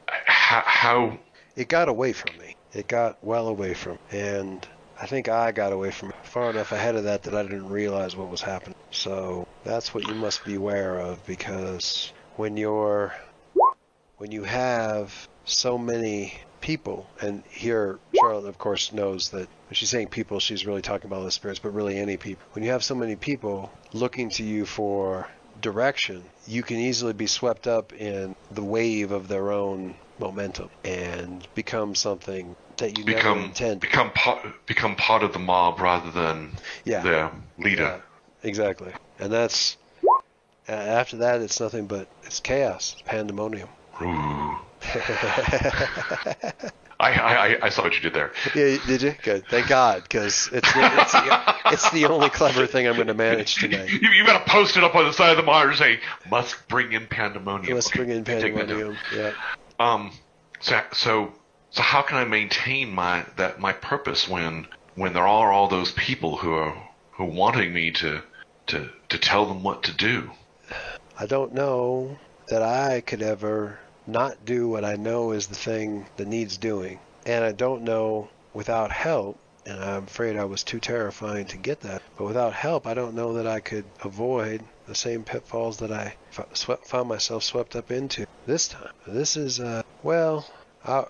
how, 0.07 0.63
how 0.65 1.19
It 1.55 1.69
got 1.69 1.88
away 1.88 2.13
from 2.13 2.38
me. 2.38 2.55
It 2.73 2.88
got 2.88 3.23
well 3.23 3.47
away 3.47 3.73
from, 3.73 3.99
and 4.12 4.67
I 4.99 5.05
think 5.05 5.29
I 5.29 5.51
got 5.51 5.73
away 5.73 5.91
from 5.91 6.13
far 6.23 6.49
enough 6.49 6.71
ahead 6.71 6.95
of 6.95 7.05
that 7.05 7.23
that 7.23 7.34
I 7.34 7.43
didn't 7.43 7.69
realize 7.69 8.15
what 8.15 8.29
was 8.29 8.41
happening. 8.41 8.75
So 8.91 9.47
that's 9.63 9.93
what 9.93 10.07
you 10.07 10.13
must 10.13 10.43
be 10.45 10.55
aware 10.55 10.99
of 10.99 11.25
because 11.25 12.12
when 12.36 12.57
you're 12.57 13.13
when 14.17 14.31
you 14.31 14.43
have 14.43 15.27
so 15.45 15.77
many 15.77 16.36
people, 16.62 17.10
and 17.19 17.43
here 17.50 18.00
Charlotte, 18.15 18.47
of 18.47 18.58
course, 18.58 18.93
knows 18.93 19.30
that 19.30 19.47
when 19.67 19.74
she's 19.74 19.89
saying 19.89 20.08
people, 20.08 20.39
she's 20.39 20.65
really 20.65 20.82
talking 20.82 21.08
about 21.08 21.24
the 21.24 21.32
spirits, 21.32 21.60
but 21.60 21.71
really 21.71 21.97
any 21.97 22.17
people. 22.17 22.43
When 22.54 22.63
you 22.63 22.71
have 22.71 22.84
so 22.84 22.95
many 22.95 23.15
people 23.15 23.71
looking 23.93 24.30
to 24.32 24.43
you 24.43 24.65
for 24.65 25.28
direction, 25.62 26.24
you 26.47 26.63
can 26.63 26.78
easily 26.78 27.13
be 27.13 27.28
swept 27.28 27.67
up 27.67 27.93
in 27.93 28.36
the 28.52 28.63
wave 28.63 29.12
of 29.12 29.28
their 29.28 29.52
own 29.52 29.95
momentum 30.19 30.69
and 30.84 31.47
become 31.56 31.95
something 31.95 32.56
that 32.78 32.97
you 32.97 33.04
never 33.04 33.17
become 33.17 33.39
intended. 33.45 33.80
become 33.80 34.12
part 34.12 34.65
become 34.65 34.95
part 34.95 35.24
of 35.24 35.34
the 35.34 35.39
mob 35.39 35.80
rather 35.80 36.12
than 36.12 36.52
Yeah. 36.86 37.02
their 37.02 37.32
leader. 37.58 37.84
Yeah, 37.84 38.00
exactly. 38.43 38.93
And 39.19 39.32
that's 39.32 39.78
after 40.67 41.17
that, 41.17 41.41
it's 41.41 41.60
nothing 41.60 41.88
but 41.88 42.08
it's 42.24 42.39
chaos, 42.39 42.93
it's 42.93 43.02
pandemonium. 43.02 43.69
Ooh. 44.02 44.58
I, 46.99 47.13
I 47.13 47.58
I- 47.63 47.69
saw 47.69 47.84
what 47.84 47.95
you 47.95 48.01
did 48.01 48.13
there. 48.13 48.32
Yeah, 48.54 48.77
did 48.86 49.01
you? 49.01 49.15
Good. 49.23 49.47
Thank 49.47 49.67
God, 49.67 50.04
because 50.04 50.49
it's 50.54 50.71
the, 50.73 51.01
it's, 51.01 51.12
the, 51.13 51.56
it's 51.71 51.89
the 51.91 52.06
only 52.06 52.30
clever 52.30 52.67
thing 52.67 52.88
I'm 52.88 52.95
going 52.95 53.08
to 53.08 53.13
manage 53.15 53.56
tonight. 53.56 53.89
You, 54.01 54.10
you 54.10 54.25
got 54.25 54.45
to 54.45 54.51
post 54.51 54.77
it 54.77 54.84
up 54.84 54.93
on 54.95 55.06
the 55.06 55.13
side 55.13 55.32
of 55.32 55.38
the 55.38 55.43
monitor 55.43 55.75
saying 55.75 55.99
"Must 56.30 56.56
bring 56.67 56.93
in 56.93 57.08
pandemonium." 57.08 57.73
Let's 57.73 57.89
bring 57.89 58.10
in 58.10 58.23
Take 58.23 58.41
that 58.41 58.49
down. 58.49 58.67
pandemonium. 58.67 58.97
Yeah. 59.15 59.34
Um. 59.80 60.12
So 60.60 60.80
so 60.93 61.34
so 61.71 61.82
how 61.82 62.04
can 62.04 62.17
I 62.17 62.25
maintain 62.25 62.91
my 62.93 63.25
that 63.38 63.60
my 63.60 63.73
purpose 63.73 64.27
when 64.30 64.67
when 64.95 65.13
there 65.13 65.25
are 65.27 65.51
all 65.51 65.67
those 65.67 65.91
people 65.93 66.38
who 66.38 66.54
are 66.54 66.75
who 67.13 67.23
are 67.23 67.27
wanting 67.32 67.73
me 67.73 67.89
to 67.91 68.21
to 68.67 68.89
to 69.10 69.17
tell 69.17 69.47
them 69.47 69.63
what 69.63 69.82
to 69.84 69.93
do? 69.93 70.30
I 71.17 71.25
don't 71.25 71.54
know 71.54 72.19
that 72.47 72.62
I 72.62 73.01
could 73.01 73.21
ever 73.23 73.80
not 74.12 74.45
do 74.45 74.67
what 74.67 74.84
I 74.84 74.95
know 74.95 75.32
is 75.32 75.47
the 75.47 75.56
thing 75.56 76.06
that 76.17 76.28
needs 76.28 76.58
doing. 76.58 77.00
And 77.26 77.43
I 77.45 77.54
don't 77.54 77.84
know 77.84 78.30
without 78.54 78.91
help, 78.91 79.39
and 79.65 79.82
I'm 79.82 80.04
afraid 80.04 80.36
I 80.36 80.45
was 80.45 80.63
too 80.63 80.80
terrifying 80.80 81.45
to 81.47 81.58
get 81.58 81.82
that, 81.82 82.02
but 82.17 82.26
without 82.26 82.54
help, 82.54 82.86
I 82.86 82.93
don't 82.93 83.15
know 83.15 83.34
that 83.34 83.47
I 83.47 83.60
could 83.60 83.86
avoid 84.04 84.63
the 84.88 84.95
same 84.95 85.24
pitfalls 85.24 85.78
that 85.78 85.91
I 85.91 86.15
swept, 86.54 86.88
found 86.88 87.08
myself 87.08 87.43
swept 87.43 87.76
up 87.76 87.91
into 87.91 88.26
this 88.45 88.67
time. 88.67 88.91
This 89.08 89.38
is, 89.38 89.60
uh, 89.60 89.84
well, 90.04 90.45
I, 90.84 91.06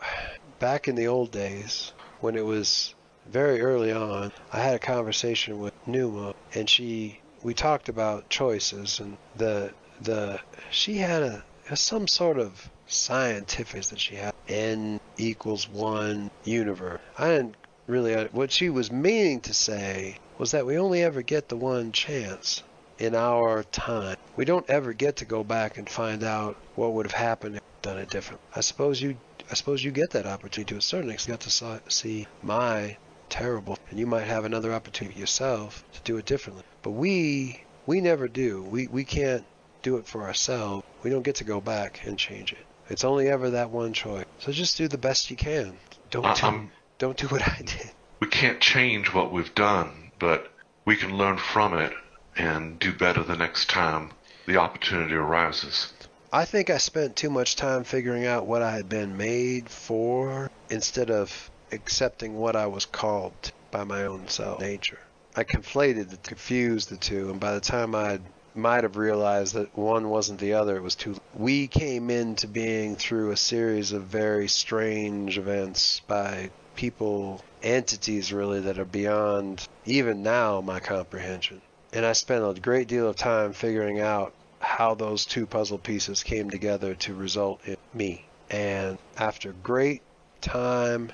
back 0.60 0.88
in 0.88 0.96
the 0.96 1.08
old 1.08 1.32
days 1.32 1.94
when 2.20 2.36
it 2.36 2.46
was 2.46 2.94
very 3.28 3.62
early 3.62 3.92
on, 3.92 4.32
I 4.52 4.60
had 4.60 4.76
a 4.76 4.80
conversation 4.80 5.60
with 5.60 5.74
Numa, 5.88 6.36
and 6.54 6.70
she, 6.70 7.20
we 7.42 7.54
talked 7.54 7.90
about 7.90 8.30
choices, 8.30 9.00
and 9.00 9.18
the, 9.38 9.74
the, 10.02 10.40
she 10.70 10.98
had 10.98 11.24
a, 11.24 11.44
some 11.76 12.08
sort 12.08 12.38
of 12.38 12.70
scientific 12.91 13.84
that 13.86 13.99
she 13.99 14.15
had 14.15 14.34
n 14.47 14.99
equals 15.17 15.67
one 15.69 16.30
universe. 16.43 16.99
I 17.17 17.27
didn't 17.30 17.56
really 17.88 18.13
uh, 18.13 18.27
what 18.32 18.51
she 18.51 18.69
was 18.69 18.91
meaning 18.91 19.41
to 19.41 19.54
say 19.54 20.17
was 20.38 20.51
that 20.51 20.65
we 20.65 20.77
only 20.77 21.04
ever 21.04 21.21
get 21.21 21.49
the 21.49 21.58
one 21.58 21.91
chance 21.91 22.63
in 22.99 23.15
our 23.15 23.63
time. 23.63 24.17
We 24.36 24.45
don't 24.45 24.69
ever 24.69 24.93
get 24.93 25.17
to 25.17 25.25
go 25.25 25.43
back 25.43 25.77
and 25.77 25.89
find 25.89 26.23
out 26.23 26.56
what 26.75 26.93
would 26.93 27.06
have 27.06 27.13
happened 27.13 27.56
if 27.58 27.62
done 27.82 27.97
it 27.97 28.10
different. 28.10 28.41
I 28.56 28.62
suppose 28.62 29.01
you 29.01 29.17
I 29.49 29.56
suppose 29.56 29.84
you 29.84 29.91
get 29.91 30.12
that 30.12 30.27
opportunity 30.27 30.73
to 30.73 30.77
a 30.77 30.82
certain 30.82 31.10
extent. 31.10 31.45
You 31.45 31.62
got 31.62 31.82
to 31.82 31.91
see 31.91 32.27
my 32.43 32.97
terrible 33.30 33.77
and 33.89 33.99
you 33.99 34.06
might 34.06 34.27
have 34.27 34.45
another 34.45 34.73
opportunity 34.73 35.19
yourself 35.19 35.84
to 35.93 36.01
do 36.04 36.17
it 36.17 36.25
differently. 36.25 36.63
But 36.84 36.91
we 36.91 37.63
we 37.86 38.01
never 38.01 38.27
do. 38.27 38.61
We 38.61 38.88
we 38.88 39.03
can't 39.03 39.45
do 39.82 39.97
it 39.97 40.05
for 40.05 40.24
ourselves. 40.24 40.86
We 41.03 41.09
don't 41.09 41.24
get 41.24 41.36
to 41.36 41.43
go 41.43 41.59
back 41.59 42.01
and 42.05 42.18
change 42.18 42.53
it. 42.53 42.66
It's 42.92 43.06
only 43.06 43.30
ever 43.30 43.52
that 43.52 43.70
one 43.70 43.94
choice. 43.94 44.26
So 44.39 44.52
just 44.52 44.78
do 44.78 44.89
the 44.89 44.98
best 44.98 45.30
you 45.30 45.38
can. 45.38 45.78
Don't 46.10 46.26
I- 46.26 46.34
do, 46.34 46.46
I'm- 46.46 46.72
don't 46.98 47.18
do 47.18 47.28
what 47.28 47.42
I 47.42 47.58
did. 47.60 47.92
We 48.20 48.28
can't 48.28 48.60
change 48.60 49.14
what 49.14 49.32
we've 49.32 49.56
done, 49.56 50.12
but 50.20 50.52
we 50.84 50.98
can 50.98 51.18
learn 51.18 51.38
from 51.38 51.78
it 51.78 51.94
and 52.36 52.78
do 52.80 52.92
better 52.92 53.24
the 53.24 53.38
next 53.38 53.70
time 53.70 54.12
the 54.46 54.58
opportunity 54.58 55.16
arises. 55.16 55.94
I 56.34 56.44
think 56.44 56.70
I 56.70 56.78
spent 56.78 57.16
too 57.16 57.30
much 57.30 57.56
time 57.56 57.86
figuring 57.86 58.26
out 58.26 58.46
what 58.46 58.62
I 58.62 58.72
had 58.72 58.89
been 58.89 59.16
made 59.16 59.70
for 59.70 60.52
instead 60.70 61.10
of 61.10 61.50
accepting 61.72 62.36
what 62.36 62.58
I 62.58 62.68
was 62.68 62.86
called 62.86 63.54
by 63.72 63.86
my 63.86 64.04
own 64.04 64.28
self 64.28 64.60
nature. 64.60 65.00
I 65.36 65.46
conflated, 65.46 66.10
the, 66.10 66.18
confused 66.18 66.89
the 66.89 66.98
two, 66.98 67.30
and 67.32 67.39
by 67.39 67.54
the 67.54 67.62
time 67.62 67.96
I 67.96 68.20
might 68.56 68.84
have 68.84 68.97
realized 68.97 69.54
that 69.56 69.78
one 69.78 70.10
wasn't 70.10 70.39
the 70.39 70.54
other, 70.54 70.76
it 70.76 70.84
was 70.84 70.95
too. 70.95 71.16
We 71.34 71.68
came 71.68 72.10
into 72.10 72.47
being 72.47 72.95
through 72.95 73.32
a 73.32 73.38
series 73.38 73.91
of 73.91 74.04
very 74.04 74.47
strange 74.47 75.38
events 75.38 76.02
by 76.08 76.52
people, 76.76 77.43
entities 77.64 78.34
really 78.34 78.62
that 78.62 78.80
are 78.80 78.86
beyond 78.86 79.68
even 79.86 80.24
now 80.24 80.62
my 80.62 80.80
comprehension. 80.80 81.62
And 81.93 82.06
I 82.06 82.14
spent 82.14 82.45
a 82.45 82.60
great 82.60 82.88
deal 82.88 83.08
of 83.08 83.16
time 83.16 83.54
figuring 83.54 83.99
out 83.99 84.34
how 84.60 84.95
those 84.95 85.26
two 85.26 85.45
puzzle 85.45 85.78
pieces 85.78 86.24
came 86.24 86.49
together 86.49 86.95
to 86.95 87.14
result 87.14 87.62
in 87.66 87.78
me. 87.93 88.26
And 88.49 88.97
after 89.18 89.54
great 89.54 90.02
time, 90.41 91.12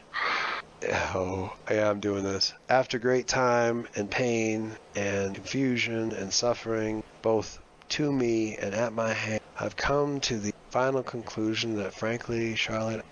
oh, 0.83 1.55
yeah, 1.69 1.89
I'm 1.89 1.99
doing 1.99 2.23
this. 2.23 2.53
After 2.69 2.99
great 2.99 3.27
time 3.27 3.87
and 3.95 4.09
pain 4.09 4.73
and 4.95 5.35
confusion 5.35 6.11
and 6.11 6.31
suffering, 6.31 7.03
both 7.21 7.59
to 7.89 8.11
me 8.11 8.55
and 8.57 8.73
at 8.73 8.93
my 8.93 9.13
hand, 9.13 9.41
I've 9.59 9.75
come 9.75 10.19
to 10.21 10.37
the 10.37 10.53
final 10.69 11.03
conclusion 11.03 11.77
that, 11.77 11.93
frankly, 11.93 12.55
Charlotte, 12.55 13.05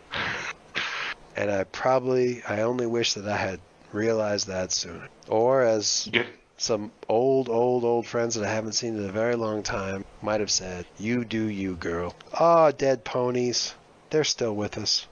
and 1.36 1.50
I 1.50 1.64
probably, 1.66 2.44
I 2.44 2.62
only 2.62 2.86
wish 2.86 3.14
that 3.14 3.28
I 3.28 3.38
had 3.38 3.60
realized 3.92 4.48
that 4.48 4.72
sooner. 4.72 5.08
Or 5.28 5.62
as 5.62 6.08
Get 6.12 6.28
some 6.58 6.92
old, 7.10 7.50
old, 7.50 7.84
old 7.84 8.08
friends 8.08 8.36
that 8.36 8.46
I 8.46 8.54
haven't 8.54 8.74
seen 8.74 8.98
in 8.98 9.10
a 9.10 9.12
very 9.12 9.36
long 9.36 9.64
time 9.64 10.06
might 10.22 10.40
have 10.40 10.52
said, 10.52 10.86
You 10.98 11.26
do 11.26 11.44
you, 11.46 11.76
girl. 11.76 12.16
Ah, 12.34 12.72
dead 12.72 13.04
ponies. 13.04 13.74
They're 14.10 14.24
still 14.24 14.56
with 14.56 14.78
us. 14.78 15.08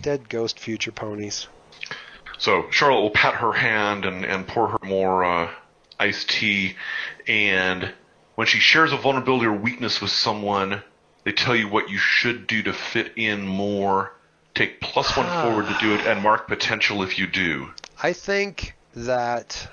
Dead 0.00 0.28
ghost 0.28 0.58
future 0.58 0.92
ponies. 0.92 1.48
So 2.38 2.66
Charlotte 2.70 3.02
will 3.02 3.10
pat 3.10 3.34
her 3.34 3.52
hand 3.52 4.04
and, 4.04 4.24
and 4.24 4.46
pour 4.46 4.68
her 4.68 4.78
more 4.82 5.24
uh, 5.24 5.50
iced 5.98 6.30
tea, 6.30 6.76
and 7.26 7.92
when 8.34 8.46
she 8.46 8.58
shares 8.58 8.92
a 8.92 8.96
vulnerability 8.96 9.46
or 9.46 9.52
weakness 9.52 10.00
with 10.00 10.10
someone, 10.10 10.82
they 11.24 11.32
tell 11.32 11.56
you 11.56 11.68
what 11.68 11.90
you 11.90 11.98
should 11.98 12.46
do 12.46 12.62
to 12.62 12.72
fit 12.72 13.12
in 13.16 13.46
more. 13.46 14.12
Take 14.54 14.80
plus 14.80 15.16
one 15.16 15.26
forward 15.42 15.66
to 15.66 15.76
do 15.80 15.94
it, 15.94 16.06
and 16.06 16.22
mark 16.22 16.46
potential 16.46 17.02
if 17.02 17.18
you 17.18 17.26
do. 17.26 17.70
I 18.02 18.12
think 18.12 18.74
that 18.94 19.68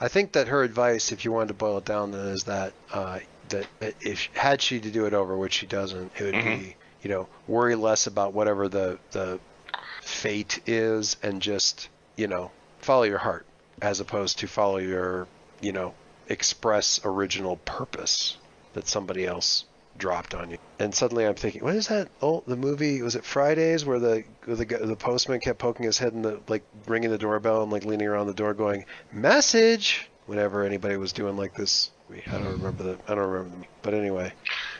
I 0.00 0.08
think 0.08 0.32
that 0.32 0.48
her 0.48 0.62
advice, 0.62 1.12
if 1.12 1.24
you 1.24 1.32
wanted 1.32 1.48
to 1.48 1.54
boil 1.54 1.78
it 1.78 1.86
down, 1.86 2.10
then 2.10 2.26
is 2.28 2.44
that 2.44 2.74
uh, 2.92 3.20
that 3.48 3.66
if 4.00 4.28
had 4.34 4.60
she 4.60 4.80
to 4.80 4.90
do 4.90 5.06
it 5.06 5.14
over, 5.14 5.36
which 5.36 5.54
she 5.54 5.66
doesn't, 5.66 6.12
it 6.18 6.24
would 6.24 6.34
Mhm. 6.34 6.58
be 6.58 6.76
you 7.02 7.10
know 7.10 7.28
worry 7.46 7.74
less 7.74 8.06
about 8.06 8.34
whatever 8.34 8.68
the 8.68 8.98
the 9.12 9.38
fate 10.02 10.60
is, 10.66 11.16
and 11.22 11.40
just 11.40 11.88
you 12.16 12.26
know 12.26 12.50
follow 12.80 13.04
your 13.04 13.18
heart 13.18 13.46
as 13.80 14.00
opposed 14.00 14.38
to 14.40 14.46
follow 14.46 14.76
your 14.78 15.26
you 15.62 15.72
know 15.72 15.94
express 16.28 17.00
original 17.04 17.56
purpose 17.58 18.36
that 18.74 18.88
somebody 18.88 19.26
else 19.26 19.64
dropped 19.98 20.34
on 20.34 20.50
you. 20.50 20.58
And 20.78 20.94
suddenly 20.94 21.26
I'm 21.26 21.34
thinking, 21.34 21.62
what 21.62 21.74
is 21.74 21.88
that? 21.88 22.08
Oh, 22.20 22.42
the 22.46 22.56
movie 22.56 23.02
was 23.02 23.16
it 23.16 23.24
Fridays 23.24 23.84
where 23.84 23.98
the 23.98 24.24
where 24.44 24.56
the 24.56 24.64
the 24.64 24.96
postman 24.96 25.40
kept 25.40 25.58
poking 25.58 25.86
his 25.86 25.98
head 25.98 26.12
in 26.12 26.22
the 26.22 26.40
like 26.48 26.64
ringing 26.86 27.10
the 27.10 27.18
doorbell 27.18 27.62
and 27.62 27.72
like 27.72 27.84
leaning 27.84 28.06
around 28.06 28.26
the 28.26 28.34
door 28.34 28.54
going 28.54 28.84
message 29.12 30.08
whenever 30.26 30.64
anybody 30.64 30.96
was 30.96 31.12
doing 31.12 31.36
like 31.36 31.54
this. 31.54 31.90
I 32.28 32.32
don't 32.32 32.52
remember 32.52 32.82
the 32.82 32.98
I 33.08 33.14
don't 33.14 33.28
remember 33.28 33.56
the 33.56 33.66
but 33.82 33.94
anyway, 33.94 34.32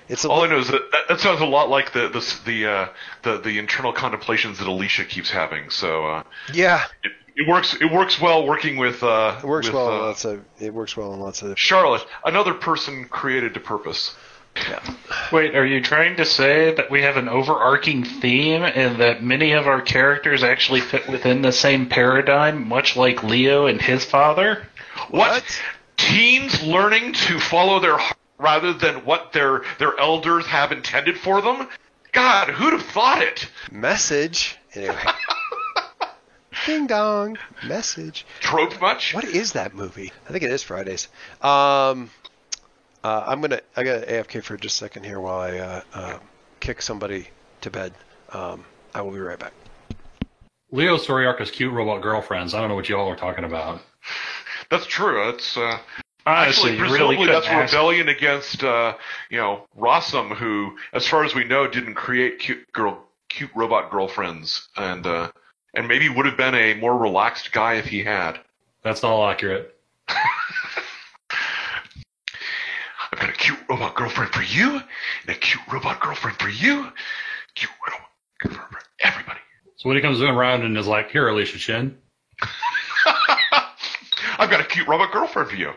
it's 0.09 0.24
a 0.24 0.28
All 0.28 0.42
I 0.42 0.49
know 0.49 0.59
is 0.59 0.68
that 0.68 0.82
that, 0.92 1.09
that 1.09 1.20
sounds 1.20 1.40
a 1.40 1.47
lot 1.47 1.68
like 1.68 1.92
the 1.92 2.09
the 2.09 2.36
the, 2.44 2.66
uh, 2.66 2.88
the 3.22 3.38
the 3.38 3.59
internal 3.59 3.92
contemplations 3.92 4.59
that 4.59 4.68
Alicia 4.68 5.05
keeps 5.05 5.30
having. 5.30 5.70
So 5.70 6.07
uh, 6.07 6.22
yeah, 6.53 6.84
it, 7.03 7.12
it 7.37 7.47
works. 7.47 7.76
It 7.80 7.93
works 7.93 8.20
well 8.20 8.47
working 8.47 8.78
with. 8.78 9.03
Uh, 9.03 9.39
it 9.39 9.47
works 9.47 9.66
with, 9.66 9.74
well. 9.74 9.89
in 9.89 10.01
Uh, 10.01 10.07
lots 10.07 10.24
of 10.24 10.45
it 10.59 10.72
works 10.72 10.97
well 10.97 11.12
in 11.12 11.20
lots 11.20 11.43
of 11.43 11.59
Charlotte, 11.59 12.05
another 12.24 12.55
person 12.55 13.05
created 13.05 13.55
to 13.55 13.61
purpose. 13.61 14.14
Wait, 15.32 15.55
are 15.55 15.66
you 15.66 15.82
trying 15.82 16.16
to 16.16 16.24
say 16.24 16.74
that 16.74 16.91
we 16.91 17.03
have 17.03 17.18
an 17.18 17.28
overarching 17.28 18.05
theme 18.05 18.62
and 18.62 19.01
that 19.01 19.22
many 19.22 19.53
of 19.53 19.66
our 19.66 19.82
characters 19.82 20.43
actually 20.43 20.80
fit 20.80 21.07
within 21.09 21.43
the 21.43 21.53
same 21.53 21.91
paradigm, 21.91 22.66
much 22.66 22.97
like 22.97 23.22
Leo 23.22 23.66
and 23.66 23.82
his 23.82 24.03
father? 24.05 24.66
What? 25.11 25.45
Teens 25.99 26.62
learning 26.62 27.12
to 27.12 27.39
follow 27.39 27.80
their 27.80 27.99
heart 27.99 28.16
rather 28.39 28.72
than 28.72 29.05
what 29.05 29.32
their 29.32 29.62
their 29.78 29.99
elders 29.99 30.47
have 30.47 30.72
intended 30.72 31.18
for 31.18 31.43
them? 31.43 31.68
God, 32.12 32.49
who'd 32.49 32.72
have 32.72 32.87
thought 32.87 33.22
it? 33.22 33.49
message 33.70 34.57
anyway. 34.74 34.97
Ding 36.64 36.86
dong, 36.86 37.38
message. 37.64 38.26
Trope 38.40 38.80
much? 38.80 39.14
What 39.14 39.24
is 39.24 39.52
that 39.52 39.74
movie? 39.74 40.12
I 40.28 40.32
think 40.32 40.42
it 40.42 40.50
is 40.50 40.62
Fridays. 40.62 41.09
Um, 41.42 42.11
uh, 43.04 43.24
I'm 43.26 43.40
gonna 43.40 43.61
I 43.76 43.84
got 43.84 44.07
AFK 44.07 44.42
for 44.42 44.57
just 44.57 44.76
a 44.76 44.78
second 44.78 45.04
here 45.04 45.20
while 45.20 45.38
I 45.38 45.59
uh, 45.59 45.80
uh, 45.92 46.18
kick 46.61 46.82
somebody 46.82 47.28
to 47.61 47.70
bed. 47.70 47.92
Um, 48.32 48.64
I 48.94 49.02
will 49.02 49.12
be 49.12 49.20
right 49.20 49.38
back. 49.38 49.52
Leo 50.72 50.96
story 50.96 51.32
cute 51.52 51.72
robot 51.72 52.02
girlfriends. 52.02 52.54
I 52.54 52.61
don't 52.61 52.68
know 52.68 52.74
what 52.74 52.88
y'all 52.88 53.09
are 53.09 53.16
talking 53.16 53.44
about. 53.44 53.80
That's 54.70 54.86
true. 54.86 55.30
That's 55.30 55.57
uh, 55.57 55.78
Honestly, 56.26 56.72
actually 56.72 56.88
you 56.88 56.92
really 56.92 57.26
that's 57.26 57.46
ask. 57.46 57.72
rebellion 57.72 58.09
against 58.09 58.64
uh, 58.64 58.96
you 59.30 59.38
know 59.38 59.64
Rossum, 59.78 60.34
who, 60.36 60.76
as 60.92 61.07
far 61.07 61.22
as 61.22 61.36
we 61.36 61.44
know, 61.44 61.68
didn't 61.68 61.94
create 61.94 62.40
cute 62.40 62.72
girl, 62.72 63.04
cute 63.28 63.50
robot 63.54 63.92
girlfriends, 63.92 64.68
and 64.76 65.07
uh, 65.07 65.30
and 65.76 65.86
maybe 65.86 66.08
would 66.08 66.26
have 66.26 66.38
been 66.38 66.54
a 66.54 66.74
more 66.74 66.96
relaxed 66.96 67.52
guy 67.52 67.74
if 67.74 67.86
he 67.86 68.02
had. 68.02 68.40
That's 68.82 69.04
all 69.04 69.28
accurate. 69.28 69.76
I've 70.08 70.16
got 73.20 73.28
a 73.28 73.34
cute 73.34 73.58
robot 73.68 73.94
girlfriend 73.94 74.32
for 74.32 74.42
you, 74.42 74.70
and 74.70 75.28
a 75.28 75.34
cute 75.34 75.62
robot 75.70 76.00
girlfriend 76.00 76.38
for 76.38 76.48
you, 76.48 76.90
cute 77.54 77.70
robot 77.86 78.08
girlfriend 78.40 78.72
for 78.72 78.80
everybody. 79.00 79.40
So 79.76 79.88
when 79.88 79.96
he 79.96 80.02
comes 80.02 80.20
around 80.20 80.62
and 80.62 80.76
is 80.76 80.86
like, 80.86 81.10
"Here, 81.10 81.28
Alicia 81.28 81.58
Chin," 81.58 81.96
I've 84.38 84.50
got 84.50 84.60
a 84.60 84.64
cute 84.64 84.88
robot 84.88 85.12
girlfriend 85.12 85.50
for 85.50 85.56
you. 85.56 85.72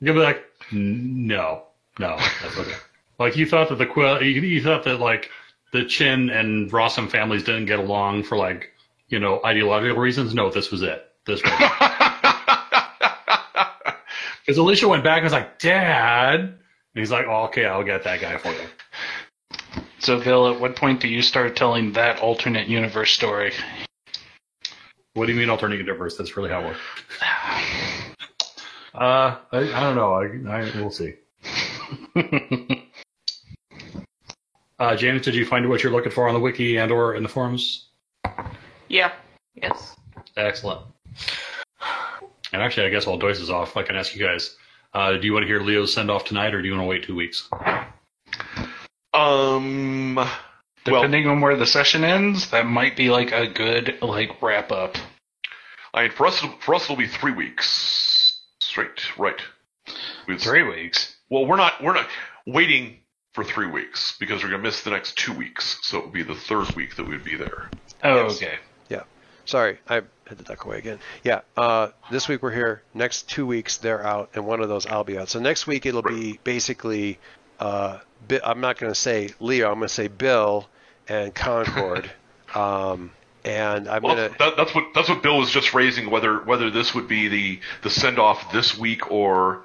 you'll 0.00 0.14
be 0.14 0.20
like, 0.20 0.44
"No, 0.72 1.64
no, 1.98 2.16
that's 2.42 2.58
okay." 2.58 2.76
like 3.18 3.36
you 3.36 3.46
thought 3.46 3.68
that 3.68 3.76
the 3.76 3.86
Quill, 3.86 4.22
you, 4.22 4.40
you 4.40 4.62
thought 4.62 4.84
that 4.84 4.98
like 4.98 5.30
the 5.72 5.84
Chin 5.84 6.30
and 6.30 6.70
Rossum 6.70 7.08
families 7.08 7.44
didn't 7.44 7.66
get 7.66 7.78
along 7.78 8.24
for 8.24 8.36
like 8.36 8.72
you 9.10 9.18
know 9.18 9.40
ideological 9.44 10.00
reasons. 10.00 10.34
No, 10.34 10.50
this 10.50 10.70
was 10.70 10.82
it. 10.82 11.04
This 11.26 11.42
was 11.42 11.52
because 14.46 14.56
Alicia 14.58 14.88
went 14.88 15.04
back 15.04 15.18
and 15.18 15.24
was 15.24 15.32
like, 15.32 15.58
"Dad," 15.58 16.40
and 16.40 16.58
he's 16.94 17.10
like, 17.10 17.26
oh, 17.28 17.44
"Okay, 17.44 17.66
I'll 17.66 17.84
get 17.84 18.04
that 18.04 18.20
guy 18.20 18.38
for 18.38 18.52
you." 18.52 18.66
So, 19.98 20.18
Bill, 20.18 20.48
at 20.54 20.60
what 20.60 20.76
point 20.76 21.00
do 21.00 21.08
you 21.08 21.20
start 21.20 21.56
telling 21.56 21.92
that 21.92 22.20
alternate 22.20 22.68
universe 22.68 23.12
story? 23.12 23.52
What 25.12 25.26
do 25.26 25.32
you 25.32 25.38
mean 25.38 25.50
alternate 25.50 25.76
universe? 25.78 26.16
That's 26.16 26.36
really 26.36 26.50
how 26.50 26.60
it 26.60 26.66
works. 26.66 26.80
Uh, 28.92 29.36
I, 29.52 29.58
I 29.58 29.80
don't 29.80 29.94
know. 29.94 30.14
I, 30.14 30.24
I 30.58 30.70
we'll 30.74 30.90
see. 30.90 31.14
Uh, 34.80 34.96
James, 34.96 35.20
did 35.20 35.34
you 35.34 35.44
find 35.44 35.68
what 35.68 35.82
you're 35.82 35.92
looking 35.92 36.10
for 36.10 36.26
on 36.26 36.32
the 36.32 36.40
wiki 36.40 36.78
and 36.78 36.90
or 36.90 37.14
in 37.14 37.22
the 37.22 37.28
forums? 37.28 37.90
Yeah. 38.90 39.12
Yes. 39.54 39.96
Excellent. 40.36 40.82
And 42.52 42.60
actually, 42.60 42.86
I 42.86 42.90
guess 42.90 43.06
while 43.06 43.16
Doyce 43.16 43.38
is 43.38 43.48
off, 43.48 43.76
I 43.76 43.82
can 43.84 43.94
ask 43.96 44.14
you 44.14 44.22
guys: 44.26 44.56
uh, 44.92 45.12
Do 45.12 45.24
you 45.26 45.32
want 45.32 45.44
to 45.44 45.46
hear 45.46 45.60
Leo's 45.60 45.92
send 45.94 46.10
off 46.10 46.24
tonight, 46.24 46.52
or 46.52 46.60
do 46.60 46.68
you 46.68 46.74
want 46.74 46.82
to 46.82 46.88
wait 46.88 47.04
two 47.04 47.14
weeks? 47.14 47.48
um, 49.14 50.16
well, 50.16 50.28
Depending 50.84 51.28
on 51.28 51.40
where 51.40 51.56
the 51.56 51.66
session 51.66 52.02
ends, 52.04 52.50
that 52.50 52.66
might 52.66 52.96
be 52.96 53.10
like 53.10 53.32
a 53.32 53.46
good 53.46 53.98
like 54.02 54.42
wrap 54.42 54.72
up. 54.72 54.96
I 55.94 56.02
mean, 56.02 56.10
for 56.12 56.26
us, 56.26 56.40
for 56.60 56.74
us, 56.74 56.84
it'll 56.84 56.96
be 56.96 57.06
three 57.06 57.32
weeks 57.32 58.40
straight, 58.60 59.16
right? 59.18 59.40
With- 60.26 60.40
Three 60.42 60.62
weeks. 60.62 61.16
Well, 61.28 61.46
we're 61.46 61.56
not 61.56 61.82
we're 61.82 61.94
not 61.94 62.08
waiting 62.46 62.96
for 63.34 63.44
three 63.44 63.66
weeks 63.68 64.16
because 64.18 64.42
we're 64.42 64.50
gonna 64.50 64.62
miss 64.62 64.82
the 64.82 64.90
next 64.90 65.16
two 65.16 65.32
weeks, 65.32 65.78
so 65.82 65.98
it 65.98 66.04
would 66.04 66.12
be 66.12 66.22
the 66.24 66.34
third 66.34 66.70
week 66.74 66.96
that 66.96 67.08
we'd 67.08 67.22
be 67.24 67.36
there. 67.36 67.70
Oh, 68.02 68.24
Yes. 68.24 68.36
okay. 68.42 68.58
Sorry, 69.50 69.78
I 69.88 69.94
had 70.28 70.38
to 70.38 70.44
duck 70.44 70.64
away 70.64 70.78
again. 70.78 71.00
Yeah, 71.24 71.40
uh, 71.56 71.88
this 72.08 72.28
week 72.28 72.40
we're 72.40 72.52
here. 72.52 72.82
Next 72.94 73.28
two 73.28 73.44
weeks 73.44 73.78
they're 73.78 74.06
out, 74.06 74.30
and 74.34 74.46
one 74.46 74.60
of 74.60 74.68
those 74.68 74.86
I'll 74.86 75.02
be 75.02 75.18
out. 75.18 75.28
So 75.28 75.40
next 75.40 75.66
week 75.66 75.86
it'll 75.86 76.02
be 76.02 76.38
basically, 76.44 77.18
uh, 77.58 77.98
I'm 78.44 78.60
not 78.60 78.78
going 78.78 78.92
to 78.92 78.98
say 78.98 79.30
Leo. 79.40 79.66
I'm 79.66 79.78
going 79.78 79.88
to 79.88 79.92
say 79.94 80.06
Bill 80.06 80.68
and 81.08 81.34
Concord. 81.34 82.08
um, 82.54 83.10
and 83.44 83.88
I'm 83.88 84.04
Well, 84.04 84.14
going 84.14 84.30
to. 84.30 84.38
that, 84.38 84.56
that's 84.56 84.72
what 84.72 84.84
that's 84.94 85.08
what 85.08 85.20
Bill 85.20 85.38
was 85.38 85.50
just 85.50 85.74
raising 85.74 86.12
whether 86.12 86.38
whether 86.44 86.70
this 86.70 86.94
would 86.94 87.08
be 87.08 87.26
the 87.26 87.60
the 87.82 87.90
send 87.90 88.20
off 88.20 88.52
this 88.52 88.78
week 88.78 89.10
or 89.10 89.62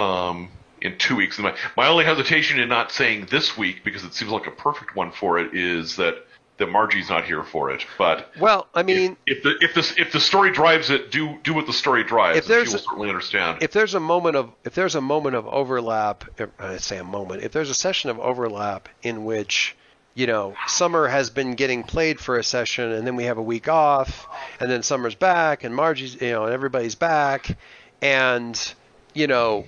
um, 0.00 0.48
in 0.80 0.98
two 0.98 1.14
weeks. 1.14 1.38
And 1.38 1.44
my 1.44 1.54
my 1.76 1.86
only 1.86 2.04
hesitation 2.04 2.58
in 2.58 2.68
not 2.68 2.90
saying 2.90 3.28
this 3.30 3.56
week 3.56 3.84
because 3.84 4.02
it 4.02 4.14
seems 4.14 4.32
like 4.32 4.48
a 4.48 4.50
perfect 4.50 4.96
one 4.96 5.12
for 5.12 5.38
it 5.38 5.54
is 5.54 5.94
that 5.94 6.26
that 6.62 6.70
Margie's 6.70 7.08
not 7.10 7.24
here 7.24 7.42
for 7.42 7.70
it. 7.70 7.84
But 7.98 8.30
Well, 8.40 8.66
I 8.74 8.82
mean, 8.82 9.16
if, 9.26 9.38
if 9.38 9.42
the 9.42 9.56
if 9.60 9.74
this 9.74 9.94
if 9.98 10.12
the 10.12 10.20
story 10.20 10.50
drives 10.52 10.88
it, 10.90 11.10
do 11.10 11.38
do 11.42 11.52
what 11.54 11.66
the 11.66 11.72
story 11.72 12.04
drives. 12.04 12.38
If 12.38 12.44
and 12.44 12.48
she 12.50 12.54
there's 12.54 12.68
will 12.70 12.76
a- 12.76 12.78
certainly 12.82 13.08
understand. 13.10 13.62
if 13.62 13.72
there's 13.72 13.94
a 13.94 14.00
moment 14.00 14.36
of 14.36 14.50
if 14.64 14.74
there's 14.74 14.94
a 14.94 15.00
moment 15.00 15.36
of 15.36 15.46
overlap, 15.46 16.24
I 16.58 16.78
say 16.78 16.96
a 16.98 17.04
moment, 17.04 17.42
if 17.42 17.52
there's 17.52 17.70
a 17.70 17.74
session 17.74 18.08
of 18.10 18.18
overlap 18.18 18.88
in 19.02 19.24
which 19.24 19.76
you 20.14 20.26
know 20.26 20.54
Summer 20.66 21.08
has 21.08 21.30
been 21.30 21.54
getting 21.54 21.82
played 21.82 22.20
for 22.20 22.38
a 22.38 22.44
session, 22.44 22.92
and 22.92 23.06
then 23.06 23.16
we 23.16 23.24
have 23.24 23.38
a 23.38 23.42
week 23.42 23.68
off, 23.68 24.26
and 24.60 24.70
then 24.70 24.82
Summer's 24.82 25.14
back, 25.14 25.64
and 25.64 25.74
Margie's 25.74 26.20
you 26.20 26.30
know, 26.32 26.44
and 26.44 26.52
everybody's 26.52 26.94
back, 26.94 27.56
and 28.00 28.74
you 29.14 29.26
know, 29.26 29.64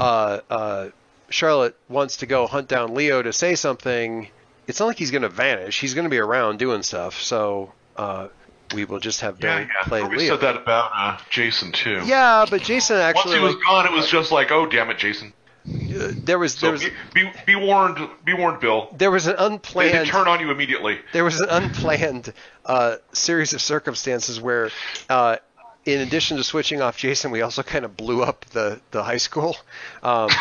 uh, 0.00 0.40
uh, 0.50 0.88
Charlotte 1.28 1.76
wants 1.88 2.18
to 2.18 2.26
go 2.26 2.46
hunt 2.46 2.68
down 2.68 2.94
Leo 2.94 3.22
to 3.22 3.32
say 3.32 3.54
something. 3.54 4.28
It's 4.66 4.80
not 4.80 4.86
like 4.86 4.98
he's 4.98 5.10
going 5.10 5.22
to 5.22 5.28
vanish. 5.28 5.80
He's 5.80 5.94
going 5.94 6.04
to 6.04 6.10
be 6.10 6.18
around 6.18 6.58
doing 6.58 6.82
stuff. 6.82 7.20
So 7.22 7.72
uh, 7.96 8.28
we 8.74 8.84
will 8.84 8.98
just 9.00 9.20
have 9.20 9.38
Bill 9.38 9.50
yeah, 9.52 9.60
yeah. 9.60 9.82
play 9.88 10.02
We 10.02 10.16
Leo. 10.16 10.34
said 10.34 10.40
that 10.42 10.56
about 10.56 10.90
uh, 10.94 11.18
Jason 11.30 11.72
too. 11.72 12.02
Yeah, 12.04 12.46
but 12.50 12.62
Jason 12.62 12.96
actually. 12.96 13.38
Once 13.38 13.52
he 13.52 13.56
was 13.56 13.64
gone, 13.64 13.86
it 13.86 13.92
was 13.92 14.08
just 14.08 14.32
like, 14.32 14.50
oh 14.50 14.66
damn 14.66 14.90
it, 14.90 14.98
Jason. 14.98 15.32
uh, 15.68 16.12
there 16.24 16.38
was 16.38 16.54
So 16.54 16.66
there 16.66 16.72
was 16.72 16.82
be, 16.82 16.90
be 17.14 17.30
be 17.46 17.54
warned, 17.56 17.98
be 18.24 18.34
warned, 18.34 18.60
Bill. 18.60 18.88
there 18.96 19.10
was 19.10 19.26
an 19.26 19.36
They, 19.36 19.42
they 19.48 19.54
unplanned 19.54 20.08
turn 20.08 20.28
on 20.28 20.40
you 20.40 20.50
immediately. 20.50 20.98
there 21.12 21.24
was 21.24 21.40
an 21.40 21.48
unplanned 21.48 22.32
uh, 22.64 22.96
series 23.12 23.52
of 23.52 23.60
circumstances 23.62 24.40
where, 24.40 24.70
uh, 25.08 25.36
in 25.84 26.00
addition 26.00 26.36
to 26.36 26.42
switching 26.44 26.82
off 26.82 26.96
Jason, 26.98 27.30
we 27.30 27.42
also 27.42 27.62
kind 27.62 27.84
of 27.84 27.96
blew 27.96 28.22
up 28.22 28.44
the 28.46 28.80
the 28.90 29.02
high 29.04 29.16
school. 29.18 29.56
Um, 30.02 30.28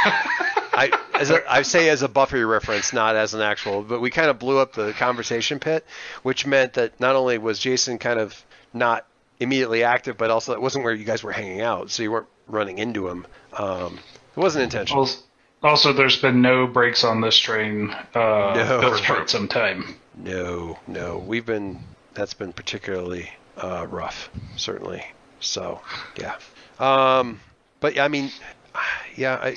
I 0.78 0.92
as 1.20 1.30
a, 1.32 1.52
I 1.52 1.62
say 1.64 1.90
as 1.90 2.02
a 2.02 2.08
Buffy 2.08 2.44
reference, 2.44 2.94
not 2.94 3.16
as 3.16 3.34
an 3.34 3.42
actual, 3.42 3.82
but 3.84 4.02
we 4.02 4.10
kind 4.10 4.30
of 4.30 4.40
blew 4.40 4.58
up 4.60 4.74
the 4.74 4.94
conversation 4.94 5.60
pit, 5.60 5.86
which 6.24 6.46
meant 6.46 6.74
that 6.74 7.00
not 7.00 7.16
only 7.16 7.38
was 7.38 7.60
Jason 7.60 7.98
kind 7.98 8.20
of 8.20 8.36
not 8.74 9.06
immediately 9.40 9.84
active, 9.84 10.18
but 10.18 10.30
also 10.32 10.54
it 10.54 10.62
wasn't 10.62 10.84
where 10.84 10.94
you 10.94 11.06
guys 11.06 11.24
were 11.24 11.32
hanging 11.32 11.62
out, 11.62 11.90
so 11.92 12.04
you 12.04 12.12
weren't 12.12 12.28
running 12.48 12.78
into 12.78 13.08
him. 13.08 13.26
Um, 13.58 14.00
it 14.36 14.40
wasn't 14.40 14.64
intentional. 14.64 15.04
Well, 15.04 15.72
Also, 15.72 15.94
there's 15.94 16.22
been 16.22 16.42
no 16.42 16.68
breaks 16.68 17.04
on 17.04 17.22
this 17.22 17.38
train 17.38 17.90
uh, 18.14 18.54
No. 18.56 18.98
for 18.98 19.04
quite 19.14 19.30
some 19.30 19.48
time. 19.48 19.96
No, 20.18 20.78
no, 20.88 21.18
we've 21.18 21.46
been 21.46 21.80
that's 22.14 22.34
been 22.34 22.54
particularly 22.54 23.30
uh, 23.58 23.86
rough, 23.90 24.30
certainly. 24.56 25.04
So, 25.42 25.82
yeah. 26.18 26.36
Um, 26.80 27.42
but 27.82 28.00
I 28.00 28.08
mean, 28.08 28.32
yeah. 29.18 29.36
I, 29.36 29.56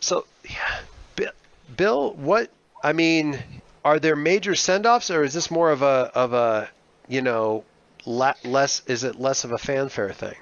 so, 0.00 0.26
yeah, 0.48 1.30
Bill, 1.76 2.12
what? 2.14 2.50
I 2.82 2.92
mean, 2.92 3.38
are 3.84 3.98
there 3.98 4.16
major 4.16 4.54
send-offs, 4.54 5.10
or 5.10 5.22
is 5.22 5.34
this 5.34 5.50
more 5.50 5.70
of 5.70 5.82
a 5.82 6.10
of 6.14 6.32
a 6.32 6.68
you 7.08 7.22
know 7.22 7.64
la- 8.06 8.34
less? 8.44 8.82
Is 8.86 9.04
it 9.04 9.20
less 9.20 9.44
of 9.44 9.52
a 9.52 9.58
fanfare 9.58 10.12
thing? 10.12 10.34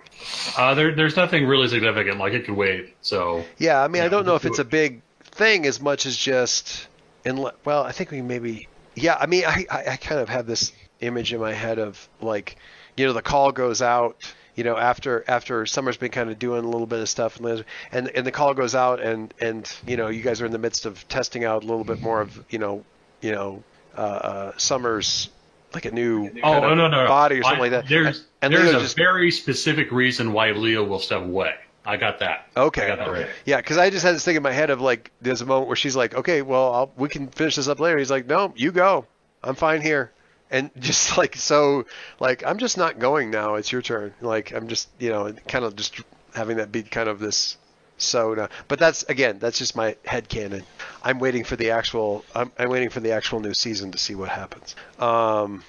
Uh, 0.56 0.74
there, 0.74 0.94
there's 0.94 1.16
nothing 1.16 1.46
really 1.46 1.68
significant. 1.68 2.18
Like 2.18 2.32
it 2.32 2.44
could 2.44 2.56
wait. 2.56 2.94
So 3.02 3.44
Yeah, 3.58 3.82
I 3.82 3.88
mean, 3.88 4.02
I 4.02 4.08
don't 4.08 4.26
know 4.26 4.34
if 4.34 4.44
it's 4.44 4.58
a 4.58 4.64
big 4.64 5.02
thing 5.20 5.66
as 5.66 5.80
much 5.80 6.06
as 6.06 6.16
just, 6.16 6.88
in 7.24 7.36
well, 7.64 7.84
I 7.84 7.92
think 7.92 8.10
we 8.10 8.20
maybe, 8.22 8.66
yeah. 8.96 9.16
I 9.18 9.26
mean, 9.26 9.44
I, 9.46 9.64
I, 9.70 9.84
I 9.90 9.96
kind 9.96 10.20
of 10.20 10.28
have 10.28 10.46
this 10.46 10.72
image 11.00 11.32
in 11.32 11.40
my 11.40 11.52
head 11.52 11.78
of 11.78 12.08
like, 12.20 12.56
you 12.96 13.06
know, 13.06 13.12
the 13.12 13.22
call 13.22 13.52
goes 13.52 13.80
out, 13.80 14.16
you 14.58 14.64
know, 14.64 14.76
after 14.76 15.24
after 15.28 15.64
Summer's 15.66 15.96
been 15.96 16.10
kind 16.10 16.28
of 16.30 16.38
doing 16.40 16.64
a 16.64 16.68
little 16.68 16.86
bit 16.88 16.98
of 16.98 17.08
stuff, 17.08 17.38
and 17.38 17.64
and 17.92 18.08
and 18.08 18.26
the 18.26 18.32
call 18.32 18.54
goes 18.54 18.74
out, 18.74 19.00
and 19.00 19.32
and 19.40 19.72
you 19.86 19.96
know, 19.96 20.08
you 20.08 20.20
guys 20.20 20.42
are 20.42 20.46
in 20.46 20.52
the 20.52 20.58
midst 20.58 20.84
of 20.84 21.06
testing 21.06 21.44
out 21.44 21.62
a 21.62 21.66
little 21.66 21.84
bit 21.84 22.00
more 22.00 22.20
of, 22.20 22.44
you 22.50 22.58
know, 22.58 22.84
you 23.20 23.30
know, 23.30 23.62
uh, 23.96 24.00
uh, 24.00 24.52
Summer's 24.56 25.30
like 25.74 25.84
a 25.84 25.92
new 25.92 26.28
Oh 26.42 26.58
no, 26.60 26.74
no, 26.74 26.88
no. 26.88 27.06
body 27.06 27.38
or 27.38 27.42
something 27.44 27.58
I- 27.60 27.62
like 27.62 27.70
that. 27.70 27.88
There's 27.88 28.24
and 28.42 28.52
there's 28.52 28.70
a 28.70 28.80
just 28.80 28.96
very 28.96 29.30
specific 29.30 29.92
reason 29.92 30.32
why 30.32 30.50
Leo 30.50 30.82
will 30.82 30.98
step 30.98 31.22
away. 31.22 31.54
I 31.86 31.96
got 31.96 32.18
that. 32.18 32.48
Okay. 32.56 32.82
I 32.84 32.88
got 32.88 32.98
that 32.98 33.10
right. 33.12 33.28
Yeah, 33.46 33.58
because 33.58 33.78
I 33.78 33.90
just 33.90 34.04
had 34.04 34.14
this 34.16 34.24
thing 34.24 34.34
in 34.36 34.42
my 34.42 34.50
head 34.52 34.70
of 34.70 34.80
like, 34.80 35.10
there's 35.22 35.40
a 35.40 35.46
moment 35.46 35.68
where 35.68 35.76
she's 35.76 35.94
like, 35.96 36.14
okay, 36.14 36.42
well, 36.42 36.74
I'll, 36.74 36.92
we 36.96 37.08
can 37.08 37.28
finish 37.28 37.56
this 37.56 37.66
up 37.68 37.78
later. 37.80 37.96
He's 37.96 38.10
like, 38.10 38.26
no, 38.26 38.52
you 38.56 38.72
go. 38.72 39.06
I'm 39.42 39.54
fine 39.54 39.80
here. 39.80 40.10
And 40.50 40.70
just 40.78 41.16
like, 41.18 41.36
so, 41.36 41.86
like, 42.20 42.44
I'm 42.44 42.58
just 42.58 42.76
not 42.76 42.98
going 42.98 43.30
now. 43.30 43.54
It's 43.56 43.70
your 43.70 43.82
turn. 43.82 44.14
Like, 44.20 44.52
I'm 44.52 44.68
just, 44.68 44.88
you 44.98 45.10
know, 45.10 45.32
kind 45.46 45.64
of 45.64 45.76
just 45.76 46.00
having 46.34 46.58
that 46.58 46.72
be 46.72 46.82
kind 46.82 47.08
of 47.08 47.18
this 47.18 47.56
soda. 47.98 48.48
But 48.68 48.78
that's, 48.78 49.02
again, 49.04 49.38
that's 49.38 49.58
just 49.58 49.76
my 49.76 49.96
head 50.04 50.28
canon. 50.28 50.62
I'm 51.02 51.18
waiting 51.18 51.44
for 51.44 51.56
the 51.56 51.70
actual, 51.70 52.24
I'm, 52.34 52.52
I'm 52.58 52.68
waiting 52.70 52.90
for 52.90 53.00
the 53.00 53.12
actual 53.12 53.40
new 53.40 53.54
season 53.54 53.92
to 53.92 53.98
see 53.98 54.14
what 54.14 54.28
happens. 54.28 54.74
Um, 54.98 55.64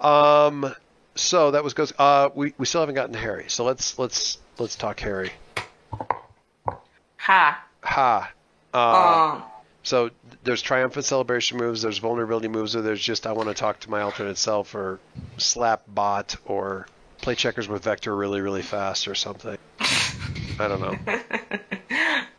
um, 0.00 0.74
so 1.14 1.52
that 1.52 1.62
was 1.62 1.74
goes. 1.74 1.92
Uh, 1.98 2.28
we, 2.34 2.54
we 2.58 2.66
still 2.66 2.80
haven't 2.80 2.96
gotten 2.96 3.12
to 3.12 3.18
Harry. 3.18 3.46
So 3.48 3.64
let's, 3.64 3.98
let's, 3.98 4.38
let's 4.58 4.76
talk 4.76 5.00
Harry. 5.00 5.30
Ha. 7.16 7.64
Ha. 7.82 8.32
Uh, 8.74 9.36
Um. 9.36 9.44
So 9.84 10.10
there's 10.42 10.62
triumphant 10.62 11.04
celebration 11.04 11.58
moves, 11.58 11.82
there's 11.82 11.98
vulnerability 11.98 12.48
moves, 12.48 12.74
or 12.74 12.82
there's 12.82 13.02
just 13.02 13.26
I 13.26 13.32
want 13.32 13.48
to 13.50 13.54
talk 13.54 13.80
to 13.80 13.90
my 13.90 14.00
alternate 14.00 14.38
self, 14.38 14.74
or 14.74 14.98
slap 15.36 15.82
bot, 15.86 16.36
or 16.46 16.86
play 17.18 17.34
checkers 17.34 17.68
with 17.68 17.84
Vector 17.84 18.16
really, 18.16 18.40
really 18.40 18.62
fast, 18.62 19.06
or 19.06 19.14
something. 19.14 19.58
I 19.80 20.68
don't 20.68 20.80
know. 20.80 20.98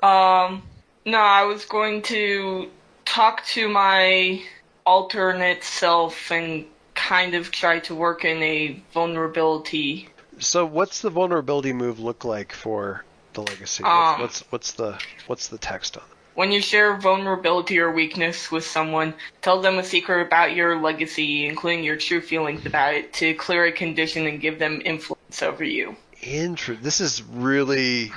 Um. 0.04 0.62
No, 1.06 1.18
I 1.18 1.46
was 1.46 1.66
going 1.66 2.04
to 2.04 2.70
talk 3.06 3.44
to 3.46 3.68
my 3.68 4.44
alternate 4.86 5.64
self 5.64 6.32
and 6.32 6.66
kind 6.94 7.34
of 7.34 7.52
try 7.52 7.80
to 7.80 7.96
work 7.96 8.24
in 8.24 8.42
a 8.44 8.82
vulnerability. 8.94 10.10
So 10.40 10.66
what's 10.66 11.02
the 11.02 11.10
vulnerability 11.10 11.74
move 11.74 12.00
look 12.00 12.24
like 12.24 12.54
for 12.54 13.04
the 13.34 13.42
legacy? 13.42 13.84
Um, 13.84 14.22
what's 14.22 14.42
what's 14.52 14.74
the 14.74 15.00
what's 15.28 15.48
the 15.48 15.58
text 15.58 15.98
on? 15.98 16.04
it? 16.04 16.15
When 16.36 16.52
you 16.52 16.62
share 16.62 16.98
vulnerability 16.98 17.80
or 17.80 17.92
weakness 17.92 18.52
with 18.52 18.66
someone, 18.66 19.14
tell 19.42 19.62
them 19.62 19.80
a 19.80 19.84
secret 19.84 20.28
about 20.28 20.54
your 20.54 20.80
legacy, 20.80 21.46
including 21.46 21.84
your 21.84 21.96
true 21.96 22.20
feelings 22.22 22.66
about 22.66 22.94
it, 22.94 23.14
to 23.14 23.34
clear 23.36 23.66
a 23.66 23.72
condition 23.72 24.28
and 24.28 24.42
give 24.42 24.60
them 24.60 24.82
influence 24.84 25.42
over 25.42 25.64
you. 25.64 25.96
Inter- 26.22 26.76
this 26.76 27.00
is 27.00 27.24
really 27.24 28.12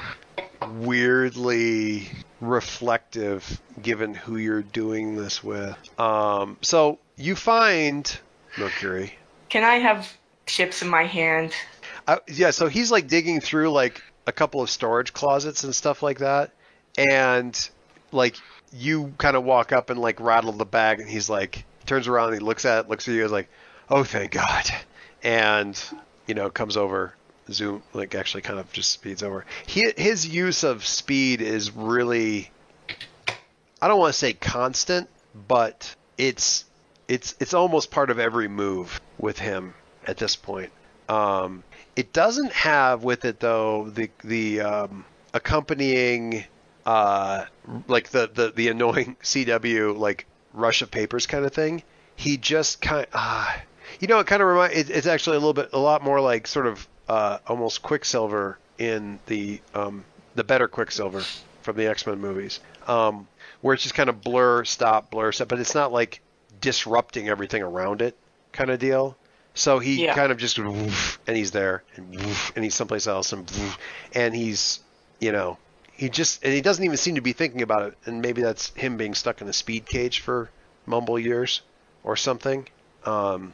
weirdly 0.78 2.08
reflective 2.40 3.60
given 3.82 4.14
who 4.14 4.36
you're 4.36 4.62
doing 4.62 5.14
this 5.14 5.42
with. 5.44 5.76
Um, 5.98 6.56
so 6.60 6.98
you 7.16 7.36
find 7.36 8.18
Mercury. 8.58 9.14
Can 9.48 9.62
I 9.62 9.76
have 9.76 10.16
chips 10.46 10.82
in 10.82 10.88
my 10.88 11.04
hand? 11.04 11.52
I, 12.08 12.18
yeah, 12.26 12.50
so 12.50 12.66
he's 12.66 12.90
like 12.90 13.06
digging 13.06 13.40
through 13.40 13.70
like 13.70 14.02
a 14.26 14.32
couple 14.32 14.60
of 14.60 14.70
storage 14.70 15.12
closets 15.12 15.62
and 15.62 15.74
stuff 15.74 16.02
like 16.02 16.18
that, 16.18 16.52
and 16.96 17.70
like 18.12 18.36
you 18.72 19.12
kind 19.18 19.36
of 19.36 19.44
walk 19.44 19.72
up 19.72 19.90
and 19.90 20.00
like 20.00 20.20
rattle 20.20 20.52
the 20.52 20.64
bag, 20.64 21.00
and 21.00 21.08
he's 21.08 21.28
like 21.28 21.64
turns 21.86 22.08
around 22.08 22.28
and 22.28 22.40
he 22.40 22.44
looks 22.44 22.64
at 22.64 22.84
it, 22.84 22.88
looks 22.88 23.08
at 23.08 23.14
you, 23.14 23.24
is 23.24 23.32
like, 23.32 23.48
oh 23.88 24.04
thank 24.04 24.32
God, 24.32 24.70
and 25.22 25.80
you 26.26 26.34
know 26.34 26.50
comes 26.50 26.76
over, 26.76 27.14
zoom 27.50 27.82
like 27.92 28.14
actually 28.14 28.42
kind 28.42 28.58
of 28.58 28.72
just 28.72 28.90
speeds 28.90 29.22
over. 29.22 29.44
He, 29.66 29.92
his 29.96 30.26
use 30.26 30.64
of 30.64 30.84
speed 30.84 31.40
is 31.40 31.74
really, 31.74 32.50
I 33.80 33.88
don't 33.88 33.98
want 33.98 34.12
to 34.12 34.18
say 34.18 34.32
constant, 34.32 35.08
but 35.46 35.94
it's 36.16 36.64
it's 37.08 37.34
it's 37.40 37.54
almost 37.54 37.90
part 37.90 38.10
of 38.10 38.18
every 38.18 38.48
move 38.48 39.00
with 39.18 39.38
him 39.38 39.74
at 40.06 40.18
this 40.18 40.36
point. 40.36 40.70
Um, 41.08 41.64
it 41.96 42.12
doesn't 42.12 42.52
have 42.52 43.02
with 43.02 43.24
it 43.24 43.40
though 43.40 43.88
the 43.88 44.10
the 44.22 44.60
um, 44.60 45.04
accompanying 45.32 46.44
uh, 46.88 47.44
like 47.86 48.08
the, 48.08 48.30
the 48.32 48.50
the 48.54 48.68
annoying 48.68 49.16
CW 49.22 49.96
like 49.96 50.26
rush 50.54 50.80
of 50.82 50.90
papers 50.90 51.26
kind 51.26 51.44
of 51.44 51.52
thing. 51.52 51.82
He 52.16 52.36
just 52.38 52.80
kind 52.80 53.06
uh, 53.12 53.54
you 54.00 54.08
know 54.08 54.18
it 54.20 54.26
kind 54.26 54.40
of 54.42 54.48
remind 54.48 54.72
it, 54.72 54.88
it's 54.90 55.06
actually 55.06 55.36
a 55.36 55.40
little 55.40 55.52
bit 55.54 55.68
a 55.74 55.78
lot 55.78 56.02
more 56.02 56.20
like 56.20 56.46
sort 56.46 56.66
of 56.66 56.88
uh, 57.08 57.38
almost 57.46 57.82
Quicksilver 57.82 58.58
in 58.78 59.18
the 59.26 59.60
um, 59.74 60.04
the 60.34 60.44
better 60.44 60.66
Quicksilver 60.66 61.22
from 61.62 61.76
the 61.76 61.86
X 61.86 62.06
Men 62.06 62.18
movies, 62.20 62.60
um, 62.86 63.28
where 63.60 63.74
it's 63.74 63.82
just 63.82 63.94
kind 63.94 64.08
of 64.08 64.22
blur 64.22 64.64
stop 64.64 65.10
blur 65.10 65.30
stop, 65.32 65.48
but 65.48 65.60
it's 65.60 65.74
not 65.74 65.92
like 65.92 66.22
disrupting 66.60 67.28
everything 67.28 67.62
around 67.62 68.00
it 68.02 68.16
kind 68.52 68.70
of 68.70 68.78
deal. 68.78 69.14
So 69.54 69.78
he 69.78 70.04
Yeah. 70.04 70.14
kind 70.14 70.30
of 70.32 70.38
just 70.38 70.58
woof, 70.58 71.18
and 71.26 71.36
he's 71.36 71.50
there 71.50 71.82
and 71.96 72.14
woof, 72.14 72.52
and 72.56 72.64
he's 72.64 72.74
someplace 72.74 73.06
else 73.06 73.32
and 73.32 73.48
woof, 73.50 73.78
and 74.14 74.34
he's 74.34 74.80
you 75.20 75.32
know 75.32 75.58
he 75.98 76.08
just 76.08 76.44
and 76.44 76.54
he 76.54 76.60
doesn't 76.60 76.84
even 76.84 76.96
seem 76.96 77.16
to 77.16 77.20
be 77.20 77.32
thinking 77.32 77.60
about 77.60 77.82
it. 77.82 77.98
And 78.06 78.22
maybe 78.22 78.40
that's 78.40 78.72
him 78.74 78.96
being 78.96 79.14
stuck 79.14 79.42
in 79.42 79.48
a 79.48 79.52
speed 79.52 79.84
cage 79.84 80.20
for 80.20 80.48
mumble 80.86 81.18
years 81.18 81.60
or 82.04 82.16
something. 82.16 82.66
Um, 83.04 83.52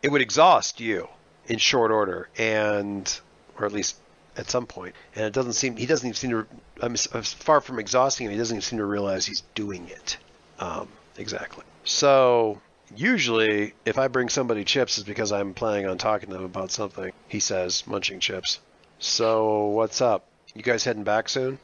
it 0.00 0.10
would 0.10 0.22
exhaust 0.22 0.80
you 0.80 1.08
in 1.48 1.58
short 1.58 1.90
order 1.90 2.28
and 2.38 3.20
or 3.58 3.66
at 3.66 3.72
least 3.72 3.96
at 4.36 4.48
some 4.48 4.66
point. 4.66 4.94
and 5.16 5.24
it 5.24 5.32
doesn't 5.32 5.54
seem 5.54 5.76
he 5.76 5.86
doesn't 5.86 6.06
even 6.06 6.16
seem 6.16 6.30
to 6.30 6.46
I'm 6.80 6.92
as 6.92 7.32
far 7.32 7.60
from 7.60 7.80
exhausting 7.80 8.26
him 8.26 8.32
he 8.32 8.38
doesn't 8.38 8.56
even 8.56 8.62
seem 8.62 8.78
to 8.78 8.84
realize 8.84 9.26
he's 9.26 9.42
doing 9.56 9.88
it. 9.88 10.18
Um, 10.60 10.88
exactly. 11.18 11.64
So 11.82 12.60
usually 12.94 13.74
if 13.84 13.98
i 13.98 14.06
bring 14.06 14.28
somebody 14.28 14.64
chips 14.64 14.98
it's 14.98 15.06
because 15.06 15.32
i'm 15.32 15.54
planning 15.54 15.86
on 15.86 15.96
talking 15.96 16.28
to 16.28 16.34
them 16.34 16.44
about 16.44 16.70
something 16.70 17.10
he 17.26 17.40
says 17.40 17.84
munching 17.88 18.20
chips. 18.20 18.60
So 19.00 19.66
what's 19.66 20.00
up? 20.00 20.26
You 20.54 20.62
guys 20.62 20.84
heading 20.84 21.02
back 21.02 21.28
soon 21.28 21.58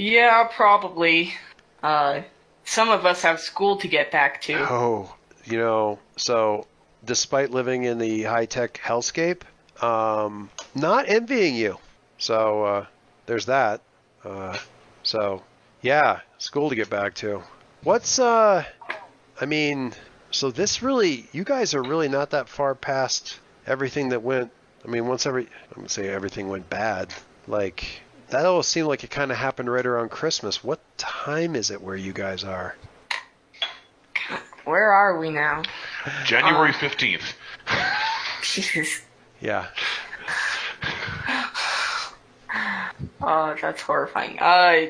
Yeah, 0.00 0.48
probably. 0.50 1.34
Uh, 1.82 2.22
some 2.64 2.88
of 2.88 3.04
us 3.04 3.20
have 3.20 3.38
school 3.38 3.76
to 3.76 3.86
get 3.86 4.10
back 4.10 4.40
to. 4.42 4.56
Oh, 4.58 5.14
you 5.44 5.58
know, 5.58 5.98
so 6.16 6.66
despite 7.04 7.50
living 7.50 7.84
in 7.84 7.98
the 7.98 8.22
high 8.22 8.46
tech 8.46 8.80
hellscape, 8.82 9.42
um, 9.82 10.48
not 10.74 11.06
envying 11.06 11.54
you. 11.54 11.76
So 12.16 12.64
uh, 12.64 12.86
there's 13.26 13.44
that. 13.44 13.82
Uh, 14.24 14.56
so 15.02 15.42
yeah, 15.82 16.20
school 16.38 16.70
to 16.70 16.74
get 16.74 16.88
back 16.88 17.14
to. 17.16 17.42
What's 17.82 18.18
uh? 18.18 18.64
I 19.38 19.44
mean, 19.44 19.92
so 20.30 20.50
this 20.50 20.82
really, 20.82 21.28
you 21.32 21.44
guys 21.44 21.74
are 21.74 21.82
really 21.82 22.08
not 22.08 22.30
that 22.30 22.48
far 22.48 22.74
past 22.74 23.38
everything 23.66 24.08
that 24.08 24.22
went. 24.22 24.50
I 24.82 24.88
mean, 24.88 25.06
once 25.06 25.26
every, 25.26 25.42
I'm 25.44 25.76
gonna 25.76 25.90
say 25.90 26.08
everything 26.08 26.48
went 26.48 26.70
bad. 26.70 27.12
Like 27.46 28.00
that 28.30 28.46
all 28.46 28.62
seemed 28.62 28.88
like 28.88 29.04
it 29.04 29.10
kind 29.10 29.30
of 29.30 29.36
happened 29.36 29.70
right 29.70 29.84
around 29.86 30.10
Christmas. 30.10 30.62
What 30.64 30.80
time 30.98 31.54
is 31.56 31.70
it 31.70 31.80
where 31.82 31.96
you 31.96 32.12
guys 32.12 32.44
are? 32.44 32.76
Where 34.64 34.92
are 34.92 35.18
we 35.18 35.30
now? 35.30 35.62
January 36.24 36.72
15th. 36.72 37.34
Jesus. 38.42 39.00
Yeah. 39.40 39.66
Oh, 43.22 43.54
that's 43.60 43.82
horrifying. 43.82 44.38
Uh, 44.38 44.86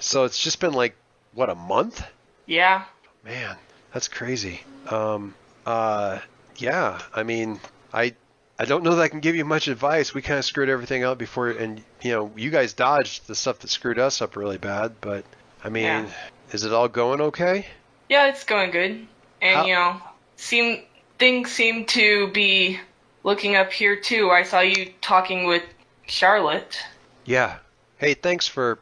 So 0.00 0.24
it's 0.24 0.42
just 0.42 0.60
been 0.60 0.72
like 0.72 0.94
what 1.32 1.50
a 1.50 1.54
month? 1.54 2.04
yeah. 2.46 2.84
Man, 3.24 3.56
that's 3.92 4.06
crazy. 4.08 4.60
Um, 4.90 5.34
uh, 5.64 6.18
yeah. 6.56 7.00
I 7.14 7.22
mean, 7.22 7.58
I 7.92 8.14
I 8.58 8.64
don't 8.66 8.84
know 8.84 8.94
that 8.94 9.02
I 9.02 9.08
can 9.08 9.20
give 9.20 9.34
you 9.34 9.44
much 9.44 9.66
advice. 9.68 10.14
We 10.14 10.22
kind 10.22 10.38
of 10.38 10.44
screwed 10.44 10.68
everything 10.68 11.02
up 11.02 11.18
before, 11.18 11.50
and 11.50 11.82
you 12.02 12.12
know, 12.12 12.30
you 12.36 12.50
guys 12.50 12.72
dodged 12.72 13.26
the 13.26 13.34
stuff 13.34 13.58
that 13.60 13.68
screwed 13.68 13.98
us 13.98 14.22
up 14.22 14.36
really 14.36 14.58
bad. 14.58 14.94
But 15.00 15.24
I 15.62 15.68
mean, 15.70 15.84
Yeah. 15.84 16.06
is 16.52 16.64
it 16.64 16.72
all 16.72 16.88
going 16.88 17.20
okay? 17.20 17.66
Yeah, 18.08 18.28
it's 18.28 18.44
going 18.44 18.70
good. 18.70 19.06
And 19.42 19.56
How- 19.56 19.66
you 19.66 19.74
know, 19.74 20.00
seem 20.36 20.82
things 21.18 21.50
seem 21.50 21.86
to 21.86 22.28
be 22.28 22.78
looking 23.24 23.56
up 23.56 23.72
here 23.72 23.96
too. 23.96 24.30
I 24.30 24.42
saw 24.42 24.60
you 24.60 24.92
talking 25.00 25.44
with 25.46 25.62
Charlotte. 26.06 26.78
Yeah. 27.24 27.58
Hey, 27.98 28.14
thanks 28.14 28.46
for, 28.46 28.78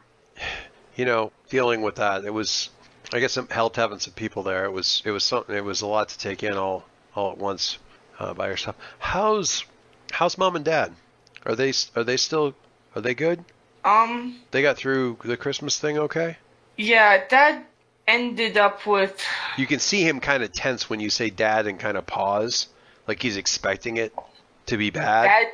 you 0.95 1.05
know, 1.05 1.31
dealing 1.49 1.81
with 1.81 1.95
that. 1.95 2.25
It 2.25 2.33
was, 2.33 2.69
I 3.13 3.19
guess, 3.19 3.37
it 3.37 3.51
helped 3.51 3.77
having 3.77 3.99
some 3.99 4.13
people 4.13 4.43
there. 4.43 4.65
It 4.65 4.71
was, 4.71 5.01
it 5.05 5.11
was 5.11 5.23
something. 5.23 5.55
It 5.55 5.63
was 5.63 5.81
a 5.81 5.87
lot 5.87 6.09
to 6.09 6.17
take 6.17 6.43
in 6.43 6.53
all, 6.57 6.83
all 7.15 7.31
at 7.31 7.37
once, 7.37 7.77
uh, 8.19 8.33
by 8.33 8.47
yourself. 8.47 8.75
How's, 8.99 9.65
how's 10.11 10.37
mom 10.37 10.55
and 10.55 10.65
dad? 10.65 10.93
Are 11.45 11.55
they, 11.55 11.73
are 11.95 12.03
they 12.03 12.17
still, 12.17 12.55
are 12.95 13.01
they 13.01 13.13
good? 13.13 13.43
Um, 13.83 14.39
They 14.51 14.61
got 14.61 14.77
through 14.77 15.17
the 15.23 15.37
Christmas 15.37 15.77
thing 15.79 15.97
okay? 15.97 16.37
yeah, 16.77 17.27
Dad 17.27 17.65
ended 18.07 18.57
up 18.57 18.85
with 18.87 19.21
You 19.57 19.67
can 19.67 19.79
see 19.79 20.03
him 20.03 20.19
kind 20.19 20.41
of 20.43 20.51
tense 20.51 20.89
when 20.89 20.99
you 20.99 21.09
say 21.09 21.29
dad 21.29 21.67
and 21.67 21.79
kind 21.79 21.97
of 21.97 22.05
pause, 22.05 22.67
like 23.07 23.21
he's 23.21 23.37
expecting 23.37 23.97
it 23.97 24.13
to 24.67 24.77
be 24.77 24.89
bad, 24.89 25.25
Dad 25.25 25.47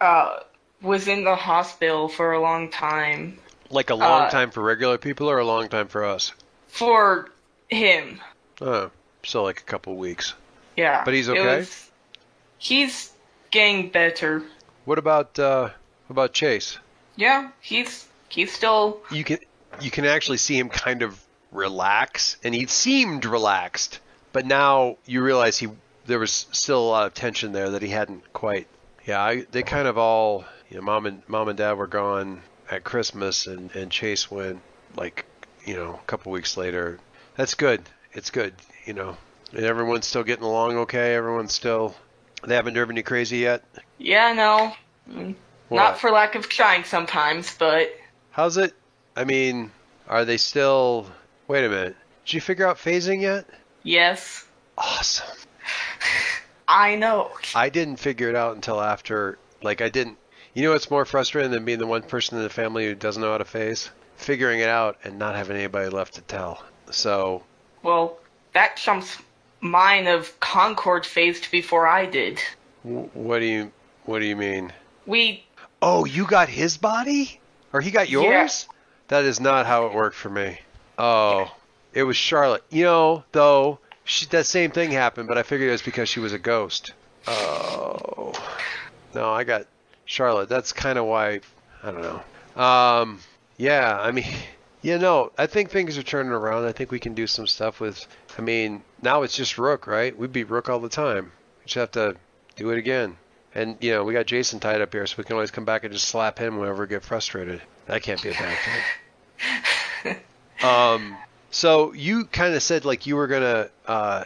uh 0.00 0.40
was 0.82 1.06
in 1.08 1.24
the 1.24 1.36
hospital 1.36 2.08
for 2.08 2.32
a 2.32 2.40
long 2.40 2.70
time 2.70 3.38
like 3.70 3.90
a 3.90 3.94
long 3.94 4.22
uh, 4.22 4.30
time 4.30 4.50
for 4.50 4.62
regular 4.62 4.98
people 4.98 5.30
or 5.30 5.38
a 5.38 5.44
long 5.46 5.68
time 5.68 5.88
for 5.88 6.04
us. 6.04 6.32
for 6.68 7.30
him. 7.68 8.20
Oh, 8.60 8.90
so 9.24 9.42
like 9.42 9.60
a 9.60 9.64
couple 9.64 9.96
weeks. 9.96 10.34
Yeah. 10.76 11.04
But 11.04 11.14
he's 11.14 11.28
it 11.28 11.32
okay? 11.38 11.58
was- 11.58 11.90
he's 12.64 13.12
getting 13.50 13.90
better. 13.90 14.42
What 14.84 14.98
about, 14.98 15.38
uh, 15.38 15.70
about 16.08 16.32
Chase? 16.32 16.78
Yeah, 17.16 17.50
he's 17.60 18.08
he's 18.28 18.52
still 18.52 19.00
you 19.10 19.22
can 19.24 19.38
you 19.80 19.90
can 19.90 20.04
actually 20.04 20.38
see 20.38 20.58
him 20.58 20.68
kind 20.68 21.02
of 21.02 21.24
relax, 21.52 22.36
and 22.42 22.54
he 22.54 22.66
seemed 22.66 23.24
relaxed, 23.24 24.00
but 24.32 24.46
now 24.46 24.96
you 25.06 25.22
realize 25.22 25.58
he 25.58 25.68
there 26.06 26.18
was 26.18 26.46
still 26.50 26.80
a 26.80 26.88
lot 26.88 27.06
of 27.06 27.14
tension 27.14 27.52
there 27.52 27.70
that 27.70 27.82
he 27.82 27.88
hadn't 27.88 28.32
quite. 28.32 28.66
Yeah, 29.06 29.22
I, 29.22 29.46
they 29.50 29.62
kind 29.62 29.86
of 29.86 29.96
all, 29.96 30.44
you 30.68 30.76
know, 30.76 30.82
mom 30.82 31.06
and 31.06 31.22
mom 31.28 31.48
and 31.48 31.56
dad 31.56 31.74
were 31.74 31.86
gone 31.86 32.42
at 32.70 32.84
Christmas, 32.84 33.46
and 33.46 33.74
and 33.76 33.90
Chase 33.90 34.30
went 34.30 34.60
like, 34.96 35.24
you 35.64 35.74
know, 35.74 35.94
a 35.94 36.06
couple 36.06 36.32
weeks 36.32 36.56
later. 36.56 36.98
That's 37.36 37.54
good. 37.54 37.82
It's 38.12 38.30
good. 38.30 38.54
You 38.86 38.94
know, 38.94 39.16
and 39.52 39.64
everyone's 39.64 40.06
still 40.06 40.24
getting 40.24 40.44
along 40.44 40.76
okay. 40.78 41.14
Everyone's 41.14 41.52
still. 41.52 41.94
They 42.46 42.54
haven't 42.54 42.74
driven 42.74 42.96
you 42.96 43.02
crazy 43.02 43.38
yet. 43.38 43.64
yeah, 43.98 44.32
no. 44.32 44.72
What? 45.68 45.76
Not 45.76 45.98
for 45.98 46.10
lack 46.10 46.34
of 46.34 46.48
trying 46.48 46.84
sometimes, 46.84 47.54
but 47.58 47.90
How's 48.30 48.56
it? 48.56 48.74
I 49.16 49.24
mean, 49.24 49.70
are 50.08 50.24
they 50.24 50.36
still? 50.36 51.06
Wait 51.48 51.64
a 51.64 51.68
minute. 51.68 51.96
Did 52.24 52.34
you 52.34 52.40
figure 52.40 52.66
out 52.66 52.78
phasing 52.78 53.20
yet? 53.20 53.46
yes, 53.82 54.44
Awesome. 54.76 55.36
I 56.68 56.96
know. 56.96 57.30
I 57.54 57.68
didn't 57.68 57.96
figure 57.96 58.28
it 58.28 58.34
out 58.36 58.54
until 58.56 58.80
after. 58.80 59.38
Like, 59.62 59.80
I 59.82 59.88
didn't. 59.88 60.18
You 60.54 60.62
know 60.62 60.72
what's 60.72 60.90
more 60.90 61.04
frustrating 61.04 61.50
than 61.50 61.64
being 61.64 61.78
the 61.78 61.86
one 61.86 62.02
person 62.02 62.38
in 62.38 62.44
the 62.44 62.50
family 62.50 62.86
who 62.86 62.94
doesn't 62.94 63.20
know 63.20 63.32
how 63.32 63.38
to 63.38 63.44
phase? 63.44 63.90
Figuring 64.16 64.60
it 64.60 64.68
out 64.68 64.96
and 65.04 65.18
not 65.18 65.34
having 65.36 65.56
anybody 65.56 65.88
left 65.90 66.14
to 66.14 66.20
tell. 66.22 66.62
So, 66.90 67.42
Well, 67.82 68.18
that 68.52 68.76
trumps 68.76 69.18
mine 69.64 70.06
of 70.06 70.38
Concord 70.38 71.04
phased 71.06 71.50
before 71.50 71.86
I 71.86 72.06
did. 72.06 72.40
what 72.82 73.40
do 73.40 73.46
you 73.46 73.72
what 74.04 74.20
do 74.20 74.26
you 74.26 74.36
mean? 74.36 74.72
We 75.06 75.44
Oh, 75.82 76.04
you 76.04 76.26
got 76.26 76.48
his 76.48 76.78
body, 76.78 77.40
or 77.72 77.80
he 77.80 77.90
got 77.90 78.08
yours? 78.08 78.68
That 79.08 79.24
is 79.24 79.40
not 79.40 79.66
how 79.66 79.86
it 79.86 79.94
worked 79.94 80.16
for 80.16 80.30
me. 80.30 80.58
Oh, 80.96 81.54
it 81.92 82.04
was 82.04 82.16
Charlotte. 82.16 82.64
You 82.70 82.84
know, 82.84 83.24
though, 83.32 83.78
she, 84.04 84.26
that 84.26 84.46
same 84.46 84.70
thing 84.70 84.90
happened, 84.90 85.28
but 85.28 85.36
I 85.36 85.42
figured 85.42 85.68
it 85.68 85.72
was 85.72 85.82
because 85.82 86.08
she 86.08 86.20
was 86.20 86.32
a 86.32 86.38
ghost. 86.38 86.92
Oh, 87.26 88.32
no, 89.14 89.30
I 89.30 89.44
got 89.44 89.66
Charlotte. 90.06 90.48
That's 90.48 90.72
kind 90.72 90.98
of 90.98 91.06
why. 91.06 91.40
I 91.82 91.90
don't 91.90 92.02
know. 92.02 92.62
Um, 92.62 93.20
yeah, 93.58 93.98
I 94.00 94.10
mean, 94.10 94.26
you 94.82 94.98
know, 94.98 95.32
I 95.36 95.46
think 95.46 95.70
things 95.70 95.98
are 95.98 96.02
turning 96.02 96.32
around. 96.32 96.64
I 96.64 96.72
think 96.72 96.90
we 96.90 96.98
can 96.98 97.14
do 97.14 97.26
some 97.26 97.46
stuff 97.46 97.80
with. 97.80 98.06
I 98.38 98.42
mean, 98.42 98.82
now 99.04 99.22
it's 99.22 99.36
just 99.36 99.58
Rook, 99.58 99.86
right? 99.86 100.16
We 100.18 100.26
beat 100.26 100.50
Rook 100.50 100.68
all 100.68 100.80
the 100.80 100.88
time. 100.88 101.30
We 101.60 101.66
just 101.66 101.74
have 101.74 101.92
to 101.92 102.16
do 102.56 102.70
it 102.70 102.78
again. 102.78 103.16
And 103.54 103.76
you 103.80 103.92
know, 103.92 104.02
we 104.02 104.12
got 104.12 104.26
Jason 104.26 104.58
tied 104.58 104.80
up 104.80 104.92
here, 104.92 105.06
so 105.06 105.14
we 105.18 105.24
can 105.24 105.34
always 105.34 105.52
come 105.52 105.64
back 105.64 105.84
and 105.84 105.92
just 105.92 106.08
slap 106.08 106.38
him 106.38 106.58
whenever 106.58 106.82
we 106.82 106.88
get 106.88 107.04
frustrated. 107.04 107.62
That 107.86 108.02
can't 108.02 108.20
be 108.20 108.30
a 108.30 108.32
bad 108.32 108.58
thing. 110.02 110.16
um, 110.68 111.16
so 111.50 111.92
you 111.92 112.24
kind 112.24 112.54
of 112.54 112.62
said 112.62 112.84
like 112.84 113.06
you 113.06 113.14
were 113.14 113.28
gonna. 113.28 113.68
Uh, 113.86 114.24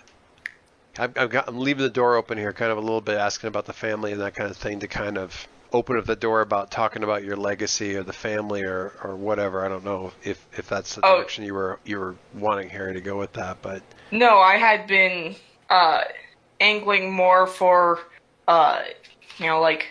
I've, 0.99 1.17
I've 1.17 1.31
got, 1.31 1.47
I'm 1.47 1.59
leaving 1.59 1.83
the 1.83 1.91
door 1.91 2.17
open 2.17 2.39
here, 2.39 2.53
kind 2.53 2.73
of 2.73 2.79
a 2.79 2.81
little 2.81 3.01
bit 3.01 3.19
asking 3.19 3.49
about 3.49 3.67
the 3.67 3.73
family 3.73 4.13
and 4.13 4.21
that 4.21 4.35
kind 4.35 4.51
of 4.51 4.57
thing 4.57 4.81
to 4.81 4.89
kind 4.89 5.19
of 5.19 5.47
open 5.73 5.99
up 5.99 6.07
the 6.07 6.17
door 6.17 6.41
about 6.41 6.71
talking 6.71 7.03
about 7.03 7.25
your 7.25 7.37
legacy 7.37 7.97
or 7.97 8.03
the 8.03 8.13
family 8.13 8.63
or, 8.63 8.93
or 9.03 9.17
whatever. 9.17 9.65
I 9.65 9.69
don't 9.69 9.85
know 9.85 10.13
if 10.25 10.47
if 10.57 10.69
that's 10.69 10.95
the 10.95 11.03
Oh. 11.05 11.17
direction 11.17 11.45
you 11.45 11.55
were 11.55 11.79
you 11.85 11.99
were 11.99 12.17
wanting 12.35 12.69
Harry 12.71 12.95
to 12.95 13.01
go 13.01 13.19
with 13.19 13.33
that, 13.35 13.61
but 13.63 13.83
no, 14.11 14.39
I 14.39 14.57
had 14.57 14.87
been 14.87 15.37
uh 15.71 16.03
angling 16.61 17.13
more 17.13 17.47
for 17.47 18.01
uh 18.47 18.83
you 19.39 19.47
know 19.47 19.61
like 19.61 19.89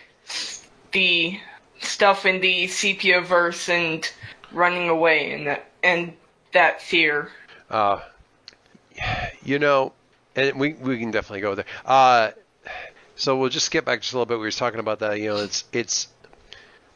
the 0.92 1.38
stuff 1.80 2.26
in 2.26 2.40
the 2.40 2.66
sepia 2.66 3.20
verse 3.20 3.68
and 3.68 4.10
running 4.52 4.88
away 4.88 5.32
and 5.32 5.46
that 5.46 5.70
and 5.82 6.12
that 6.52 6.82
fear. 6.82 7.30
Uh, 7.70 8.00
you 9.44 9.58
know, 9.58 9.92
and 10.34 10.58
we 10.58 10.74
we 10.74 10.98
can 10.98 11.10
definitely 11.10 11.40
go 11.40 11.54
there. 11.54 11.66
Uh, 11.84 12.30
so 13.18 13.36
we'll 13.36 13.50
just 13.50 13.66
skip 13.66 13.84
back 13.84 14.00
just 14.00 14.14
a 14.14 14.16
little 14.16 14.26
bit. 14.26 14.38
We 14.38 14.46
were 14.46 14.50
talking 14.52 14.80
about 14.80 15.00
that. 15.00 15.20
You 15.20 15.30
know, 15.30 15.36
it's 15.38 15.64
it's 15.72 16.08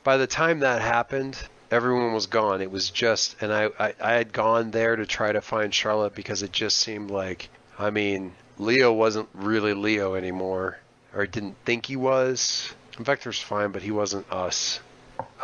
by 0.05 0.17
the 0.17 0.29
time 0.29 0.61
that 0.61 0.81
happened, 0.81 1.37
everyone 1.71 2.15
was 2.15 2.29
gone. 2.29 2.63
It 2.63 2.71
was 2.71 2.91
just, 2.91 3.37
and 3.43 3.53
I 3.53 3.71
I, 3.79 3.95
I 4.01 4.13
had 4.13 4.33
gone 4.33 4.71
there 4.71 4.97
to 4.97 5.05
try 5.05 5.33
to 5.33 5.41
find 5.41 5.75
Charlotte 5.75 6.15
because 6.15 6.43
it 6.43 6.53
just 6.53 6.79
seemed 6.79 7.11
like, 7.11 7.51
I 7.79 7.91
mean, 7.91 8.35
Leo 8.57 8.93
wasn't 8.93 9.29
really 9.35 9.75
Leo 9.75 10.15
anymore, 10.15 10.79
or 11.13 11.27
didn't 11.27 11.57
think 11.65 11.87
he 11.87 11.97
was. 11.97 12.73
Vector's 12.99 13.41
fine, 13.41 13.73
but 13.73 13.83
he 13.83 13.91
wasn't 13.91 14.31
us. 14.31 14.81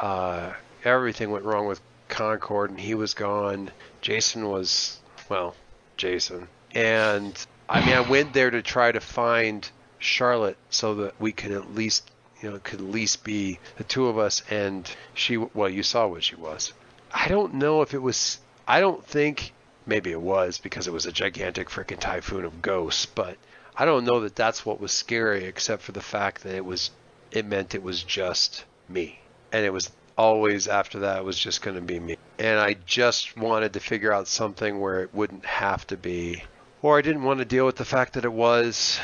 Uh, 0.01 0.53
everything 0.85 1.33
went 1.33 1.45
wrong 1.45 1.67
with 1.67 1.81
Concord, 2.09 2.71
and 2.71 2.79
he 2.79 2.95
was 2.95 3.15
gone. 3.15 3.71
Jason 4.01 4.49
was, 4.49 5.01
well, 5.29 5.57
Jason. 5.97 6.47
And 6.73 7.35
I 7.69 7.85
mean, 7.85 7.95
I 7.95 8.01
went 8.01 8.33
there 8.33 8.51
to 8.51 8.63
try 8.63 8.93
to 8.93 9.01
find 9.01 9.69
Charlotte 9.99 10.57
so 10.71 10.95
that 10.97 11.21
we 11.21 11.33
could 11.33 11.53
at 11.53 11.75
least, 11.75 12.11
you 12.41 12.51
know, 12.51 12.59
could 12.59 12.81
at 12.81 12.87
least 12.87 13.25
be 13.25 13.59
the 13.77 13.85
two 13.85 14.07
of 14.07 14.19
us. 14.19 14.43
And 14.51 14.91
she, 15.15 15.37
well, 15.37 15.69
you 15.69 15.83
saw 15.83 16.07
what 16.07 16.25
she 16.25 16.37
was. 16.37 16.73
I 17.13 17.29
don't 17.29 17.55
know 17.55 17.83
if 17.83 17.95
it 17.95 18.03
was. 18.03 18.39
I 18.67 18.81
don't 18.81 19.05
think 19.05 19.53
maybe 19.87 20.11
it 20.11 20.21
was 20.21 20.59
because 20.59 20.87
it 20.87 20.93
was 20.93 21.07
a 21.07 21.13
gigantic 21.13 21.69
freaking 21.71 21.99
typhoon 21.99 22.45
of 22.45 22.61
ghosts, 22.63 23.07
but 23.07 23.37
I 23.77 23.85
don't 23.85 24.05
know 24.05 24.21
that 24.21 24.37
that's 24.37 24.67
what 24.67 24.81
was 24.81 24.93
scary, 24.93 25.45
except 25.45 25.83
for 25.83 25.93
the 25.93 26.01
fact 26.01 26.43
that 26.43 26.55
it 26.55 26.65
was. 26.65 26.91
It 27.31 27.47
meant 27.47 27.75
it 27.75 27.83
was 27.83 28.03
just 28.03 28.65
me, 28.89 29.21
and 29.53 29.65
it 29.65 29.73
was 29.73 29.91
always 30.17 30.67
after 30.67 31.01
that 31.01 31.19
it 31.19 31.25
was 31.25 31.39
just 31.39 31.63
going 31.63 31.77
to 31.77 31.83
be 31.83 32.01
me. 32.01 32.17
And 32.39 32.59
I 32.59 32.77
just 32.87 33.37
wanted 33.37 33.75
to 33.75 33.81
figure 33.81 34.13
out 34.13 34.27
something 34.27 34.81
where 34.81 35.03
it 35.03 35.15
wouldn't 35.15 35.45
have 35.45 35.87
to 35.89 35.97
be, 35.97 36.43
or 36.83 36.99
I 36.99 37.03
didn't 37.03 37.23
want 37.23 37.39
to 37.39 37.45
deal 37.45 37.67
with 37.67 37.77
the 37.77 37.85
fact 37.85 38.15
that 38.15 38.25
it 38.25 38.33
was, 38.33 38.99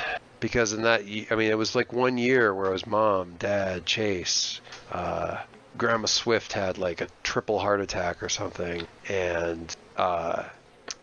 because 0.44 0.74
in 0.74 0.82
that 0.82 1.00
I 1.30 1.36
mean 1.36 1.50
it 1.50 1.56
was 1.56 1.74
like 1.74 1.90
one 1.90 2.18
year 2.18 2.52
where 2.52 2.66
it 2.66 2.72
was 2.72 2.86
mom, 2.86 3.36
dad, 3.38 3.86
Chase, 3.86 4.60
uh, 4.92 5.38
Grandma 5.78 6.04
Swift 6.04 6.52
had 6.52 6.76
like 6.76 7.00
a 7.00 7.08
triple 7.22 7.58
heart 7.58 7.80
attack 7.80 8.22
or 8.22 8.28
something, 8.28 8.86
and 9.08 9.74
uh, 9.96 10.42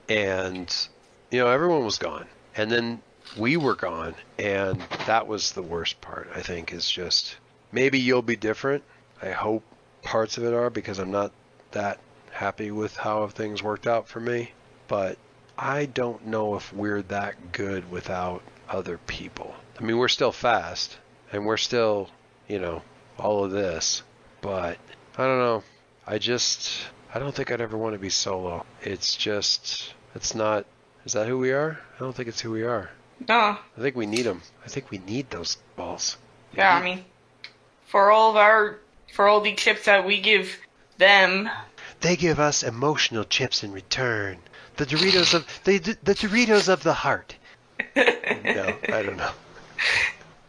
and 0.07 0.87
you 1.31 1.39
know 1.39 1.47
everyone 1.47 1.83
was 1.83 1.97
gone, 1.97 2.27
and 2.55 2.71
then 2.71 3.01
we 3.35 3.57
were 3.57 3.73
gone, 3.73 4.13
and 4.37 4.79
that 5.07 5.25
was 5.25 5.53
the 5.53 5.63
worst 5.63 5.99
part. 6.01 6.29
I 6.35 6.41
think 6.41 6.71
is 6.71 6.87
just 6.87 7.35
maybe 7.71 7.97
you'll 7.97 8.21
be 8.21 8.35
different. 8.35 8.83
I 9.23 9.31
hope 9.31 9.63
parts 10.03 10.37
of 10.37 10.43
it 10.43 10.53
are 10.53 10.69
because 10.69 10.99
I'm 10.99 11.09
not 11.09 11.31
that 11.71 11.99
happy 12.29 12.69
with 12.69 12.95
how 12.95 13.25
things 13.25 13.63
worked 13.63 13.87
out 13.87 14.07
for 14.07 14.19
me, 14.19 14.51
but 14.87 15.17
I 15.57 15.87
don't 15.87 16.27
know 16.27 16.53
if 16.53 16.71
we're 16.71 17.01
that 17.01 17.51
good 17.51 17.89
without 17.89 18.43
other 18.71 18.97
people. 18.97 19.53
I 19.79 19.83
mean, 19.83 19.97
we're 19.97 20.07
still 20.07 20.31
fast 20.31 20.97
and 21.31 21.45
we're 21.45 21.57
still, 21.57 22.09
you 22.47 22.59
know, 22.59 22.81
all 23.17 23.43
of 23.43 23.51
this, 23.51 24.03
but 24.41 24.77
I 25.17 25.25
don't 25.25 25.39
know. 25.39 25.63
I 26.07 26.17
just 26.17 26.71
I 27.13 27.19
don't 27.19 27.35
think 27.35 27.51
I'd 27.51 27.61
ever 27.61 27.77
want 27.77 27.93
to 27.93 27.99
be 27.99 28.09
solo. 28.09 28.65
It's 28.81 29.15
just 29.15 29.93
it's 30.15 30.33
not 30.33 30.65
is 31.05 31.13
that 31.13 31.27
who 31.27 31.37
we 31.37 31.51
are? 31.51 31.79
I 31.95 31.99
don't 31.99 32.15
think 32.15 32.29
it's 32.29 32.41
who 32.41 32.51
we 32.51 32.63
are. 32.63 32.89
No, 33.27 33.35
I 33.35 33.81
think 33.81 33.95
we 33.95 34.05
need 34.05 34.23
them. 34.23 34.41
I 34.65 34.67
think 34.67 34.89
we 34.89 34.97
need 34.99 35.29
those 35.29 35.57
balls. 35.75 36.17
yeah, 36.55 36.75
I 36.75 36.81
mhm. 36.81 36.83
mean, 36.83 37.05
for 37.85 38.11
all 38.11 38.31
of 38.31 38.35
our, 38.35 38.79
for 39.13 39.27
all 39.27 39.41
the 39.41 39.53
tips 39.53 39.85
that 39.85 40.05
we 40.05 40.19
give 40.21 40.57
them, 40.97 41.49
they 42.01 42.15
give 42.15 42.39
us 42.39 42.63
emotional 42.63 43.23
chips 43.23 43.63
in 43.63 43.71
return. 43.71 44.37
The 44.77 44.85
Doritos 44.85 45.33
of 45.33 45.45
they 45.63 45.77
the 45.77 46.15
Doritos 46.15 46.67
of 46.67 46.81
the 46.83 46.93
heart. 46.93 47.35
No, 47.95 48.75
I 48.89 49.03
don't 49.03 49.17
know. 49.17 49.31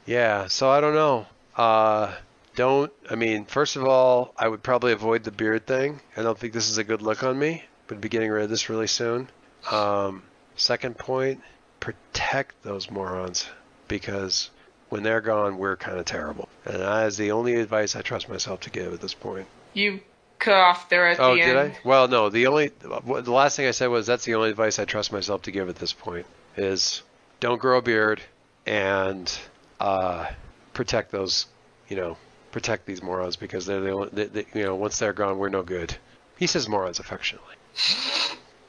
Yeah, 0.05 0.49
so 0.49 0.69
I 0.69 0.81
don't 0.81 0.95
know. 0.95 1.27
Uh, 1.57 2.13
don't. 2.57 2.93
I 3.09 3.15
mean, 3.15 3.45
first 3.45 3.77
of 3.77 3.85
all, 3.85 4.35
I 4.37 4.49
would 4.49 4.61
probably 4.63 4.91
avoid 4.93 5.23
the 5.23 5.31
beard 5.31 5.65
thing. 5.65 6.01
I 6.17 6.23
don't 6.23 6.37
think 6.37 6.53
this 6.53 6.69
is 6.69 6.77
a 6.79 6.83
good 6.85 7.03
look 7.03 7.23
on 7.23 7.39
me. 7.39 7.63
But 7.87 8.01
be 8.01 8.09
getting 8.09 8.29
rid 8.31 8.43
of 8.43 8.51
this 8.51 8.69
really 8.69 8.89
soon. 8.89 9.29
Um, 9.71 10.25
second 10.57 10.99
point, 10.99 11.41
protect 11.79 12.61
those 12.65 12.91
morons 12.91 13.49
because 13.87 14.51
when 14.89 15.05
they're 15.05 15.21
gone, 15.21 15.57
we're 15.57 15.77
kind 15.77 15.99
of 15.99 16.05
terrible. 16.05 16.49
And 16.65 16.81
that 16.83 17.07
is 17.07 17.17
the 17.17 17.31
only 17.31 17.55
advice 17.55 17.95
I 17.95 18.03
trust 18.03 18.29
myself 18.29 18.59
to 18.63 18.71
give 18.71 18.93
at 18.93 19.01
this 19.01 19.15
point. 19.15 19.47
You 19.73 20.01
cut 20.41 20.55
off 20.55 20.89
there 20.89 21.07
at 21.09 21.21
Oh, 21.21 21.37
the 21.37 21.43
did. 21.43 21.57
I? 21.57 21.79
Well, 21.85 22.09
no. 22.09 22.29
The 22.29 22.49
only 22.49 22.73
the 22.81 23.31
last 23.33 23.57
thing 23.57 23.69
I 23.69 23.73
said 23.73 23.87
was 23.87 24.09
that's 24.09 24.25
the 24.25 24.35
only 24.35 24.51
advice 24.51 24.81
I 24.81 24.85
trust 24.85 25.13
myself 25.13 25.43
to 25.43 25.53
give 25.53 25.69
at 25.69 25.77
this 25.77 25.93
point 25.93 26.27
is 26.57 27.03
don't 27.43 27.61
grow 27.61 27.79
a 27.79 27.83
beard 27.83 28.23
and 28.67 29.37
uh, 29.81 30.29
protect 30.75 31.11
those, 31.11 31.47
you 31.89 31.97
know, 31.97 32.17
protect 32.53 32.87
these 32.87 33.03
morons 33.03 33.35
because 33.35 33.67
they're 33.67 33.81
the 33.81 33.91
only, 33.91 34.09
they, 34.13 34.27
they, 34.27 34.47
you 34.55 34.63
know, 34.63 34.77
once 34.77 35.01
they're 35.01 35.13
gone, 35.13 35.39
we're 35.39 35.49
no 35.49 35.65
good. 35.65 35.95
He 36.39 36.47
says 36.47 36.69
morons 36.69 37.01
affectionately, 37.01 37.57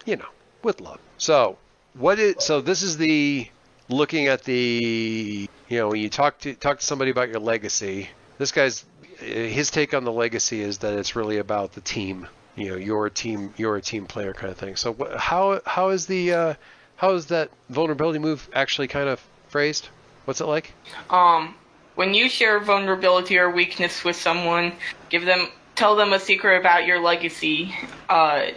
you 0.05 0.15
know, 0.15 0.25
with 0.63 0.81
love. 0.81 0.99
So 1.19 1.57
what 1.93 2.17
is 2.17 2.43
so 2.43 2.61
this 2.61 2.81
is 2.81 2.97
the 2.97 3.47
looking 3.89 4.27
at 4.27 4.43
the 4.43 5.47
you 5.69 5.77
know 5.77 5.89
when 5.89 5.99
you 5.99 6.09
talk 6.09 6.39
to 6.39 6.55
talk 6.55 6.79
to 6.79 6.85
somebody 6.85 7.11
about 7.11 7.29
your 7.29 7.39
legacy. 7.39 8.09
This 8.39 8.51
guy's 8.51 8.85
his 9.19 9.69
take 9.69 9.93
on 9.93 10.03
the 10.03 10.11
legacy 10.11 10.61
is 10.61 10.79
that 10.79 10.93
it's 10.93 11.15
really 11.15 11.37
about 11.37 11.73
the 11.73 11.81
team. 11.81 12.27
You 12.55 12.69
know, 12.69 12.75
your 12.75 13.09
team, 13.11 13.53
you're 13.55 13.75
a 13.75 13.81
team 13.81 14.05
player 14.07 14.33
kind 14.33 14.51
of 14.51 14.57
thing. 14.57 14.75
So 14.77 14.95
how 15.15 15.61
how 15.65 15.89
is 15.89 16.07
the 16.07 16.33
uh, 16.33 16.53
how 16.95 17.13
is 17.13 17.27
that 17.27 17.49
vulnerability 17.69 18.19
move 18.19 18.49
actually 18.53 18.87
kind 18.87 19.09
of 19.09 19.21
phrased? 19.49 19.89
What's 20.25 20.41
it 20.41 20.45
like? 20.45 20.73
Um, 21.09 21.55
when 21.95 22.13
you 22.13 22.29
share 22.29 22.59
vulnerability 22.59 23.37
or 23.37 23.49
weakness 23.49 24.03
with 24.03 24.15
someone, 24.15 24.73
give 25.09 25.25
them, 25.25 25.49
tell 25.75 25.95
them 25.95 26.13
a 26.13 26.19
secret 26.19 26.59
about 26.59 26.85
your 26.85 26.99
legacy, 27.01 27.73
uh, 28.09 28.47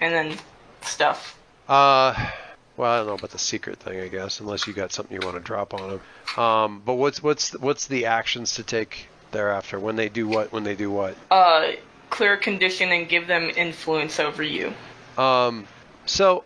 and 0.00 0.14
then 0.14 0.38
stuff. 0.82 1.38
Uh, 1.68 2.14
well, 2.76 2.92
I 2.92 2.96
don't 2.98 3.06
know 3.06 3.14
about 3.14 3.30
the 3.30 3.38
secret 3.38 3.78
thing, 3.78 4.00
I 4.00 4.08
guess, 4.08 4.40
unless 4.40 4.66
you 4.66 4.72
got 4.72 4.92
something 4.92 5.18
you 5.18 5.26
want 5.26 5.36
to 5.36 5.42
drop 5.42 5.74
on 5.74 5.90
them. 5.90 6.42
Um, 6.42 6.82
but 6.84 6.94
what's 6.94 7.22
what's 7.22 7.58
what's 7.58 7.86
the 7.86 8.06
actions 8.06 8.54
to 8.56 8.62
take 8.62 9.08
thereafter 9.30 9.78
when 9.78 9.96
they 9.96 10.08
do 10.08 10.26
what? 10.28 10.52
When 10.52 10.64
they 10.64 10.74
do 10.74 10.90
what? 10.90 11.16
Uh, 11.30 11.72
clear 12.10 12.36
condition 12.36 12.90
and 12.92 13.08
give 13.08 13.26
them 13.26 13.50
influence 13.56 14.18
over 14.20 14.42
you. 14.42 14.72
Um, 15.16 15.66
so, 16.06 16.44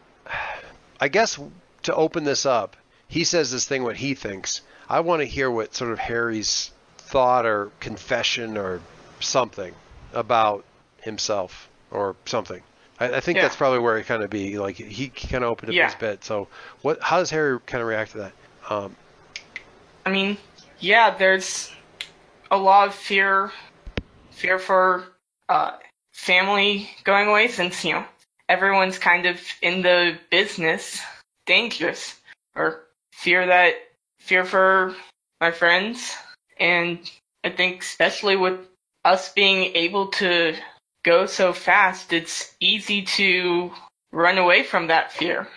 I 1.01 1.09
guess 1.09 1.39
to 1.85 1.95
open 1.95 2.25
this 2.25 2.45
up, 2.47 2.77
he 3.07 3.25
says 3.25 3.51
this 3.51 3.65
thing 3.65 3.83
what 3.85 3.97
he 3.97 4.15
thinks. 4.15 4.61
I 4.89 5.01
want 5.01 5.21
to 5.21 5.27
hear 5.27 5.51
what 5.51 5.75
sort 5.75 5.93
of 5.93 5.99
Harry's 5.99 6.71
thought 6.99 7.47
or 7.47 7.71
confession 7.81 8.57
or 8.57 8.81
something 9.21 9.75
about 10.13 10.65
himself 11.03 11.69
or 11.91 12.17
something. 12.27 12.63
I, 13.01 13.17
I 13.17 13.21
think 13.21 13.37
Yeah. 13.37 13.43
that's 13.43 13.57
probably 13.57 13.79
where 13.79 13.97
it 13.99 14.07
kind 14.07 14.23
of 14.23 14.31
be 14.31 14.59
like 14.59 14.77
he 14.77 15.09
kind 15.09 15.45
of 15.45 15.51
opened 15.51 15.71
up 15.71 15.75
Yeah. 15.75 15.87
his 15.87 15.95
bit. 15.95 16.25
So, 16.25 16.49
what? 16.83 17.01
How 17.03 17.19
does 17.19 17.31
Harry 17.31 17.59
kind 17.67 17.81
of 17.83 17.89
react 17.89 18.13
to 18.13 18.19
that? 18.19 18.33
Um, 18.69 18.97
I 20.05 20.11
mean, 20.11 20.37
yeah, 20.81 21.17
there's 21.17 21.71
a 22.51 22.57
lot 22.57 22.89
of 22.89 22.95
fear, 22.95 23.53
fear 24.31 24.59
for 24.59 25.05
uh, 25.49 25.73
family 26.13 26.91
going 27.05 27.29
away 27.29 27.49
since 27.49 27.85
you 27.85 27.93
know 27.95 28.05
everyone's 28.49 28.99
kind 28.99 29.27
of 29.27 29.41
in 29.63 29.83
the 29.83 30.19
business, 30.31 31.01
dangerous, 31.47 32.17
or 32.55 32.85
fear 33.13 33.47
that 33.47 33.75
fear 34.19 34.45
for 34.45 34.95
my 35.41 35.51
friends, 35.51 36.17
and 36.59 36.99
I 37.45 37.51
think 37.51 37.83
especially 37.83 38.37
with 38.37 38.61
us 39.05 39.33
being 39.33 39.75
able 39.77 40.09
to 40.09 40.55
go 41.05 41.27
so 41.27 41.53
fast, 41.53 42.13
it's 42.13 42.55
easy 42.61 43.03
to 43.03 43.71
run 44.13 44.39
away 44.39 44.63
from 44.63 44.89
that 44.89 45.13
fear. 45.13 45.49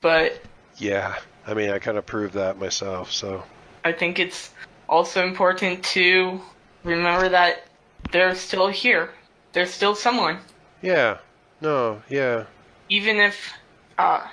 But 0.00 0.40
yeah, 0.76 1.16
I 1.46 1.54
mean, 1.54 1.70
I 1.70 1.78
kind 1.78 1.98
of 1.98 2.06
proved 2.06 2.34
that 2.34 2.58
myself. 2.58 3.12
So, 3.12 3.42
I 3.84 3.92
think 3.92 4.18
it's 4.18 4.50
also 4.88 5.24
important 5.24 5.82
to 5.84 6.40
remember 6.84 7.28
that 7.28 7.64
they're 8.12 8.34
still 8.34 8.68
here. 8.68 9.10
There's 9.52 9.70
still 9.70 9.94
someone. 9.94 10.38
yeah, 10.82 11.18
no, 11.60 12.02
yeah, 12.08 12.44
Even 12.88 13.16
if 13.18 13.52
uh, 13.98 14.26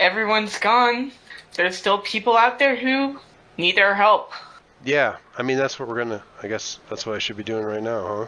everyone's 0.00 0.58
gone, 0.58 1.12
there's 1.54 1.76
still 1.76 1.98
people 1.98 2.36
out 2.36 2.58
there 2.58 2.76
who 2.76 3.18
need 3.58 3.78
our 3.78 3.94
help. 3.94 4.32
yeah. 4.84 5.16
I 5.36 5.42
mean, 5.42 5.56
that's 5.58 5.80
what 5.80 5.88
we're 5.88 5.96
gonna. 5.98 6.22
I 6.42 6.48
guess 6.48 6.78
that's 6.88 7.06
what 7.06 7.16
I 7.16 7.18
should 7.18 7.36
be 7.36 7.42
doing 7.42 7.64
right 7.64 7.82
now, 7.82 8.06
huh? 8.06 8.26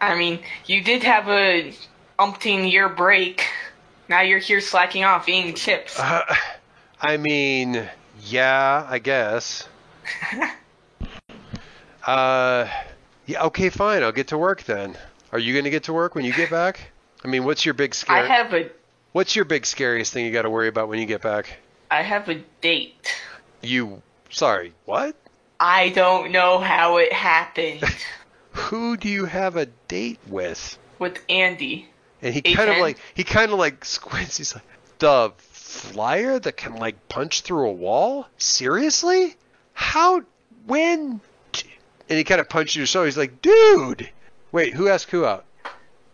I 0.00 0.14
mean, 0.16 0.40
you 0.66 0.82
did 0.84 1.02
have 1.04 1.26
a 1.28 1.72
umpteen 2.18 2.70
year 2.70 2.88
break. 2.88 3.46
Now 4.08 4.20
you're 4.20 4.38
here 4.38 4.60
slacking 4.60 5.04
off 5.04 5.28
eating 5.28 5.54
chips. 5.54 5.98
Uh, 5.98 6.22
I 7.00 7.16
mean, 7.16 7.88
yeah, 8.24 8.86
I 8.88 8.98
guess. 8.98 9.68
uh, 12.06 12.68
yeah, 13.26 13.44
okay, 13.44 13.70
fine. 13.70 14.02
I'll 14.02 14.12
get 14.12 14.28
to 14.28 14.38
work 14.38 14.64
then. 14.64 14.96
Are 15.32 15.38
you 15.38 15.52
going 15.52 15.64
to 15.64 15.70
get 15.70 15.84
to 15.84 15.92
work 15.92 16.14
when 16.14 16.24
you 16.24 16.32
get 16.32 16.50
back? 16.50 16.90
I 17.24 17.28
mean, 17.28 17.44
what's 17.44 17.64
your 17.64 17.74
big 17.74 17.94
scare? 17.94 18.16
I 18.16 18.26
have 18.26 18.54
a 18.54 18.70
what's 19.12 19.36
your 19.36 19.44
big 19.44 19.66
scariest 19.66 20.12
thing 20.12 20.24
you 20.24 20.32
got 20.32 20.42
to 20.42 20.50
worry 20.50 20.68
about 20.68 20.88
when 20.88 20.98
you 20.98 21.06
get 21.06 21.22
back? 21.22 21.58
I 21.90 22.02
have 22.02 22.28
a 22.28 22.36
date. 22.60 23.14
You, 23.60 24.02
sorry, 24.30 24.72
what? 24.84 25.16
I 25.60 25.88
don't 25.88 26.30
know 26.30 26.58
how 26.58 26.98
it 26.98 27.12
happened 27.12 27.82
Who 28.52 28.96
do 28.96 29.08
you 29.08 29.24
have 29.24 29.56
a 29.56 29.66
date 29.66 30.18
with? 30.26 30.78
with 30.98 31.20
Andy. 31.28 31.88
And 32.22 32.34
he 32.34 32.42
kind 32.42 32.70
of 32.70 32.78
like 32.78 32.98
he 33.14 33.22
kind 33.22 33.52
of 33.52 33.58
like 33.58 33.84
squints. 33.84 34.36
He's 34.38 34.54
like, 34.54 34.64
the 34.98 35.32
flyer 35.38 36.38
that 36.38 36.56
can 36.56 36.76
like 36.76 37.08
punch 37.08 37.42
through 37.42 37.68
a 37.68 37.72
wall? 37.72 38.26
Seriously? 38.38 39.36
How? 39.74 40.22
When? 40.66 41.20
And 42.10 42.18
he 42.18 42.24
kind 42.24 42.40
of 42.40 42.48
punches 42.48 42.76
your 42.76 42.86
shoulder. 42.86 43.06
He's 43.06 43.18
like, 43.18 43.40
dude. 43.42 44.10
Wait, 44.52 44.74
who 44.74 44.88
asked 44.88 45.10
who 45.10 45.24
out? 45.24 45.44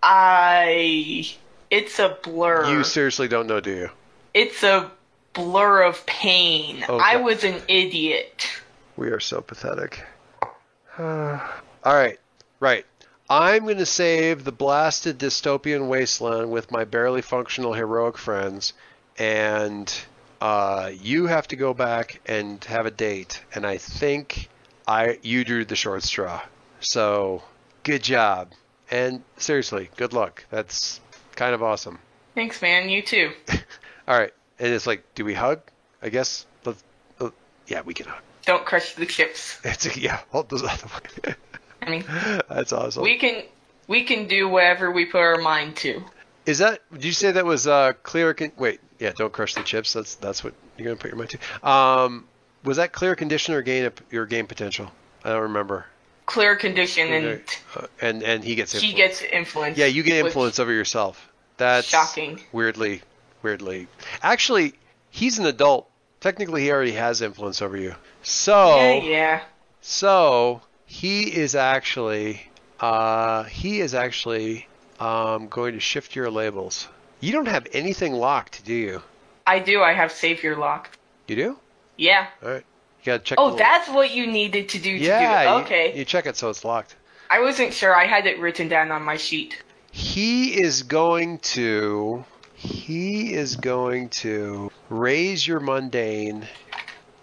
I. 0.03 1.27
It's 1.71 1.99
a 1.99 2.19
blur. 2.23 2.71
You 2.71 2.85
seriously 2.85 3.29
don't 3.29 3.47
know, 3.47 3.61
do 3.61 3.75
you? 3.75 3.91
It's 4.33 4.63
a 4.63 4.91
blur 5.33 5.83
of 5.83 6.05
pain. 6.07 6.85
Oh, 6.89 6.99
I 6.99 7.15
God. 7.15 7.25
was 7.25 7.45
an 7.45 7.63
idiot. 7.69 8.49
We 8.97 9.09
are 9.09 9.21
so 9.21 9.41
pathetic. 9.41 10.05
All 10.99 11.41
right, 11.85 12.19
right. 12.61 12.87
I'm 13.29 13.65
going 13.65 13.79
to 13.79 13.87
save 13.87 14.45
the 14.45 14.53
blasted 14.53 15.19
dystopian 15.19 15.89
wasteland 15.89 16.51
with 16.51 16.71
my 16.71 16.85
barely 16.85 17.23
functional 17.23 17.73
heroic 17.73 18.19
friends, 18.19 18.75
and 19.19 19.93
uh, 20.41 20.91
you 21.01 21.27
have 21.27 21.49
to 21.49 21.57
go 21.57 21.73
back 21.73 22.21
and 22.27 22.63
have 22.65 22.87
a 22.87 22.91
date. 22.91 23.43
And 23.55 23.67
I 23.67 23.79
think 23.79 24.49
I 24.87 25.19
you 25.23 25.45
drew 25.45 25.65
the 25.65 25.77
short 25.77 26.03
straw. 26.03 26.43
So 26.81 27.43
good 27.85 28.03
job. 28.03 28.53
And 28.91 29.23
seriously, 29.39 29.91
good 29.97 30.13
luck. 30.13 30.45
That's 30.51 31.01
kind 31.37 31.55
of 31.55 31.63
awesome. 31.63 31.99
Thanks, 32.35 32.61
man. 32.61 32.89
You 32.89 33.03
too. 33.03 33.33
All 34.09 34.19
right, 34.19 34.33
and 34.59 34.73
it's 34.75 34.87
like, 34.87 35.05
do 35.15 35.25
we 35.25 35.35
hug? 35.35 35.61
I 36.03 36.09
guess. 36.11 36.45
Let's. 36.65 36.83
Uh, 37.21 37.31
yeah, 37.67 37.81
we 37.83 37.95
can 37.95 38.07
hug. 38.07 38.21
Don't 38.45 38.67
crush 38.67 38.95
the 38.95 39.07
chips. 39.07 39.59
It's 39.65 39.97
yeah. 39.97 40.21
Hold 40.31 40.51
those 40.51 40.63
out 40.65 40.79
the 40.79 40.89
way. 41.29 41.35
I 41.81 41.91
mean, 41.91 42.05
That's 42.49 42.73
awesome. 42.73 43.03
we 43.03 43.17
can 43.17 43.45
we 43.89 44.05
can 44.05 44.27
do 44.27 44.49
whatever 44.49 44.91
we 44.91 45.07
put 45.07 45.21
our 45.21 45.39
mind 45.39 45.77
to. 45.77 46.03
Is 46.47 46.59
that? 46.59 46.81
Did 46.93 47.05
you 47.05 47.13
say 47.13 47.33
that 47.33 47.47
was 47.47 47.67
uh, 47.67 47.95
clear? 48.03 48.35
Con- 48.35 48.53
wait, 48.59 48.81
yeah. 48.99 49.13
Don't 49.17 49.33
crush 49.33 49.55
the 49.55 49.63
chips. 49.63 49.95
That's 49.95 50.17
that's 50.17 50.45
what 50.45 50.53
you're 50.77 50.85
gonna 50.85 50.97
put 50.97 51.11
your 51.11 51.17
mind 51.17 51.31
to. 51.31 51.69
Um, 51.69 52.27
was 52.65 52.77
that 52.77 52.93
clear 52.93 53.15
condition 53.15 53.55
or 53.55 53.63
gain 53.63 53.91
your 54.11 54.27
game 54.27 54.47
potential? 54.47 54.91
I 55.25 55.31
don't 55.31 55.43
remember. 55.43 55.87
Clear 56.27 56.57
condition, 56.57 57.13
and 57.13 57.43
Uh, 57.77 57.87
and 58.01 58.23
and 58.23 58.43
he 58.43 58.55
gets 58.55 58.73
he 58.73 58.91
influence. 58.91 59.21
gets 59.21 59.33
influence. 59.33 59.79
Yeah, 59.79 59.87
you 59.87 60.03
get 60.03 60.25
influence 60.25 60.59
over 60.59 60.73
yourself. 60.73 61.31
That's 61.57 61.87
Shocking. 61.87 62.41
Weirdly, 62.53 63.03
weirdly. 63.43 63.89
Actually, 64.23 64.75
he's 65.11 65.39
an 65.39 65.47
adult. 65.47 65.89
Technically, 66.21 66.63
he 66.63 66.73
already 66.73 66.93
has 66.93 67.21
influence 67.21 67.61
over 67.61 67.77
you. 67.77 67.95
So. 68.23 68.77
Yeah, 68.77 68.95
yeah. 69.03 69.41
So 69.83 70.63
he 70.87 71.25
is 71.25 71.55
actually 71.55 72.49
uh, 72.81 73.45
he 73.45 73.81
is 73.81 73.95
actually 73.95 74.67
um, 74.99 75.49
going 75.49 75.75
to 75.75 75.81
shift 75.81 76.17
your 76.17 76.31
labels. 76.31 76.89
You 77.21 77.33
don't 77.33 77.49
have 77.49 77.67
anything 77.73 78.15
locked, 78.15 78.65
do 78.65 78.75
you? 78.75 79.03
I 79.47 79.59
do. 79.59 79.83
I 79.83 79.93
have 79.93 80.11
savior 80.11 80.57
locked. 80.57 80.97
You 81.29 81.37
do? 81.37 81.59
Yeah. 81.97 82.27
All 82.43 82.51
right. 82.51 82.65
You 83.05 83.13
gotta 83.13 83.23
check. 83.23 83.39
Oh, 83.39 83.51
the- 83.51 83.57
that's 83.59 83.89
what 83.89 84.13
you 84.13 84.27
needed 84.27 84.69
to 84.71 84.79
do 84.79 84.99
to 84.99 85.05
yeah. 85.05 85.43
do 85.45 85.49
it. 85.49 85.53
you- 85.59 85.65
Okay. 85.65 85.99
You, 85.99 86.05
check 86.05 86.27
it 86.27 86.37
so 86.37 86.49
it's 86.49 86.65
locked. 86.65 86.97
I 87.31 87.41
wasn't 87.41 87.73
sure. 87.75 87.95
I 87.95 88.07
had 88.07 88.27
it 88.27 88.39
written 88.39 88.69
down 88.69 88.91
on 88.91 89.03
my 89.03 89.17
sheet. 89.17 89.63
he 89.91 90.61
is 90.61 90.83
going 90.83 91.39
to 91.39 92.25
he 92.55 93.35
is 93.35 93.57
going 93.57 94.09
to 94.09 94.71
raise 94.89 95.47
your 95.47 95.61
mundane 95.61 96.47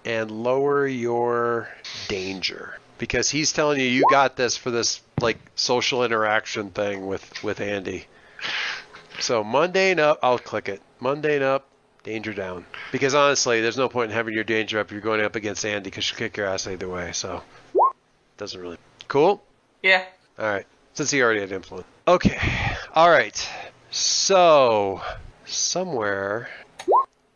and 0.06 0.30
lower 0.32 0.86
your 0.88 1.68
danger 2.08 2.78
because 3.00 3.30
he's 3.30 3.52
telling 3.52 3.80
you 3.80 3.86
you 3.88 4.04
got 4.12 4.36
this 4.38 4.56
for 4.56 4.70
this 4.72 5.02
like 5.20 5.38
social 5.56 6.04
interaction 6.06 6.70
thing 6.70 7.08
with 7.08 7.44
with 7.44 7.60
Andy. 7.60 8.06
So 9.20 9.44
mundane 9.44 10.00
up, 10.00 10.20
I'll 10.24 10.40
click 10.40 10.70
it. 10.70 10.82
Mundane 11.00 11.42
up, 11.44 11.68
danger 12.04 12.34
down. 12.34 12.66
Because 12.92 13.14
honestly, 13.14 13.62
there's 13.62 13.78
no 13.78 13.90
point 13.90 14.12
in 14.12 14.16
having 14.18 14.34
your 14.34 14.44
danger 14.44 14.80
up 14.80 14.88
if 14.88 14.92
you're 14.92 15.02
going 15.02 15.22
up 15.22 15.36
against 15.36 15.66
Andy 15.66 15.90
because 15.90 16.04
she'll 16.04 16.18
kick 16.18 16.38
your 16.38 16.48
ass 16.48 16.68
either 16.68 16.90
way. 16.90 17.12
So 17.12 17.42
doesn't 18.38 18.60
really 18.60 18.78
cool. 19.08 19.44
Yeah. 19.84 20.06
All 20.40 20.46
right. 20.46 20.66
Since 20.94 21.12
he 21.12 21.22
already 21.22 21.40
had 21.42 21.52
influence. 21.52 21.88
Okay. 22.08 22.38
All 22.96 23.10
right. 23.10 23.50
So 23.92 25.02
somewhere, 25.46 26.50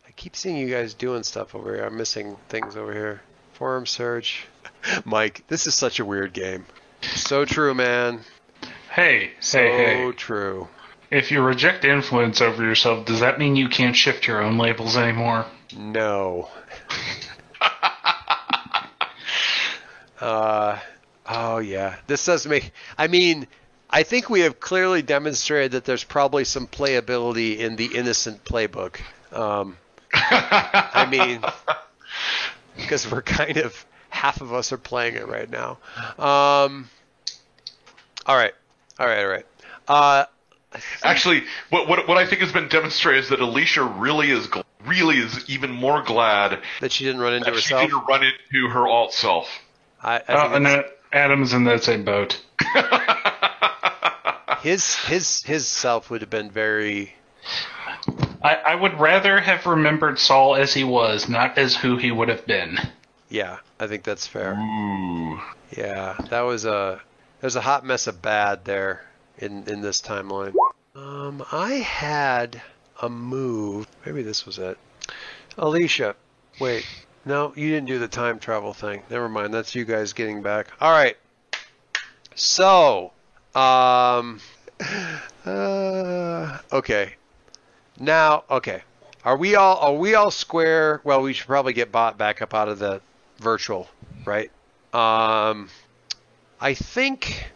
I 0.08 0.12
keep 0.16 0.36
seeing 0.36 0.58
you 0.58 0.70
guys 0.70 0.94
doing 0.94 1.24
stuff 1.24 1.54
over 1.56 1.76
here. 1.76 1.86
I'm 1.86 1.98
missing 1.98 2.36
things 2.50 2.76
over 2.76 2.92
here. 2.94 3.22
Forum 3.54 3.86
search. 3.86 4.46
Mike, 5.06 5.44
this 5.48 5.68
is 5.68 5.76
such 5.76 6.00
a 6.00 6.06
weird 6.06 6.34
game. 6.34 6.66
So 7.02 7.46
true, 7.46 7.74
man. 7.74 8.22
Hey, 8.90 9.32
So 9.42 9.60
hey, 9.60 10.06
hey. 10.06 10.12
true. 10.14 10.68
If 11.16 11.32
you 11.32 11.42
reject 11.42 11.86
influence 11.86 12.42
over 12.42 12.62
yourself, 12.62 13.06
does 13.06 13.22
that 13.22 13.40
mean 13.40 13.56
you 13.56 13.70
can't 13.70 13.96
shift 13.96 14.28
your 14.28 14.44
own 14.44 14.58
labels 14.58 14.98
anymore? 14.98 15.46
No. 15.74 16.50
uh, 20.20 20.78
oh 21.26 21.60
yeah. 21.60 21.96
This 22.08 22.26
does 22.26 22.46
make. 22.46 22.74
I 22.98 23.08
mean, 23.08 23.48
I 23.90 24.04
think 24.04 24.30
we 24.30 24.42
have 24.42 24.60
clearly 24.60 25.02
demonstrated 25.02 25.72
that 25.72 25.86
there's 25.86 26.04
probably 26.04 26.44
some 26.44 26.68
playability 26.68 27.60
in 27.60 27.78
the 27.78 27.86
innocent 27.86 28.44
playbook. 28.44 29.00
Um, 29.32 29.78
I 30.14 31.08
mean, 31.10 31.42
because 32.76 33.10
we're 33.10 33.22
kind 33.22 33.56
of 33.56 33.86
half 34.10 34.42
of 34.42 34.52
us 34.52 34.74
are 34.74 34.78
playing 34.78 35.16
it 35.16 35.30
right 35.30 35.50
now. 35.50 35.78
Um, 36.20 36.90
all 38.26 38.36
right, 38.36 38.54
all 39.00 39.08
right, 39.08 39.24
all 39.24 39.30
right. 39.30 39.46
Uh, 39.88 40.26
Actually, 41.04 41.44
what, 41.70 41.88
what 41.88 42.08
what 42.08 42.18
I 42.18 42.26
think 42.26 42.42
has 42.42 42.52
been 42.52 42.68
demonstrated 42.68 43.24
is 43.24 43.30
that 43.30 43.40
Alicia 43.40 43.84
really 43.84 44.32
is 44.32 44.48
gl- 44.48 44.64
really 44.86 45.18
is 45.18 45.48
even 45.50 45.72
more 45.72 46.02
glad 46.04 46.60
that 46.82 46.92
she 46.92 47.06
didn't 47.06 47.22
run 47.22 47.34
into 47.34 47.52
that 47.52 47.62
she 47.62 47.74
didn't 47.74 48.06
run 48.08 48.24
into 48.24 48.68
her 48.70 48.88
alt 48.88 49.14
self. 49.14 49.48
I, 50.02 50.22
I 50.28 50.34
Uh, 50.34 50.56
and 50.56 50.68
it's- 50.68 50.92
Adam's 51.14 51.54
in 51.54 51.64
that 51.66 51.84
same 51.84 52.04
boat. 52.04 52.42
his 54.62 54.96
his 55.06 55.44
his 55.44 55.68
self 55.68 56.10
would 56.10 56.22
have 56.22 56.30
been 56.30 56.50
very 56.52 57.14
I, 58.44 58.56
I 58.56 58.76
would 58.76 59.00
rather 59.00 59.40
have 59.40 59.66
remembered 59.66 60.20
Saul 60.20 60.56
as 60.56 60.74
he 60.74 60.84
was, 60.84 61.28
not 61.30 61.58
as 61.58 61.76
who 61.76 61.98
he 61.98 62.12
would 62.12 62.30
have 62.30 62.46
been. 62.46 62.78
Yeah, 63.30 63.58
I 63.80 63.88
think 63.88 64.04
that's 64.04 64.28
fair. 64.28 64.54
Ooh. 64.54 65.40
Yeah, 65.76 66.16
that 66.30 66.42
was 66.42 66.66
a 66.66 67.02
there's 67.42 67.56
a 67.56 67.62
hot 67.62 67.86
mess 67.86 68.08
of 68.08 68.22
bad 68.22 68.66
there 68.66 69.06
in 69.40 69.64
in 69.68 69.82
this 69.82 70.02
timeline. 70.02 70.54
Um, 70.96 71.44
I 71.52 71.74
had 71.76 72.62
a 73.02 73.10
move. 73.10 73.88
Maybe 74.06 74.22
this 74.22 74.46
was 74.46 74.58
it. 74.58 74.78
Alicia, 75.58 76.16
wait, 76.60 76.86
no, 77.26 77.54
you 77.56 77.70
didn't 77.70 77.88
do 77.88 77.98
the 77.98 78.08
time 78.08 78.40
travel 78.40 78.74
thing. 78.74 79.02
Never 79.10 79.28
mind. 79.28 79.54
That's 79.54 79.74
you 79.74 79.84
guys 79.84 80.14
getting 80.14 80.42
back. 80.44 80.68
All 80.80 80.92
right. 80.92 81.18
So, 82.36 83.12
um, 83.56 84.40
uh, 85.46 86.60
okay. 86.72 87.16
Now, 88.00 88.44
okay. 88.50 88.82
Are 89.24 89.38
we 89.38 89.56
all 89.56 89.78
are 89.78 89.96
we 89.96 90.14
all 90.14 90.30
square? 90.30 91.02
Well, 91.04 91.24
we 91.24 91.34
should 91.34 91.48
probably 91.48 91.74
get 91.74 91.92
bot 91.92 92.16
back 92.18 92.44
up 92.44 92.54
out 92.54 92.70
of 92.70 92.78
the 92.78 93.02
virtual, 93.40 93.90
right? 94.24 94.52
Um, 94.94 95.70
I 96.62 96.76
think. 96.76 97.52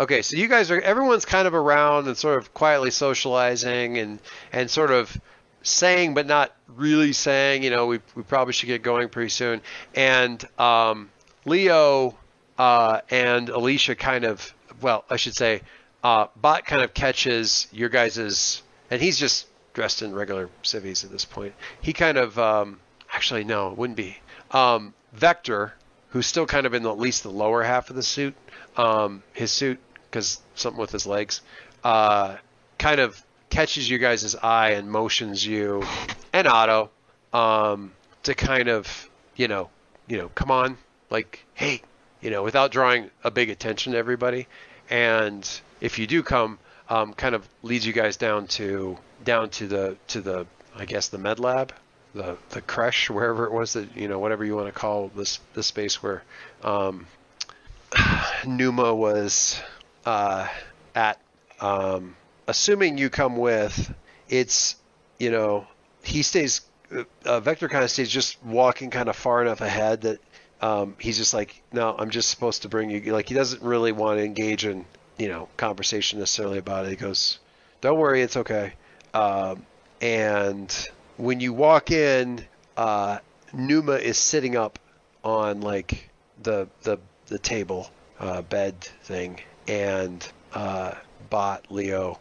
Okay, 0.00 0.22
so 0.22 0.38
you 0.38 0.48
guys 0.48 0.70
are 0.70 0.80
everyone's 0.80 1.26
kind 1.26 1.46
of 1.46 1.52
around 1.52 2.06
and 2.06 2.16
sort 2.16 2.38
of 2.38 2.54
quietly 2.54 2.90
socializing 2.90 3.98
and 3.98 4.18
and 4.50 4.70
sort 4.70 4.90
of 4.90 5.14
saying 5.62 6.14
but 6.14 6.26
not 6.26 6.56
really 6.68 7.12
saying. 7.12 7.62
You 7.62 7.68
know, 7.68 7.86
we 7.86 8.00
we 8.14 8.22
probably 8.22 8.54
should 8.54 8.68
get 8.68 8.82
going 8.82 9.10
pretty 9.10 9.28
soon. 9.28 9.60
And 9.94 10.42
um, 10.58 11.10
Leo 11.44 12.16
uh, 12.56 13.02
and 13.10 13.50
Alicia 13.50 13.94
kind 13.94 14.24
of 14.24 14.54
well, 14.80 15.04
I 15.10 15.16
should 15.16 15.36
say, 15.36 15.60
uh, 16.02 16.28
Bot 16.34 16.64
kind 16.64 16.80
of 16.82 16.94
catches 16.94 17.68
your 17.70 17.90
guys's, 17.90 18.62
and 18.90 19.02
he's 19.02 19.18
just 19.18 19.48
dressed 19.74 20.00
in 20.00 20.14
regular 20.14 20.48
civvies 20.62 21.04
at 21.04 21.10
this 21.10 21.26
point. 21.26 21.52
He 21.82 21.92
kind 21.92 22.16
of 22.16 22.38
um, 22.38 22.80
actually 23.12 23.44
no, 23.44 23.70
it 23.72 23.76
wouldn't 23.76 23.98
be. 23.98 24.16
Um, 24.50 24.94
Vector, 25.12 25.74
who's 26.08 26.26
still 26.26 26.46
kind 26.46 26.64
of 26.64 26.72
in 26.72 26.84
the, 26.84 26.90
at 26.90 26.98
least 26.98 27.22
the 27.22 27.30
lower 27.30 27.62
half 27.62 27.90
of 27.90 27.96
the 27.96 28.02
suit, 28.02 28.34
um, 28.78 29.22
his 29.34 29.52
suit 29.52 29.78
because 30.10 30.40
something 30.54 30.80
with 30.80 30.90
his 30.90 31.06
legs, 31.06 31.40
uh, 31.84 32.36
kind 32.78 33.00
of 33.00 33.22
catches 33.48 33.88
you 33.88 33.98
guys' 33.98 34.34
eye 34.34 34.70
and 34.70 34.90
motions 34.90 35.44
you 35.44 35.82
and 36.32 36.46
Otto 36.46 36.90
um, 37.32 37.92
to 38.22 38.34
kind 38.34 38.68
of 38.68 39.08
you 39.36 39.48
know 39.48 39.70
you 40.08 40.18
know 40.18 40.28
come 40.30 40.50
on 40.50 40.78
like 41.10 41.44
hey 41.54 41.82
you 42.20 42.30
know 42.30 42.42
without 42.42 42.70
drawing 42.70 43.10
a 43.24 43.30
big 43.30 43.50
attention 43.50 43.92
to 43.92 43.98
everybody. 43.98 44.46
And 44.88 45.48
if 45.80 45.98
you 45.98 46.06
do 46.06 46.22
come 46.22 46.58
um, 46.88 47.14
kind 47.14 47.34
of 47.34 47.48
leads 47.62 47.86
you 47.86 47.92
guys 47.92 48.16
down 48.16 48.46
to 48.48 48.98
down 49.24 49.50
to 49.50 49.66
the 49.66 49.96
to 50.08 50.20
the 50.20 50.46
I 50.74 50.84
guess 50.84 51.08
the 51.08 51.18
med 51.18 51.38
lab 51.38 51.72
the 52.14 52.36
the 52.50 52.60
creche 52.60 53.08
wherever 53.10 53.46
it 53.46 53.52
was 53.52 53.74
that 53.74 53.96
you 53.96 54.08
know 54.08 54.18
whatever 54.18 54.44
you 54.44 54.56
want 54.56 54.66
to 54.66 54.72
call 54.72 55.10
this 55.14 55.40
this 55.54 55.66
space 55.66 56.02
where 56.02 56.22
um, 56.62 57.06
Numa 58.46 58.94
was 58.94 59.60
uh, 60.04 60.48
at 60.94 61.20
um, 61.60 62.16
assuming 62.46 62.98
you 62.98 63.10
come 63.10 63.36
with 63.36 63.94
it's 64.28 64.76
you 65.18 65.30
know 65.30 65.66
he 66.02 66.22
stays 66.22 66.62
uh, 67.24 67.40
Vector 67.40 67.68
kind 67.68 67.84
of 67.84 67.90
stays 67.90 68.10
just 68.10 68.42
walking 68.42 68.90
kind 68.90 69.08
of 69.08 69.16
far 69.16 69.42
enough 69.42 69.60
ahead 69.60 70.02
that 70.02 70.18
um, 70.60 70.96
he's 70.98 71.16
just 71.16 71.34
like 71.34 71.62
no 71.72 71.94
I'm 71.98 72.10
just 72.10 72.30
supposed 72.30 72.62
to 72.62 72.68
bring 72.68 72.90
you 72.90 73.12
like 73.12 73.28
he 73.28 73.34
doesn't 73.34 73.62
really 73.62 73.92
want 73.92 74.18
to 74.18 74.24
engage 74.24 74.64
in 74.64 74.84
you 75.18 75.28
know 75.28 75.48
conversation 75.56 76.18
necessarily 76.18 76.58
about 76.58 76.86
it. 76.86 76.90
He 76.90 76.96
goes 76.96 77.38
don't 77.80 77.98
worry 77.98 78.22
it's 78.22 78.36
okay. 78.36 78.74
Um, 79.14 79.64
and 80.00 80.88
when 81.16 81.40
you 81.40 81.52
walk 81.52 81.90
in 81.90 82.44
uh, 82.76 83.18
Numa 83.52 83.94
is 83.94 84.16
sitting 84.16 84.56
up 84.56 84.78
on 85.22 85.60
like 85.60 86.10
the 86.42 86.68
the 86.82 86.98
the 87.26 87.38
table 87.38 87.90
uh, 88.18 88.42
bed 88.42 88.80
thing 88.80 89.40
and 89.70 90.28
uh, 90.52 90.94
bot 91.30 91.70
Leo 91.70 92.18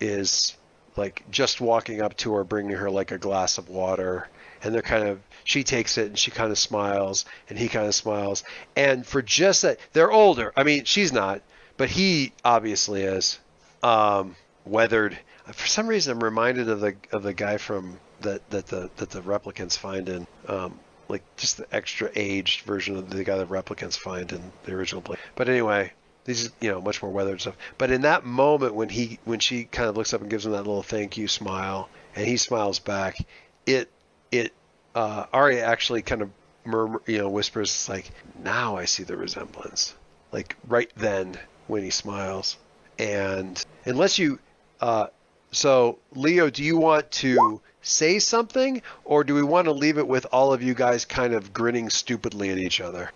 is 0.00 0.56
like 0.96 1.22
just 1.30 1.60
walking 1.60 2.00
up 2.00 2.16
to 2.16 2.32
her 2.32 2.44
bringing 2.44 2.76
her 2.76 2.90
like 2.90 3.12
a 3.12 3.18
glass 3.18 3.58
of 3.58 3.68
water. 3.68 4.28
And 4.64 4.74
they're 4.74 4.80
kind 4.80 5.06
of 5.06 5.20
she 5.44 5.64
takes 5.64 5.98
it 5.98 6.06
and 6.06 6.18
she 6.18 6.30
kind 6.30 6.50
of 6.50 6.58
smiles 6.58 7.26
and 7.48 7.58
he 7.58 7.68
kind 7.68 7.86
of 7.86 7.94
smiles. 7.94 8.42
And 8.74 9.06
for 9.06 9.20
just 9.20 9.62
that 9.62 9.78
they're 9.92 10.10
older. 10.10 10.52
I 10.56 10.62
mean 10.62 10.84
she's 10.84 11.12
not 11.12 11.42
but 11.76 11.90
he 11.90 12.32
obviously 12.44 13.02
is 13.02 13.38
um, 13.82 14.34
weathered. 14.64 15.18
For 15.52 15.66
some 15.66 15.86
reason 15.86 16.12
i'm 16.12 16.24
reminded 16.24 16.70
of 16.70 16.80
the 16.80 16.96
of 17.12 17.22
the 17.22 17.34
guy 17.34 17.58
from 17.58 17.98
that 18.22 18.48
that 18.50 18.66
the 18.66 18.90
that 18.96 19.10
the 19.10 19.20
replicants 19.20 19.76
find 19.76 20.08
in 20.08 20.26
um, 20.48 20.78
like 21.08 21.22
just 21.36 21.58
the 21.58 21.66
extra 21.74 22.10
aged 22.14 22.62
version 22.62 22.96
of 22.96 23.10
the 23.10 23.24
guy 23.24 23.36
the 23.36 23.46
replicants 23.46 23.98
find 23.98 24.32
in 24.32 24.52
the 24.64 24.72
original 24.72 25.02
play. 25.02 25.16
But 25.34 25.50
anyway 25.50 25.92
these 26.24 26.50
you 26.60 26.70
know 26.70 26.80
much 26.80 27.02
more 27.02 27.10
weathered 27.10 27.40
stuff. 27.40 27.56
But 27.78 27.90
in 27.90 28.02
that 28.02 28.24
moment 28.24 28.74
when 28.74 28.88
he 28.88 29.18
when 29.24 29.40
she 29.40 29.64
kind 29.64 29.88
of 29.88 29.96
looks 29.96 30.14
up 30.14 30.20
and 30.20 30.30
gives 30.30 30.46
him 30.46 30.52
that 30.52 30.58
little 30.58 30.82
thank 30.82 31.16
you 31.16 31.28
smile 31.28 31.88
and 32.14 32.26
he 32.26 32.36
smiles 32.36 32.78
back 32.78 33.16
it 33.66 33.90
it 34.30 34.52
uh 34.94 35.26
Arya 35.32 35.64
actually 35.64 36.02
kind 36.02 36.22
of 36.22 36.30
murmur 36.64 37.02
you 37.06 37.18
know 37.18 37.28
whispers 37.28 37.88
like 37.88 38.10
now 38.42 38.76
I 38.76 38.84
see 38.84 39.02
the 39.02 39.16
resemblance. 39.16 39.94
Like 40.30 40.56
right 40.66 40.90
then 40.96 41.36
when 41.66 41.82
he 41.82 41.90
smiles. 41.90 42.56
And 42.98 43.62
unless 43.84 44.18
you 44.18 44.38
uh 44.80 45.08
so 45.50 45.98
Leo 46.14 46.50
do 46.50 46.62
you 46.62 46.78
want 46.78 47.10
to 47.10 47.60
say 47.82 48.20
something 48.20 48.80
or 49.04 49.24
do 49.24 49.34
we 49.34 49.42
want 49.42 49.66
to 49.66 49.72
leave 49.72 49.98
it 49.98 50.06
with 50.06 50.24
all 50.30 50.52
of 50.52 50.62
you 50.62 50.72
guys 50.72 51.04
kind 51.04 51.34
of 51.34 51.52
grinning 51.52 51.90
stupidly 51.90 52.50
at 52.50 52.58
each 52.58 52.80
other 52.80 53.10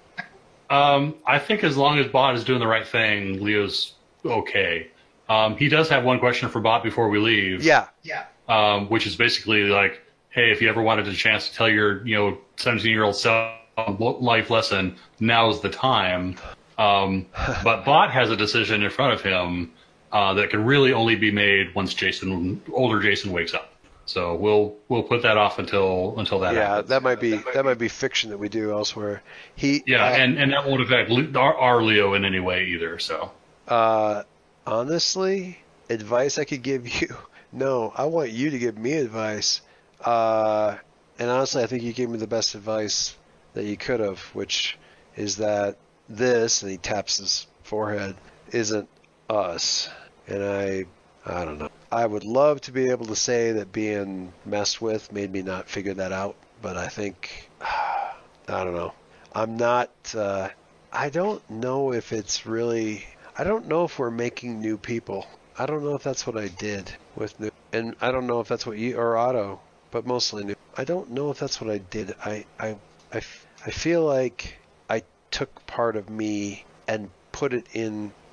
Um, 0.70 1.14
I 1.26 1.38
think 1.38 1.64
as 1.64 1.76
long 1.76 1.98
as 1.98 2.06
Bot 2.08 2.34
is 2.34 2.44
doing 2.44 2.60
the 2.60 2.66
right 2.66 2.86
thing, 2.86 3.42
Leo's 3.42 3.94
okay. 4.24 4.88
Um, 5.28 5.56
he 5.56 5.68
does 5.68 5.88
have 5.88 6.04
one 6.04 6.18
question 6.18 6.48
for 6.48 6.60
Bot 6.60 6.82
before 6.82 7.08
we 7.08 7.18
leave. 7.18 7.64
yeah 8.02 8.24
Um, 8.48 8.88
which 8.88 9.06
is 9.06 9.16
basically 9.16 9.64
like, 9.64 10.02
hey, 10.30 10.50
if 10.52 10.60
you 10.62 10.68
ever 10.68 10.82
wanted 10.82 11.08
a 11.08 11.14
chance 11.14 11.48
to 11.48 11.54
tell 11.54 11.68
your, 11.68 12.06
you 12.06 12.14
know, 12.14 12.38
17 12.56 12.90
year 12.90 13.04
old 13.04 13.16
self 13.16 13.54
a 13.76 13.90
life 13.90 14.50
lesson, 14.50 14.96
now's 15.20 15.60
the 15.60 15.70
time. 15.70 16.36
Um, 16.78 17.26
but 17.64 17.84
Bot 17.84 18.10
has 18.10 18.30
a 18.30 18.36
decision 18.36 18.82
in 18.82 18.90
front 18.90 19.14
of 19.14 19.22
him. 19.22 19.72
uh, 20.12 20.32
that 20.34 20.50
can 20.50 20.64
really 20.64 20.92
only 20.92 21.16
be 21.16 21.30
made 21.30 21.74
once 21.74 21.92
Jason, 21.92 22.62
older 22.72 23.00
Jason, 23.00 23.32
wakes 23.32 23.52
up. 23.54 23.72
So 24.06 24.36
we'll 24.36 24.76
we'll 24.88 25.02
put 25.02 25.22
that 25.22 25.36
off 25.36 25.58
until 25.58 26.14
until 26.18 26.40
that. 26.40 26.54
yeah, 26.54 26.68
happens. 26.68 26.88
that 26.90 27.02
might 27.02 27.20
be 27.20 27.36
that 27.54 27.64
might 27.64 27.78
be 27.78 27.88
fiction 27.88 28.30
that 28.30 28.38
we 28.38 28.48
do 28.48 28.70
elsewhere. 28.70 29.22
He 29.56 29.82
Yeah, 29.86 30.04
uh, 30.04 30.10
and, 30.10 30.38
and 30.38 30.52
that 30.52 30.64
won't 30.66 30.80
affect 30.80 31.10
our, 31.36 31.54
our 31.54 31.82
Leo 31.82 32.14
in 32.14 32.24
any 32.24 32.40
way 32.40 32.66
either. 32.68 32.98
So 33.00 33.32
Uh, 33.66 34.22
honestly, 34.66 35.58
advice 35.90 36.38
I 36.38 36.44
could 36.44 36.62
give 36.62 36.88
you. 37.00 37.08
No, 37.52 37.92
I 37.96 38.04
want 38.06 38.30
you 38.30 38.50
to 38.50 38.58
give 38.58 38.78
me 38.78 38.92
advice. 38.92 39.60
Uh, 40.04 40.76
and 41.18 41.30
honestly, 41.30 41.62
I 41.62 41.66
think 41.66 41.82
you 41.82 41.92
gave 41.92 42.10
me 42.10 42.18
the 42.18 42.26
best 42.26 42.54
advice 42.54 43.16
that 43.54 43.64
you 43.64 43.76
could 43.76 44.00
have, 44.00 44.20
which 44.34 44.76
is 45.16 45.36
that 45.36 45.78
this, 46.08 46.62
and 46.62 46.70
he 46.70 46.76
taps 46.76 47.16
his 47.16 47.46
forehead, 47.62 48.14
isn't 48.52 48.88
us. 49.30 49.88
And 50.28 50.44
I, 50.44 50.84
I 51.24 51.44
don't 51.44 51.58
know. 51.58 51.70
I 51.90 52.04
would 52.06 52.24
love 52.24 52.60
to 52.62 52.72
be 52.72 52.90
able 52.90 53.06
to 53.06 53.16
say 53.16 53.52
that 53.52 53.72
being 53.72 54.32
messed 54.44 54.80
with 54.80 55.12
made 55.12 55.32
me 55.32 55.42
not 55.42 55.68
figure 55.68 55.94
that 55.94 56.12
out, 56.12 56.36
but 56.60 56.76
I 56.76 56.88
think, 56.88 57.50
I 57.60 58.14
don't 58.46 58.74
know. 58.74 58.92
I'm 59.34 59.56
not, 59.56 59.90
uh, 60.14 60.48
I 60.92 61.10
don't 61.10 61.48
know 61.50 61.92
if 61.92 62.12
it's 62.12 62.46
really. 62.46 63.04
I 63.38 63.44
don't 63.44 63.68
know 63.68 63.84
if 63.84 63.98
we're 63.98 64.10
making 64.10 64.60
new 64.60 64.78
people. 64.78 65.26
I 65.58 65.66
don't 65.66 65.84
know 65.84 65.94
if 65.94 66.02
that's 66.02 66.26
what 66.26 66.38
I 66.38 66.48
did 66.48 66.90
with 67.14 67.38
new, 67.38 67.50
and 67.72 67.94
I 68.00 68.10
don't 68.10 68.26
know 68.26 68.40
if 68.40 68.48
that's 68.48 68.64
what 68.66 68.78
you 68.78 68.96
or 68.96 69.16
Otto, 69.16 69.60
but 69.90 70.06
mostly 70.06 70.44
new. 70.44 70.54
I 70.76 70.84
don't 70.84 71.10
know 71.10 71.30
if 71.30 71.38
that's 71.38 71.60
what 71.60 71.70
I 71.70 71.78
did. 71.78 72.14
I 72.24 72.46
I 72.58 72.76
I, 73.12 73.18
I 73.66 73.70
feel 73.70 74.04
like 74.04 74.56
I 74.88 75.02
took 75.30 75.66
part 75.66 75.96
of 75.96 76.08
me 76.08 76.64
and 76.88 77.10
put 77.32 77.52
it 77.52 77.66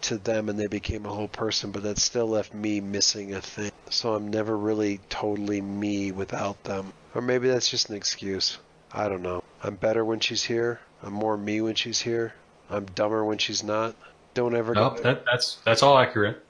into 0.03 0.17
them, 0.17 0.49
and 0.49 0.59
they 0.59 0.67
became 0.67 1.05
a 1.05 1.09
whole 1.09 1.29
person, 1.29 1.71
but 1.71 1.83
that 1.83 1.97
still 1.97 2.27
left 2.27 2.53
me 2.53 2.81
missing 2.81 3.33
a 3.33 3.39
thing. 3.39 3.71
So 3.89 4.13
I'm 4.13 4.27
never 4.27 4.57
really 4.57 4.99
totally 5.09 5.61
me 5.61 6.11
without 6.11 6.61
them. 6.65 6.91
Or 7.15 7.21
maybe 7.21 7.47
that's 7.47 7.69
just 7.69 7.89
an 7.89 7.95
excuse. 7.95 8.57
I 8.91 9.07
don't 9.07 9.21
know. 9.21 9.43
I'm 9.63 9.75
better 9.75 10.03
when 10.03 10.19
she's 10.19 10.43
here. 10.43 10.81
I'm 11.01 11.13
more 11.13 11.37
me 11.37 11.61
when 11.61 11.75
she's 11.75 12.01
here. 12.01 12.33
I'm 12.69 12.85
dumber 12.85 13.23
when 13.23 13.37
she's 13.37 13.63
not. 13.63 13.95
Don't 14.33 14.55
ever 14.55 14.73
no, 14.73 14.97
that, 15.03 15.23
that's 15.25 15.59
that's 15.63 15.83
all 15.83 15.97
accurate. 15.97 16.43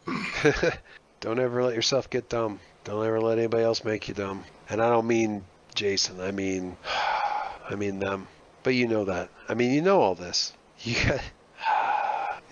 don't 1.20 1.40
ever 1.40 1.64
let 1.64 1.76
yourself 1.76 2.10
get 2.10 2.30
dumb. 2.30 2.60
Don't 2.86 3.06
ever 3.06 3.20
let 3.20 3.38
anybody 3.38 3.64
else 3.64 3.84
make 3.84 4.08
you 4.08 4.14
dumb. 4.14 4.46
And 4.70 4.82
I 4.82 4.90
don't 4.90 5.06
mean 5.06 5.44
Jason. 5.76 6.22
I 6.22 6.32
mean 6.32 6.78
I 7.70 7.76
mean 7.76 8.00
them. 8.00 8.28
But 8.64 8.74
you 8.74 8.88
know 8.88 9.06
that. 9.06 9.30
I 9.50 9.54
mean 9.54 9.74
you 9.74 9.82
know 9.82 10.02
all 10.02 10.16
this. 10.16 10.54
You 10.84 10.96
got 10.96 11.22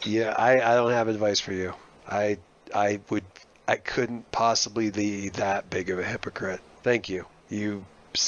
Yeah, 0.06 0.34
I, 0.38 0.62
I 0.62 0.76
don't 0.76 0.92
have 0.92 1.08
advice 1.08 1.40
for 1.40 1.54
you. 1.54 1.74
I 2.08 2.38
I 2.74 3.00
would 3.10 3.24
I 3.68 3.76
couldn't 3.76 4.32
possibly 4.32 4.90
be 4.92 5.30
that 5.30 5.70
big 5.70 5.90
of 5.90 6.00
a 6.00 6.04
hypocrite. 6.04 6.62
Thank 6.84 7.10
you. 7.10 7.26
You 7.50 7.86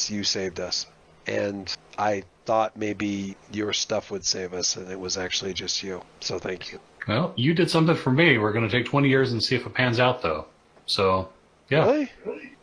you 0.08 0.24
saved 0.24 0.60
us. 0.60 0.86
And 1.28 1.74
I 1.98 2.24
thought 2.46 2.76
maybe 2.78 3.38
your 3.52 3.74
stuff 3.74 4.12
would 4.12 4.26
save 4.26 4.54
us 4.54 4.76
and 4.76 4.92
it 4.92 5.00
was 5.00 5.18
actually 5.18 5.54
just 5.54 5.82
you. 5.84 6.02
So 6.20 6.40
thank 6.40 6.72
you. 6.72 6.80
Well, 7.08 7.34
you 7.36 7.54
did 7.54 7.70
something 7.70 7.96
for 7.96 8.12
me. 8.12 8.38
We're 8.38 8.54
going 8.54 8.68
to 8.68 8.72
take 8.72 8.86
20 8.86 9.10
years 9.10 9.34
and 9.34 9.44
see 9.44 9.56
if 9.56 9.66
it 9.66 9.74
pans 9.74 10.00
out, 10.00 10.22
though. 10.22 10.46
So, 10.86 11.30
yeah, 11.70 11.86
Really? 11.86 12.10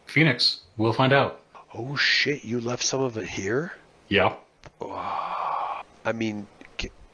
Phoenix, 0.07 0.61
we'll 0.79 0.93
find 0.95 1.13
out. 1.13 1.41
Oh 1.75 1.95
shit, 1.97 2.45
you 2.45 2.61
left 2.61 2.83
some 2.83 3.01
of 3.03 3.17
it 3.19 3.29
here? 3.29 3.73
Yeah. 4.09 4.35
I 4.83 6.13
mean, 6.15 6.47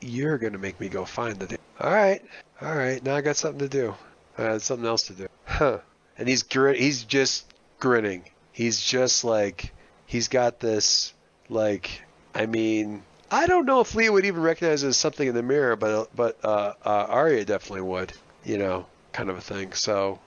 you're 0.07 0.38
gonna 0.38 0.59
make 0.59 0.80
me 0.80 0.88
go 0.88 1.04
find 1.04 1.38
the. 1.38 1.59
All 1.80 1.92
right, 1.92 2.22
all 2.61 2.74
right. 2.74 3.02
Now 3.02 3.16
I 3.16 3.20
got 3.20 3.36
something 3.36 3.61
to 3.61 3.68
do. 3.68 3.94
I 4.38 4.42
had 4.42 4.62
something 4.62 4.86
else 4.86 5.04
to 5.04 5.12
do. 5.14 5.28
Huh? 5.44 5.78
And 6.18 6.28
he's 6.28 6.42
grin. 6.42 6.76
He's 6.76 7.04
just 7.04 7.52
grinning. 7.78 8.24
He's 8.52 8.80
just 8.80 9.24
like 9.24 9.72
he's 10.07 10.28
got 10.28 10.61
this 10.61 11.12
like. 11.48 12.02
I 12.34 12.46
mean, 12.46 13.02
I 13.30 13.46
don't 13.46 13.64
know 13.64 13.80
if 13.80 13.94
Leo 13.94 14.12
would 14.12 14.26
even 14.26 14.42
recognize 14.42 14.82
it 14.82 14.88
as 14.88 14.96
something 14.96 15.26
in 15.26 15.34
the 15.34 15.42
mirror, 15.42 15.76
but 15.76 16.14
but 16.14 16.38
uh, 16.44 16.74
uh, 16.84 17.07
Arya 17.09 17.44
definitely 17.44 17.82
would. 17.82 18.12
You 18.44 18.59
know, 18.59 18.86
kind 19.12 19.30
of 19.30 19.36
a 19.36 19.40
thing. 19.40 19.72
So 19.72 20.20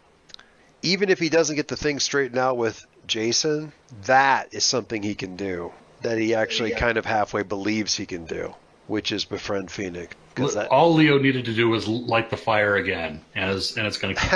even 0.81 1.09
if 1.09 1.19
he 1.19 1.29
doesn't 1.29 1.55
get 1.55 1.67
the 1.67 1.77
thing 1.77 1.99
straightened 1.99 2.39
out 2.39 2.57
with 2.57 2.85
Jason, 3.07 3.71
that 4.03 4.53
is 4.53 4.63
something 4.63 5.01
he 5.01 5.15
can 5.15 5.35
do. 5.35 5.71
That 6.01 6.17
he 6.17 6.33
actually 6.33 6.71
kind 6.71 6.97
of 6.97 7.05
halfway 7.05 7.43
believes 7.43 7.95
he 7.95 8.05
can 8.05 8.25
do, 8.25 8.55
which 8.89 9.11
is 9.11 9.23
befriend 9.23 9.71
Phoenix. 9.71 10.15
that, 10.35 10.67
All 10.69 10.93
Leo 10.93 11.17
needed 11.19 11.45
to 11.45 11.53
do 11.53 11.69
was 11.69 11.87
light 11.87 12.29
the 12.29 12.37
fire 12.37 12.75
again, 12.75 13.21
and 13.35 13.51
it's, 13.55 13.77
and 13.77 13.85
it's 13.87 13.97
going 13.97 14.15
to 14.15 14.21
keep 14.21 14.31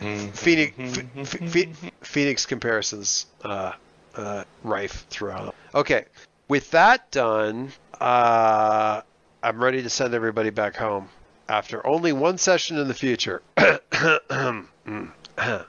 burning. 0.00 0.30
Phoenix, 0.32 0.76
Ph- 0.76 1.52
Ph- 1.52 1.68
Phoenix 2.02 2.44
comparisons 2.44 3.26
uh, 3.44 3.72
uh, 4.14 4.44
rife 4.62 5.06
throughout. 5.08 5.54
Okay, 5.74 6.04
with 6.48 6.70
that 6.72 7.10
done, 7.10 7.72
uh, 8.00 9.00
I'm 9.42 9.62
ready 9.62 9.82
to 9.82 9.88
send 9.88 10.12
everybody 10.12 10.50
back 10.50 10.76
home 10.76 11.08
after 11.48 11.86
only 11.86 12.12
one 12.12 12.36
session 12.36 12.78
in 12.78 12.88
the 12.88 12.94
future. 12.94 13.42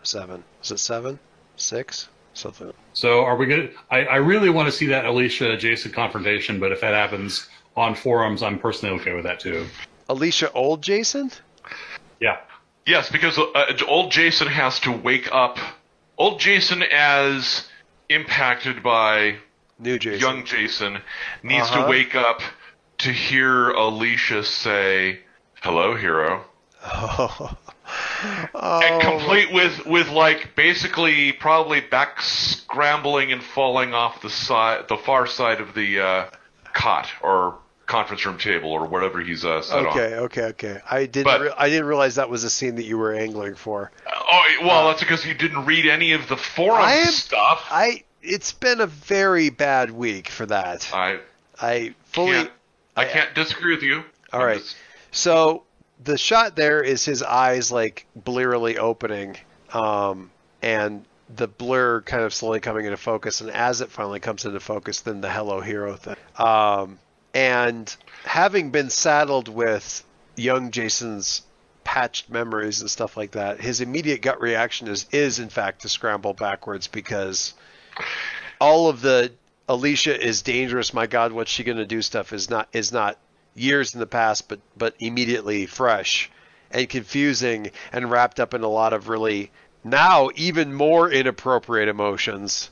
Seven. 0.03 0.43
Is 0.63 0.71
it 0.71 0.79
seven? 0.79 1.19
Six? 1.55 2.09
Something. 2.33 2.71
So 2.93 3.23
are 3.25 3.35
we 3.35 3.45
going 3.47 3.67
to... 3.67 3.73
I, 3.89 4.05
I 4.05 4.15
really 4.17 4.49
want 4.49 4.67
to 4.67 4.71
see 4.71 4.85
that 4.87 5.05
Alicia-Jason 5.05 5.91
confrontation, 5.91 6.59
but 6.59 6.71
if 6.71 6.81
that 6.81 6.93
happens 6.93 7.49
on 7.77 7.95
forums, 7.95 8.41
I'm 8.43 8.59
personally 8.59 8.95
okay 9.01 9.13
with 9.13 9.23
that, 9.25 9.39
too. 9.39 9.67
Alicia 10.09 10.51
Old 10.53 10.81
Jason? 10.81 11.31
Yeah. 12.19 12.37
Yes, 12.85 13.09
because 13.09 13.37
uh, 13.37 13.73
old 13.87 14.11
Jason 14.11 14.47
has 14.47 14.79
to 14.81 14.91
wake 14.91 15.29
up. 15.31 15.57
Old 16.17 16.39
Jason, 16.39 16.81
as 16.83 17.67
impacted 18.09 18.81
by 18.81 19.35
New 19.77 19.99
Jason. 19.99 20.19
young 20.21 20.45
Jason, 20.45 20.99
needs 21.43 21.67
Uh-huh. 21.67 21.83
to 21.83 21.89
wake 21.89 22.15
up 22.15 22.41
to 22.99 23.11
hear 23.11 23.69
Alicia 23.71 24.43
say, 24.43 25.19
"Hello, 25.61 25.95
hero," 25.95 26.45
Oh, 28.53 28.81
and 28.83 29.01
complete 29.01 29.51
with 29.53 29.85
with 29.85 30.09
like 30.09 30.55
basically 30.55 31.31
probably 31.33 31.81
back 31.81 32.21
scrambling 32.21 33.31
and 33.31 33.43
falling 33.43 33.93
off 33.93 34.21
the 34.21 34.29
side, 34.29 34.87
the 34.87 34.97
far 34.97 35.27
side 35.27 35.61
of 35.61 35.73
the 35.73 35.99
uh, 35.99 36.25
cot 36.73 37.07
or 37.21 37.59
conference 37.87 38.23
room 38.25 38.37
table 38.37 38.69
or 38.71 38.85
whatever 38.85 39.19
he's 39.21 39.43
uh, 39.43 39.61
set 39.63 39.79
on. 39.79 39.87
Okay, 39.87 40.15
okay, 40.15 40.43
okay. 40.43 40.79
I 40.89 41.05
didn't. 41.07 41.23
But- 41.23 41.41
re- 41.41 41.53
I 41.57 41.69
didn't 41.69 41.85
realize 41.85 42.15
that 42.15 42.29
was 42.29 42.43
a 42.43 42.49
scene 42.49 42.75
that 42.75 42.83
you 42.85 42.97
were 42.97 43.13
angling 43.13 43.55
for. 43.55 43.91
Oh 44.07 44.57
well, 44.61 44.87
that's 44.89 44.99
because 44.99 45.25
you 45.25 45.33
didn't 45.33 45.65
read 45.65 45.85
any 45.87 46.11
of 46.11 46.27
the 46.27 46.37
forum 46.37 46.81
I 46.85 46.93
am- 46.93 47.11
stuff. 47.11 47.65
I. 47.71 48.03
It's 48.21 48.51
been 48.51 48.81
a 48.81 48.87
very 48.87 49.49
bad 49.49 49.89
week 49.89 50.27
for 50.29 50.45
that. 50.47 50.89
I 50.93 51.19
I 51.61 51.95
fully. 52.05 52.33
can't. 52.33 52.51
I 52.95 53.05
can't 53.05 53.33
disagree 53.33 53.73
with 53.73 53.83
you. 53.83 54.03
All 54.33 54.41
I'm 54.41 54.45
right. 54.47 54.57
just- 54.59 54.75
So 55.11 55.63
the 56.03 56.17
shot 56.17 56.55
there 56.55 56.81
is 56.83 57.05
his 57.05 57.23
eyes 57.23 57.71
like 57.71 58.05
blearily 58.15 58.77
opening, 58.77 59.37
um, 59.73 60.29
and 60.61 61.05
the 61.35 61.47
blur 61.47 62.01
kind 62.01 62.23
of 62.23 62.33
slowly 62.33 62.59
coming 62.59 62.85
into 62.85 62.97
focus. 62.97 63.39
And 63.41 63.49
as 63.51 63.81
it 63.81 63.89
finally 63.91 64.19
comes 64.19 64.45
into 64.45 64.59
focus, 64.59 65.01
then 65.01 65.21
the 65.21 65.29
"Hello 65.29 65.61
Hero" 65.61 65.95
thing. 65.95 66.15
Um, 66.37 66.99
and 67.37 67.95
having 68.23 68.71
been 68.71 68.89
saddled 68.89 69.47
with 69.47 70.03
young 70.35 70.71
Jason's 70.71 71.43
patched 71.83 72.31
memories 72.31 72.81
and 72.81 72.89
stuff 72.89 73.15
like 73.15 73.31
that, 73.31 73.61
his 73.61 73.79
immediate 73.79 74.23
gut 74.23 74.41
reaction 74.41 74.87
is 74.87 75.05
is 75.11 75.37
in 75.37 75.49
fact 75.49 75.83
to 75.83 75.89
scramble 75.89 76.33
backwards 76.33 76.87
because 76.87 77.53
all 78.59 78.89
of 78.89 79.01
the 79.01 79.31
Alicia 79.69 80.19
is 80.19 80.41
dangerous. 80.41 80.95
My 80.95 81.05
God, 81.05 81.31
what's 81.31 81.51
she 81.51 81.63
going 81.63 81.77
to 81.77 81.85
do? 81.85 82.01
Stuff 82.01 82.33
is 82.33 82.49
not 82.49 82.69
is 82.73 82.91
not 82.91 83.19
years 83.53 83.93
in 83.93 83.99
the 83.99 84.07
past, 84.07 84.49
but 84.49 84.59
but 84.75 84.95
immediately 84.97 85.67
fresh 85.67 86.31
and 86.71 86.89
confusing 86.89 87.69
and 87.93 88.09
wrapped 88.09 88.39
up 88.39 88.55
in 88.55 88.63
a 88.63 88.67
lot 88.67 88.93
of 88.93 89.09
really 89.09 89.51
now 89.83 90.31
even 90.33 90.73
more 90.73 91.07
inappropriate 91.11 91.87
emotions. 91.87 92.71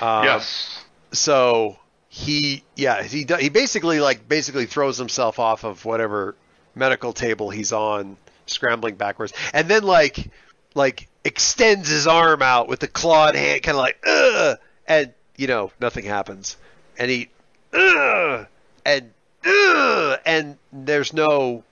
Um, 0.00 0.24
yes. 0.24 0.84
So 1.10 1.76
he 2.16 2.64
yeah 2.74 3.02
he 3.02 3.26
he 3.38 3.50
basically 3.50 4.00
like 4.00 4.26
basically 4.26 4.64
throws 4.64 4.96
himself 4.96 5.38
off 5.38 5.64
of 5.64 5.84
whatever 5.84 6.34
medical 6.74 7.12
table 7.12 7.50
he's 7.50 7.74
on, 7.74 8.16
scrambling 8.46 8.94
backwards, 8.94 9.34
and 9.52 9.68
then 9.68 9.82
like 9.82 10.30
like 10.74 11.08
extends 11.24 11.90
his 11.90 12.06
arm 12.06 12.40
out 12.40 12.68
with 12.68 12.80
the 12.80 12.88
clawed 12.88 13.34
hand, 13.34 13.62
kind 13.62 13.76
of 13.76 13.82
like 13.82 14.02
ugh, 14.06 14.58
and 14.88 15.12
you 15.36 15.46
know 15.46 15.70
nothing 15.78 16.06
happens, 16.06 16.56
and 16.98 17.10
he 17.10 17.28
ugh, 17.74 18.46
and 18.86 19.12
ugh, 19.44 20.18
and 20.24 20.56
there's 20.72 21.12
no 21.12 21.64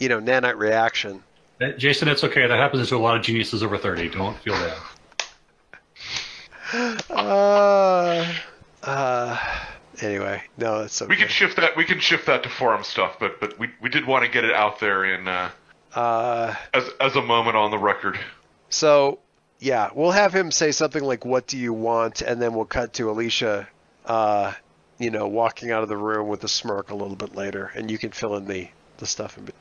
you 0.00 0.08
know 0.08 0.20
nanite 0.20 0.58
reaction. 0.58 1.22
Uh, 1.60 1.68
Jason, 1.78 2.08
it's 2.08 2.24
okay. 2.24 2.44
That 2.48 2.58
happens 2.58 2.88
to 2.88 2.96
a 2.96 2.98
lot 2.98 3.16
of 3.16 3.22
geniuses 3.22 3.62
over 3.62 3.78
30. 3.78 4.08
Don't 4.08 4.36
feel 4.38 4.54
bad. 4.54 4.76
Uh, 7.08 8.34
uh, 8.84 9.38
anyway, 10.00 10.42
no, 10.56 10.82
it's 10.82 11.00
okay. 11.02 11.08
We 11.08 11.16
can 11.16 11.28
shift 11.28 11.56
that. 11.56 11.76
We 11.76 11.84
can 11.84 11.98
shift 12.00 12.26
that 12.26 12.42
to 12.42 12.48
forum 12.48 12.84
stuff, 12.84 13.16
but 13.18 13.40
but 13.40 13.58
we 13.58 13.70
we 13.80 13.88
did 13.88 14.06
want 14.06 14.24
to 14.24 14.30
get 14.30 14.44
it 14.44 14.52
out 14.54 14.80
there 14.80 15.04
in 15.04 15.26
uh, 15.28 15.50
Uh, 15.94 16.54
As 16.72 16.88
as 17.00 17.16
a 17.16 17.22
moment 17.22 17.56
on 17.56 17.70
the 17.70 17.78
record. 17.78 18.18
so 18.68 19.18
yeah, 19.60 19.90
we'll 19.94 20.10
have 20.10 20.34
him 20.34 20.50
say 20.50 20.72
something 20.72 21.02
like, 21.02 21.24
"What 21.24 21.46
do 21.46 21.56
you 21.56 21.72
want?" 21.72 22.20
and 22.22 22.40
then 22.42 22.54
we'll 22.54 22.64
cut 22.66 22.92
to 22.94 23.10
Alicia, 23.10 23.66
uh, 24.04 24.52
you 24.98 25.10
know, 25.10 25.26
walking 25.28 25.70
out 25.70 25.82
of 25.82 25.88
the 25.88 25.96
room 25.96 26.28
with 26.28 26.44
a 26.44 26.48
smirk 26.48 26.90
a 26.90 26.94
little 26.94 27.16
bit 27.16 27.34
later, 27.34 27.70
and 27.74 27.90
you 27.90 27.96
can 27.98 28.10
fill 28.10 28.36
in 28.36 28.46
the 28.46 28.68
the 28.98 29.06
stuff 29.06 29.38
in 29.38 29.44
between. 29.44 29.60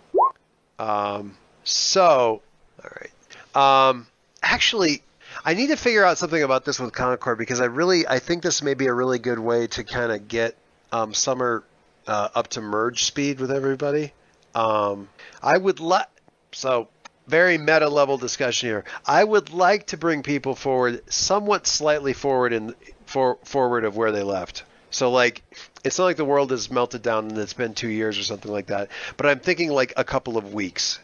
Um, 0.79 1.37
so, 1.63 2.41
all 2.83 2.91
right. 2.99 3.89
Um, 3.89 4.07
actually, 4.41 5.01
I 5.45 5.55
need 5.55 5.67
to 5.67 5.75
figure 5.75 6.05
out 6.05 6.17
something 6.17 6.41
about 6.41 6.63
this 6.63 6.79
with 6.79 6.93
Concord 6.93 7.37
because 7.37 7.59
I 7.59 7.65
really 7.65 8.07
I 8.07 8.19
think 8.19 8.43
this 8.43 8.61
may 8.61 8.75
be 8.75 8.87
a 8.87 8.93
really 8.93 9.19
good 9.19 9.39
way 9.39 9.67
to 9.67 9.83
kind 9.83 10.11
of 10.11 10.27
get 10.27 10.55
um, 10.91 11.13
Summer 11.13 11.63
uh, 12.07 12.29
up 12.33 12.47
to 12.49 12.61
merge 12.61 13.03
speed 13.03 13.39
with 13.41 13.51
everybody. 13.51 14.13
Um, 14.55 15.09
I 15.41 15.57
would 15.57 15.81
like 15.81 16.07
so 16.53 16.87
very 17.27 17.57
meta 17.57 17.89
level 17.89 18.17
discussion 18.17 18.69
here. 18.69 18.85
I 19.05 19.23
would 19.23 19.51
like 19.51 19.87
to 19.87 19.97
bring 19.97 20.23
people 20.23 20.55
forward 20.55 21.01
somewhat 21.11 21.67
slightly 21.67 22.13
forward 22.13 22.53
in 22.53 22.73
for 23.05 23.37
forward 23.43 23.83
of 23.83 23.97
where 23.97 24.13
they 24.13 24.23
left. 24.23 24.63
So 24.91 25.11
like 25.11 25.43
it's 25.83 25.97
not 25.99 26.05
like 26.05 26.17
the 26.17 26.25
world 26.25 26.51
has 26.51 26.71
melted 26.71 27.01
down 27.01 27.27
and 27.29 27.37
it's 27.37 27.53
been 27.53 27.73
two 27.73 27.89
years 27.89 28.17
or 28.17 28.23
something 28.23 28.51
like 28.51 28.67
that. 28.67 28.89
But 29.17 29.25
I'm 29.25 29.39
thinking 29.39 29.71
like 29.71 29.91
a 29.97 30.05
couple 30.05 30.37
of 30.37 30.53
weeks, 30.53 30.99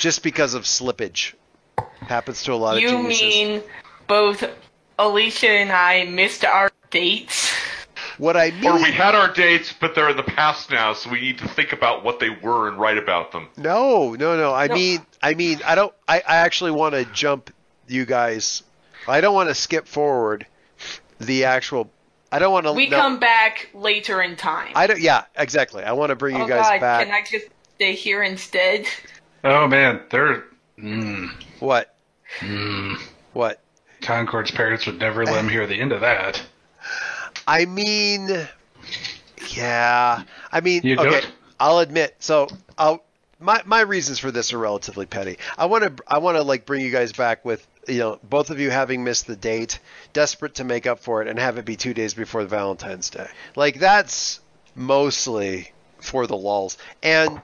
just 0.00 0.24
because 0.24 0.54
of 0.54 0.64
slippage. 0.64 1.34
Happens 2.02 2.42
to 2.44 2.52
a 2.52 2.54
lot 2.54 2.76
of 2.76 2.82
You 2.82 2.90
geniuses. 2.90 3.20
mean 3.22 3.62
both 4.06 4.44
Alicia 4.98 5.48
and 5.50 5.72
I 5.72 6.04
missed 6.04 6.44
our 6.44 6.70
dates? 6.90 7.52
what 8.18 8.36
I 8.36 8.50
mean, 8.50 8.66
Or 8.66 8.74
we 8.74 8.90
had 8.92 9.14
our 9.14 9.32
dates, 9.32 9.72
but 9.78 9.94
they're 9.94 10.10
in 10.10 10.16
the 10.16 10.22
past 10.22 10.70
now, 10.70 10.92
so 10.92 11.08
we 11.10 11.20
need 11.20 11.38
to 11.38 11.48
think 11.48 11.72
about 11.72 12.04
what 12.04 12.18
they 12.20 12.30
were 12.30 12.68
and 12.68 12.78
write 12.78 12.98
about 12.98 13.32
them. 13.32 13.48
No, 13.56 14.14
no, 14.14 14.36
no. 14.36 14.52
I 14.52 14.66
No. 14.66 14.74
mean, 14.74 15.00
I 15.22 15.34
mean, 15.34 15.60
I 15.64 15.74
don't. 15.74 15.94
I, 16.08 16.16
I 16.18 16.36
actually 16.38 16.72
want 16.72 16.94
to 16.94 17.04
jump 17.06 17.50
you 17.88 18.04
guys. 18.04 18.62
I 19.08 19.20
don't 19.20 19.34
want 19.34 19.48
to 19.48 19.54
skip 19.54 19.86
forward 19.88 20.46
the 21.18 21.44
actual. 21.44 21.90
I 22.32 22.38
don't 22.38 22.52
want 22.52 22.66
to. 22.66 22.72
We 22.72 22.88
no, 22.88 22.96
come 22.98 23.18
back 23.18 23.70
later 23.74 24.20
in 24.22 24.36
time. 24.36 24.72
I 24.74 24.86
don't. 24.86 25.00
Yeah, 25.00 25.24
exactly. 25.36 25.82
I 25.84 25.92
want 25.92 26.10
to 26.10 26.16
bring 26.16 26.36
you 26.36 26.42
oh 26.42 26.46
guys 26.46 26.62
god, 26.68 26.80
back. 26.80 27.06
can 27.06 27.14
I 27.14 27.22
just 27.22 27.46
stay 27.76 27.94
here 27.94 28.22
instead? 28.22 28.86
Oh 29.44 29.66
man, 29.66 30.02
they're 30.10 30.44
mm, 30.78 31.30
What? 31.60 31.94
mm, 32.40 32.98
What? 33.32 33.60
Concord's 34.02 34.50
parents 34.50 34.86
would 34.86 34.98
never 34.98 35.24
let 35.24 35.36
him 35.36 35.48
hear 35.48 35.66
the 35.66 35.78
end 35.80 35.92
of 35.92 36.00
that. 36.00 36.42
I 37.46 37.66
mean, 37.66 38.28
yeah. 39.54 40.22
I 40.50 40.60
mean, 40.60 40.82
You 40.84 40.96
okay. 40.98 41.26
I'll 41.58 41.78
admit. 41.80 42.16
So, 42.18 42.48
I'll 42.78 43.04
my 43.40 43.62
my 43.64 43.80
reasons 43.80 44.18
for 44.18 44.30
this 44.30 44.52
are 44.52 44.58
relatively 44.58 45.06
petty. 45.06 45.38
I 45.56 45.66
want 45.66 45.84
to 45.84 46.02
I 46.06 46.18
want 46.18 46.36
to 46.36 46.42
like 46.42 46.66
bring 46.66 46.82
you 46.84 46.90
guys 46.90 47.12
back 47.12 47.44
with 47.44 47.66
you 47.88 47.98
know 47.98 48.18
both 48.22 48.50
of 48.50 48.60
you 48.60 48.70
having 48.70 49.02
missed 49.02 49.26
the 49.26 49.36
date, 49.36 49.78
desperate 50.12 50.56
to 50.56 50.64
make 50.64 50.86
up 50.86 51.00
for 51.00 51.22
it, 51.22 51.28
and 51.28 51.38
have 51.38 51.58
it 51.58 51.64
be 51.64 51.76
two 51.76 51.94
days 51.94 52.14
before 52.14 52.42
the 52.42 52.48
Valentine's 52.48 53.10
Day. 53.10 53.28
Like 53.56 53.78
that's 53.78 54.40
mostly 54.74 55.72
for 56.00 56.26
the 56.26 56.36
lulls, 56.36 56.78
and 57.02 57.40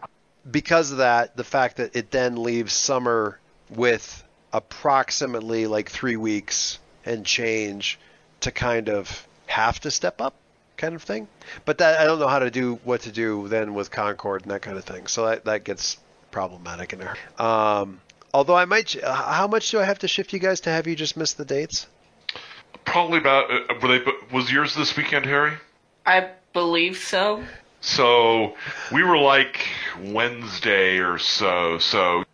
because 0.50 0.92
of 0.92 0.98
that, 0.98 1.36
the 1.36 1.44
fact 1.44 1.78
that 1.78 1.96
it 1.96 2.10
then 2.10 2.42
leaves 2.42 2.72
summer 2.72 3.38
with 3.70 4.22
approximately 4.52 5.66
like 5.66 5.90
three 5.90 6.16
weeks 6.16 6.78
and 7.04 7.24
change 7.24 7.98
to 8.40 8.50
kind 8.50 8.88
of 8.88 9.26
have 9.46 9.80
to 9.80 9.90
step 9.90 10.20
up 10.20 10.34
kind 10.76 10.94
of 10.94 11.02
thing. 11.02 11.28
But 11.64 11.78
that 11.78 12.00
I 12.00 12.04
don't 12.04 12.18
know 12.18 12.28
how 12.28 12.38
to 12.38 12.50
do 12.50 12.78
what 12.84 13.02
to 13.02 13.12
do 13.12 13.48
then 13.48 13.74
with 13.74 13.90
Concord 13.90 14.42
and 14.42 14.50
that 14.50 14.62
kind 14.62 14.76
of 14.76 14.84
thing. 14.84 15.06
So 15.06 15.26
that 15.26 15.44
that 15.44 15.64
gets 15.64 15.98
problematic 16.30 16.92
in 16.92 16.98
there. 16.98 17.16
Um, 17.38 18.00
although 18.34 18.56
I 18.56 18.66
might, 18.66 18.96
how 19.02 19.46
much 19.46 19.70
do 19.70 19.80
I 19.80 19.84
have 19.84 20.00
to 20.00 20.08
shift 20.08 20.32
you 20.32 20.38
guys 20.38 20.60
to 20.62 20.70
have 20.70 20.86
you 20.86 20.94
just 20.94 21.16
miss 21.16 21.32
the 21.32 21.44
dates? 21.44 21.86
Probably 22.84 23.18
about. 23.18 23.50
Uh, 23.50 23.74
were 23.80 23.98
they? 23.98 24.04
Was 24.32 24.50
yours 24.52 24.74
this 24.74 24.96
weekend, 24.96 25.26
Harry? 25.26 25.54
I 26.04 26.30
believe 26.52 26.98
so. 26.98 27.42
So 27.80 28.54
we 28.92 29.02
were 29.02 29.18
like 29.18 29.66
Wednesday 30.02 30.98
or 30.98 31.18
so. 31.18 31.78
So 31.78 32.24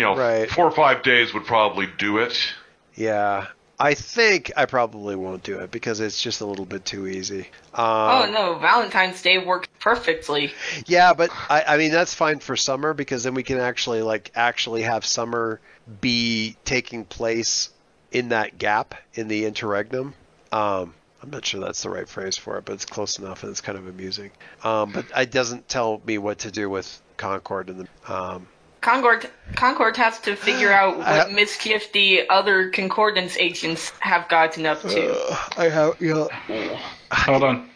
you 0.00 0.06
know, 0.06 0.16
Right. 0.16 0.50
four 0.50 0.64
or 0.64 0.70
five 0.70 1.02
days 1.02 1.34
would 1.34 1.44
probably 1.44 1.86
do 1.98 2.18
it. 2.18 2.54
Yeah. 2.94 3.48
I 3.78 3.94
think 3.94 4.50
I 4.56 4.66
probably 4.66 5.14
won't 5.14 5.42
do 5.42 5.58
it 5.60 5.70
because 5.70 6.00
it's 6.00 6.20
just 6.20 6.40
a 6.40 6.46
little 6.46 6.66
bit 6.66 6.84
too 6.84 7.06
easy. 7.06 7.48
Um, 7.72 7.86
oh 7.86 8.30
no, 8.30 8.58
Valentine's 8.58 9.22
Day 9.22 9.38
worked 9.38 9.70
perfectly. 9.78 10.52
Yeah, 10.86 11.14
but 11.14 11.30
I, 11.48 11.64
I 11.66 11.76
mean 11.78 11.90
that's 11.90 12.12
fine 12.14 12.40
for 12.40 12.56
summer 12.56 12.92
because 12.92 13.24
then 13.24 13.32
we 13.32 13.42
can 13.42 13.58
actually 13.58 14.02
like 14.02 14.32
actually 14.34 14.82
have 14.82 15.06
summer 15.06 15.60
be 16.02 16.56
taking 16.66 17.06
place 17.06 17.70
in 18.12 18.30
that 18.30 18.58
gap 18.58 18.94
in 19.14 19.28
the 19.28 19.46
interregnum. 19.46 20.12
Um, 20.52 20.92
I'm 21.22 21.30
not 21.30 21.46
sure 21.46 21.60
that's 21.60 21.82
the 21.82 21.88
right 21.90 22.08
phrase 22.08 22.36
for 22.36 22.58
it, 22.58 22.66
but 22.66 22.74
it's 22.74 22.84
close 22.84 23.18
enough 23.18 23.44
and 23.44 23.50
it's 23.50 23.62
kind 23.62 23.78
of 23.78 23.86
amusing. 23.86 24.30
Um, 24.62 24.92
but 24.92 25.06
it 25.16 25.30
doesn't 25.30 25.68
tell 25.68 26.02
me 26.04 26.18
what 26.18 26.40
to 26.40 26.50
do 26.50 26.68
with 26.68 27.00
Concord 27.16 27.70
and 27.70 27.88
the. 28.06 28.14
Um, 28.14 28.46
Concord 28.80 29.28
Concord 29.56 29.96
has 29.98 30.18
to 30.20 30.36
figure 30.36 30.72
out 30.72 30.98
what 30.98 31.06
I- 31.06 31.30
mischief 31.32 31.92
the 31.92 32.28
other 32.30 32.70
concordance 32.70 33.36
agents 33.36 33.90
have 34.00 34.28
gotten 34.28 34.64
up 34.66 34.80
to. 34.82 35.38
I 35.56 35.68
have 35.68 36.00
you 36.00 36.14
know, 36.48 36.78
Hold 37.12 37.44
on. 37.44 37.70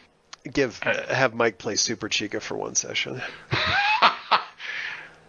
give 0.53 0.79
have 0.79 1.35
Mike 1.35 1.59
play 1.59 1.77
Super 1.77 2.09
Chica 2.09 2.41
for 2.41 2.57
one 2.57 2.75
session. 2.75 3.21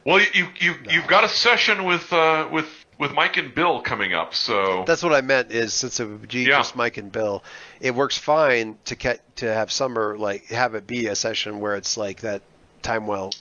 Well, 0.06 0.20
you 0.20 0.28
you 0.36 0.48
you 0.60 0.76
you've 0.92 1.08
got 1.08 1.24
a 1.24 1.28
session 1.28 1.84
with 1.84 2.14
uh, 2.14 2.48
with 2.52 2.68
with 3.00 3.12
Mike 3.14 3.38
and 3.38 3.56
Bill 3.56 3.82
coming 3.82 4.14
up. 4.14 4.36
So 4.36 4.84
That's 4.86 5.02
what 5.02 5.14
I 5.14 5.22
meant. 5.22 5.52
Is 5.52 5.74
since 5.74 6.00
it 6.00 6.06
would 6.06 6.28
be 6.28 6.42
Yeah. 6.44 6.58
just 6.58 6.76
Mike 6.76 6.98
and 6.98 7.12
Bill, 7.12 7.44
it 7.82 7.96
works 7.96 8.16
fine 8.16 8.78
to 8.86 8.96
get 8.96 9.36
to 9.38 9.52
have 9.52 9.72
summer 9.72 10.16
like 10.16 10.46
have 10.50 10.76
it 10.76 10.86
be 10.86 11.08
a 11.08 11.16
session 11.16 11.60
where 11.60 11.76
it's 11.76 11.98
like 11.98 12.22
that 12.22 12.44
time 12.84 13.08
well, 13.08 13.34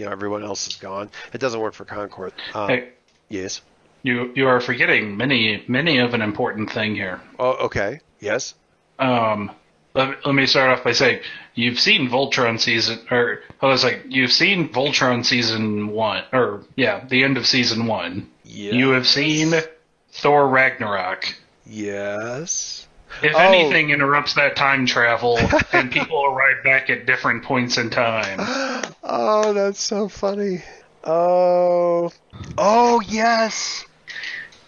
you 0.00 0.06
know, 0.06 0.12
everyone 0.12 0.42
else 0.42 0.66
is 0.66 0.76
gone. 0.76 1.10
It 1.34 1.38
doesn't 1.42 1.60
work 1.60 1.74
for 1.74 1.84
Concord. 1.84 2.32
Um, 2.54 2.68
Hey, 2.70 2.88
Yes. 3.28 3.60
you 4.02 4.32
you 4.34 4.48
are 4.48 4.60
forgetting 4.60 5.16
many 5.16 5.62
many 5.68 5.98
of 5.98 6.14
an 6.14 6.22
important 6.22 6.72
thing 6.72 6.94
here. 6.94 7.20
Oh, 7.38 7.66
okay. 7.66 8.00
Yes. 8.18 8.54
Um, 8.98 9.50
let, 9.94 10.24
let 10.26 10.34
me 10.34 10.46
start 10.46 10.70
off 10.70 10.84
by 10.84 10.92
saying 10.92 11.20
you've 11.54 11.78
seen 11.78 12.08
Voltron 12.08 12.58
season, 12.58 12.98
or 13.10 13.40
I 13.60 13.66
was 13.66 13.84
like, 13.84 14.04
you've 14.08 14.32
seen 14.32 14.68
Voltron 14.70 15.24
season 15.24 15.88
one, 15.88 16.24
or 16.32 16.64
yeah, 16.76 17.04
the 17.06 17.22
end 17.24 17.36
of 17.36 17.46
season 17.46 17.86
one. 17.86 18.30
Yes. 18.44 18.74
You 18.74 18.90
have 18.90 19.06
seen 19.06 19.52
Thor 20.12 20.48
Ragnarok. 20.48 21.24
Yes. 21.66 22.86
If 23.22 23.34
Oh. 23.34 23.38
anything 23.38 23.90
interrupts 23.90 24.34
that 24.34 24.56
time 24.56 24.86
travel, 24.86 25.38
and 25.72 25.90
people 25.92 26.24
arrive 26.24 26.64
back 26.64 26.90
at 26.90 27.06
different 27.06 27.44
points 27.44 27.78
in 27.78 27.90
time. 27.90 28.40
Oh, 29.02 29.52
that's 29.54 29.82
so 29.82 30.08
funny. 30.08 30.62
Oh. 31.02 32.12
Oh 32.58 33.00
yes. 33.00 33.84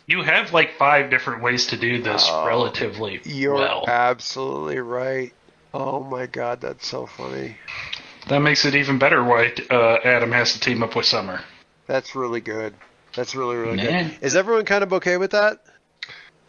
You 0.07 0.23
have 0.23 0.53
like 0.53 0.73
five 0.79 1.11
different 1.11 1.43
ways 1.43 1.69
to 1.69 1.77
do 1.77 2.03
this 2.03 2.29
relatively 2.45 3.21
You're 3.25 3.55
well. 3.55 3.85
absolutely 3.87 4.79
right. 4.79 5.33
Oh 5.75 6.03
my 6.03 6.27
God, 6.27 6.61
that's 6.61 6.87
so 6.87 7.07
funny. 7.07 7.57
That 8.29 8.41
makes 8.41 8.65
it 8.65 8.75
even 8.75 8.99
better 8.99 9.23
why 9.23 9.53
uh, 9.71 9.99
Adam 10.05 10.33
has 10.33 10.55
to 10.55 10.61
team 10.61 10.83
up 10.83 10.97
with 10.97 11.07
Summer. 11.07 11.41
That's 11.87 12.15
really 12.15 12.41
good. 12.41 12.75
That's 13.15 13.35
really 13.35 13.57
really 13.57 13.77
Yeah. 13.79 14.09
good. 14.09 14.19
Is 14.23 14.35
everyone 14.35 14.65
kind 14.65 14.83
of 14.83 14.93
okay 14.95 15.19
with 15.19 15.33
that? 15.33 15.59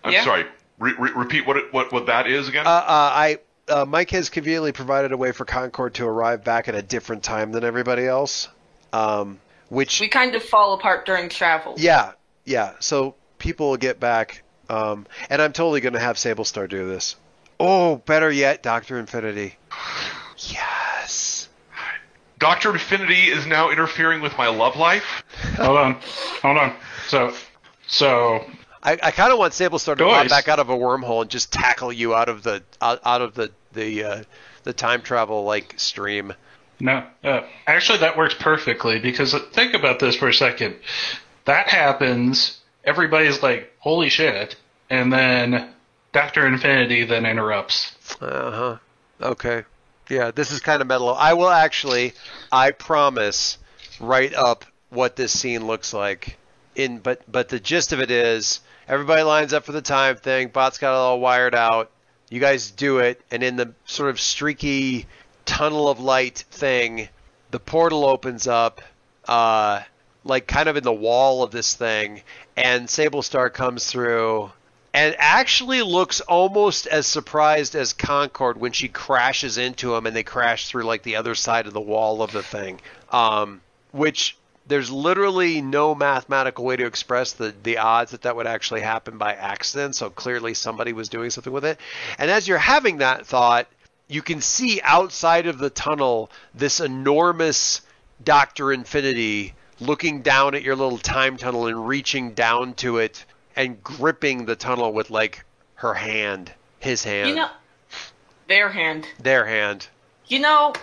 I'm 0.03 0.13
Yeah. 0.13 0.23
sorry. 0.23 0.45
Re- 0.83 0.95
re- 0.99 1.11
repeat 1.15 1.47
what 1.47 1.55
it, 1.57 1.71
what 1.73 1.91
what 1.93 2.07
that 2.07 2.27
is 2.27 2.49
again. 2.49 2.67
Uh, 2.67 2.69
uh, 2.69 2.83
I 2.87 3.39
uh, 3.69 3.85
Mike 3.85 4.09
has 4.11 4.29
conveniently 4.29 4.73
provided 4.73 5.11
a 5.13 5.17
way 5.17 5.31
for 5.31 5.45
Concord 5.45 5.93
to 5.95 6.05
arrive 6.05 6.43
back 6.43 6.67
at 6.67 6.75
a 6.75 6.81
different 6.81 7.23
time 7.23 7.51
than 7.53 7.63
everybody 7.63 8.05
else. 8.05 8.49
Um, 8.91 9.39
which 9.69 10.01
We 10.01 10.09
kind 10.09 10.35
of 10.35 10.43
fall 10.43 10.73
apart 10.73 11.05
during 11.05 11.29
travel. 11.29 11.75
yeah, 11.77 12.11
yeah. 12.45 12.73
So 12.79 13.15
people 13.39 13.69
will 13.69 13.77
get 13.77 13.99
back, 13.99 14.43
um, 14.69 15.07
and 15.29 15.41
I'm 15.41 15.53
totally 15.53 15.79
going 15.81 15.93
to 15.93 15.99
have 15.99 16.17
Sable 16.17 16.43
Star 16.45 16.67
do 16.67 16.87
this. 16.87 17.15
Oh, 17.59 17.95
better 17.95 18.29
yet, 18.29 18.61
Doctor 18.61 18.99
Infinity. 18.99 19.55
Yes. 20.37 21.47
Doctor 22.39 22.71
Infinity 22.73 23.29
is 23.29 23.45
now 23.45 23.69
interfering 23.69 24.21
with 24.21 24.37
my 24.37 24.47
love 24.47 24.75
life. 24.75 25.23
hold 25.55 25.77
on, 25.77 25.93
hold 26.41 26.57
on. 26.57 26.75
So, 27.07 27.33
so 27.87 28.43
I, 28.83 28.99
I 29.01 29.11
kind 29.11 29.31
of 29.31 29.39
want 29.39 29.53
Sable 29.53 29.79
to 29.79 29.95
pop 29.95 29.97
Guys. 29.97 30.29
back 30.29 30.47
out 30.49 30.59
of 30.59 30.69
a 30.69 30.75
wormhole 30.75 31.21
and 31.21 31.31
just 31.31 31.53
tackle 31.53 31.91
you 31.91 32.13
out 32.13 32.27
of 32.29 32.43
the 32.43 32.61
out, 32.81 32.99
out 33.05 33.21
of 33.21 33.33
the 33.33 33.51
the 33.71 34.03
uh, 34.03 34.23
the 34.63 34.73
time 34.73 35.01
travel 35.01 35.43
like 35.45 35.73
stream. 35.77 36.33
no, 36.79 37.05
uh, 37.23 37.41
actually 37.65 37.99
that 37.99 38.17
works 38.17 38.35
perfectly 38.37 38.99
because 38.99 39.33
think 39.53 39.73
about 39.73 39.99
this 39.99 40.15
for 40.15 40.27
a 40.27 40.33
second. 40.33 40.75
That 41.45 41.69
happens. 41.69 42.59
Everybody's 42.83 43.41
like, 43.41 43.71
"Holy 43.79 44.09
shit!" 44.09 44.57
and 44.89 45.11
then 45.11 45.69
Doctor 46.11 46.45
Infinity 46.45 47.05
then 47.05 47.25
interrupts. 47.25 47.95
Uh 48.21 48.51
huh. 48.51 48.77
Okay. 49.21 49.63
Yeah, 50.09 50.31
this 50.31 50.51
is 50.51 50.59
kind 50.59 50.81
of 50.81 50.87
metal. 50.87 51.13
I 51.15 51.33
will 51.33 51.49
actually, 51.49 52.13
I 52.51 52.71
promise, 52.71 53.57
write 54.01 54.33
up 54.33 54.65
what 54.89 55.15
this 55.15 55.37
scene 55.37 55.65
looks 55.65 55.93
like. 55.93 56.37
In 56.75 56.97
but 56.99 57.21
but 57.31 57.47
the 57.49 57.59
gist 57.59 57.93
of 57.93 58.01
it 58.01 58.11
is 58.11 58.59
everybody 58.87 59.23
lines 59.23 59.53
up 59.53 59.63
for 59.63 59.71
the 59.71 59.81
time 59.81 60.15
thing. 60.15 60.49
Bot's 60.49 60.77
got 60.77 60.93
it 60.93 60.97
all 60.97 61.19
wired 61.19 61.55
out. 61.55 61.91
You 62.29 62.39
guys 62.39 62.71
do 62.71 62.99
it, 62.99 63.21
and 63.31 63.43
in 63.43 63.55
the 63.55 63.73
sort 63.85 64.09
of 64.09 64.19
streaky 64.19 65.05
tunnel 65.45 65.89
of 65.89 65.99
light 65.99 66.45
thing, 66.51 67.09
the 67.51 67.59
portal 67.59 68.05
opens 68.05 68.47
up, 68.47 68.81
uh, 69.27 69.81
like 70.23 70.47
kind 70.47 70.67
of 70.67 70.77
in 70.77 70.83
the 70.83 70.93
wall 70.93 71.43
of 71.43 71.51
this 71.51 71.75
thing, 71.75 72.21
and 72.57 72.89
Sable 72.89 73.21
Star 73.21 73.49
comes 73.49 73.85
through 73.85 74.51
and 74.93 75.15
actually 75.17 75.81
looks 75.81 76.21
almost 76.21 76.85
as 76.85 77.07
surprised 77.07 77.75
as 77.75 77.93
Concord 77.93 78.59
when 78.59 78.71
she 78.71 78.87
crashes 78.87 79.57
into 79.57 79.95
him 79.95 80.05
and 80.05 80.15
they 80.15 80.23
crash 80.23 80.67
through 80.67 80.83
like 80.83 81.01
the 81.01 81.15
other 81.15 81.33
side 81.33 81.65
of 81.65 81.73
the 81.73 81.81
wall 81.81 82.21
of 82.21 82.31
the 82.31 82.43
thing. 82.43 82.79
Um, 83.11 83.61
which 83.91 84.37
there's 84.67 84.89
literally 84.89 85.61
no 85.61 85.93
mathematical 85.93 86.63
way 86.65 86.75
to 86.77 86.85
express 86.85 87.33
the, 87.33 87.53
the 87.63 87.77
odds 87.79 88.11
that 88.11 88.21
that 88.21 88.35
would 88.35 88.47
actually 88.47 88.81
happen 88.81 89.17
by 89.17 89.33
accident. 89.33 89.95
So 89.95 90.09
clearly 90.09 90.53
somebody 90.53 90.93
was 90.93 91.09
doing 91.09 91.29
something 91.29 91.51
with 91.51 91.65
it. 91.65 91.79
And 92.17 92.31
as 92.31 92.47
you're 92.47 92.57
having 92.57 92.97
that 92.99 93.25
thought, 93.25 93.67
you 94.07 94.21
can 94.21 94.41
see 94.41 94.79
outside 94.83 95.47
of 95.47 95.57
the 95.57 95.69
tunnel 95.69 96.29
this 96.53 96.79
enormous 96.79 97.81
Doctor 98.23 98.71
Infinity 98.71 99.53
looking 99.79 100.21
down 100.21 100.55
at 100.55 100.61
your 100.63 100.75
little 100.75 100.97
time 100.97 101.35
tunnel 101.35 101.67
and 101.67 101.87
reaching 101.87 102.33
down 102.33 102.73
to 102.75 102.97
it 102.99 103.25
and 103.55 103.83
gripping 103.83 104.45
the 104.45 104.55
tunnel 104.55 104.93
with 104.93 105.09
like 105.09 105.43
her 105.75 105.93
hand, 105.93 106.51
his 106.79 107.03
hand, 107.03 107.29
You 107.29 107.35
know, 107.35 107.49
their 108.47 108.69
hand. 108.69 109.07
their 109.19 109.45
hand. 109.45 109.87
You 110.27 110.39
know, 110.39 110.73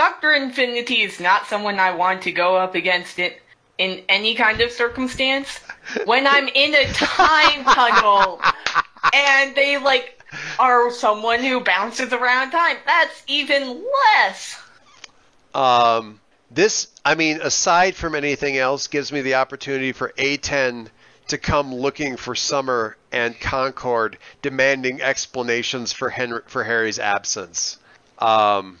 Doctor 0.00 0.32
Infinity 0.32 1.02
is 1.02 1.20
not 1.20 1.46
someone 1.46 1.78
I 1.78 1.94
want 1.94 2.22
to 2.22 2.32
go 2.32 2.56
up 2.56 2.74
against 2.74 3.18
it 3.18 3.42
in 3.76 4.02
any 4.08 4.34
kind 4.34 4.62
of 4.62 4.70
circumstance. 4.70 5.58
When 6.06 6.26
I'm 6.26 6.48
in 6.48 6.74
a 6.74 6.90
time 6.90 7.64
tunnel 7.74 8.40
and 9.12 9.54
they 9.54 9.76
like 9.76 10.18
are 10.58 10.90
someone 10.90 11.40
who 11.40 11.60
bounces 11.60 12.14
around 12.14 12.50
time, 12.50 12.78
that's 12.86 13.22
even 13.26 13.84
less. 14.16 14.58
Um, 15.54 16.18
this, 16.50 16.88
I 17.04 17.14
mean, 17.14 17.42
aside 17.42 17.94
from 17.94 18.14
anything 18.14 18.56
else, 18.56 18.86
gives 18.86 19.12
me 19.12 19.20
the 19.20 19.34
opportunity 19.34 19.92
for 19.92 20.14
A10 20.16 20.88
to 21.28 21.36
come 21.36 21.74
looking 21.74 22.16
for 22.16 22.34
Summer 22.34 22.96
and 23.12 23.38
Concord, 23.38 24.16
demanding 24.40 25.02
explanations 25.02 25.92
for 25.92 26.08
Henry, 26.08 26.40
for 26.46 26.64
Harry's 26.64 26.98
absence, 26.98 27.76
um, 28.18 28.78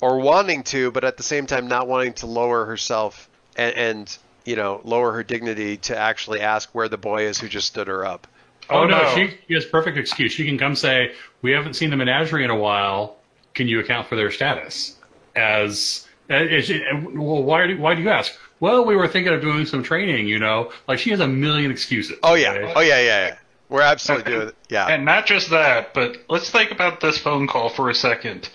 or 0.00 0.18
wanting 0.20 0.62
to, 0.64 0.90
but 0.90 1.04
at 1.04 1.16
the 1.16 1.22
same 1.22 1.46
time 1.46 1.68
not 1.68 1.88
wanting 1.88 2.12
to 2.14 2.26
lower 2.26 2.64
herself 2.64 3.28
and, 3.56 3.74
and 3.76 4.18
you 4.44 4.56
know 4.56 4.80
lower 4.84 5.12
her 5.12 5.22
dignity 5.22 5.76
to 5.76 5.96
actually 5.96 6.40
ask 6.40 6.68
where 6.74 6.88
the 6.88 6.96
boy 6.98 7.24
is 7.24 7.38
who 7.38 7.48
just 7.48 7.66
stood 7.66 7.86
her 7.88 8.04
up. 8.04 8.26
Oh, 8.68 8.82
Oh, 8.82 8.86
no, 8.86 9.02
no. 9.02 9.14
She, 9.16 9.36
she 9.48 9.54
has 9.54 9.64
perfect 9.64 9.98
excuse. 9.98 10.32
She 10.32 10.44
can 10.46 10.56
come 10.56 10.76
say, 10.76 11.12
"We 11.42 11.50
haven't 11.52 11.74
seen 11.74 11.90
the 11.90 11.96
menagerie 11.96 12.44
in 12.44 12.50
a 12.50 12.56
while. 12.56 13.16
Can 13.54 13.66
you 13.68 13.80
account 13.80 14.06
for 14.08 14.14
their 14.16 14.30
status?" 14.30 14.96
As, 15.36 16.06
uh, 16.28 16.34
as 16.34 16.66
she- 16.66 16.84
uh, 16.84 17.00
well, 17.14 17.42
why 17.42 17.66
do 17.66 17.78
why 17.78 17.94
do 17.94 18.02
you 18.02 18.08
ask? 18.10 18.32
Well, 18.60 18.84
we 18.84 18.94
were 18.94 19.08
thinking 19.08 19.32
of 19.32 19.40
doing 19.40 19.66
some 19.66 19.82
training. 19.82 20.28
You 20.28 20.38
know, 20.38 20.70
like 20.86 20.98
she 21.00 21.10
has 21.10 21.20
a 21.20 21.26
million 21.26 21.70
excuses. 21.70 22.16
Oh 22.22 22.34
yeah, 22.34 22.52
okay? 22.52 22.72
oh 22.76 22.80
yeah, 22.80 23.00
yeah, 23.00 23.26
yeah. 23.28 23.36
We're 23.68 23.82
absolutely 23.82 24.32
doing 24.32 24.48
it. 24.48 24.56
Yeah. 24.68 24.86
And 24.88 25.04
not 25.04 25.26
just 25.26 25.50
that, 25.50 25.94
but 25.94 26.16
let's 26.28 26.50
think 26.50 26.72
about 26.72 27.00
this 27.00 27.18
phone 27.18 27.46
call 27.46 27.68
for 27.68 27.88
a 27.88 27.94
second. 27.94 28.48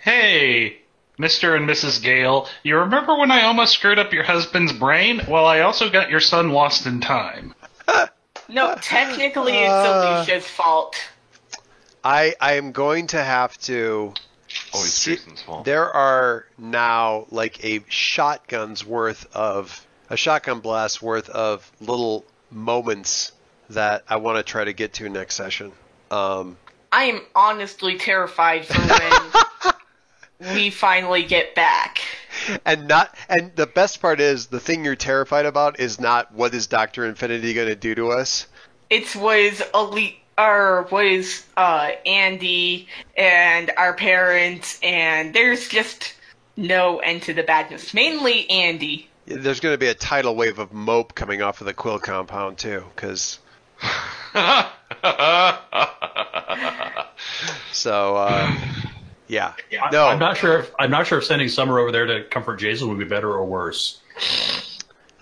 Hey, 0.00 0.78
Mr. 1.18 1.56
and 1.56 1.68
Mrs. 1.68 2.02
Gale, 2.02 2.48
you 2.62 2.76
remember 2.78 3.16
when 3.16 3.30
I 3.30 3.42
almost 3.42 3.72
screwed 3.72 3.98
up 3.98 4.12
your 4.12 4.22
husband's 4.24 4.72
brain? 4.72 5.20
Well, 5.28 5.46
I 5.46 5.60
also 5.60 5.90
got 5.90 6.10
your 6.10 6.20
son 6.20 6.50
lost 6.50 6.86
in 6.86 7.00
time. 7.00 7.54
No, 8.50 8.74
technically 8.80 9.52
it's 9.58 9.70
Uh. 9.70 10.24
Alicia's 10.26 10.46
fault. 10.46 10.96
I 12.02 12.34
I 12.40 12.54
am 12.54 12.72
going 12.72 13.08
to 13.08 13.22
have 13.22 13.58
to. 13.64 14.14
Always 14.72 14.94
see- 14.94 15.16
Jason's 15.16 15.42
fault. 15.42 15.66
There 15.66 15.92
are 15.92 16.46
now 16.56 17.26
like 17.30 17.62
a 17.62 17.84
shotgun's 17.90 18.86
worth 18.86 19.26
of 19.36 19.86
a 20.08 20.16
shotgun 20.16 20.60
blast 20.60 21.02
worth 21.02 21.28
of 21.28 21.70
little 21.78 22.24
moments 22.50 23.32
that 23.68 24.04
I 24.08 24.16
want 24.16 24.38
to 24.38 24.42
try 24.50 24.64
to 24.64 24.72
get 24.72 24.94
to 24.94 25.10
next 25.10 25.34
session. 25.34 25.72
Um, 26.10 26.56
I 26.90 27.04
am 27.04 27.20
honestly 27.34 27.98
terrified 27.98 28.64
for 28.66 28.80
when 28.80 29.42
we 30.40 30.70
finally 30.70 31.24
get 31.24 31.54
back. 31.54 32.00
and 32.64 32.88
not 32.88 33.16
and 33.28 33.54
the 33.56 33.66
best 33.66 34.00
part 34.00 34.20
is 34.20 34.46
the 34.46 34.60
thing 34.60 34.84
you're 34.84 34.96
terrified 34.96 35.46
about 35.46 35.80
is 35.80 36.00
not 36.00 36.32
what 36.32 36.54
is 36.54 36.66
Doctor 36.66 37.04
Infinity 37.04 37.54
going 37.54 37.68
to 37.68 37.76
do 37.76 37.94
to 37.94 38.10
us. 38.10 38.46
It's 38.90 39.16
was 39.16 39.62
elite 39.74 40.16
or 40.36 40.86
was 40.90 41.44
uh 41.56 41.90
Andy 42.06 42.88
and 43.16 43.70
our 43.76 43.94
parents 43.94 44.78
and 44.82 45.34
there's 45.34 45.68
just 45.68 46.14
no 46.56 46.98
end 46.98 47.22
to 47.22 47.32
the 47.32 47.42
badness. 47.42 47.94
Mainly 47.94 48.48
Andy. 48.50 49.08
There's 49.26 49.60
going 49.60 49.74
to 49.74 49.78
be 49.78 49.88
a 49.88 49.94
tidal 49.94 50.34
wave 50.34 50.58
of 50.58 50.72
mope 50.72 51.14
coming 51.14 51.42
off 51.42 51.60
of 51.60 51.66
the 51.66 51.74
Quill 51.74 51.98
compound 51.98 52.58
too, 52.58 52.84
because 52.94 53.38
so 57.72 58.16
uh, 58.16 58.56
yeah. 59.28 59.52
I- 59.80 59.90
No. 59.90 60.06
I'm 60.08 60.18
not 60.18 60.36
sure. 60.36 60.60
If, 60.60 60.74
I'm 60.78 60.90
not 60.90 61.06
sure 61.06 61.18
if 61.18 61.24
sending 61.24 61.48
Summer 61.48 61.78
over 61.78 61.92
there 61.92 62.06
to 62.06 62.24
comfort 62.24 62.56
Jason 62.56 62.88
would 62.88 62.98
be 62.98 63.04
better 63.04 63.30
or 63.30 63.44
worse. 63.44 64.00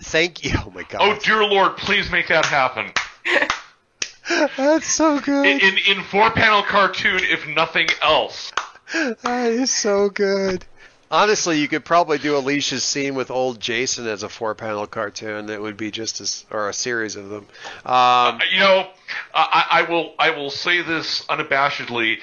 Thank 0.01 0.43
you. 0.43 0.51
Oh 0.65 0.71
my 0.73 0.83
god. 0.83 1.01
oh 1.01 1.19
dear 1.19 1.43
lord, 1.43 1.77
please 1.77 2.09
make 2.11 2.27
that 2.29 2.45
happen. 2.45 2.91
That's 4.57 4.87
so 4.87 5.19
good. 5.19 5.45
In, 5.45 5.59
in 5.59 5.77
in 5.97 6.03
four 6.03 6.29
panel 6.31 6.61
cartoon, 6.63 7.19
if 7.23 7.47
nothing 7.47 7.87
else. 8.01 8.51
That 8.93 9.51
is 9.51 9.71
so 9.71 10.09
good. 10.09 10.65
Honestly, 11.09 11.59
you 11.59 11.69
could 11.69 11.85
probably 11.85 12.17
do 12.17 12.35
Alicia's 12.37 12.83
scene 12.83 13.15
with 13.15 13.31
old 13.31 13.61
Jason 13.61 14.07
as 14.07 14.23
a 14.23 14.29
four-panel 14.29 14.87
cartoon. 14.87 15.49
It 15.49 15.61
would 15.61 15.77
be 15.77 15.89
just 15.89 16.19
as, 16.19 16.45
or 16.51 16.67
a 16.67 16.73
series 16.73 17.15
of 17.15 17.29
them. 17.29 17.45
Um, 17.85 18.41
You 18.51 18.59
know, 18.59 18.89
I, 19.33 19.65
I 19.71 19.81
will 19.89 20.13
I 20.19 20.31
will 20.31 20.49
say 20.49 20.81
this 20.81 21.23
unabashedly. 21.27 22.17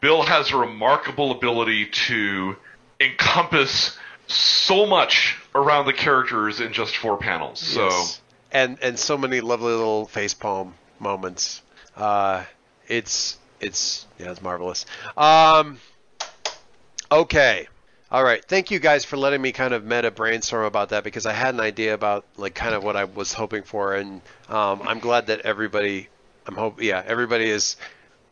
Bill 0.00 0.22
has 0.22 0.50
a 0.50 0.56
remarkable 0.56 1.32
ability 1.32 1.86
to 1.86 2.56
encompass 3.00 3.98
so 4.28 4.86
much 4.86 5.36
around 5.54 5.86
the 5.86 5.92
characters 5.92 6.60
in 6.60 6.72
just 6.72 6.96
four 6.96 7.16
panels. 7.16 7.60
So 7.60 7.86
yes. 7.86 8.20
and 8.52 8.78
and 8.82 8.98
so 8.98 9.16
many 9.16 9.40
lovely 9.40 9.72
little 9.72 10.06
facepalm 10.06 10.72
moments. 10.98 11.62
Uh, 11.96 12.44
it's 12.88 13.38
it's 13.60 14.06
yeah, 14.18 14.30
it's 14.30 14.42
marvelous. 14.42 14.86
Um, 15.16 15.78
okay. 17.10 17.68
All 18.10 18.22
right. 18.22 18.44
Thank 18.44 18.70
you 18.70 18.78
guys 18.78 19.04
for 19.04 19.16
letting 19.16 19.42
me 19.42 19.50
kind 19.50 19.74
of 19.74 19.84
meta 19.84 20.12
brainstorm 20.12 20.64
about 20.64 20.90
that 20.90 21.02
because 21.02 21.26
I 21.26 21.32
had 21.32 21.54
an 21.54 21.60
idea 21.60 21.92
about 21.92 22.24
like 22.36 22.54
kind 22.54 22.74
of 22.74 22.84
what 22.84 22.96
I 22.96 23.04
was 23.04 23.32
hoping 23.32 23.64
for, 23.64 23.94
and 23.94 24.20
um, 24.48 24.82
I'm 24.84 25.00
glad 25.00 25.26
that 25.26 25.40
everybody, 25.40 26.08
I'm 26.46 26.54
hope, 26.54 26.80
yeah, 26.80 27.02
everybody 27.04 27.50
is 27.50 27.76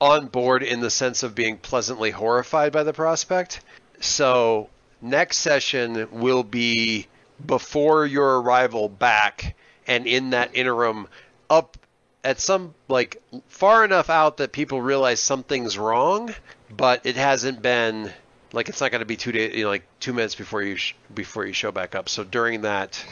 on 0.05 0.27
board 0.27 0.63
in 0.63 0.81
the 0.81 0.91
sense 0.91 1.23
of 1.23 1.35
being 1.35 1.57
pleasantly 1.57 2.11
horrified 2.11 2.73
by 2.73 2.83
the 2.83 2.93
prospect. 2.93 3.61
So 4.01 4.69
next 5.01 5.39
session 5.39 6.09
will 6.13 6.43
be 6.43 7.07
before 7.45 8.05
your 8.05 8.43
arrival 8.43 8.91
back, 8.91 9.57
and 9.87 10.07
in 10.07 10.31
that 10.31 10.51
interim, 10.55 11.09
up 11.49 11.79
at 12.23 12.39
some 12.39 12.75
like 12.87 13.23
far 13.49 13.83
enough 13.83 14.11
out 14.11 14.37
that 14.37 14.53
people 14.53 14.83
realize 14.83 15.21
something's 15.21 15.79
wrong, 15.79 16.35
but 16.75 17.07
it 17.07 17.17
hasn't 17.17 17.63
been 17.63 18.13
like 18.53 18.69
it's 18.69 18.83
not 18.83 18.91
going 18.91 19.01
to 19.01 19.07
be 19.07 19.17
two 19.17 19.33
days, 19.33 19.57
you 19.57 19.65
know, 19.65 19.71
like 19.71 19.87
two 20.01 20.13
minutes 20.13 20.35
before 20.35 20.63
you 20.63 20.77
sh- 20.77 20.95
before 21.15 21.47
you 21.47 21.55
show 21.55 21.73
back 21.73 21.95
up. 21.95 22.11
So 22.11 22.25
during 22.25 22.63
that 22.63 23.03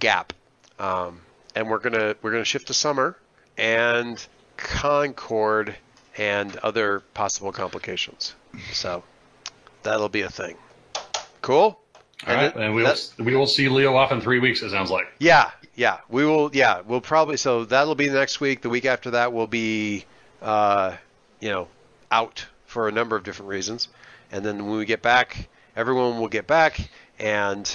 gap, 0.00 0.32
um, 0.80 1.20
and 1.54 1.70
we're 1.70 1.78
gonna 1.78 2.16
we're 2.22 2.32
gonna 2.32 2.44
shift 2.44 2.66
to 2.66 2.74
summer 2.74 3.16
and 3.56 4.24
Concord 4.56 5.76
and 6.16 6.56
other 6.58 7.00
possible 7.14 7.52
complications. 7.52 8.34
So 8.72 9.02
that'll 9.82 10.08
be 10.08 10.22
a 10.22 10.30
thing. 10.30 10.56
Cool. 11.42 11.78
All 12.26 12.34
right, 12.34 12.44
it- 12.44 12.56
and 12.56 12.74
we'll 12.74 12.86
that- 12.86 13.10
we 13.18 13.34
will 13.36 13.46
see 13.46 13.68
Leo 13.68 13.96
off 13.96 14.12
in 14.12 14.20
three 14.20 14.38
weeks. 14.38 14.62
It 14.62 14.70
sounds 14.70 14.90
like. 14.90 15.06
yeah, 15.18 15.50
yeah. 15.74 15.98
We 16.08 16.24
will. 16.24 16.50
Yeah, 16.54 16.80
we'll 16.86 17.00
probably. 17.00 17.36
So 17.36 17.64
that'll 17.64 17.94
be 17.94 18.08
the 18.08 18.18
next 18.18 18.40
week. 18.40 18.62
The 18.62 18.68
week 18.70 18.84
after 18.86 19.10
that 19.12 19.32
will 19.32 19.46
be, 19.48 20.04
uh, 20.40 20.96
you 21.40 21.50
know, 21.50 21.68
out 22.10 22.46
for 22.66 22.88
a 22.88 22.92
number 22.92 23.16
of 23.16 23.24
different 23.24 23.50
reasons. 23.50 23.88
And 24.32 24.44
then 24.44 24.64
when 24.66 24.78
we 24.78 24.84
get 24.84 25.02
back, 25.02 25.48
everyone 25.76 26.18
will 26.18 26.28
get 26.28 26.46
back, 26.46 26.88
and 27.18 27.68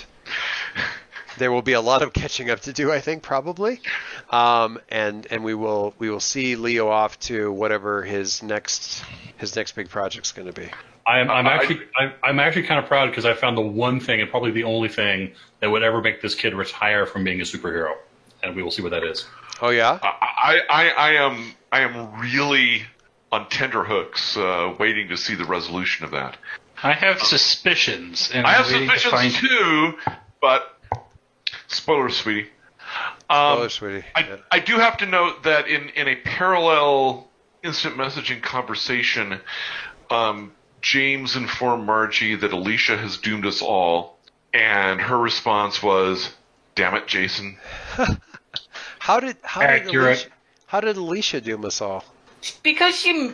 there 1.39 1.51
will 1.51 1.63
be 1.63 1.73
a 1.73 1.81
lot 1.81 2.03
of 2.03 2.13
catching 2.13 2.49
up 2.51 2.59
to 2.61 2.73
do. 2.73 2.91
I 2.91 2.99
think 2.99 3.23
probably, 3.23 3.81
um, 4.29 4.79
and 4.89 5.25
and 5.31 5.43
we 5.43 5.55
will 5.55 5.95
we 5.97 6.09
will 6.11 6.19
see 6.19 6.55
Leo 6.55 6.89
off 6.89 7.19
to 7.21 7.51
whatever 7.51 8.03
his 8.03 8.43
next 8.43 9.03
his 9.37 9.55
next 9.55 9.71
big 9.71 9.89
project's 9.89 10.31
going 10.31 10.47
to 10.47 10.53
be. 10.53 10.69
I'm, 11.07 11.31
I'm 11.31 11.47
actually 11.47 11.79
I'm, 11.97 12.13
I'm 12.23 12.39
actually 12.39 12.63
kind 12.63 12.79
of 12.79 12.85
proud 12.85 13.09
because 13.09 13.25
I 13.25 13.33
found 13.33 13.57
the 13.57 13.61
one 13.61 13.99
thing 13.99 14.21
and 14.21 14.29
probably 14.29 14.51
the 14.51 14.65
only 14.65 14.89
thing 14.89 15.31
that 15.59 15.71
would 15.71 15.81
ever 15.81 16.01
make 16.01 16.21
this 16.21 16.35
kid 16.35 16.53
retire 16.53 17.07
from 17.07 17.23
being 17.23 17.41
a 17.41 17.45
superhero, 17.45 17.95
and 18.43 18.55
we 18.55 18.61
will 18.61 18.71
see 18.71 18.83
what 18.83 18.91
that 18.91 19.03
is. 19.03 19.25
Oh 19.61 19.69
yeah. 19.69 19.97
I, 20.03 20.59
I, 20.69 20.89
I 20.89 21.11
am 21.13 21.55
I 21.71 21.81
am 21.81 22.19
really 22.19 22.83
on 23.31 23.47
tenterhooks, 23.49 24.37
uh, 24.37 24.75
waiting 24.79 25.09
to 25.09 25.17
see 25.17 25.35
the 25.35 25.45
resolution 25.45 26.05
of 26.05 26.11
that. 26.11 26.37
I 26.81 26.93
have 26.93 27.21
suspicions, 27.21 28.31
and 28.33 28.45
I 28.47 28.53
have 28.53 28.67
I'm 28.67 28.73
waiting 28.73 28.89
to 28.89 28.99
suspicions 28.99 29.37
find- 29.37 29.49
too, 29.49 29.93
but 30.41 30.78
spoilers, 31.69 32.17
sweetie. 32.17 32.49
Um, 33.29 33.59
oh, 33.59 33.67
sweetie. 33.67 34.03
I, 34.15 34.19
Yeah. 34.21 34.35
I 34.51 34.59
do 34.59 34.75
have 34.77 34.97
to 34.97 35.05
note 35.05 35.43
that 35.43 35.67
in, 35.67 35.89
in 35.89 36.07
a 36.07 36.15
parallel 36.15 37.29
instant 37.63 37.95
messaging 37.95 38.41
conversation, 38.41 39.39
um, 40.09 40.51
James 40.81 41.35
informed 41.35 41.85
Margie 41.85 42.35
that 42.35 42.51
Alicia 42.53 42.97
has 42.97 43.17
doomed 43.17 43.45
us 43.45 43.61
all, 43.61 44.17
and 44.53 44.99
her 44.99 45.17
response 45.17 45.83
was, 45.83 46.33
"Damn 46.75 46.95
it, 46.95 47.07
Jason." 47.07 47.57
How 48.99 49.19
did 49.19 49.37
how 49.41 49.61
did 49.65 49.87
Alicia, 49.87 50.29
how 50.67 50.81
did 50.81 50.97
Alicia 50.97 51.41
doom 51.41 51.65
us 51.65 51.81
all? 51.81 52.03
Because 52.61 52.95
she, 52.95 53.31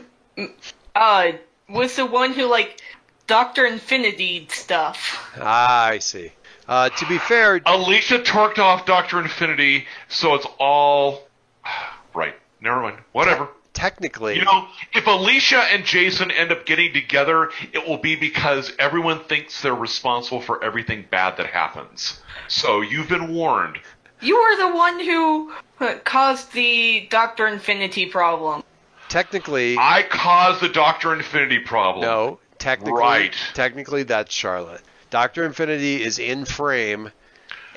uh, 0.95 1.32
was 1.68 1.95
the 1.98 2.06
one 2.06 2.32
who 2.32 2.45
like 2.45 2.80
Doctor 3.28 3.66
Infinity 3.66 4.48
stuff. 4.49 5.34
Ah, 5.38 5.88
I 5.88 5.99
see. 5.99 6.32
Uh, 6.68 6.90
to 6.90 7.06
be 7.08 7.18
fair, 7.20 7.62
Alicia 7.66 8.20
torqued 8.20 8.58
off 8.60 8.86
Doctor 8.86 9.20
Infinity, 9.20 9.86
so 10.10 10.34
it's 10.36 10.48
all 10.60 11.28
right. 12.16 12.34
Never 12.62 12.82
mind. 12.82 12.98
Whatever. 13.12 13.50
technically, 13.74 14.36
You 14.38 14.46
know, 14.46 14.68
if 14.94 15.06
Alicia 15.06 15.60
and 15.72 15.86
Jason 15.86 16.32
end 16.32 16.52
up 16.52 16.66
getting 16.66 16.94
together, 16.94 17.52
it 17.74 17.88
will 17.88 17.98
be 17.98 18.16
because 18.16 18.72
everyone 18.80 19.24
thinks 19.26 19.62
they're 19.62 19.76
responsible 19.76 20.42
for 20.42 20.64
everything 20.64 21.06
bad 21.12 21.38
that 21.38 21.48
happens. 21.48 22.22
So 22.48 22.82
you've 22.82 23.10
been 23.10 23.34
warned. 23.36 23.78
You 24.22 24.42
were 24.42 24.58
the 24.70 24.76
one 24.76 25.00
who 25.04 25.52
uh, 25.82 25.96
caused 26.06 26.54
the 26.54 27.06
Doctor 27.12 27.46
Infinity 27.48 28.08
problem. 28.08 28.64
technically, 29.10 29.78
I 29.78 30.04
caused 30.10 30.62
the 30.62 30.70
Doctor 30.70 31.14
Infinity 31.14 31.60
problem. 31.60 32.02
no. 32.06 32.40
Technically, 32.58 32.94
Right. 33.00 33.36
technically, 33.54 34.04
that's 34.04 34.34
Charlotte. 34.34 34.82
Doctor 35.10 35.45
Infinity 35.45 36.03
is 36.03 36.19
in 36.19 36.45
frame, 36.45 37.11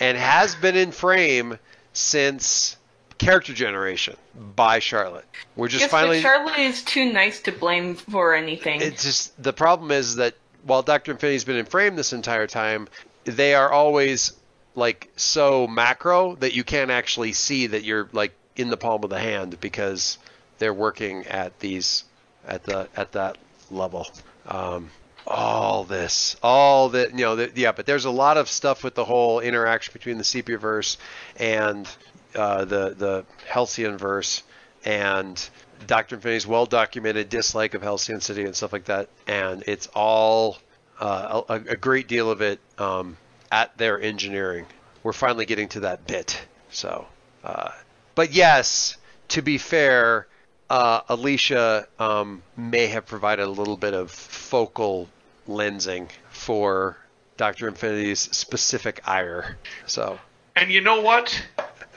and 0.01 0.17
has 0.17 0.55
been 0.55 0.77
in 0.77 0.93
frame 0.93 1.59
since 1.93 2.77
character 3.19 3.53
generation 3.53 4.17
by 4.55 4.79
Charlotte. 4.79 5.27
We're 5.57 5.69
just 5.69 5.91
finally. 5.91 6.21
Charlotte 6.21 6.59
is 6.59 6.83
too 6.83 7.13
nice 7.13 7.41
to 7.43 7.53
blame 7.53 7.97
for 7.97 8.35
anything. 8.35 8.81
it's 8.81 9.03
just 9.03 9.43
the 9.43 9.53
problem 9.53 9.91
is 9.91 10.17
that 10.17 10.35
while 10.65 10.83
Doctor 10.83 11.13
Infinity's 11.13 11.45
been 11.45 11.57
in 11.57 11.67
frame 11.67 11.97
this 11.97 12.13
entire 12.13 12.47
time, 12.47 12.89
they 13.25 13.55
are 13.55 13.71
always 13.71 14.33
like 14.75 15.11
so 15.17 15.67
macro 15.67 16.37
that 16.37 16.55
you 16.55 16.63
can't 16.63 16.91
actually 16.91 17.33
see 17.33 17.67
that 17.67 17.85
you're 17.85 18.09
like 18.13 18.33
in 18.57 18.71
the 18.71 18.77
palm 18.77 19.03
of 19.03 19.11
the 19.11 19.19
hand 19.19 19.59
because 19.61 20.19
they're 20.59 20.75
working 20.75 21.27
at 21.27 21.59
these 21.61 22.05
at 22.47 22.63
the 22.65 22.89
at 22.97 23.13
that 23.13 23.39
level. 23.71 24.07
Um, 24.47 24.91
all 25.29 25.85
this, 25.85 26.37
all 26.43 26.89
that, 26.91 27.11
you 27.11 27.25
know, 27.25 27.37
the, 27.37 27.53
yeah, 27.55 27.73
but 27.73 27.87
there's 27.87 28.07
a 28.07 28.11
lot 28.11 28.37
of 28.37 28.49
stuff 28.49 28.83
with 28.83 28.95
the 28.95 29.05
whole 29.05 29.41
interaction 29.41 29.93
between 29.93 30.19
the 30.19 30.25
Sepia-verse 30.25 30.97
and 31.37 31.89
uh, 32.35 32.65
the 32.65 32.95
the 32.97 33.25
Halcyon 33.47 33.99
verse 33.99 34.43
and 34.85 35.49
Doctor 35.87 36.17
Infinity's 36.17 36.47
well 36.47 36.67
documented 36.67 37.29
dislike 37.29 37.75
of 37.75 37.83
Halcyon 37.83 38.21
City 38.21 38.45
and 38.45 38.57
stuff 38.57 38.73
like 38.73 38.87
that, 38.87 39.09
and 39.27 39.63
it's 39.67 39.87
all 39.95 40.59
uh, 40.99 41.43
a, 41.49 41.55
a 41.55 41.77
great 41.77 42.09
deal 42.09 42.31
of 42.31 42.41
it 42.41 42.61
um, 42.79 43.17
at 43.53 43.77
their 43.79 44.01
engineering. 44.01 44.67
We're 45.03 45.13
finally 45.13 45.47
getting 45.47 45.69
to 45.71 45.81
that 45.81 46.07
bit. 46.07 46.41
So, 46.71 47.07
uh, 47.45 47.71
but 48.15 48.33
yes, 48.33 48.97
to 49.29 49.43
be 49.43 49.59
fair, 49.59 50.27
uh, 50.71 51.01
Alicia 51.09 51.87
um, 51.99 52.43
may 52.57 52.87
have 52.89 53.07
provided 53.07 53.45
a 53.45 53.51
little 53.51 53.77
bit 53.77 53.95
of 53.95 54.11
focal 54.11 55.09
lensing 55.49 56.09
for 56.31 56.97
Doctor 57.37 57.69
Infinity's 57.69 58.21
specific 58.21 59.01
ire. 59.07 59.57
So, 59.87 60.19
And 60.55 60.71
you 60.71 60.81
know 60.81 61.01
what? 61.01 61.43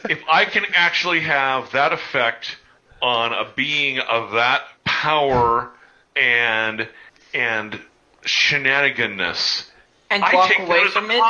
if 0.10 0.22
I 0.30 0.46
can 0.46 0.66
actually 0.74 1.20
have 1.22 1.72
that 1.74 1.94
effect 1.94 2.58
on 3.02 3.34
a 3.34 3.48
being 3.56 4.00
of 4.00 4.32
that 4.32 4.64
power 4.86 5.70
and 6.16 6.88
and 7.34 7.80
shenaniganness, 8.26 9.70
and 10.10 10.24
I 10.24 10.48
take 10.48 10.60
away 10.60 10.80
that 10.80 10.88
as 10.88 10.94
from 10.94 11.10
a 11.10 11.14
it. 11.14 11.24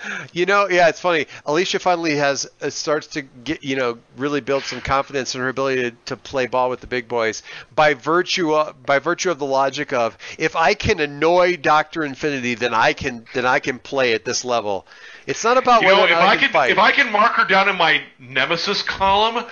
Compliment. 0.00 0.34
You 0.34 0.46
know, 0.46 0.68
yeah, 0.68 0.88
it's 0.88 1.00
funny. 1.00 1.26
Alicia 1.46 1.78
finally 1.78 2.16
has 2.16 2.48
uh, 2.62 2.70
starts 2.70 3.06
to 3.08 3.22
get, 3.22 3.62
you 3.64 3.76
know, 3.76 3.98
really 4.16 4.40
build 4.40 4.62
some 4.64 4.80
confidence 4.80 5.34
in 5.34 5.40
her 5.40 5.48
ability 5.48 5.90
to, 5.90 5.96
to 6.06 6.16
play 6.16 6.46
ball 6.46 6.70
with 6.70 6.80
the 6.80 6.86
big 6.86 7.08
boys 7.08 7.42
by 7.74 7.94
virtue 7.94 8.54
of, 8.54 8.84
by 8.84 8.98
virtue 8.98 9.30
of 9.30 9.38
the 9.38 9.46
logic 9.46 9.92
of 9.92 10.16
if 10.38 10.56
I 10.56 10.74
can 10.74 11.00
annoy 11.00 11.56
Doctor 11.56 12.04
Infinity, 12.04 12.54
then 12.54 12.74
I 12.74 12.92
can 12.92 13.24
then 13.34 13.46
I 13.46 13.58
can 13.58 13.78
play 13.78 14.14
at 14.14 14.24
this 14.24 14.44
level. 14.44 14.86
It's 15.26 15.44
not 15.44 15.56
about 15.58 15.82
You 15.82 15.88
whether 15.88 15.98
know, 15.98 16.04
if 16.06 16.12
I 16.12 16.26
I 16.28 16.36
can 16.36 16.44
can 16.44 16.52
fight. 16.52 16.70
if 16.70 16.78
I 16.78 16.92
can 16.92 17.12
mark 17.12 17.32
her 17.32 17.44
down 17.44 17.68
in 17.68 17.76
my 17.76 18.02
nemesis 18.18 18.82
column, 18.82 19.44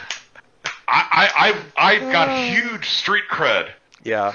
I, 0.89 1.29
I 1.37 1.49
I've 1.49 1.73
I've 2.03 2.13
got 2.13 2.29
huge 2.49 2.89
street 2.89 3.25
cred. 3.31 3.71
Yeah. 4.03 4.35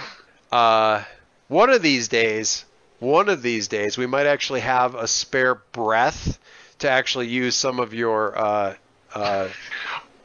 Uh, 0.52 1.04
one 1.48 1.70
of 1.70 1.82
these 1.82 2.08
days, 2.10 2.66
one 3.02 3.30
of 3.30 3.42
these 3.42 3.68
days, 3.68 3.98
we 3.98 4.06
might 4.06 4.28
actually 4.28 4.60
have 4.62 4.94
a 4.96 5.08
spare 5.08 5.56
breath 5.56 6.40
to 6.80 6.90
actually 6.90 7.28
use 7.28 7.56
some 7.56 7.80
of 7.80 7.94
your 7.94 8.38
uh, 8.38 8.76
uh, 9.14 9.50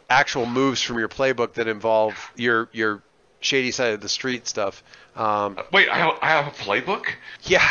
actual 0.08 0.46
moves 0.46 0.82
from 0.82 0.98
your 0.98 1.08
playbook 1.08 1.54
that 1.54 1.68
involve 1.68 2.30
your 2.36 2.68
your 2.72 3.02
shady 3.40 3.70
side 3.70 3.94
of 3.94 4.00
the 4.00 4.08
street 4.08 4.46
stuff. 4.46 4.84
Um, 5.16 5.58
Wait, 5.72 5.88
I 5.88 5.96
have, 5.96 6.18
I 6.20 6.28
have 6.28 6.46
a 6.48 6.50
playbook. 6.50 7.06
yeah. 7.42 7.66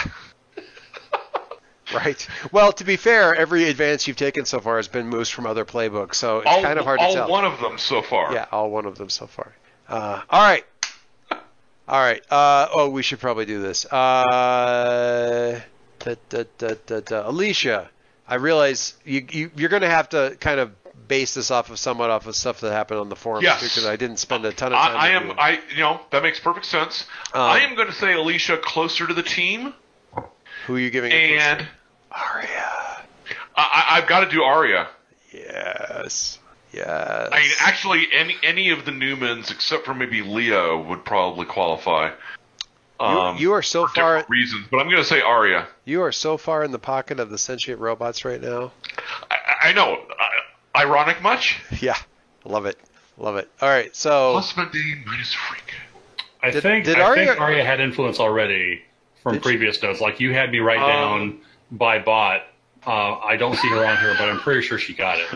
right. 1.94 2.27
Well, 2.52 2.72
to 2.73 2.84
be 2.84 2.95
fair, 2.95 3.36
every 3.36 3.65
advance 3.65 4.07
you've 4.07 4.18
taken 4.18 4.45
so 4.45 4.60
far 4.60 4.77
has 4.77 4.88
been 4.88 5.07
moves 5.07 5.30
from 5.30 5.45
other 5.45 5.65
playbooks, 5.65 6.15
so 6.15 6.40
it's 6.40 6.48
All, 6.48 6.64
kind 6.64 6.80
of 6.80 6.86
hard 6.86 6.99
to 6.99 7.06
tell. 7.14 7.23
All 7.23 7.30
one 7.30 7.45
of 7.45 7.60
them 7.60 7.77
so 7.77 8.02
far. 8.02 8.34
Yeah, 8.34 8.48
all 8.52 8.72
one 8.72 8.86
of 8.88 8.98
them 8.98 9.10
so 9.10 9.27
far. 9.27 9.56
Uh, 9.88 10.22
all 10.32 10.41
right. 10.41 10.65
All 11.88 11.99
right. 11.99 12.22
Uh, 12.32 12.68
oh, 12.74 12.90
we 12.90 13.03
should 13.03 13.20
probably 13.20 13.45
do 13.45 13.62
this. 13.62 13.86
Uh, 13.86 15.60
da, 15.99 16.16
da, 16.30 16.99
da. 17.02 17.30
Alicia, 17.30 17.90
I 18.28 18.36
realize 18.36 18.95
you, 19.06 19.26
you, 19.30 19.52
you're 19.56 19.70
going 19.70 19.84
to 19.84 19.90
have 19.90 20.10
to 20.10 20.36
kind 20.40 20.60
of 20.60 20.72
base 21.07 21.36
this 21.36 21.52
off 21.52 21.70
of 21.70 21.78
somewhat 21.78 22.10
off 22.10 22.26
of 22.26 22.36
stuff 22.36 22.62
that 22.62 22.72
happened 22.72 22.99
on 22.99 23.10
the 23.10 23.16
forums 23.16 23.44
Yes. 23.44 23.62
because 23.62 23.86
I 23.86 23.95
didn't 23.95 24.18
spend 24.18 24.44
a 24.45 24.52
ton 24.52 24.74
of 24.74 24.80
time. 24.80 24.98
I, 24.98 24.99
I 24.99 25.07
am. 25.10 25.22
reviewing. 25.28 25.40
I 25.40 25.60
you 25.74 25.80
know 25.82 26.02
that 26.12 26.24
makes 26.24 26.40
perfect 26.40 26.66
sense. 26.66 27.06
Um, 27.34 27.41
I 27.41 27.60
am 27.60 27.76
going 27.76 27.88
to 27.88 27.94
say 27.94 28.14
Alicia 28.14 28.57
closer 28.57 29.06
to 29.06 29.14
the 29.14 29.22
team, 29.22 29.74
Who 30.66 30.76
are 30.76 30.80
you 30.80 30.90
giving? 30.90 31.12
it 31.12 31.16
and 31.16 31.60
to? 31.60 31.68
Arya. 32.12 33.03
I, 33.56 33.62
I, 33.90 33.98
I've 33.98 34.07
got 34.07 34.22
to 34.22 34.30
do 34.32 34.41
Arya. 34.41 34.88
Yes. 35.32 36.40
Yes. 36.76 37.30
I 37.31 37.39
mean, 37.39 37.49
actually, 37.61 38.07
any 38.14 38.35
any 38.43 38.69
of 38.72 38.85
the 38.85 38.91
Newmans 38.91 39.49
except 39.52 39.85
for 39.85 39.93
maybe 39.93 40.22
Leo 40.22 40.81
would 40.84 41.06
probably 41.06 41.45
qualify. 41.45 42.11
you, 42.99 43.06
Um, 43.06 43.38
you 43.38 43.53
are 43.53 43.61
so 43.61 43.88
for 43.88 43.93
far. 43.95 44.26
reasons, 44.30 44.68
but 44.72 44.77
I'm 44.80 44.85
going 44.88 44.97
to 44.97 45.03
say 45.07 45.22
Arya. 45.22 45.68
You 45.85 46.02
are 46.03 46.11
so 46.11 46.38
far 46.38 46.64
in 46.64 46.72
the 46.72 46.80
pocket 46.80 47.19
of 47.19 47.30
the 47.30 47.38
sentient 47.38 47.80
robots 47.80 48.26
right 48.26 48.41
now. 48.41 48.72
I, 49.31 49.69
I 49.69 49.73
know. 49.73 49.95
Uh, 49.95 50.77
ironic 50.80 51.22
much? 51.22 51.60
Yeah. 51.81 51.97
Love 52.43 52.65
it. 52.65 52.77
Love 53.18 53.38
it. 53.38 53.49
All 53.61 53.69
right. 53.69 53.95
So. 53.95 54.34
Plus 54.34 54.56
mundane 54.57 55.03
minus 55.06 55.34
freak. 55.34 55.73
I 56.43 56.52
Did- 56.52 56.61
think 56.64 56.85
did 56.85 56.99
I 56.99 57.02
Arya- 57.03 57.26
think 57.27 57.41
Arya 57.41 57.64
had 57.65 57.80
influence 57.80 58.19
already 58.19 58.84
from 59.23 59.34
Did 59.34 59.41
previous 59.43 59.81
notes. 59.81 59.99
Like 60.02 60.19
you 60.19 60.34
had 60.34 60.52
me 60.52 60.60
write 60.60 60.80
Um, 60.80 60.88
down 60.89 61.39
by 61.72 61.99
bot. 61.99 62.43
Uh, 62.86 63.18
I 63.18 63.36
don't 63.36 63.56
see 63.56 63.70
her 63.70 63.84
on 63.84 63.98
here, 63.98 64.14
but 64.18 64.30
I'm 64.30 64.40
pretty 64.40 64.62
sure 64.62 64.78
she 64.78 64.94
got 64.94 65.18
it. 65.20 65.28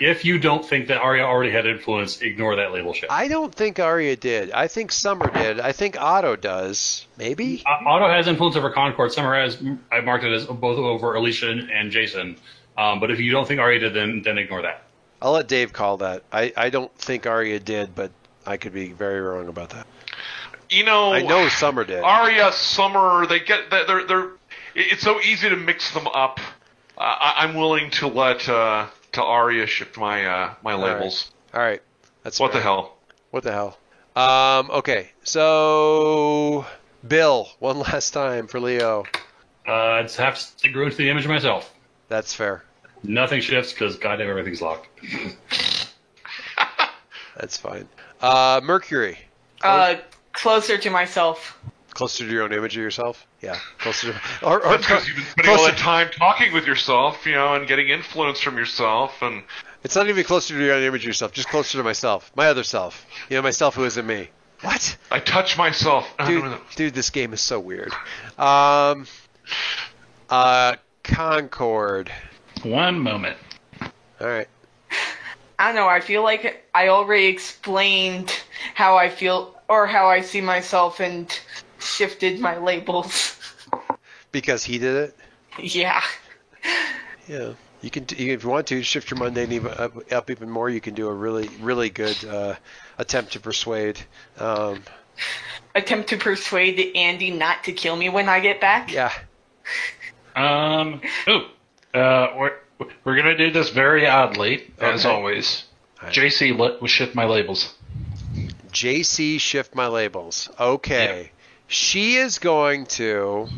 If 0.00 0.24
you 0.24 0.38
don't 0.38 0.64
think 0.64 0.88
that 0.88 0.98
Arya 0.98 1.22
already 1.22 1.50
had 1.50 1.66
influence, 1.66 2.22
ignore 2.22 2.56
that 2.56 2.72
label 2.72 2.94
shit. 2.94 3.10
I 3.10 3.28
don't 3.28 3.54
think 3.54 3.78
Arya 3.78 4.16
did. 4.16 4.50
I 4.52 4.68
think 4.68 4.90
Summer 4.90 5.30
did. 5.30 5.60
I 5.60 5.72
think 5.72 6.00
Otto 6.00 6.36
does. 6.36 7.06
Maybe. 7.18 7.62
Uh, 7.66 7.88
Otto 7.88 8.08
has 8.08 8.26
influence 8.26 8.56
over 8.56 8.70
Concord. 8.70 9.12
Summer 9.12 9.34
has. 9.34 9.62
I 9.92 10.00
marked 10.00 10.24
it 10.24 10.32
as 10.32 10.46
both 10.46 10.78
over 10.78 11.14
Alicia 11.14 11.50
and 11.50 11.90
Jason. 11.90 12.36
Um, 12.76 13.00
but 13.00 13.10
if 13.10 13.20
you 13.20 13.30
don't 13.30 13.46
think 13.46 13.60
Arya 13.60 13.80
did, 13.80 13.94
then 13.94 14.22
then 14.24 14.38
ignore 14.38 14.62
that. 14.62 14.82
I'll 15.20 15.32
let 15.32 15.46
Dave 15.46 15.72
call 15.72 15.98
that. 15.98 16.22
I, 16.32 16.52
I 16.56 16.70
don't 16.70 16.94
think 16.96 17.26
Arya 17.26 17.60
did, 17.60 17.94
but 17.94 18.10
I 18.46 18.56
could 18.56 18.72
be 18.72 18.92
very 18.92 19.20
wrong 19.20 19.48
about 19.48 19.70
that. 19.70 19.86
You 20.70 20.84
know, 20.84 21.12
I 21.12 21.22
know 21.22 21.48
Summer 21.48 21.84
did. 21.84 22.02
Arya, 22.02 22.52
Summer, 22.52 23.26
they 23.26 23.40
get 23.40 23.70
they're 23.70 23.86
they're. 23.86 24.06
they're 24.06 24.30
it's 24.74 25.02
so 25.02 25.20
easy 25.20 25.48
to 25.48 25.56
mix 25.56 25.92
them 25.94 26.08
up. 26.08 26.40
Uh, 26.96 27.00
I, 27.00 27.34
I'm 27.44 27.54
willing 27.54 27.90
to 27.92 28.06
let 28.06 28.48
uh, 28.48 28.86
to 29.12 29.22
Arya 29.22 29.66
shift 29.66 29.96
my 29.96 30.26
uh, 30.26 30.54
my 30.62 30.74
labels. 30.74 31.30
All 31.52 31.60
right. 31.60 31.82
That's 32.22 32.40
What 32.40 32.52
the 32.52 32.60
hell? 32.60 32.96
What 33.30 33.42
the 33.42 33.52
hell? 33.52 33.78
Um, 34.16 34.70
okay. 34.70 35.10
So 35.24 36.66
Bill, 37.06 37.48
one 37.58 37.78
last 37.80 38.10
time 38.10 38.46
for 38.46 38.60
Leo. 38.60 39.04
Uh, 39.66 39.72
I'd 39.72 40.10
have 40.12 40.56
to 40.58 40.68
grow 40.68 40.84
into 40.86 40.96
the 40.96 41.10
image 41.10 41.26
myself. 41.26 41.72
That's 42.08 42.34
fair. 42.34 42.64
Nothing 43.02 43.40
shifts 43.40 43.72
because 43.72 43.96
goddamn 43.96 44.28
everything's 44.30 44.62
locked. 44.62 44.88
That's 47.36 47.56
fine. 47.56 47.88
Uh, 48.20 48.60
Mercury. 48.62 49.18
Uh, 49.62 49.96
closer 50.32 50.78
to 50.78 50.90
myself. 50.90 51.58
Closer 51.94 52.26
to 52.26 52.30
your 52.30 52.42
own 52.42 52.52
image 52.52 52.76
of 52.76 52.82
yourself? 52.82 53.26
Yeah. 53.40 53.56
Closer 53.78 54.12
to. 54.12 54.20
Or, 54.42 54.64
or, 54.64 54.70
That's 54.70 54.82
because 54.86 55.06
you've 55.06 55.16
been 55.16 55.24
spending 55.26 55.56
all 55.56 55.64
that 55.64 55.78
time 55.78 56.10
talking 56.10 56.52
with 56.52 56.66
yourself, 56.66 57.24
you 57.24 57.32
know, 57.32 57.54
and 57.54 57.66
getting 57.66 57.88
influence 57.88 58.40
from 58.40 58.58
yourself, 58.58 59.22
and 59.22 59.44
It's 59.84 59.94
not 59.94 60.08
even 60.08 60.24
closer 60.24 60.58
to 60.58 60.64
your 60.64 60.74
own 60.74 60.82
image 60.82 61.02
of 61.02 61.06
yourself, 61.06 61.32
just 61.32 61.48
closer 61.48 61.78
to 61.78 61.84
myself. 61.84 62.32
My 62.34 62.48
other 62.48 62.64
self. 62.64 63.06
You 63.30 63.36
know, 63.36 63.42
myself 63.42 63.76
who 63.76 63.84
isn't 63.84 64.06
me. 64.06 64.28
What? 64.62 64.96
I 65.10 65.20
touch 65.20 65.56
myself. 65.56 66.12
Dude, 66.26 66.58
dude, 66.74 66.94
this 66.94 67.10
game 67.10 67.32
is 67.32 67.40
so 67.40 67.60
weird. 67.60 67.92
Um, 68.38 69.06
uh, 70.30 70.76
Concord. 71.02 72.10
One 72.62 72.98
moment. 72.98 73.36
All 74.20 74.26
right. 74.26 74.48
I 75.58 75.66
don't 75.66 75.76
know. 75.76 75.88
I 75.88 76.00
feel 76.00 76.22
like 76.22 76.66
I 76.74 76.88
already 76.88 77.26
explained 77.26 78.34
how 78.74 78.96
I 78.96 79.08
feel 79.08 79.54
or 79.68 79.86
how 79.86 80.08
I 80.08 80.20
see 80.20 80.40
myself 80.40 81.00
and 81.00 81.28
shifted 81.84 82.40
my 82.40 82.58
labels. 82.58 83.38
Because 84.32 84.64
he 84.64 84.78
did 84.78 84.96
it? 84.96 85.16
yeah. 85.58 86.02
Yeah. 87.28 87.52
You 87.82 87.90
can, 87.90 88.06
if 88.16 88.42
you 88.42 88.48
want 88.48 88.66
to, 88.68 88.82
shift 88.82 89.10
your 89.10 89.18
mundane 89.18 89.52
even 89.52 89.72
up, 89.76 90.10
up 90.12 90.30
even 90.30 90.48
more. 90.50 90.70
You 90.70 90.80
can 90.80 90.94
do 90.94 91.06
a 91.08 91.12
really, 91.12 91.48
really 91.60 91.90
good 91.90 92.24
uh, 92.24 92.54
attempt 92.98 93.32
to 93.34 93.40
persuade. 93.40 94.00
Um, 94.38 94.82
Attempt 95.74 96.08
to 96.10 96.16
persuade 96.16 96.80
Andy 96.96 97.30
not 97.30 97.64
to 97.64 97.72
kill 97.72 97.94
me 97.96 98.08
when 98.08 98.28
I 98.28 98.40
get 98.40 98.60
back. 98.60 98.90
yeah. 98.92 99.12
Um. 100.34 101.00
Oh. 101.28 101.48
Uh. 101.92 102.28
We're 102.36 102.52
we're 103.04 103.16
gonna 103.16 103.36
do 103.36 103.50
this 103.52 103.70
very 103.70 104.06
oddly, 104.06 104.72
as 104.80 105.04
Okay. 105.06 105.14
always. 105.14 105.64
Alright. 105.98 106.14
JC, 106.14 106.58
let 106.58 106.88
shift 106.90 107.14
my 107.14 107.24
labels. 107.26 107.74
JC 108.72 109.38
shift 109.40 109.74
my 109.74 109.86
labels. 109.86 110.48
Okay. 110.58 111.30
She 111.66 112.16
is 112.16 112.38
going 112.38 112.86
to. 112.86 113.48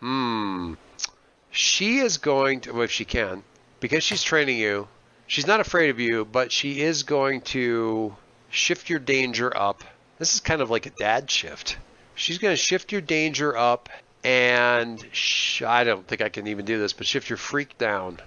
Hmm. 0.00 0.74
She 1.50 1.98
is 1.98 2.18
going 2.18 2.60
to, 2.62 2.72
well, 2.72 2.82
if 2.82 2.90
she 2.90 3.04
can, 3.04 3.42
because 3.80 4.02
she's 4.02 4.22
training 4.22 4.58
you, 4.58 4.88
she's 5.26 5.46
not 5.46 5.60
afraid 5.60 5.90
of 5.90 6.00
you, 6.00 6.24
but 6.24 6.50
she 6.50 6.80
is 6.80 7.04
going 7.04 7.42
to 7.42 8.14
shift 8.50 8.90
your 8.90 8.98
danger 8.98 9.56
up. 9.56 9.84
This 10.18 10.34
is 10.34 10.40
kind 10.40 10.60
of 10.60 10.70
like 10.70 10.86
a 10.86 10.90
dad 10.90 11.30
shift. 11.30 11.76
She's 12.16 12.38
going 12.38 12.52
to 12.52 12.56
shift 12.56 12.92
your 12.92 13.00
danger 13.00 13.56
up, 13.56 13.88
and 14.24 15.04
sh- 15.12 15.62
I 15.62 15.84
don't 15.84 16.06
think 16.06 16.22
I 16.22 16.28
can 16.28 16.46
even 16.48 16.64
do 16.64 16.78
this, 16.78 16.92
but 16.92 17.06
shift 17.06 17.30
your 17.30 17.36
freak 17.36 17.78
down. 17.78 18.20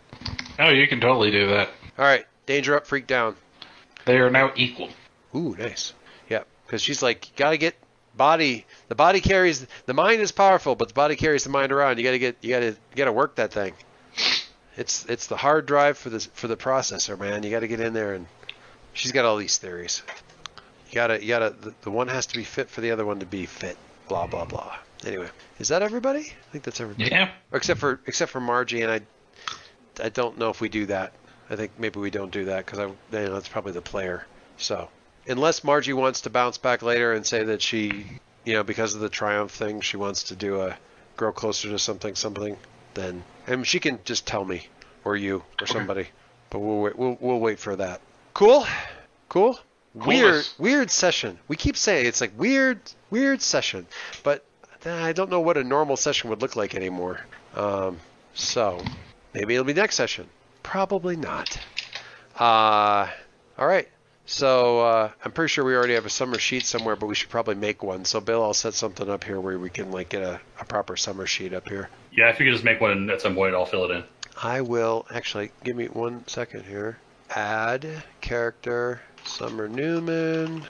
Oh, 0.60 0.70
you 0.70 0.88
can 0.88 1.00
totally 1.00 1.32
do 1.32 1.48
that. 1.48 1.70
All 1.98 2.06
right, 2.06 2.26
danger 2.46 2.76
up, 2.76 2.88
freak 2.88 3.08
down. 3.08 3.36
They 4.06 4.18
are 4.20 4.30
now 4.30 4.52
equal. 4.56 4.90
Ooh, 5.36 5.56
nice. 5.58 5.94
Yeah, 6.30 6.44
because 6.66 6.82
she's 6.82 7.02
like, 7.02 7.28
you 7.28 7.34
gotta 7.36 7.58
get 7.58 7.76
body. 8.18 8.66
The 8.90 8.96
body 8.96 9.22
carries 9.22 9.66
the 9.86 9.94
mind 9.94 10.22
is 10.22 10.32
powerful, 10.32 10.76
but 10.76 10.90
the 10.90 10.94
body 10.94 11.16
carries 11.16 11.44
the 11.44 11.50
mind 11.50 11.72
around. 11.72 11.98
You 11.98 12.04
gotta 12.04 12.20
get, 12.20 12.38
you 12.42 12.50
gotta, 12.50 12.66
you 12.66 12.96
gotta 12.96 13.14
work 13.14 13.36
that 13.36 13.54
thing. 13.54 13.74
It's 14.76 15.06
it's 15.06 15.28
the 15.28 15.38
hard 15.38 15.66
drive 15.66 15.98
for 15.98 16.10
the 16.10 16.20
for 16.20 16.48
the 16.48 16.58
processor, 16.58 17.18
man. 17.18 17.44
You 17.44 17.50
gotta 17.50 17.68
get 17.68 17.80
in 17.80 17.94
there, 17.94 18.14
and 18.14 18.28
she's 18.94 19.12
got 19.12 19.26
all 19.26 19.38
these 19.38 19.58
theories. 19.58 20.04
You 20.90 20.96
gotta, 20.96 21.22
you 21.22 21.30
gotta. 21.30 21.50
The, 21.50 21.74
the 21.82 21.92
one 21.92 22.08
has 22.08 22.28
to 22.28 22.38
be 22.38 22.44
fit 22.44 22.70
for 22.70 22.82
the 22.82 22.92
other 22.92 23.06
one 23.06 23.20
to 23.20 23.26
be 23.26 23.46
fit. 23.46 23.78
Blah 24.08 24.28
blah 24.28 24.46
blah. 24.46 24.78
Anyway, 25.06 25.30
is 25.60 25.68
that 25.70 25.82
everybody? 25.82 26.22
I 26.22 26.52
think 26.52 26.64
that's 26.64 26.80
everybody. 26.80 27.10
Yeah. 27.10 27.32
Except 27.52 27.80
for 27.80 28.00
except 28.06 28.32
for 28.32 28.40
Margie, 28.40 28.82
and 28.82 28.92
I, 28.92 29.02
I 30.04 30.10
don't 30.10 30.38
know 30.38 30.50
if 30.50 30.62
we 30.62 30.70
do 30.70 30.86
that. 30.88 31.14
I 31.50 31.56
think 31.56 31.72
maybe 31.78 32.00
we 32.00 32.10
don't 32.10 32.32
do 32.32 32.46
that 32.46 32.66
because 32.66 32.80
I, 32.80 32.86
you 32.86 32.94
know, 33.12 33.34
that's 33.34 33.48
probably 33.48 33.72
the 33.72 33.82
player. 33.82 34.26
So 34.58 34.90
unless 35.28 35.64
Margie 35.64 35.94
wants 35.94 36.22
to 36.22 36.30
bounce 36.30 36.58
back 36.58 36.82
later 36.82 37.14
and 37.14 37.26
say 37.26 37.44
that 37.44 37.62
she, 37.62 38.06
you 38.46 38.54
know, 38.54 38.64
because 38.64 38.96
of 38.96 39.02
the 39.02 39.10
triumph 39.10 39.52
thing, 39.52 39.82
she 39.82 39.98
wants 39.98 40.24
to 40.24 40.36
do 40.36 40.62
a 40.62 40.78
grow 41.16 41.32
closer 41.32 41.70
to 41.70 41.80
something, 41.80 42.16
something, 42.16 42.58
then 42.94 43.24
and 43.48 43.66
she 43.66 43.80
can 43.80 44.00
just 44.06 44.26
tell 44.26 44.46
me 44.46 44.68
or 45.04 45.16
you 45.16 45.44
or 45.62 45.68
somebody. 45.68 46.08
But 46.50 46.60
we'll 46.60 46.80
wait, 46.80 46.98
we'll 46.98 47.18
we'll 47.20 47.40
wait 47.40 47.60
for 47.60 47.76
that. 47.76 48.02
Cool, 48.34 48.66
cool. 49.30 49.60
Weird, 49.94 50.48
weird 50.60 50.92
session. 50.92 51.40
We 51.48 51.56
keep 51.56 51.76
saying 51.76 52.06
it's 52.06 52.22
like 52.22 52.38
weird, 52.38 52.80
weird 53.10 53.42
session, 53.42 53.88
but 54.24 54.46
I 54.86 55.12
don't 55.12 55.32
know 55.32 55.40
what 55.40 55.58
a 55.58 55.64
normal 55.64 55.98
session 55.98 56.30
would 56.30 56.42
look 56.42 56.56
like 56.56 56.76
anymore. 56.76 57.22
Um, 57.56 57.98
so 58.36 58.84
maybe 59.34 59.56
it'll 59.56 59.66
be 59.66 59.74
next 59.74 59.96
session. 59.96 60.30
Probably 60.62 61.16
not. 61.16 61.58
Uh, 62.38 63.08
all 63.58 63.66
right. 63.68 63.88
So 64.28 64.82
uh, 64.82 65.12
I'm 65.24 65.32
pretty 65.32 65.50
sure 65.50 65.64
we 65.64 65.74
already 65.74 65.94
have 65.94 66.06
a 66.06 66.10
summer 66.10 66.38
sheet 66.38 66.66
somewhere, 66.66 66.98
but 66.98 67.08
we 67.08 67.16
should 67.16 67.30
probably 67.30 67.56
make 67.56 67.82
one. 67.82 68.04
So 68.04 68.20
Bill, 68.20 68.44
I'll 68.44 68.54
set 68.54 68.74
something 68.74 69.10
up 69.10 69.24
here 69.24 69.40
where 69.40 69.58
we 69.58 69.70
can 69.70 69.90
like 69.90 70.10
get 70.10 70.22
a, 70.22 70.42
a 70.60 70.66
proper 70.66 70.98
summer 70.98 71.26
sheet 71.26 71.54
up 71.54 71.68
here. 71.70 71.90
Yeah, 72.12 72.30
if 72.30 72.38
you 72.40 72.46
could 72.46 72.52
just 72.52 72.66
make 72.66 72.82
one 72.82 73.10
at 73.10 73.22
some 73.22 73.36
point, 73.36 73.56
I'll 73.56 73.66
fill 73.66 73.86
it 73.86 73.92
in. 73.92 74.04
I 74.44 74.62
will 74.62 75.08
actually 75.10 75.52
give 75.64 75.78
me 75.78 75.86
one 75.86 76.28
second 76.28 76.66
here. 76.66 76.98
Add 77.30 77.88
character 78.20 79.02
Summer 79.24 79.70
Newman. 79.70 80.64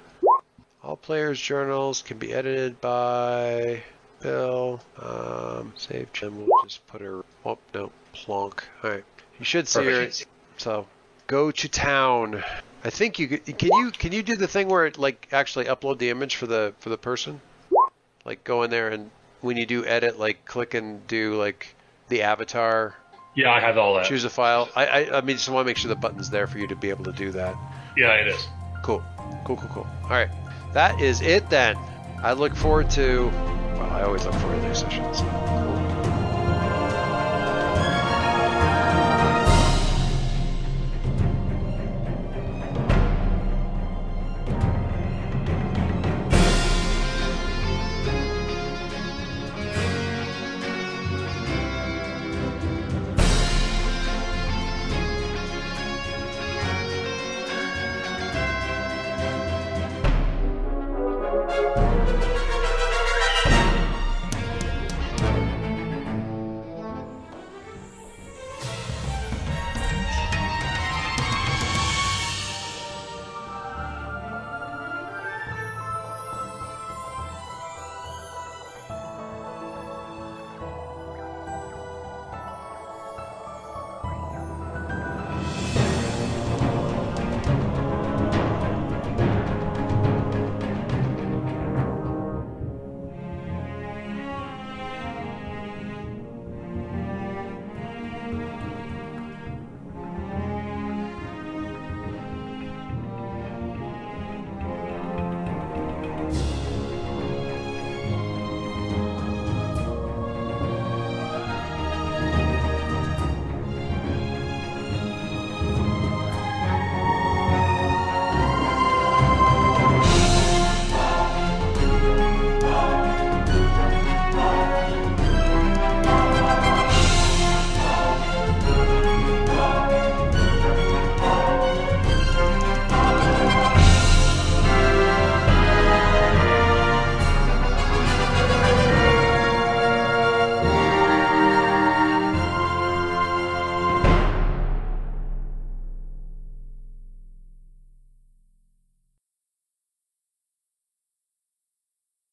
All 0.84 0.96
players' 0.96 1.42
journals 1.42 2.04
can 2.04 2.20
be 2.20 2.34
edited 2.34 2.80
by 2.80 3.82
Bill. 4.22 4.80
Um, 5.02 5.74
save 5.76 6.14
Jim. 6.14 6.46
We'll 6.46 6.64
just 6.64 6.86
put 6.86 7.02
her. 7.02 7.26
Oh 7.44 7.58
no, 7.74 7.92
plonk. 8.14 8.64
All 8.84 8.92
right. 8.92 9.04
You 9.40 9.46
should 9.46 9.68
see 9.68 9.80
Perfect. 9.80 10.20
her. 10.20 10.26
So 10.58 10.88
go 11.26 11.50
to 11.50 11.68
town. 11.68 12.44
I 12.88 12.90
think 12.90 13.20
you 13.20 13.28
could- 13.28 13.58
can 13.58 13.70
you 13.74 13.92
can 13.92 14.12
you 14.14 14.24
do 14.24 14.36
the 14.38 14.48
thing 14.48 14.70
where 14.70 14.86
it 14.86 14.98
like 14.98 15.28
actually 15.34 15.66
upload 15.66 15.98
the 16.00 16.10
image 16.10 16.38
for 16.38 16.48
the 16.48 16.74
for 16.80 16.90
the 16.90 16.98
person? 16.98 17.42
Like 18.26 18.44
go 18.46 18.64
in 18.64 18.70
there 18.72 18.88
and 18.90 19.12
when 19.42 19.58
you 19.58 19.66
do 19.66 19.86
edit, 19.86 20.18
like 20.18 20.46
click 20.46 20.74
and 20.74 21.06
do 21.08 21.36
like 21.36 21.76
the 22.08 22.22
avatar 22.24 22.96
Yeah, 23.36 23.52
I 23.52 23.60
have 23.60 23.78
all 23.78 23.96
that. 23.96 24.06
choose 24.06 24.24
a 24.24 24.30
file. 24.30 24.70
I, 24.76 24.86
I, 24.86 25.18
I 25.18 25.22
mean, 25.22 25.36
just 25.36 25.50
want 25.50 25.66
to 25.66 25.70
make 25.70 25.78
sure 25.78 25.90
the 25.90 25.96
button's 25.96 26.30
there 26.30 26.48
for 26.48 26.58
you 26.60 26.68
to 26.68 26.76
be 26.76 26.90
able 26.90 27.04
to 27.06 27.12
do 27.12 27.32
that. 27.32 27.56
Yeah, 27.98 28.14
it 28.14 28.28
is. 28.28 28.48
Cool, 28.84 29.04
cool, 29.46 29.58
cool, 29.58 29.70
cool. 29.74 29.88
All 30.04 30.10
right, 30.10 30.30
that 30.74 31.00
is 31.02 31.22
it 31.22 31.50
then. 31.50 31.76
I 32.24 32.34
look 32.34 32.56
forward 32.56 32.90
to. 32.92 33.28
Well, 33.78 33.90
I 33.92 34.04
always 34.04 34.26
look 34.26 34.34
forward 34.36 34.62
to 34.62 34.68
these 34.68 34.80
sessions. 34.80 35.20
Cool. 35.22 35.77